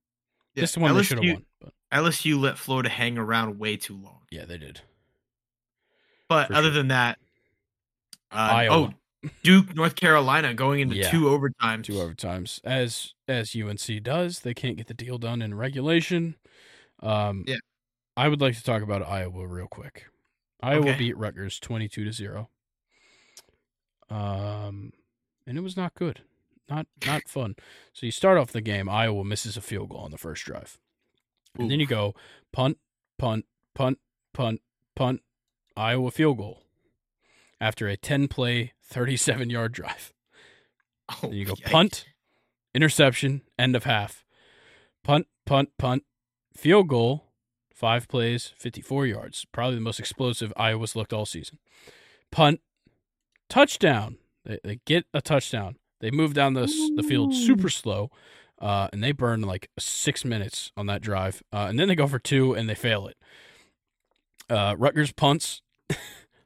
This 0.55 0.71
is 0.71 0.75
the 0.75 0.81
one 0.81 0.95
they 0.97 1.03
should 1.03 1.23
have 1.23 1.35
won. 1.35 1.45
But 1.61 1.73
LSU 1.93 2.39
let 2.41 2.59
Florida 2.59 2.89
hang 2.89 3.19
around 3.19 3.59
way 3.59 3.77
too 3.77 3.97
long. 3.97 4.21
yeah, 4.31 4.45
they 4.45 4.59
did. 4.59 4.81
But 6.29 6.49
For 6.49 6.55
other 6.55 6.69
sure. 6.69 6.75
than 6.75 6.89
that, 6.89 7.19
uh, 8.33 8.35
Iowa. 8.37 8.75
oh, 9.23 9.29
Duke, 9.43 9.75
North 9.75 9.95
Carolina 9.97 10.55
going 10.55 10.81
into 10.81 10.97
Yeah. 10.97 11.11
two 11.11 11.23
overtimes. 11.25 11.85
Two 11.85 11.95
overtimes, 11.95 12.61
as 12.65 13.15
as 13.29 13.55
UNC 13.55 14.03
does. 14.03 14.41
They 14.41 14.55
can't 14.55 14.77
get 14.77 14.87
the 14.87 14.95
deal 14.95 15.19
done 15.19 15.41
in 15.43 15.55
regulation. 15.55 16.37
Um, 17.01 17.45
Yeah. 17.47 17.57
I 18.17 18.29
would 18.29 18.41
like 18.41 18.55
to 18.57 18.63
talk 18.63 18.83
about 18.83 19.03
Iowa 19.03 19.47
real 19.47 19.67
quick. 19.67 20.07
Iowa 20.63 20.89
Okay. 20.91 20.99
beat 20.99 21.17
Rutgers 21.17 21.59
twenty-two 21.59 22.05
to 22.05 22.13
zero. 22.13 22.49
Um, 24.11 24.93
and 25.47 25.57
it 25.59 25.63
was 25.63 25.77
not 25.77 25.95
good, 25.95 26.23
not 26.69 26.87
not 27.07 27.29
fun. 27.29 27.57
So 27.93 28.07
you 28.07 28.13
start 28.13 28.39
off 28.39 28.53
the 28.53 28.61
game. 28.61 28.89
Iowa 28.89 29.25
misses 29.25 29.57
a 29.57 29.61
field 29.61 29.91
goal 29.91 30.01
on 30.01 30.11
the 30.11 30.19
first 30.19 30.45
drive, 30.45 30.79
and 31.59 31.71
then 31.71 31.81
you 31.81 31.87
go 31.87 32.15
punt, 32.53 32.79
punt, 33.19 33.45
punt, 33.75 33.99
punt, 34.33 34.61
punt. 34.97 35.21
Iowa 35.77 36.11
field 36.11 36.39
goal 36.39 36.63
after 37.61 37.89
a 37.89 37.97
ten-play, 37.97 38.73
thirty-seven-yard 38.83 39.73
drive. 39.73 40.13
Oh, 41.11 41.19
Then 41.29 41.33
you 41.35 41.45
go 41.45 41.55
yikes. 41.55 41.71
punt, 41.71 42.05
interception, 42.75 43.43
end 43.59 43.77
of 43.77 43.85
half. 43.85 44.25
Punt, 45.03 45.27
punt, 45.45 45.71
punt, 45.79 46.05
field 46.57 46.89
goal, 46.89 47.27
five 47.75 48.09
plays, 48.09 48.55
54 48.57 49.07
yards. 49.07 49.45
Probably 49.53 49.75
the 49.75 49.83
most 49.83 50.01
explosive 50.01 50.51
Iowa's 50.57 50.97
looked 50.97 51.13
all 51.13 51.27
season. 51.27 51.59
Punt, 52.33 52.61
touchdown. 53.51 54.17
They, 54.47 54.59
they 54.65 54.81
get 54.87 55.05
a 55.13 55.21
touchdown. 55.21 55.77
They 56.01 56.11
move 56.11 56.35
down 56.35 56.55
the, 56.55 56.67
the 56.97 57.03
field 57.03 57.35
super 57.35 57.69
slow, 57.69 58.11
uh, 58.61 58.89
and 58.93 59.03
they 59.03 59.13
burn 59.13 59.43
like 59.43 59.71
six 59.79 60.25
minutes 60.25 60.73
on 60.77 60.87
that 60.87 61.03
drive. 61.03 61.43
Uh, 61.53 61.67
and 61.69 61.79
then 61.79 61.89
they 61.89 61.95
go 61.95 62.07
for 62.07 62.19
two 62.19 62.55
and 62.55 62.69
they 62.69 62.75
fail 62.75 63.07
it. 63.07 63.17
Uh, 64.49 64.75
Rutgers 64.79 65.13
punts. 65.13 65.63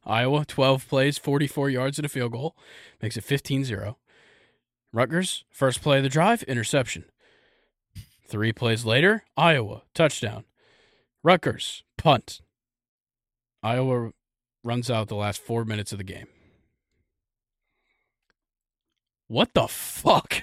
Iowa, 0.07 0.45
12 0.47 0.89
plays, 0.89 1.19
44 1.19 1.71
yards 1.71 1.99
and 1.99 2.07
a 2.07 2.09
field 2.09 2.33
goal. 2.33 2.57
Makes 3.03 3.17
it 3.17 3.25
15 3.25 3.65
0. 3.65 3.99
Rutgers, 4.93 5.45
first 5.51 5.83
play 5.83 5.99
of 5.99 6.03
the 6.03 6.09
drive, 6.09 6.43
interception. 6.45 7.05
Three 8.27 8.53
plays 8.53 8.85
later, 8.85 9.25
Iowa, 9.37 9.83
touchdown. 9.95 10.45
Rutgers, 11.23 11.83
punt. 11.97 12.41
Iowa 13.63 14.13
runs 14.65 14.91
out 14.91 15.09
the 15.09 15.15
last 15.15 15.41
four 15.41 15.65
minutes 15.65 15.93
of 15.93 15.99
the 15.99 16.05
game. 16.05 16.27
What 19.29 19.55
the 19.55 19.69
fuck? 19.69 20.43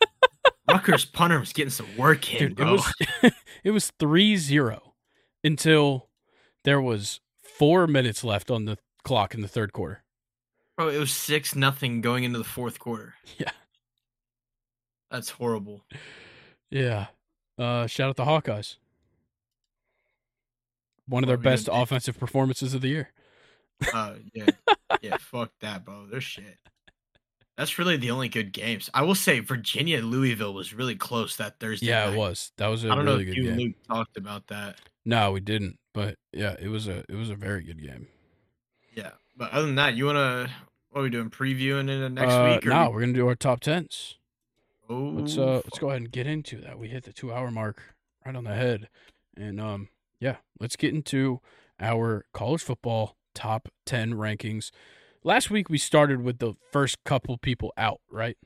Rutgers 0.68 1.04
punter 1.04 1.40
was 1.40 1.52
getting 1.52 1.70
some 1.70 1.88
work 1.96 2.32
in, 2.32 2.38
Dude, 2.38 2.52
it 2.52 2.56
bro. 2.56 2.72
was 2.72 2.94
it 3.64 3.70
was 3.72 3.92
3-0 3.98 4.80
until 5.42 6.08
there 6.64 6.80
was 6.80 7.20
4 7.42 7.86
minutes 7.86 8.22
left 8.22 8.50
on 8.50 8.66
the 8.66 8.78
clock 9.02 9.34
in 9.34 9.40
the 9.40 9.48
third 9.48 9.72
quarter. 9.72 10.04
Bro, 10.76 10.90
it 10.90 10.98
was 10.98 11.10
six 11.12 11.54
nothing 11.54 12.00
going 12.00 12.24
into 12.24 12.38
the 12.38 12.44
fourth 12.44 12.78
quarter. 12.78 13.14
Yeah. 13.38 13.50
That's 15.10 15.30
horrible. 15.30 15.84
Yeah. 16.70 17.06
Uh 17.58 17.86
shout 17.86 18.08
out 18.10 18.16
the 18.16 18.24
Hawkeyes. 18.24 18.76
One 21.06 21.24
of 21.24 21.28
their 21.28 21.36
best 21.36 21.68
offensive 21.70 22.18
performances 22.18 22.72
of 22.72 22.80
the 22.80 22.88
year. 22.88 23.10
Uh 23.92 24.14
yeah. 24.32 24.46
yeah, 25.02 25.16
fuck 25.18 25.50
that, 25.60 25.84
bro. 25.84 26.06
They're 26.06 26.20
shit. 26.20 26.56
That's 27.60 27.78
really 27.78 27.98
the 27.98 28.10
only 28.10 28.30
good 28.30 28.54
games. 28.54 28.88
I 28.94 29.02
will 29.02 29.14
say 29.14 29.40
Virginia 29.40 30.00
Louisville 30.00 30.54
was 30.54 30.72
really 30.72 30.94
close 30.94 31.36
that 31.36 31.60
Thursday. 31.60 31.88
Yeah, 31.88 32.10
it 32.10 32.16
was. 32.16 32.52
That 32.56 32.68
was 32.68 32.86
a 32.86 32.90
I 32.90 32.94
don't 32.94 33.04
know 33.04 33.18
really 33.18 33.28
if 33.28 33.34
good 33.34 33.36
you 33.36 33.50
game. 33.50 33.58
Luke 33.58 33.74
talked 33.86 34.16
about 34.16 34.46
that. 34.46 34.76
No, 35.04 35.32
we 35.32 35.40
didn't. 35.40 35.78
But 35.92 36.14
yeah, 36.32 36.56
it 36.58 36.68
was 36.68 36.88
a 36.88 37.04
it 37.06 37.16
was 37.16 37.28
a 37.28 37.34
very 37.34 37.62
good 37.62 37.82
game. 37.82 38.06
Yeah. 38.94 39.10
But 39.36 39.50
other 39.50 39.66
than 39.66 39.74
that, 39.74 39.94
you 39.94 40.06
wanna 40.06 40.48
what 40.88 41.00
are 41.00 41.04
we 41.04 41.10
doing? 41.10 41.28
Previewing 41.28 41.90
in 41.90 42.00
the 42.00 42.08
next 42.08 42.32
uh, 42.32 42.50
week? 42.54 42.66
or 42.66 42.70
No, 42.70 42.88
we- 42.88 42.94
we're 42.94 43.00
gonna 43.00 43.12
do 43.12 43.28
our 43.28 43.34
top 43.34 43.60
tens. 43.60 44.16
Oh, 44.88 45.12
Let's 45.16 45.36
uh 45.36 45.60
let's 45.62 45.78
go 45.78 45.90
ahead 45.90 46.00
and 46.00 46.10
get 46.10 46.26
into 46.26 46.62
that. 46.62 46.78
We 46.78 46.88
hit 46.88 47.04
the 47.04 47.12
two 47.12 47.30
hour 47.30 47.50
mark 47.50 47.82
right 48.24 48.34
on 48.34 48.44
the 48.44 48.54
head. 48.54 48.88
And 49.36 49.60
um 49.60 49.90
yeah, 50.18 50.36
let's 50.58 50.76
get 50.76 50.94
into 50.94 51.42
our 51.78 52.24
college 52.32 52.62
football 52.62 53.18
top 53.34 53.68
ten 53.84 54.14
rankings. 54.14 54.70
Last 55.22 55.50
week 55.50 55.68
we 55.68 55.78
started 55.78 56.22
with 56.22 56.38
the 56.38 56.54
first 56.72 57.02
couple 57.04 57.36
people 57.38 57.72
out, 57.76 58.00
right? 58.10 58.36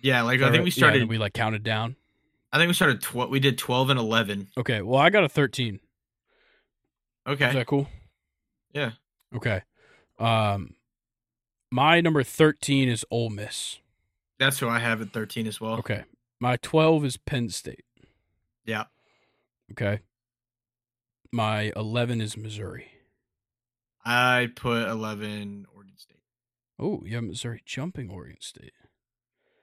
Yeah, 0.00 0.22
like 0.22 0.40
I 0.40 0.50
think 0.50 0.64
we 0.64 0.70
started 0.70 1.02
and 1.02 1.10
we 1.10 1.18
like 1.18 1.34
counted 1.34 1.62
down. 1.62 1.96
I 2.52 2.58
think 2.58 2.68
we 2.68 2.74
started 2.74 3.02
tw- 3.02 3.28
we 3.28 3.40
did 3.40 3.58
12 3.58 3.90
and 3.90 3.98
11. 3.98 4.48
Okay, 4.56 4.80
well 4.82 5.00
I 5.00 5.10
got 5.10 5.24
a 5.24 5.28
thirteen. 5.28 5.80
Okay. 7.26 7.48
Is 7.48 7.54
that 7.54 7.66
cool? 7.66 7.88
Yeah. 8.72 8.92
Okay. 9.34 9.62
Um 10.18 10.74
my 11.70 12.00
number 12.00 12.22
thirteen 12.22 12.88
is 12.88 13.04
Ole 13.10 13.30
Miss. 13.30 13.78
That's 14.38 14.58
who 14.58 14.68
I 14.68 14.78
have 14.78 15.00
at 15.02 15.12
13 15.12 15.46
as 15.46 15.60
well. 15.60 15.74
Okay. 15.78 16.04
My 16.38 16.56
12 16.58 17.04
is 17.06 17.16
Penn 17.16 17.48
State. 17.48 17.84
Yeah. 18.66 18.84
Okay. 19.72 20.00
My 21.32 21.72
11 21.74 22.20
is 22.20 22.36
Missouri. 22.36 22.88
I 24.06 24.50
put 24.54 24.88
11 24.88 25.66
Oregon 25.74 25.96
State. 25.96 26.20
Oh, 26.78 27.02
you 27.04 27.16
have 27.16 27.24
Missouri 27.24 27.60
jumping 27.66 28.08
Oregon 28.08 28.36
State. 28.40 28.72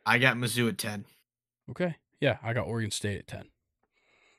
I 0.06 0.18
got 0.18 0.36
Mizzou 0.36 0.68
at 0.68 0.78
10. 0.78 1.06
Okay. 1.72 1.96
Yeah, 2.20 2.38
I 2.44 2.52
got 2.52 2.68
Oregon 2.68 2.92
State 2.92 3.20
at 3.20 3.28
10. 3.28 3.46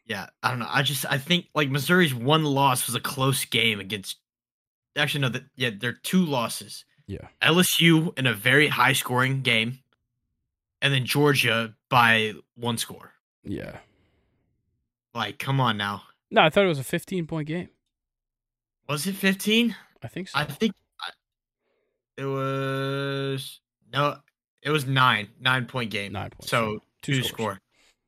Yeah, 0.07 0.27
I 0.43 0.51
don't 0.51 0.59
know. 0.59 0.69
I 0.69 0.83
just 0.83 1.07
I 1.11 1.17
think 1.17 1.47
like 1.55 1.71
Missouri's 1.71 2.15
one 2.15 2.45
loss 2.45 2.87
was 2.87 2.95
a 2.95 3.01
close 3.01 3.47
game 3.47 3.81
against 3.81 4.19
actually 4.97 5.23
no 5.23 5.31
that 5.31 5.45
yeah, 5.57 5.71
they're 5.75 5.95
two 5.95 6.27
losses. 6.27 6.85
Yeah. 7.07 7.29
LSU 7.41 8.17
in 8.19 8.27
a 8.27 8.35
very 8.35 8.69
high 8.69 8.93
scoring 8.93 9.41
game 9.41 9.79
and 10.83 10.93
then 10.93 11.07
Georgia 11.07 11.75
by 11.89 12.35
one 12.55 12.77
score. 12.77 13.13
Yeah. 13.43 13.79
Like 15.15 15.39
come 15.39 15.59
on 15.59 15.79
now. 15.79 16.03
No, 16.31 16.43
I 16.43 16.51
thought 16.51 16.65
it 16.65 16.69
was 16.69 16.79
a 16.79 16.85
15 16.85 17.27
point 17.27 17.49
game. 17.49 17.71
Was 18.87 19.07
it 19.07 19.15
15? 19.15 19.75
I 20.05 20.09
think 20.09 20.29
so. 20.29 20.39
I 20.39 20.45
think 20.45 20.75
it 22.17 22.27
was 22.27 23.61
no, 23.93 24.17
it 24.63 24.71
was 24.71 24.87
9, 24.87 25.29
9 25.41 25.67
point 25.67 25.91
game. 25.91 26.13
Nine 26.13 26.31
points. 26.31 26.51
So 26.51 26.81
Two 27.03 27.17
two, 27.17 27.23
score. 27.23 27.61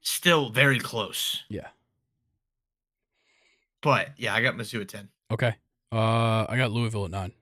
Still 0.02 0.50
very 0.50 0.78
close. 0.78 1.42
Yeah. 1.48 1.68
But 3.82 4.10
yeah, 4.16 4.34
I 4.34 4.42
got 4.42 4.54
Mizzou 4.54 4.80
at 4.80 4.88
10. 4.88 5.08
Okay. 5.30 5.54
Uh, 5.92 6.46
I 6.48 6.56
got 6.56 6.70
Louisville 6.72 7.04
at 7.04 7.10
nine. 7.10 7.32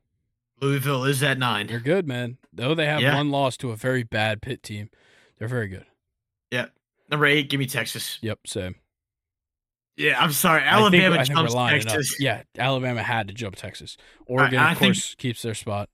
Louisville 0.60 1.04
is 1.04 1.22
at 1.22 1.38
9. 1.38 1.66
They're 1.66 1.80
good, 1.80 2.06
man. 2.06 2.38
Though 2.52 2.74
they 2.74 2.86
have 2.86 3.00
Yeah. 3.00 3.16
one 3.16 3.30
loss 3.30 3.56
to 3.58 3.70
a 3.70 3.76
very 3.76 4.02
bad 4.02 4.40
Pitt 4.42 4.62
team, 4.62 4.90
they're 5.38 5.48
very 5.48 5.68
good. 5.68 5.86
Yep. 6.50 6.72
Number 7.10 7.26
8, 7.26 7.48
give 7.50 7.58
me 7.60 7.66
Texas. 7.66 8.18
Yep, 8.22 8.46
same. 8.46 8.76
Yeah, 9.96 10.18
I'm 10.20 10.32
sorry. 10.32 10.62
I 10.62 10.64
think- 10.64 10.74
Alabama 11.02 11.14
I 11.14 11.24
think, 11.24 11.36
jumps 11.36 11.54
Texas. 11.54 12.16
Yeah, 12.20 12.42
Alabama 12.58 13.02
had 13.02 13.28
to 13.28 13.34
jump 13.34 13.56
Texas. 13.56 13.96
Oregon, 14.26 14.58
I 14.58 14.72
of 14.72 14.78
think- 14.78 14.94
course, 14.96 15.14
keeps 15.14 15.42
their 15.42 15.54
spot. 15.54 15.88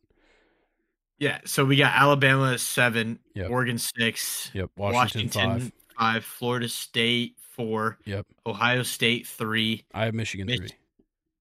Yeah, 1.19 1.41
so 1.45 1.67
we 1.67 1.77
got 1.77 1.93
Alabama 1.95 2.57
7, 2.59 3.19
Yep. 3.35 3.51
Oregon 3.51 3.77
6, 3.77 4.51
Yep, 4.55 4.71
Washington, 4.77 5.27
Washington, 5.27 5.61
five. 5.61 5.73
5, 5.99 6.25
Florida 6.25 6.69
State 6.69 7.37
4, 7.55 7.99
Yep, 8.07 8.27
Ohio 8.47 8.83
State 8.83 9.27
3. 9.27 9.85
I 9.93 10.07
have 10.07 10.15
Michigan 10.15 10.47
Mich- 10.47 10.59
three. 10.61 10.71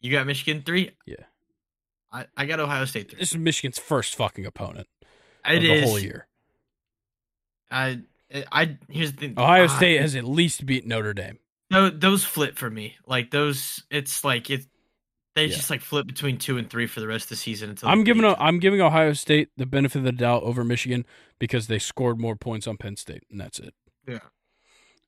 You 0.01 0.11
got 0.11 0.27
Michigan 0.27 0.63
3? 0.63 0.91
Yeah. 1.05 1.15
I, 2.11 2.25
I 2.35 2.45
got 2.45 2.59
Ohio 2.59 2.83
State 2.83 3.09
3. 3.11 3.19
This 3.19 3.31
is 3.31 3.37
Michigan's 3.37 3.79
first 3.79 4.15
fucking 4.15 4.45
opponent 4.45 4.87
It 5.47 5.61
the 5.61 5.71
is. 5.71 5.83
whole 5.85 5.99
year. 5.99 6.27
I, 7.71 8.01
I 8.51 8.77
here's 8.89 9.13
the 9.13 9.17
thing. 9.17 9.33
Ohio 9.39 9.67
State 9.67 10.01
has 10.01 10.15
at 10.15 10.25
least 10.25 10.65
beat 10.65 10.85
Notre 10.85 11.13
Dame. 11.13 11.37
No, 11.71 11.89
those 11.89 12.23
flip 12.23 12.57
for 12.57 12.69
me. 12.69 12.95
Like 13.05 13.31
those, 13.31 13.83
it's 13.91 14.23
like 14.23 14.49
it. 14.49 14.65
They 15.35 15.45
Yeah. 15.45 15.55
just 15.55 15.69
like 15.69 15.81
flip 15.81 16.07
between 16.07 16.37
two 16.37 16.57
and 16.57 16.69
three 16.69 16.87
for 16.87 16.99
the 16.99 17.07
rest 17.07 17.25
of 17.25 17.29
the 17.29 17.35
season 17.35 17.69
until 17.69 17.87
I'm 17.89 18.03
giving 18.03 18.25
I'm 18.25 18.59
giving 18.59 18.81
Ohio 18.81 19.13
State 19.13 19.49
the 19.57 19.65
benefit 19.67 19.99
of 19.99 20.03
the 20.03 20.11
doubt 20.11 20.43
over 20.43 20.63
Michigan 20.63 21.05
because 21.37 21.67
they 21.67 21.77
scored 21.79 22.19
more 22.19 22.35
points 22.35 22.65
on 22.67 22.77
Penn 22.77 22.95
State, 22.95 23.23
and 23.29 23.39
that's 23.39 23.59
it. 23.59 23.73
Yeah. 24.07 24.19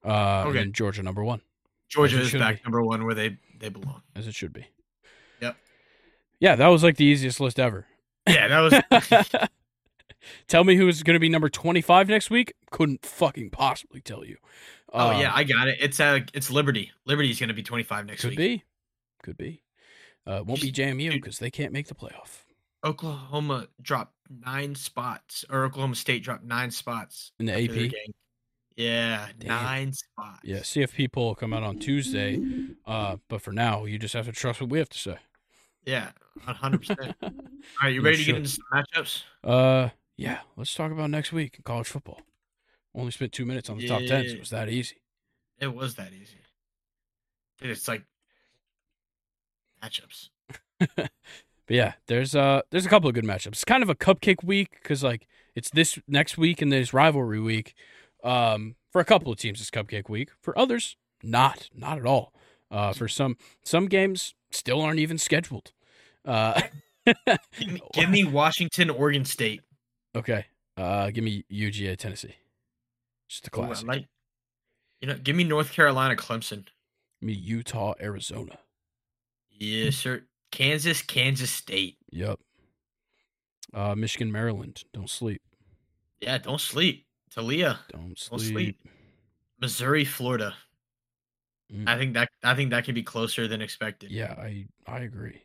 Uh, 0.06 0.46
Okay. 0.48 0.60
And 0.62 0.74
Georgia 0.74 1.02
number 1.04 1.24
one, 1.24 1.42
Georgia 1.90 2.20
is 2.20 2.32
back 2.34 2.58
be. 2.58 2.62
number 2.64 2.84
one 2.84 3.06
where 3.06 3.16
they 3.16 3.38
they 3.60 3.70
belong. 3.70 4.04
as 4.16 4.28
it 4.28 4.36
should 4.36 4.54
be. 4.54 4.68
Yep. 5.42 5.58
Yeah, 6.40 6.56
that 6.56 6.68
was 6.68 6.84
like 6.84 6.98
the 6.98 7.06
easiest 7.06 7.40
list 7.40 7.60
ever. 7.60 7.88
Yeah, 8.28 8.48
that 8.48 8.60
was. 9.32 9.50
Tell 10.48 10.64
me 10.64 10.76
who's 10.76 11.02
going 11.02 11.16
to 11.16 11.20
be 11.20 11.30
number 11.30 11.50
25 11.50 12.08
next 12.08 12.30
week. 12.30 12.54
Couldn't 12.70 13.04
fucking 13.06 13.50
possibly 13.50 14.02
tell 14.02 14.24
you. 14.24 14.38
Oh 14.92 15.10
Um, 15.12 15.22
yeah, 15.22 15.32
I 15.34 15.44
got 15.44 15.68
it. 15.68 15.78
It's 15.80 16.00
uh, 16.00 16.20
it's 16.34 16.50
Liberty. 16.52 16.92
Liberty's 17.06 17.40
going 17.40 17.50
to 17.50 17.56
be 17.56 17.64
twenty 17.64 17.84
five 17.84 18.06
next 18.06 18.22
could 18.22 18.32
week. 18.32 18.38
Could 18.38 18.44
be, 18.44 18.64
could 19.24 19.38
be. 19.38 19.64
Uh, 20.28 20.44
won't 20.46 20.62
be 20.62 20.72
JMU 20.72 21.12
because 21.14 21.40
they 21.40 21.50
can't 21.50 21.74
make 21.74 21.88
the 21.88 21.96
playoff 21.96 22.44
Oklahoma 22.84 23.68
dropped 23.82 24.14
nine 24.30 24.76
spots, 24.76 25.46
or 25.50 25.64
Oklahoma 25.66 25.96
State 25.96 26.24
dropped 26.24 26.44
nine 26.44 26.72
spots 26.72 27.32
in 27.40 27.46
the 27.48 27.54
AP. 27.54 27.92
Yeah, 28.76 29.28
Damn. 29.38 29.50
nine 29.64 29.94
spots. 29.94 30.40
Yeah, 30.44 30.60
CFP 30.60 31.12
poll 31.12 31.28
will 31.28 31.36
come 31.36 31.54
out 31.54 31.64
on 31.64 31.78
Tuesday. 31.78 32.40
Uh, 32.86 33.18
but 33.28 33.42
for 33.42 33.52
now, 33.52 33.86
you 33.86 34.00
just 34.00 34.14
have 34.14 34.26
to 34.26 34.32
trust 34.32 34.62
what 34.62 34.70
we 34.70 34.80
have 34.80 34.90
to 34.90 34.98
say. 34.98 35.18
yeah, 35.86 36.12
one 36.46 36.56
hundred 36.56 36.80
percent. 36.82 37.16
All 37.22 37.32
right, 37.84 37.94
you 37.94 38.02
ready 38.02 38.18
to 38.18 38.24
should. 38.24 38.32
get 38.32 38.38
into 38.38 38.50
some 38.50 38.66
matchups? 38.74 39.24
Uh, 39.44 39.90
yeah, 40.18 40.40
let's 40.56 40.74
talk 40.74 40.92
about 40.92 41.10
next 41.10 41.32
week 41.34 41.56
in 41.58 41.64
college 41.64 41.88
football. 41.88 42.22
Only 42.96 43.12
spent 43.12 43.32
two 43.32 43.46
minutes 43.46 43.70
on 43.70 43.78
the 43.78 43.88
top 43.88 44.02
ten. 44.02 44.28
so 44.28 44.34
It 44.36 44.40
was 44.40 44.50
that 44.50 44.70
easy. 44.70 44.98
It 45.60 45.74
was 45.74 45.96
that 45.96 46.12
easy. 46.14 46.38
Dude, 47.60 47.72
It's 47.72 47.88
like 47.88 48.04
matchups. 49.84 50.30
But 51.68 51.76
yeah, 51.78 51.94
there's 52.08 52.36
uh 52.36 52.62
there's 52.72 52.86
a 52.86 52.90
couple 52.90 53.08
of 53.08 53.14
good 53.16 53.24
matchups. 53.24 53.48
It's 53.54 53.64
kind 53.64 53.82
of 53.82 53.90
a 53.90 53.96
cupcake 53.96 54.44
week 54.44 54.72
because 54.82 55.04
like 55.04 55.26
it's 55.56 55.70
this 55.70 55.98
next 56.06 56.38
week 56.38 56.62
and 56.62 56.70
there's 56.72 56.92
rivalry 56.94 57.40
week. 57.40 57.76
Um, 58.26 58.76
for 58.92 59.00
a 59.00 59.06
couple 59.06 59.32
of 59.32 59.38
teams, 59.40 59.62
it's 59.62 59.70
cupcake 59.70 60.10
week. 60.10 60.32
For 60.42 60.58
others, 60.58 60.98
not 61.24 61.70
not 61.74 61.98
at 61.98 62.06
all. 62.06 62.34
Uh, 62.70 62.92
for 62.92 63.08
some 63.08 63.38
some 63.64 63.86
games 63.86 64.34
still 64.50 64.82
aren't 64.82 65.00
even 65.00 65.18
scheduled. 65.18 65.72
Uh, 66.26 66.62
Give 67.06 67.72
me, 67.72 67.82
give 67.94 68.10
me 68.10 68.24
Washington, 68.26 68.90
Oregon 68.90 69.24
State. 69.24 69.62
okay. 70.16 70.46
Uh, 70.78 71.10
give 71.12 71.24
me 71.24 71.46
UGA 71.52 71.96
Tennessee. 71.98 72.36
Just 73.32 73.48
a 73.48 73.60
Ooh, 73.62 73.88
like, 73.88 74.08
you 75.00 75.08
know, 75.08 75.16
give 75.16 75.38
me 75.38 75.46
North 75.46 75.72
Carolina, 75.72 76.18
Clemson. 76.18 76.66
Give 77.22 77.28
me 77.28 77.32
Utah 77.34 77.94
Arizona. 78.02 78.60
Yes, 79.50 79.96
sir. 79.96 80.24
Kansas, 80.52 81.02
Kansas 81.02 81.50
State. 81.50 81.96
Yep. 82.12 82.40
Uh, 83.74 83.96
Michigan 83.96 84.34
Maryland. 84.34 84.84
Don't 84.92 85.10
sleep. 85.10 85.42
Yeah, 86.20 86.40
don't 86.40 86.60
sleep. 86.60 87.06
Talia, 87.34 87.80
Don't 87.90 88.02
Don't 88.08 88.20
sleep. 88.20 88.52
sleep. 88.52 88.80
Missouri, 89.62 90.04
Florida. 90.04 90.54
Mm. 91.72 91.88
I 91.88 91.98
think 91.98 92.14
that 92.16 92.28
I 92.44 92.54
think 92.54 92.72
that 92.72 92.84
could 92.84 92.96
be 92.96 93.04
closer 93.04 93.48
than 93.48 93.62
expected. 93.62 94.12
Yeah, 94.12 94.34
I 94.38 94.66
I 94.86 95.00
agree. 95.00 95.42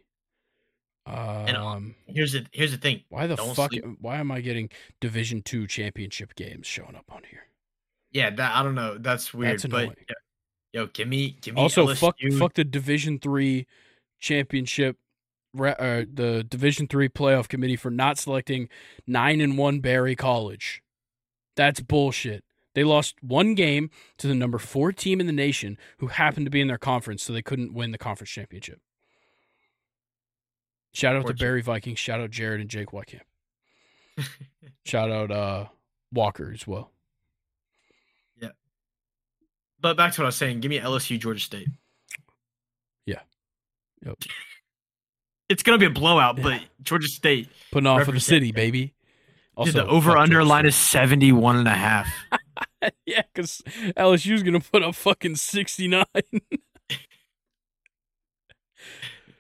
And 1.06 1.56
Um, 1.56 1.94
Here's 2.08 2.32
the 2.32 2.44
here's 2.50 2.72
the 2.72 2.78
thing. 2.78 3.04
why 3.10 3.28
the 3.28 3.36
don't 3.36 3.54
fuck? 3.54 3.70
sleep. 3.70 3.84
Why 4.00 4.16
am 4.16 4.32
I 4.32 4.40
getting 4.40 4.70
Division 5.00 5.42
Two 5.42 5.68
championship 5.68 6.34
games 6.34 6.66
showing 6.66 6.96
up 6.96 7.04
on 7.12 7.22
here? 7.30 7.46
Yeah, 8.16 8.30
that 8.30 8.56
I 8.56 8.62
don't 8.62 8.74
know. 8.74 8.97
That's 8.97 9.34
weird. 9.34 9.60
That's 9.60 9.66
but 9.66 9.94
yo, 10.72 10.86
give 10.86 11.06
me 11.06 11.36
give 11.43 11.55
me 11.55 11.60
Also, 11.60 11.86
LSU. 11.86 11.98
fuck, 11.98 12.16
fuck 12.38 12.55
the 12.55 12.64
Division 12.64 13.18
Three 13.18 13.66
championship. 14.20 14.97
Uh, 15.55 16.05
the 16.10 16.43
Division 16.48 16.88
Three 16.88 17.10
playoff 17.10 17.47
committee 17.47 17.76
for 17.76 17.90
not 17.90 18.16
selecting 18.16 18.70
nine 19.06 19.43
and 19.43 19.59
one 19.59 19.80
Barry 19.80 20.16
College. 20.16 20.82
That's 21.56 21.80
bullshit. 21.80 22.43
They 22.74 22.84
lost 22.84 23.16
one 23.20 23.55
game 23.55 23.90
to 24.16 24.26
the 24.26 24.34
number 24.34 24.56
four 24.56 24.93
team 24.93 25.20
in 25.20 25.26
the 25.26 25.32
nation, 25.32 25.76
who 25.98 26.06
happened 26.06 26.47
to 26.47 26.51
be 26.51 26.62
in 26.62 26.68
their 26.68 26.78
conference, 26.78 27.22
so 27.22 27.34
they 27.34 27.43
couldn't 27.43 27.74
win 27.74 27.90
the 27.90 27.98
conference 27.98 28.30
championship. 28.30 28.80
Shout 30.94 31.16
out 31.16 31.26
to 31.26 31.34
Barry 31.34 31.60
Vikings. 31.60 31.98
Shout 31.98 32.22
out 32.22 32.30
Jared 32.30 32.62
and 32.62 32.70
Jake 32.70 32.88
Whitecamp. 32.88 33.20
Shout 34.86 35.10
out 35.10 35.30
uh, 35.30 35.66
Walker 36.12 36.51
as 36.55 36.66
well. 36.66 36.93
But 39.81 39.97
back 39.97 40.12
to 40.15 40.20
what 40.20 40.27
I 40.27 40.28
was 40.28 40.36
saying. 40.36 40.61
Give 40.61 40.70
me 40.70 40.78
LSU, 40.81 41.19
Georgia 41.19 41.40
State. 41.40 41.69
Yeah. 43.07 43.20
Yep. 44.05 44.19
It's 45.48 45.62
gonna 45.62 45.78
be 45.78 45.86
a 45.86 45.90
blowout, 45.90 46.39
Yeah. 46.39 46.43
but 46.43 46.61
Georgia 46.82 47.07
State. 47.07 47.48
Putting 47.70 47.86
off 47.86 48.03
for 48.03 48.11
the 48.11 48.19
city, 48.19 48.51
baby. 48.51 48.94
Dude, 49.62 49.74
the 49.74 49.86
over 49.86 50.16
under 50.16 50.43
line 50.43 50.66
is 50.66 50.74
71 50.74 51.55
and 51.55 51.69
a 51.69 51.70
half. 51.70 52.12
yeah, 53.07 53.23
because 53.32 53.62
LSU's 53.97 54.43
gonna 54.43 54.59
put 54.59 54.82
up 54.82 54.97
fucking 54.97 55.36
sixty 55.36 55.86
nine. 55.86 56.05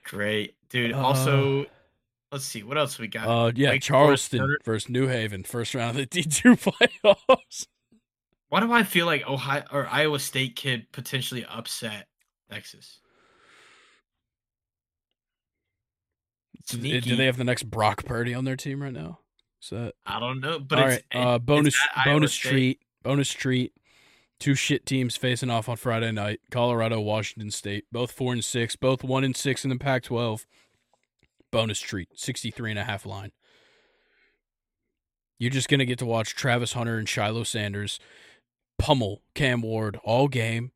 Great, 0.04 0.54
dude. 0.70 0.92
Uh, 0.92 1.00
also, 1.04 1.66
let's 2.30 2.44
see 2.44 2.62
what 2.62 2.78
else 2.78 2.98
we 2.98 3.08
got. 3.08 3.26
Uh, 3.26 3.50
yeah, 3.54 3.70
Wake 3.70 3.82
Charleston 3.82 4.56
versus 4.64 4.88
New 4.88 5.08
Haven, 5.08 5.42
first 5.42 5.74
round 5.74 5.90
of 5.90 5.96
the 5.96 6.06
D 6.06 6.22
two 6.22 6.54
playoffs. 6.56 7.66
Why 8.48 8.60
do 8.60 8.72
I 8.72 8.84
feel 8.84 9.06
like 9.06 9.28
Ohio 9.28 9.64
or 9.72 9.88
Iowa 9.88 10.18
State 10.18 10.60
could 10.60 10.90
potentially 10.92 11.44
upset 11.44 12.06
Texas? 12.50 13.00
Do 16.68 16.78
they 16.78 17.26
have 17.26 17.36
the 17.36 17.44
next 17.44 17.64
Brock 17.64 18.04
Purdy 18.04 18.34
on 18.34 18.44
their 18.44 18.56
team 18.56 18.82
right 18.82 18.92
now? 18.92 19.20
Is 19.62 19.70
that 19.70 19.94
I 20.04 20.20
don't 20.20 20.40
know, 20.40 20.58
but 20.58 20.78
all 20.78 20.88
it's, 20.88 21.02
right? 21.14 21.26
Uh, 21.26 21.38
bonus 21.38 21.76
bonus 22.04 22.34
State. 22.34 22.48
treat, 22.48 22.80
bonus 23.02 23.30
treat. 23.30 23.72
Two 24.38 24.54
shit 24.54 24.84
teams 24.84 25.16
facing 25.16 25.48
off 25.48 25.68
on 25.68 25.76
Friday 25.76 26.12
night. 26.12 26.40
Colorado, 26.50 27.00
Washington 27.00 27.50
State, 27.50 27.84
both 27.90 28.10
four 28.10 28.32
and 28.32 28.44
six, 28.44 28.76
both 28.76 29.02
one 29.02 29.24
and 29.24 29.36
six 29.36 29.64
in 29.64 29.70
the 29.70 29.76
Pac 29.78 30.02
twelve. 30.02 30.46
Bonus 31.52 31.78
treat, 31.80 32.08
63 32.16 32.72
and 32.72 32.78
a 32.78 32.84
half 32.84 33.06
line. 33.06 33.30
You're 35.38 35.50
just 35.50 35.68
gonna 35.68 35.86
get 35.86 35.98
to 36.00 36.06
watch 36.06 36.34
Travis 36.34 36.74
Hunter 36.74 36.98
and 36.98 37.08
Shiloh 37.08 37.44
Sanders 37.44 37.98
pummel 38.78 39.22
Cam 39.34 39.62
Ward 39.62 39.98
all 40.04 40.28
game, 40.28 40.72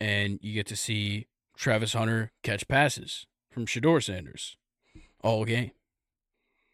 and 0.00 0.38
you 0.42 0.52
get 0.54 0.66
to 0.68 0.76
see 0.76 1.26
Travis 1.56 1.92
Hunter 1.94 2.32
catch 2.42 2.66
passes 2.68 3.26
from 3.50 3.66
Shedeur 3.66 4.02
Sanders 4.02 4.56
all 5.22 5.44
game. 5.44 5.70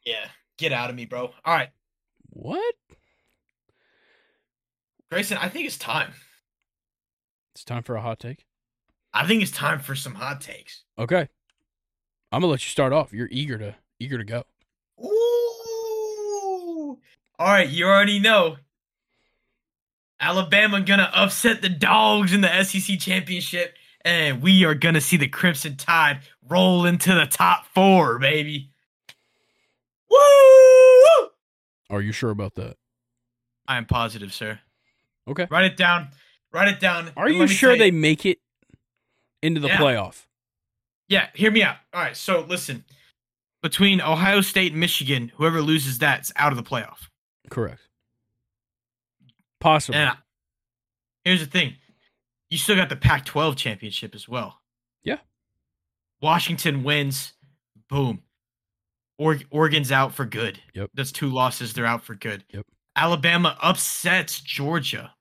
yeah. 0.04 0.28
Get 0.56 0.72
out 0.72 0.90
of 0.90 0.96
me, 0.96 1.04
bro. 1.04 1.30
All 1.44 1.54
right, 1.54 1.68
What? 2.30 2.74
Grayson. 5.08 5.38
I 5.38 5.48
think 5.48 5.66
it's 5.66 5.78
time. 5.78 6.12
It's 7.54 7.64
time 7.64 7.84
for 7.84 7.94
a 7.94 8.00
hot 8.00 8.18
take. 8.18 8.44
I 9.14 9.24
think 9.26 9.40
it's 9.42 9.52
time 9.52 9.78
for 9.78 9.94
some 9.94 10.14
hot 10.16 10.40
takes. 10.40 10.82
Okay. 10.98 11.28
I'm 12.32 12.40
gonna 12.40 12.50
let 12.50 12.64
you 12.64 12.70
start 12.70 12.92
off. 12.92 13.12
You're 13.12 13.28
eager 13.30 13.56
to 13.58 13.76
eager 14.00 14.18
to 14.18 14.24
go. 14.24 14.44
Ooh. 15.02 16.98
All 17.38 17.46
right, 17.52 17.68
you 17.68 17.86
already 17.86 18.18
know. 18.18 18.56
Alabama 20.20 20.80
gonna 20.80 21.10
upset 21.14 21.62
the 21.62 21.68
dogs 21.68 22.32
in 22.32 22.40
the 22.40 22.62
SEC 22.64 22.98
championship, 22.98 23.76
and 24.04 24.42
we 24.42 24.64
are 24.64 24.74
gonna 24.74 25.00
see 25.00 25.16
the 25.16 25.28
Crimson 25.28 25.76
Tide 25.76 26.20
roll 26.48 26.84
into 26.84 27.14
the 27.14 27.26
top 27.26 27.66
four, 27.74 28.18
baby. 28.18 28.70
Woo! 30.10 31.28
Are 31.90 32.00
you 32.02 32.12
sure 32.12 32.30
about 32.30 32.54
that? 32.54 32.76
I 33.66 33.76
am 33.76 33.86
positive, 33.86 34.32
sir. 34.32 34.60
Okay. 35.28 35.46
Write 35.50 35.66
it 35.66 35.76
down. 35.76 36.08
Write 36.52 36.68
it 36.68 36.80
down. 36.80 37.10
Are 37.16 37.28
you 37.28 37.46
sure 37.46 37.70
tell 37.72 37.78
they 37.78 37.90
make 37.90 38.24
it 38.24 38.38
into 39.42 39.60
the 39.60 39.68
Yeah. 39.68 39.76
playoff? 39.78 40.24
Yeah, 41.08 41.28
hear 41.34 41.50
me 41.50 41.62
out. 41.62 41.76
All 41.92 42.00
right, 42.02 42.16
so 42.16 42.40
listen. 42.40 42.84
Between 43.62 44.00
Ohio 44.00 44.40
State 44.40 44.72
and 44.72 44.80
Michigan, 44.80 45.32
whoever 45.36 45.60
loses 45.60 45.98
that's 45.98 46.32
out 46.36 46.52
of 46.52 46.56
the 46.56 46.62
playoff. 46.62 47.08
Correct. 47.50 47.87
Possibly. 49.60 50.00
And 50.00 50.16
here's 51.24 51.40
the 51.40 51.46
thing 51.46 51.74
you 52.50 52.58
still 52.58 52.76
got 52.76 52.88
the 52.88 52.96
Pac 52.96 53.24
12 53.24 53.56
championship 53.56 54.14
as 54.14 54.28
well. 54.28 54.60
Yeah. 55.02 55.18
Washington 56.22 56.82
wins. 56.82 57.34
Boom. 57.88 58.22
Or- 59.18 59.38
Oregon's 59.50 59.92
out 59.92 60.14
for 60.14 60.24
good. 60.24 60.60
Yep. 60.74 60.90
That's 60.94 61.12
two 61.12 61.28
losses. 61.28 61.72
They're 61.72 61.86
out 61.86 62.02
for 62.04 62.14
good. 62.14 62.44
Yep. 62.52 62.64
Alabama 62.96 63.56
upsets 63.62 64.40
Georgia. 64.40 65.12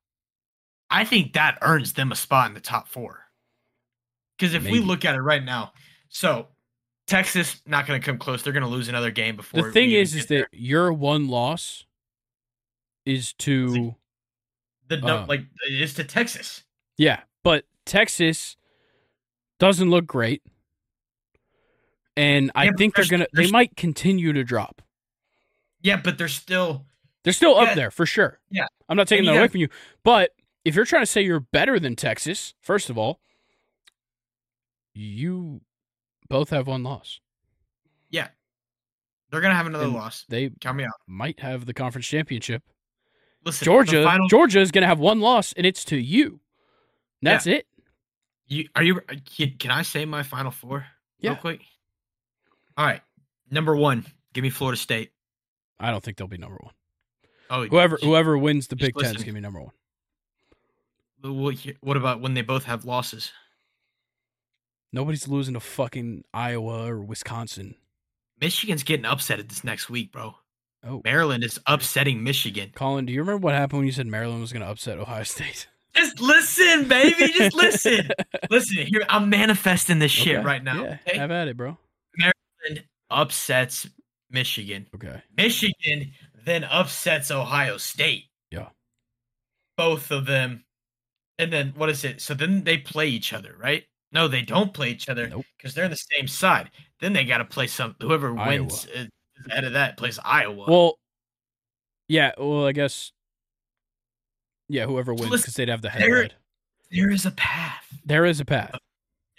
I 0.89 1.03
think 1.03 1.34
that 1.34 1.57
earns 1.61 1.93
them 1.93 2.11
a 2.11 2.15
spot 2.15 2.47
in 2.47 2.53
the 2.53 2.59
top 2.61 2.88
four. 2.88 3.23
Because 4.38 4.53
if 4.53 4.64
we 4.64 4.80
look 4.80 5.03
at 5.03 5.15
it 5.15 5.22
right 5.22 5.43
now, 5.43 5.73
so 6.09 6.47
Texas 7.07 7.61
not 7.65 7.88
going 7.88 7.99
to 7.99 8.05
come 8.05 8.18
close. 8.18 8.43
They're 8.43 8.53
going 8.53 8.64
to 8.64 8.69
lose 8.69 8.88
another 8.88 9.11
game 9.11 9.35
before. 9.35 9.64
the 9.64 9.72
thing 9.72 9.91
is, 9.91 10.15
is 10.15 10.27
there. 10.27 10.47
that 10.51 10.57
your 10.57 10.93
one 10.93 11.27
loss 11.27 11.85
is 13.05 13.34
to 13.34 13.95
the 14.89 14.97
no, 14.97 15.18
uh, 15.19 15.26
like 15.27 15.41
it 15.69 15.81
is 15.81 15.93
to 15.95 16.03
Texas. 16.03 16.64
yeah, 16.97 17.22
but 17.43 17.65
Texas 17.85 18.55
doesn't 19.59 19.89
look 19.89 20.05
great, 20.05 20.41
and 22.15 22.51
I 22.55 22.65
Yeah, 22.65 22.72
but 22.72 22.77
think 22.77 22.95
they're 22.95 23.05
gonna 23.05 23.27
they 23.34 23.49
might 23.51 23.76
continue 23.76 24.34
to 24.34 24.43
drop. 24.43 24.81
Yeah, 25.81 25.97
but 25.97 26.18
they're 26.18 26.27
still 26.27 26.85
They're 27.23 27.34
still 27.34 27.57
up 27.57 27.76
there 27.76 27.91
for 27.91 28.05
sure. 28.05 28.39
Yeah. 28.49 28.68
I'm 28.89 28.97
not 28.97 29.07
taking 29.07 29.26
that 29.26 29.38
away 29.38 29.47
from 29.47 29.61
you, 29.61 29.69
but 30.03 30.31
if 30.65 30.76
you're 30.76 30.85
trying 30.85 31.01
to 31.03 31.05
say 31.07 31.22
you're 31.22 31.39
better 31.39 31.80
than 31.80 31.95
Texas, 31.95 32.53
first 32.61 32.89
of 32.89 32.97
all, 32.97 33.19
you 34.93 35.61
both 36.30 36.49
have 36.49 36.68
one 36.68 36.84
loss. 36.84 37.19
yeah. 38.09 38.30
They're 39.30 39.41
gonna 39.41 39.55
have 39.55 39.68
another 39.68 39.84
And 39.85 39.93
loss. 39.93 40.26
They 40.30 40.51
Count 40.61 40.77
me 40.77 40.85
out. 40.85 40.91
might 41.05 41.41
have 41.41 41.65
the 41.65 41.73
conference 41.73 42.07
championship. 42.07 42.64
Listen, 43.48 43.65
Georgia, 43.65 44.03
final- 44.03 44.28
Georgia 44.28 44.60
is 44.60 44.72
going 44.72 44.82
to 44.82 44.88
have 44.88 44.99
one 44.99 45.22
loss, 45.22 45.53
and 45.53 45.65
it's 45.65 45.86
to 45.86 45.98
you. 45.98 46.41
That's 47.22 47.48
it. 47.48 47.65
You, 48.48 48.68
are 48.76 48.84
you? 48.84 48.98
Uh, 49.10 49.15
can, 49.36 49.53
can 49.57 49.72
I 49.72 49.82
say 49.82 50.06
my 50.06 50.24
final 50.24 50.52
four? 50.52 50.86
Yeah. 51.19 51.32
Real 51.32 51.40
quick. 51.40 51.61
All 52.78 52.86
right. 52.86 53.02
Number 53.49 53.76
one, 53.76 54.06
give 54.34 54.44
me 54.44 54.49
Florida 54.49 54.78
State. 54.78 55.11
I 55.80 55.91
don't 55.91 56.03
think 56.03 56.18
they'll 56.18 56.28
be 56.28 56.38
number 56.38 56.57
one. 56.61 56.74
Oh, 57.49 57.65
Whoever 57.65 57.98
whoever 58.02 58.38
wins 58.38 58.68
the 58.68 58.76
Big 58.76 58.94
Ten 58.95 59.11
is 59.11 59.24
going 59.24 59.28
to 59.28 59.32
be 59.34 59.40
number 59.40 59.61
one. 59.61 59.72
What, 61.22 61.56
what 61.82 61.95
about 61.98 62.19
when 62.22 62.34
they 62.34 62.41
both 62.41 62.65
have 62.65 62.84
losses? 62.86 63.32
Nobody's 64.91 65.28
losing 65.28 65.53
to 65.53 65.60
fucking 65.61 66.26
Iowa 66.34 66.90
or 66.90 66.99
Wisconsin. 67.02 67.76
Michigan's 68.40 68.84
getting 68.84 69.06
upset 69.06 69.40
at 69.40 69.49
this 69.49 69.64
next 69.64 69.90
week, 69.90 70.11
bro. 70.11 70.36
Oh, 70.84 71.02
Maryland 71.04 71.44
is 71.44 71.60
upsetting 71.68 72.24
Michigan. 72.24 72.72
Colin, 72.76 73.06
do 73.06 73.14
you 73.14 73.20
remember 73.20 73.45
what 73.45 73.56
happened 73.56 73.80
when 73.80 73.86
you 73.88 73.91
said 73.91 74.08
Maryland 74.08 74.41
was 74.41 74.54
going 74.54 74.64
to 74.64 74.70
upset 74.70 74.99
Ohio 74.99 75.24
State? 75.24 75.68
Just 75.95 76.20
listen, 76.22 76.88
baby. 76.88 77.34
Just 77.34 77.56
listen. 77.56 78.10
listen, 78.52 78.86
here 78.86 79.04
I'm 79.10 79.30
manifesting 79.30 79.98
this 79.99 80.12
shit 80.12 80.38
Okay, 80.38 80.45
right 80.45 80.64
now. 80.64 80.84
Yeah, 80.84 80.98
okay? 81.08 81.18
have 81.18 81.32
at 81.32 81.48
it, 81.48 81.58
bro. 81.58 81.78
Maryland 82.16 82.86
upsets 83.10 83.88
Michigan. 84.30 84.88
Okay. 84.94 85.22
Michigan 85.36 86.12
then 86.45 86.64
upsets 86.64 87.30
Ohio 87.30 87.78
State. 87.78 88.26
Yeah. 88.52 88.70
Both 89.76 90.12
of 90.12 90.26
them. 90.26 90.64
And 91.38 91.52
then 91.52 91.74
what 91.76 91.90
is 91.90 92.04
it? 92.04 92.22
So 92.22 92.34
then 92.34 92.64
they 92.64 92.78
play 92.78 93.08
each 93.08 93.34
other, 93.34 93.56
right? 93.60 93.84
No, 94.12 94.28
they 94.28 94.41
don't 94.41 94.74
play 94.74 94.90
each 94.90 95.10
other 95.10 95.28
Nope. 95.28 95.45
because 95.58 95.74
they're 95.74 95.84
on 95.86 95.91
the 95.91 95.98
same 95.98 96.28
side. 96.28 96.72
Then 97.02 97.14
they 97.14 97.26
got 97.26 97.40
to 97.40 97.45
play 97.45 97.68
some. 97.68 97.95
Whoever 98.02 98.34
wins 98.34 98.88
uh, 98.95 99.06
ahead 99.49 99.64
of 99.64 99.73
that 99.73 99.97
plays 99.97 100.19
Iowa. 100.23 100.65
Well, 100.68 100.99
yeah. 102.07 102.31
Well, 102.38 102.65
I 102.65 102.72
guess. 102.72 103.11
Yeah, 104.69 104.85
whoever 104.85 105.14
wins 105.14 105.30
because 105.30 105.53
they'd 105.53 105.69
have 105.69 105.81
the 105.81 105.89
head. 105.89 106.01
there- 106.01 106.22
head. 106.23 106.35
there 106.91 107.09
is 107.09 107.26
a 107.26 107.31
path. 107.31 107.85
There 108.05 108.26
is 108.26 108.39
a 108.39 108.45
path. 108.45 108.80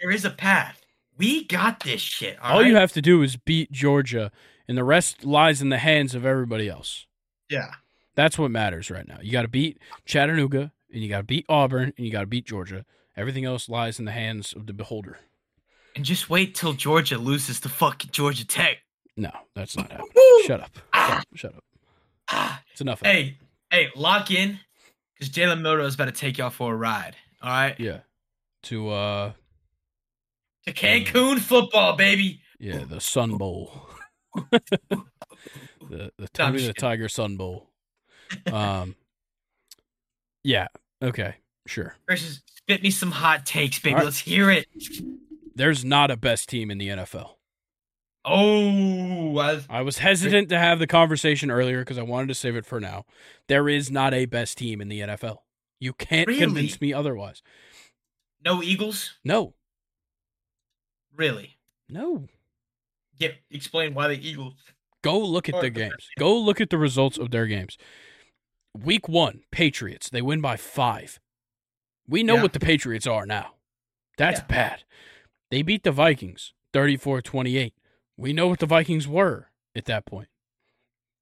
There 0.00 0.10
is 0.10 0.24
a 0.24 0.30
path. 0.30 0.80
We 1.18 1.44
got 1.44 1.80
this 1.80 2.00
shit. 2.00 2.38
All 2.40 2.62
you 2.62 2.76
have 2.76 2.92
to 2.92 3.02
do 3.02 3.22
is 3.22 3.36
beat 3.36 3.72
Georgia, 3.72 4.30
and 4.68 4.78
the 4.78 4.84
rest 4.84 5.24
lies 5.24 5.60
in 5.60 5.68
the 5.68 5.78
hands 5.78 6.14
of 6.14 6.24
everybody 6.24 6.68
else. 6.68 7.06
Yeah. 7.50 7.72
That's 8.14 8.38
what 8.38 8.50
matters 8.50 8.90
right 8.90 9.06
now. 9.06 9.18
You 9.20 9.32
got 9.32 9.42
to 9.42 9.48
beat 9.48 9.78
Chattanooga, 10.06 10.72
and 10.92 11.02
you 11.02 11.08
got 11.08 11.18
to 11.18 11.24
beat 11.24 11.44
Auburn, 11.48 11.92
and 11.96 12.06
you 12.06 12.12
got 12.12 12.20
to 12.20 12.26
beat 12.26 12.46
Georgia. 12.46 12.84
Everything 13.16 13.44
else 13.44 13.68
lies 13.68 13.98
in 13.98 14.04
the 14.04 14.12
hands 14.12 14.52
of 14.52 14.66
the 14.66 14.72
beholder. 14.72 15.18
And 15.96 16.04
just 16.04 16.30
wait 16.30 16.54
till 16.54 16.74
Georgia 16.74 17.18
loses 17.18 17.58
to 17.60 17.68
fucking 17.68 18.10
Georgia 18.12 18.46
Tech. 18.46 18.78
No, 19.18 19.30
that's 19.54 19.76
not 19.76 19.90
happening. 19.90 20.12
Shut 20.46 20.60
up. 20.60 20.70
Ah. 20.92 21.22
Shut 21.34 21.54
up. 21.54 21.64
Ah. 22.30 22.62
It's 22.70 22.80
enough. 22.80 23.00
Hey, 23.02 23.36
hey, 23.70 23.88
lock 23.96 24.30
in, 24.30 24.58
because 25.14 25.32
Jalen 25.34 25.60
Milroe 25.60 25.84
is 25.86 25.94
about 25.96 26.04
to 26.06 26.12
take 26.12 26.38
y'all 26.38 26.50
for 26.50 26.72
a 26.72 26.76
ride. 26.76 27.16
All 27.42 27.50
right, 27.50 27.78
Yeah. 27.78 27.98
To 28.64 28.90
uh 28.90 29.32
to 30.66 30.72
Cancun 30.72 31.38
football, 31.38 31.96
baby. 31.96 32.40
yeah, 32.58 32.84
the 32.88 33.00
Sun 33.00 33.36
Bowl. 33.38 33.72
the 34.50 35.00
the 35.90 36.28
Tony 36.34 36.66
the. 36.66 36.72
Tiger 36.72 37.08
Sun 37.08 37.36
Bowl. 37.36 37.70
Um 38.52 38.94
Yeah, 40.44 40.66
okay. 41.02 41.34
Sure. 41.66 41.94
Versus 42.08 42.42
spit 42.56 42.82
me 42.82 42.90
some 42.90 43.10
hot 43.12 43.46
takes, 43.46 43.78
baby. 43.78 43.94
Right. 43.94 44.04
Let's 44.04 44.18
hear 44.18 44.50
it. 44.50 44.66
There's 45.54 45.84
not 45.84 46.10
a 46.10 46.16
best 46.16 46.48
team 46.48 46.70
in 46.70 46.78
the 46.78 46.88
NFL. 46.88 47.30
Oh, 48.28 49.38
I, 49.38 49.60
I 49.68 49.82
was 49.82 49.98
hesitant 49.98 50.48
to 50.50 50.59
have 50.59 50.78
the 50.78 50.86
conversation 50.86 51.50
earlier 51.50 51.80
because 51.80 51.98
I 51.98 52.02
wanted 52.02 52.28
to 52.28 52.34
save 52.34 52.56
it 52.56 52.66
for 52.66 52.80
now. 52.80 53.05
There 53.48 53.68
is 53.68 53.90
not 53.90 54.12
a 54.14 54.26
best 54.26 54.59
team 54.59 54.80
in 54.80 54.88
the 54.88 55.00
NFL. 55.00 55.38
You 55.80 55.92
can't 55.92 56.26
Really? 56.26 56.40
convince 56.40 56.80
me 56.80 56.92
otherwise. 56.92 57.42
no 58.44 58.62
Eagles. 58.62 59.18
No. 59.24 59.55
Really? 61.14 61.56
No. 61.88 62.26
Get 63.18 63.36
explain 63.50 63.94
why 63.94 64.09
the 64.09 64.28
Eagles. 64.28 64.55
Go 65.02 65.18
look 65.18 65.48
at 65.48 65.60
the 65.60 65.70
games. 65.70 66.09
Go 66.18 66.36
look 66.38 66.60
at 66.60 66.70
the 66.70 66.78
results 66.78 67.18
of 67.18 67.30
their 67.30 67.46
games. 67.46 67.76
Week 68.76 69.09
one, 69.09 69.42
Patriots. 69.50 70.10
They 70.10 70.22
win 70.22 70.40
by 70.40 70.56
five. 70.56 71.18
We 72.06 72.22
know 72.22 72.36
Yeah. 72.36 72.42
what 72.42 72.52
the 72.52 72.60
Patriots 72.60 73.06
are 73.06 73.26
now. 73.26 73.55
That's 74.16 74.40
Yeah. 74.40 74.46
bad. 74.46 74.84
They 75.50 75.62
beat 75.62 75.82
the 75.84 75.92
Vikings 75.92 76.52
34 76.72 77.22
28. 77.22 77.74
We 78.18 78.32
know 78.32 78.48
what 78.48 78.58
the 78.58 78.66
Vikings 78.66 79.06
were 79.08 79.46
at 79.74 79.84
that 79.86 80.04
point. 80.04 80.28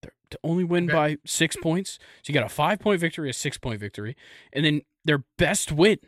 They're, 0.02 0.12
to 0.31 0.39
only 0.43 0.64
win 0.64 0.85
Okay. 0.90 0.93
by 0.94 1.16
six 1.27 1.55
points. 1.56 1.98
So 2.23 2.32
you 2.32 2.35
got 2.35 2.44
a 2.47 2.48
five 2.48 2.81
point 2.81 3.01
victory, 3.01 3.31
a 3.31 3.32
six 3.35 3.59
point 3.59 3.78
victory. 3.78 4.16
And 4.52 4.64
then 4.64 4.82
their 5.05 5.24
best 5.36 5.70
win, 5.70 5.98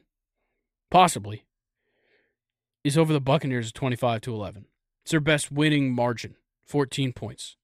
possibly, 0.91 1.45
is 2.83 2.97
over 2.97 3.13
the 3.13 3.21
Buccaneers 3.21 3.71
25 3.71 4.23
to 4.23 4.35
11. 4.35 4.65
It's 5.03 5.11
their 5.11 5.21
best 5.21 5.53
winning 5.53 5.93
margin, 5.93 6.37
14 6.67 7.13
points. 7.13 7.57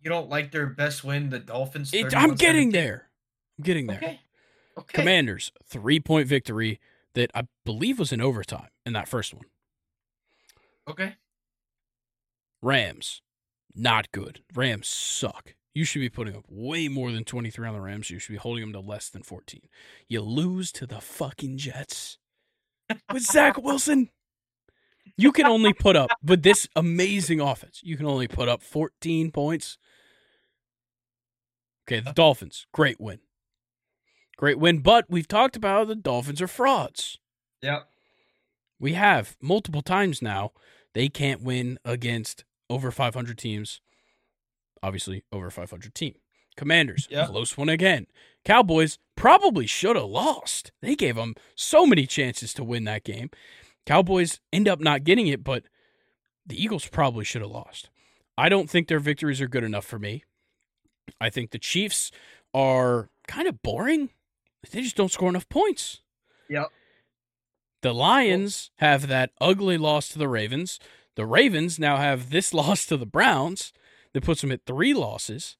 You 0.00 0.10
don't 0.10 0.28
like 0.28 0.50
their 0.50 0.66
best 0.66 1.02
win, 1.04 1.30
the 1.30 1.38
Dolphins. 1.38 1.94
It, 1.94 2.14
I'm 2.14 2.34
getting 2.34 2.72
there. 2.72 3.08
I'm 3.58 3.64
getting 3.64 3.86
there. 3.86 3.96
Okay. 3.96 4.20
Okay. 4.76 4.98
Commanders, 4.98 5.52
three 5.64 6.00
point 6.00 6.26
victory 6.26 6.80
that 7.14 7.30
I 7.32 7.46
believe 7.64 8.00
was 8.00 8.12
in 8.12 8.20
overtime 8.20 8.68
in 8.84 8.92
that 8.92 9.06
first 9.08 9.32
one. 9.32 9.44
Okay. 10.88 11.14
Rams, 12.64 13.20
not 13.74 14.10
good. 14.10 14.40
Rams 14.54 14.88
suck. 14.88 15.54
You 15.74 15.84
should 15.84 16.00
be 16.00 16.08
putting 16.08 16.34
up 16.34 16.44
way 16.48 16.88
more 16.88 17.12
than 17.12 17.24
23 17.24 17.68
on 17.68 17.74
the 17.74 17.80
Rams. 17.80 18.08
You 18.08 18.18
should 18.18 18.32
be 18.32 18.38
holding 18.38 18.62
them 18.62 18.72
to 18.72 18.80
less 18.80 19.10
than 19.10 19.22
14. 19.22 19.60
You 20.08 20.22
lose 20.22 20.72
to 20.72 20.86
the 20.86 21.00
fucking 21.00 21.58
Jets 21.58 22.16
with 23.12 23.22
Zach 23.22 23.58
Wilson. 23.58 24.08
You 25.16 25.30
can 25.30 25.46
only 25.46 25.74
put 25.74 25.94
up, 25.94 26.10
with 26.24 26.42
this 26.42 26.66
amazing 26.74 27.40
offense, 27.40 27.80
you 27.84 27.96
can 27.96 28.06
only 28.06 28.28
put 28.28 28.48
up 28.48 28.62
14 28.62 29.30
points. 29.30 29.76
Okay, 31.86 32.00
the 32.00 32.12
Dolphins, 32.12 32.66
great 32.72 32.98
win. 32.98 33.18
Great 34.38 34.58
win, 34.58 34.78
but 34.78 35.04
we've 35.10 35.28
talked 35.28 35.54
about 35.54 35.76
how 35.76 35.84
the 35.84 35.94
Dolphins 35.94 36.40
are 36.40 36.48
frauds. 36.48 37.18
Yep. 37.60 37.86
We 38.80 38.94
have 38.94 39.36
multiple 39.42 39.82
times 39.82 40.22
now. 40.22 40.52
They 40.94 41.08
can't 41.08 41.42
win 41.42 41.78
against 41.84 42.44
over 42.70 42.90
500 42.90 43.38
teams. 43.38 43.80
Obviously, 44.82 45.24
over 45.32 45.50
500 45.50 45.94
team. 45.94 46.14
Commanders, 46.56 47.08
Yeah. 47.10 47.26
close 47.26 47.56
one 47.56 47.68
again. 47.68 48.06
Cowboys 48.44 48.98
probably 49.16 49.66
should 49.66 49.96
have 49.96 50.04
lost. 50.04 50.70
They 50.80 50.94
gave 50.94 51.16
them 51.16 51.34
so 51.56 51.86
many 51.86 52.06
chances 52.06 52.52
to 52.54 52.64
win 52.64 52.84
that 52.84 53.02
game. 53.04 53.30
Cowboys 53.86 54.40
end 54.52 54.68
up 54.68 54.80
not 54.80 55.04
getting 55.04 55.26
it, 55.26 55.42
but 55.42 55.64
the 56.46 56.62
Eagles 56.62 56.86
probably 56.86 57.24
should 57.24 57.42
have 57.42 57.50
lost. 57.50 57.90
I 58.36 58.48
don't 58.48 58.68
think 58.70 58.88
their 58.88 58.98
victories 59.00 59.40
are 59.40 59.48
good 59.48 59.64
enough 59.64 59.84
for 59.84 59.98
me. 59.98 60.24
I 61.20 61.30
think 61.30 61.50
the 61.50 61.58
Chiefs 61.58 62.10
are 62.52 63.10
kind 63.26 63.48
of 63.48 63.62
boring. 63.62 64.10
They 64.70 64.82
just 64.82 64.96
don't 64.96 65.10
score 65.12 65.28
enough 65.28 65.48
points. 65.48 66.02
Yep. 66.48 66.68
The 67.82 67.92
Lions 67.94 68.70
have 68.76 69.08
that 69.08 69.30
ugly 69.40 69.76
loss 69.76 70.08
to 70.10 70.18
the 70.18 70.28
Ravens. 70.28 70.78
The 71.16 71.26
Ravens 71.26 71.78
now 71.78 71.96
have 71.96 72.30
this 72.30 72.52
loss 72.54 72.86
to 72.86 72.96
the 72.96 73.06
Browns 73.06 73.72
that 74.12 74.24
puts 74.24 74.40
them 74.40 74.52
at 74.52 74.66
three 74.66 74.94
losses. 74.94 75.56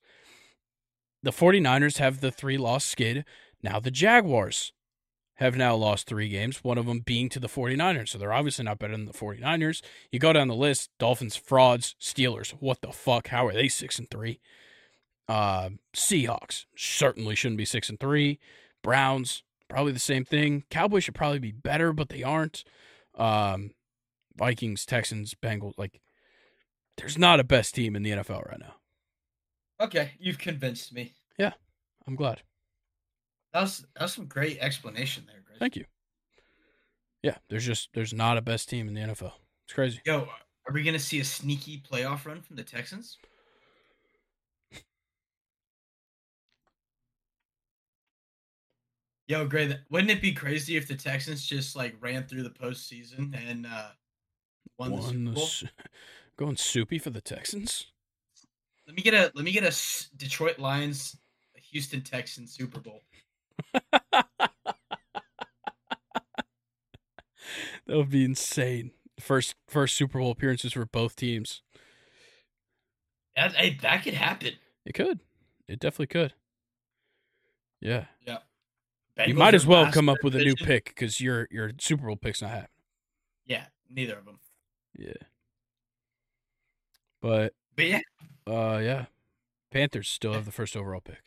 The 1.23 1.33
49ers 1.33 1.99
have 1.99 2.21
the 2.21 2.31
three 2.31 2.59
loss 2.59 2.85
skid. 2.85 3.25
Now 3.63 3.81
the 3.81 3.91
Jaguars 3.91 4.73
have 5.39 5.57
now 5.57 5.75
lost 5.75 6.07
three 6.07 6.29
games, 6.29 6.63
one 6.63 6.79
of 6.79 6.87
them 6.87 7.01
being 7.01 7.29
to 7.31 7.41
the 7.41 7.49
49ers. 7.49 8.11
So 8.11 8.19
they're 8.19 8.33
obviously 8.33 8.65
not 8.65 8.79
better 8.79 8.93
than 8.93 9.07
the 9.07 9.13
49ers. 9.13 9.83
You 10.13 10.19
go 10.19 10.33
down 10.33 10.49
the 10.49 10.55
list 10.55 10.91
Dolphins, 10.99 11.37
frauds, 11.37 11.97
Steelers. 12.01 12.51
What 12.61 12.83
the 12.83 12.93
fuck? 12.93 13.29
How 13.29 13.47
are 13.47 13.53
they 13.53 13.69
6 13.69 13.99
and 13.99 14.11
3? 14.11 14.41
Uh, 15.29 15.71
Seahawks 15.95 16.67
certainly 16.77 17.35
shouldn't 17.35 17.59
be 17.59 17.65
6 17.65 17.89
and 17.89 17.99
3. 17.99 18.39
Browns, 18.83 19.43
probably 19.69 19.93
the 19.93 19.99
same 19.99 20.25
thing. 20.25 20.65
Cowboys 20.71 21.05
should 21.05 21.15
probably 21.15 21.39
be 21.41 21.53
better, 21.53 21.93
but 21.93 22.11
they 22.11 22.23
aren't. 22.23 22.63
Um, 23.17 23.71
Vikings, 24.37 24.85
Texans, 24.85 25.35
Bengals. 25.35 25.75
Like, 25.77 26.01
there's 26.97 27.19
not 27.19 27.41
a 27.41 27.45
best 27.45 27.75
team 27.75 27.97
in 27.97 28.03
the 28.03 28.11
NFL 28.11 28.47
right 28.47 28.61
now. 28.61 28.75
Okay. 29.81 30.13
You've 30.19 30.39
convinced 30.39 30.93
me. 30.93 31.15
Yeah, 31.39 31.53
I'm 32.07 32.17
glad. 32.17 32.43
That 33.53 33.63
was 33.63 33.87
that 33.95 34.03
was 34.03 34.13
some 34.13 34.27
great 34.27 34.59
explanation 34.61 35.25
there, 35.27 35.43
Chris. 35.47 35.59
Thank 35.59 35.77
you. 35.77 35.85
Yeah, 37.23 37.37
there's 37.49 37.65
just 37.65 37.89
there's 37.95 38.13
not 38.13 38.37
a 38.37 38.43
best 38.43 38.69
team 38.69 38.89
in 38.89 38.95
the 38.95 39.01
NFL. 39.01 39.33
It's 39.65 39.75
crazy. 39.75 40.01
Yo, 40.05 40.29
are 40.67 40.73
we 40.73 40.83
gonna 40.83 40.99
see 40.99 41.21
a 41.21 41.25
sneaky 41.25 41.83
playoff 41.91 42.27
run 42.27 42.43
from 42.43 42.57
the 42.57 42.65
Texans? 42.65 43.17
Yo, 49.27 49.47
great. 49.47 49.75
Wouldn't 49.91 50.11
it 50.11 50.21
be 50.21 50.33
crazy 50.35 50.77
if 50.77 50.87
the 50.87 50.97
Texans 50.97 51.47
just 51.47 51.77
like 51.77 51.95
ran 52.01 52.25
through 52.25 52.43
the 52.43 52.51
postseason 52.51 53.35
and 53.49 53.67
uh 53.67 53.89
won 54.79 54.93
the 54.93 55.03
Super 55.03 55.15
Won 55.15 55.25
the 55.25 55.31
Bowl? 55.33 55.49
Going 56.37 56.57
soupy 56.57 56.99
for 56.99 57.11
the 57.11 57.21
Texans. 57.21 57.87
Let 58.87 58.97
me 58.97 59.03
get 59.03 59.15
a 59.15 59.31
let 59.35 59.45
me 59.45 59.53
get 59.53 59.65
a 59.65 60.17
Detroit 60.17 60.59
Lions, 60.59 61.17
Houston 61.71 62.03
Texans 62.03 62.55
Super 62.55 62.81
Bowl. 62.81 63.03
That 67.87 67.97
would 67.97 68.11
be 68.11 68.25
insane. 68.25 68.93
First 69.21 69.55
first 69.69 69.97
Super 69.97 70.19
Bowl 70.19 70.31
appearances 70.31 70.73
for 70.73 70.87
both 70.87 71.17
teams. 71.17 71.63
That 73.37 73.55
hey, 73.55 73.79
that 73.83 74.03
could 74.03 74.15
happen. 74.15 74.53
It 74.85 74.95
could. 74.95 75.21
It 75.69 75.81
definitely 75.81 76.09
could. 76.09 76.35
Yeah. 77.81 78.07
you 78.27 78.37
Bengals 79.17 79.35
might 79.35 79.55
as 79.55 79.67
well 79.67 79.91
come 79.93 80.09
up 80.09 80.19
with 80.25 80.35
a 80.35 80.39
new 80.39 80.57
pick 80.57 80.87
because 80.87 81.21
your 81.21 81.47
your 81.51 81.71
Super 81.79 82.07
Bowl 82.07 82.17
pick's 82.17 82.43
not 82.43 82.51
happening. 82.51 82.69
Yeah, 83.47 83.67
neither 83.89 84.19
of 84.19 84.25
them. 84.25 84.39
Yeah. 84.97 85.13
But 87.21 87.55
But 87.77 87.87
yeah, 87.87 88.01
uh 88.47 88.79
yeah. 88.83 89.07
Panthers 89.71 90.09
still 90.09 90.33
have 90.35 90.45
the 90.45 90.53
first 90.53 90.77
overall 90.77 91.01
pick. 91.01 91.23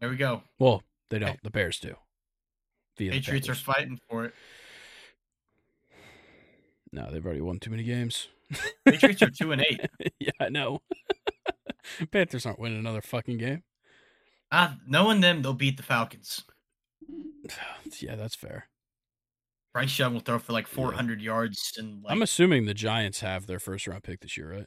there 0.00 0.10
we 0.10 0.16
go. 0.16 0.42
Well, 0.58 0.82
they 1.08 1.18
don't. 1.18 1.42
The 1.42 1.50
Bears 1.50 1.78
do. 1.78 1.94
Via 2.98 3.12
Patriots 3.12 3.48
are 3.48 3.54
fighting 3.54 3.98
for 4.08 4.26
it. 4.26 4.34
No, 6.92 7.10
they've 7.10 7.24
already 7.24 7.40
won 7.40 7.58
too 7.58 7.70
many 7.70 7.84
games. 7.84 8.28
Patriots 8.84 9.22
are 9.22 9.30
two 9.38 9.52
and 9.52 9.62
eight. 9.62 9.80
yeah, 10.18 10.30
I 10.40 10.48
know. 10.48 10.82
Panthers 12.10 12.44
aren't 12.44 12.58
winning 12.58 12.78
another 12.80 13.00
fucking 13.00 13.38
game. 13.38 13.62
Ah, 14.52 14.76
knowing 14.86 15.20
them, 15.20 15.40
they'll 15.42 15.54
beat 15.54 15.76
the 15.76 15.82
Falcons. 15.82 16.42
yeah, 18.00 18.16
that's 18.16 18.34
fair. 18.34 18.68
Bryce 19.72 19.98
Young 19.98 20.14
will 20.14 20.20
throw 20.20 20.38
for 20.38 20.52
like 20.52 20.66
400 20.66 21.20
yards 21.20 21.74
and 21.78 22.02
like 22.02 22.12
I'm 22.12 22.22
assuming 22.22 22.66
the 22.66 22.74
Giants 22.74 23.20
have 23.20 23.46
their 23.46 23.60
first 23.60 23.86
round 23.86 24.02
pick 24.02 24.20
this 24.20 24.36
year, 24.36 24.52
right? 24.52 24.66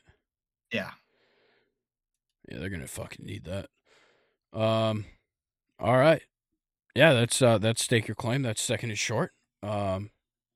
yeah. 0.72 0.92
Yeah, 2.50 2.60
they're 2.60 2.70
gonna 2.70 2.88
fucking 2.88 3.26
need 3.26 3.46
that. 3.46 3.70
Um, 4.58 5.06
all 5.80 5.98
right. 5.98 6.22
Yeah, 6.96 7.14
that's 7.14 7.42
uh, 7.42 7.58
that's 7.58 7.84
stake 7.84 8.08
your 8.08 8.16
claim. 8.16 8.42
That's 8.42 8.62
second 8.62 8.92
is 8.92 9.00
short. 9.00 9.32
Um, 9.62 10.12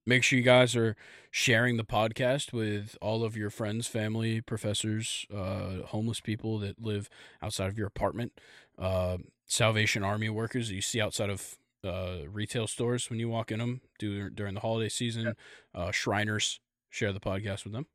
make 0.05 0.23
sure 0.23 0.37
you 0.37 0.43
guys 0.43 0.75
are 0.75 0.95
sharing 1.31 1.77
the 1.77 1.85
podcast 1.85 2.53
with 2.53 2.97
all 3.01 3.23
of 3.23 3.37
your 3.37 3.49
friends, 3.49 3.87
family, 3.87 4.41
professors, 4.41 5.25
uh, 5.33 5.83
homeless 5.87 6.19
people 6.19 6.59
that 6.59 6.81
live 6.81 7.09
outside 7.41 7.67
of 7.67 7.77
your 7.77 7.87
apartment, 7.87 8.33
uh, 8.77 9.17
Salvation 9.45 10.03
Army 10.03 10.29
workers 10.29 10.67
that 10.69 10.75
you 10.75 10.81
see 10.81 11.01
outside 11.01 11.29
of 11.29 11.57
uh, 11.83 12.27
retail 12.29 12.67
stores 12.67 13.09
when 13.09 13.19
you 13.19 13.29
walk 13.29 13.51
in 13.51 13.59
them 13.59 13.81
do, 13.99 14.29
during 14.29 14.53
the 14.53 14.59
holiday 14.59 14.89
season, 14.89 15.35
uh, 15.73 15.91
Shriners, 15.91 16.59
share 16.89 17.13
the 17.13 17.19
podcast 17.19 17.63
with 17.63 17.73
them. 17.73 17.85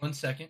One 0.00 0.12
second. 0.12 0.48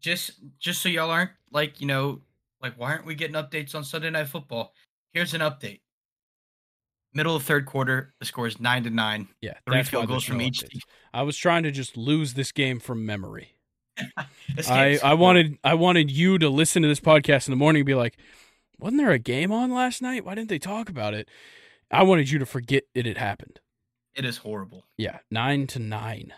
Just 0.00 0.32
just 0.58 0.82
so 0.82 0.88
y'all 0.88 1.10
aren't 1.10 1.30
like, 1.50 1.80
you 1.80 1.86
know, 1.86 2.20
like 2.60 2.74
why 2.78 2.92
aren't 2.92 3.06
we 3.06 3.14
getting 3.14 3.36
updates 3.36 3.74
on 3.74 3.84
Sunday 3.84 4.10
night 4.10 4.28
football? 4.28 4.74
Here's 5.12 5.34
an 5.34 5.40
update. 5.40 5.80
Middle 7.14 7.36
of 7.36 7.44
third 7.44 7.64
quarter, 7.64 8.12
the 8.18 8.26
score 8.26 8.46
is 8.46 8.60
nine 8.60 8.82
to 8.84 8.90
nine. 8.90 9.28
Yeah, 9.40 9.54
Three 9.66 9.82
field 9.84 10.08
goals 10.08 10.28
no 10.28 10.34
from 10.34 10.42
each 10.42 10.60
team. 10.60 10.80
I 11.12 11.22
was 11.22 11.36
trying 11.36 11.62
to 11.62 11.70
just 11.70 11.96
lose 11.96 12.34
this 12.34 12.50
game 12.50 12.80
from 12.80 13.06
memory. 13.06 13.54
I, 14.68 14.98
I 15.02 15.14
wanted 15.14 15.56
I 15.62 15.74
wanted 15.74 16.10
you 16.10 16.38
to 16.38 16.48
listen 16.48 16.82
to 16.82 16.88
this 16.88 17.00
podcast 17.00 17.46
in 17.46 17.52
the 17.52 17.56
morning 17.56 17.80
and 17.80 17.86
be 17.86 17.94
like, 17.94 18.16
wasn't 18.78 19.00
there 19.00 19.10
a 19.12 19.18
game 19.18 19.52
on 19.52 19.72
last 19.72 20.02
night? 20.02 20.24
Why 20.24 20.34
didn't 20.34 20.48
they 20.48 20.58
talk 20.58 20.88
about 20.88 21.14
it? 21.14 21.28
I 21.90 22.02
wanted 22.02 22.30
you 22.30 22.38
to 22.38 22.46
forget 22.46 22.84
it 22.94 23.06
had 23.06 23.18
happened. 23.18 23.60
it 24.14 24.24
is 24.24 24.38
horrible. 24.38 24.84
Yeah, 24.96 25.18
nine 25.30 25.66
to 25.68 25.78
nine. 25.78 26.32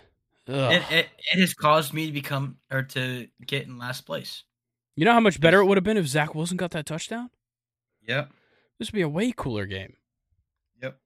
It, 0.48 0.82
it 0.92 1.08
it 1.32 1.40
has 1.40 1.54
caused 1.54 1.92
me 1.92 2.06
to 2.06 2.12
become 2.12 2.58
or 2.70 2.82
to 2.82 3.26
get 3.44 3.66
in 3.66 3.78
last 3.78 4.02
place. 4.06 4.44
you 4.94 5.04
know 5.04 5.12
how 5.12 5.20
much 5.20 5.40
better 5.40 5.60
it 5.60 5.64
would 5.66 5.76
have 5.76 5.82
been 5.84 5.96
if 5.96 6.06
Zach 6.06 6.34
Wilson 6.34 6.56
got 6.56 6.70
that 6.70 6.86
touchdown? 6.86 7.30
Yep. 8.06 8.30
This 8.78 8.88
would 8.92 8.96
be 8.96 9.02
a 9.02 9.08
way 9.08 9.32
cooler 9.36 9.66
game. 9.66 9.94
Yep. 10.82 10.98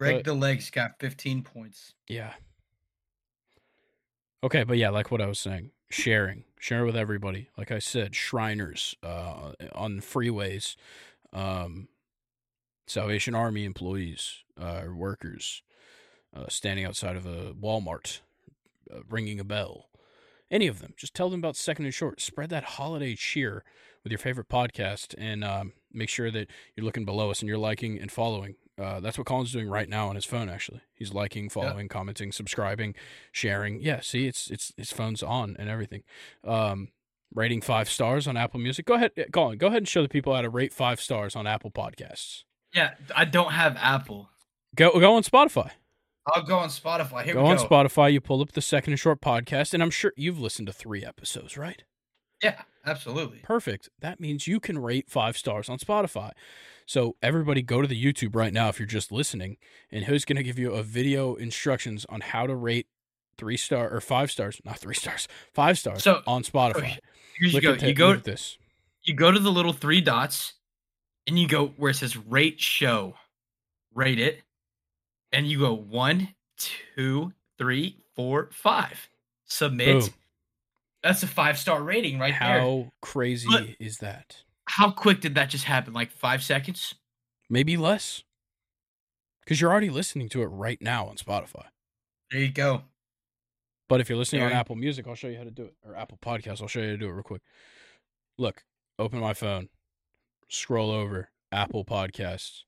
Greg 0.00 0.16
But- 0.16 0.24
the 0.24 0.34
legs 0.34 0.70
got 0.70 0.98
15 0.98 1.42
points. 1.42 1.92
Yeah. 2.08 2.32
Okay, 4.44 4.64
but 4.64 4.76
yeah, 4.76 4.88
like 4.90 5.10
what 5.12 5.20
I 5.20 5.26
was 5.26 5.38
saying, 5.38 5.70
sharing, 5.92 6.44
share 6.58 6.84
with 6.84 6.96
everybody. 6.96 7.48
Like 7.56 7.70
I 7.70 7.78
said, 7.78 8.14
Shriners 8.14 8.94
uh, 9.02 9.52
on 9.74 10.00
freeways, 10.00 10.76
um, 11.32 11.88
Salvation 12.86 13.34
Army 13.34 13.64
employees, 13.64 14.38
uh, 14.60 14.82
workers, 14.94 15.62
uh, 16.34 16.46
standing 16.48 16.84
outside 16.84 17.16
of 17.16 17.26
a 17.26 17.52
Walmart, 17.54 18.20
uh, 18.92 19.00
ringing 19.08 19.40
a 19.40 19.44
bell. 19.44 19.88
Any 20.50 20.66
of 20.66 20.80
them, 20.80 20.94
just 20.96 21.14
tell 21.14 21.30
them 21.30 21.40
about 21.40 21.56
Second 21.56 21.86
and 21.86 21.94
Short. 21.94 22.20
Spread 22.20 22.50
that 22.50 22.64
holiday 22.64 23.14
cheer 23.14 23.64
with 24.02 24.10
your 24.10 24.18
favorite 24.18 24.48
podcast, 24.48 25.14
and 25.16 25.42
um, 25.42 25.72
make 25.92 26.08
sure 26.08 26.30
that 26.30 26.48
you're 26.76 26.84
looking 26.84 27.04
below 27.04 27.30
us 27.30 27.40
and 27.40 27.48
you're 27.48 27.58
liking 27.58 27.98
and 27.98 28.12
following. 28.12 28.56
Uh, 28.80 29.00
that's 29.00 29.18
what 29.18 29.26
Colin's 29.26 29.52
doing 29.52 29.68
right 29.68 29.88
now 29.88 30.08
on 30.08 30.14
his 30.14 30.24
phone. 30.24 30.48
Actually, 30.48 30.80
he's 30.94 31.12
liking, 31.12 31.48
following, 31.48 31.88
commenting, 31.88 32.32
subscribing, 32.32 32.94
sharing. 33.30 33.80
Yeah, 33.80 34.00
see, 34.00 34.26
it's 34.26 34.50
it's 34.50 34.72
his 34.76 34.92
phone's 34.92 35.22
on 35.22 35.56
and 35.58 35.68
everything. 35.68 36.02
Um, 36.42 36.88
rating 37.34 37.60
five 37.60 37.88
stars 37.88 38.26
on 38.26 38.36
Apple 38.36 38.60
Music. 38.60 38.86
Go 38.86 38.94
ahead, 38.94 39.12
Colin. 39.32 39.58
Go 39.58 39.66
ahead 39.66 39.78
and 39.78 39.88
show 39.88 40.02
the 40.02 40.08
people 40.08 40.34
how 40.34 40.42
to 40.42 40.48
rate 40.48 40.72
five 40.72 41.00
stars 41.00 41.36
on 41.36 41.46
Apple 41.46 41.70
Podcasts. 41.70 42.44
Yeah, 42.74 42.94
I 43.14 43.26
don't 43.26 43.52
have 43.52 43.76
Apple. 43.78 44.30
Go 44.74 44.98
go 44.98 45.14
on 45.14 45.22
Spotify. 45.22 45.70
I'll 46.26 46.42
go 46.42 46.58
on 46.58 46.68
Spotify. 46.68 47.24
Here 47.24 47.34
go 47.34 47.42
we 47.42 47.50
on. 47.50 47.58
Spotify. 47.58 48.12
You 48.12 48.20
pull 48.20 48.40
up 48.40 48.52
the 48.52 48.62
Second 48.62 48.94
and 48.94 49.00
Short 49.00 49.20
podcast, 49.20 49.74
and 49.74 49.82
I'm 49.82 49.90
sure 49.90 50.12
you've 50.16 50.38
listened 50.38 50.66
to 50.68 50.72
three 50.72 51.04
episodes, 51.04 51.58
right? 51.58 51.82
Yeah, 52.42 52.62
absolutely. 52.86 53.40
Perfect. 53.42 53.88
That 54.00 54.18
means 54.20 54.46
you 54.46 54.60
can 54.60 54.78
rate 54.78 55.08
five 55.08 55.36
stars 55.36 55.68
on 55.68 55.78
Spotify. 55.78 56.32
So 56.86 57.16
everybody 57.22 57.62
go 57.62 57.80
to 57.82 57.88
the 57.88 58.02
YouTube 58.02 58.34
right 58.34 58.52
now 58.52 58.68
if 58.68 58.78
you're 58.78 58.86
just 58.86 59.10
listening, 59.12 59.56
and 59.90 60.04
who's 60.04 60.24
going 60.24 60.36
to 60.36 60.42
give 60.42 60.58
you 60.58 60.72
a 60.72 60.82
video 60.82 61.34
instructions 61.34 62.04
on 62.08 62.20
how 62.20 62.46
to 62.46 62.54
rate 62.54 62.86
three 63.38 63.56
star 63.56 63.88
or 63.90 64.00
five 64.00 64.30
stars, 64.30 64.60
not 64.64 64.78
three 64.78 64.94
stars, 65.02 65.28
five 65.52 65.78
stars 65.78 66.02
So- 66.02 66.22
on 66.26 66.42
Spotify. 66.42 66.76
Okay, 66.76 66.98
Here 67.38 67.48
you 67.48 67.60
go. 67.60 67.72
at, 67.72 67.82
You 67.82 67.94
go. 67.94 68.12
at 68.12 68.24
this. 68.24 68.58
You 69.04 69.14
go 69.14 69.30
to 69.32 69.38
the 69.38 69.50
little 69.50 69.72
three 69.72 70.00
dots, 70.00 70.52
and 71.26 71.38
you 71.38 71.48
go 71.48 71.68
where 71.76 71.90
it 71.90 71.94
says 71.94 72.16
rate 72.16 72.60
show. 72.60 73.14
Rate 73.94 74.18
it, 74.20 74.40
and 75.32 75.46
you 75.46 75.58
go 75.58 75.74
one, 75.74 76.28
two, 76.96 77.32
three, 77.58 77.96
four, 78.16 78.48
five. 78.52 79.08
Submit. 79.44 80.00
Boom. 80.00 80.10
That's 81.02 81.22
a 81.22 81.26
five 81.26 81.58
star 81.58 81.82
rating 81.82 82.18
right 82.18 82.32
How 82.32 82.46
there. 82.48 82.60
How 82.60 82.92
crazy 83.02 83.48
But- 83.50 83.66
is 83.80 83.98
that? 83.98 84.36
How 84.66 84.90
quick 84.90 85.20
did 85.20 85.34
that 85.34 85.50
just 85.50 85.64
happen? 85.64 85.92
Like 85.92 86.10
five 86.10 86.42
seconds? 86.42 86.94
Maybe 87.50 87.76
less. 87.76 88.22
Because 89.40 89.60
you're 89.60 89.70
already 89.70 89.90
listening 89.90 90.28
to 90.30 90.42
it 90.42 90.46
right 90.46 90.80
now 90.80 91.06
on 91.06 91.16
Spotify. 91.16 91.66
There 92.30 92.40
you 92.40 92.52
go. 92.52 92.82
But 93.88 94.00
if 94.00 94.08
you're 94.08 94.16
listening 94.16 94.42
on 94.42 94.52
Apple 94.52 94.76
Music, 94.76 95.06
I'll 95.06 95.14
show 95.14 95.28
you 95.28 95.36
how 95.36 95.44
to 95.44 95.50
do 95.50 95.64
it. 95.64 95.74
Or 95.84 95.94
Apple 95.96 96.18
Podcasts, 96.24 96.62
I'll 96.62 96.68
show 96.68 96.80
you 96.80 96.86
how 96.86 96.92
to 96.92 96.98
do 96.98 97.08
it 97.08 97.12
real 97.12 97.22
quick. 97.22 97.42
Look, 98.38 98.64
open 98.98 99.18
my 99.20 99.34
phone, 99.34 99.68
scroll 100.48 100.90
over, 100.90 101.28
Apple 101.50 101.84
Podcasts. 101.84 102.62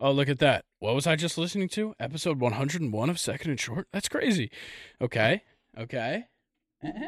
Oh, 0.00 0.10
look 0.10 0.28
at 0.28 0.38
that. 0.38 0.64
What 0.78 0.94
was 0.94 1.06
I 1.06 1.16
just 1.16 1.36
listening 1.36 1.68
to? 1.70 1.94
Episode 2.00 2.40
101 2.40 3.10
of 3.10 3.18
Second 3.18 3.50
and 3.50 3.60
Short? 3.60 3.88
That's 3.92 4.08
crazy. 4.08 4.50
Okay. 5.00 5.42
Okay. 5.78 6.24
look 6.82 7.02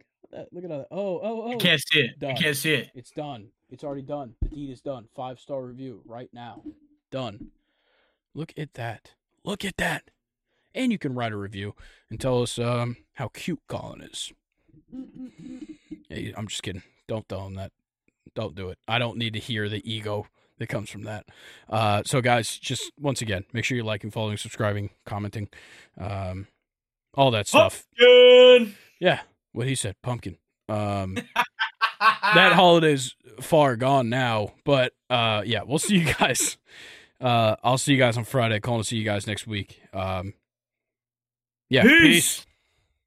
at 0.00 0.06
that. 0.32 0.52
Look 0.52 0.64
at 0.64 0.70
that. 0.70 0.86
Oh, 0.90 1.20
oh, 1.22 1.42
oh. 1.42 1.50
You 1.50 1.58
can't 1.58 1.80
see 1.80 2.00
it. 2.00 2.18
done. 2.18 2.30
You 2.30 2.42
can't 2.42 2.56
see 2.56 2.74
it. 2.74 2.90
It's 2.94 3.10
done. 3.10 3.48
It's 3.70 3.84
already 3.84 4.02
done. 4.02 4.34
The 4.42 4.48
deed 4.48 4.70
is 4.70 4.80
done. 4.80 5.06
Five 5.14 5.38
star 5.38 5.62
review 5.62 6.02
right 6.04 6.28
now. 6.32 6.62
Done. 7.10 7.50
Look 8.34 8.52
at 8.56 8.74
that. 8.74 9.12
Look 9.44 9.64
at 9.64 9.76
that. 9.78 10.04
And 10.74 10.90
you 10.90 10.98
can 10.98 11.14
write 11.14 11.32
a 11.32 11.36
review 11.36 11.74
and 12.10 12.20
tell 12.20 12.42
us 12.42 12.58
um, 12.58 12.96
how 13.14 13.28
cute 13.28 13.60
Colin 13.68 14.02
is. 14.02 14.32
Hey, 16.08 16.32
I'm 16.36 16.46
just 16.48 16.62
kidding. 16.62 16.82
Don't 17.08 17.28
tell 17.28 17.46
him 17.46 17.54
that. 17.54 17.72
Don't 18.34 18.54
do 18.54 18.70
it. 18.70 18.78
I 18.88 18.98
don't 18.98 19.18
need 19.18 19.34
to 19.34 19.38
hear 19.38 19.68
the 19.68 19.82
ego 19.90 20.26
that 20.58 20.68
comes 20.68 20.88
from 20.88 21.02
that. 21.02 21.26
Uh, 21.68 22.02
so, 22.06 22.20
guys, 22.20 22.56
just 22.58 22.92
once 22.98 23.20
again, 23.20 23.44
make 23.52 23.64
sure 23.64 23.76
you're 23.76 23.84
liking, 23.84 24.10
following, 24.10 24.36
subscribing, 24.38 24.90
commenting, 25.04 25.48
um, 25.98 26.46
all 27.14 27.30
that 27.32 27.48
stuff. 27.48 27.86
Good. 27.98 28.74
Yeah, 28.98 29.20
what 29.52 29.66
he 29.66 29.74
said, 29.74 29.96
pumpkin. 30.02 30.36
Um, 30.68 31.14
that 32.00 32.52
holiday's 32.54 33.14
far 33.40 33.76
gone 33.76 34.08
now, 34.08 34.54
but 34.64 34.92
uh, 35.10 35.42
yeah, 35.44 35.62
we'll 35.64 35.78
see 35.78 35.98
you 35.98 36.14
guys. 36.14 36.58
Uh, 37.20 37.56
I'll 37.62 37.78
see 37.78 37.92
you 37.92 37.98
guys 37.98 38.16
on 38.18 38.24
Friday. 38.24 38.58
Calling 38.60 38.82
to 38.82 38.86
see 38.86 38.96
you 38.96 39.04
guys 39.04 39.26
next 39.26 39.46
week. 39.46 39.80
Um, 39.92 40.34
yeah, 41.70 41.82
Peace. 41.82 42.38
peace. 42.38 42.46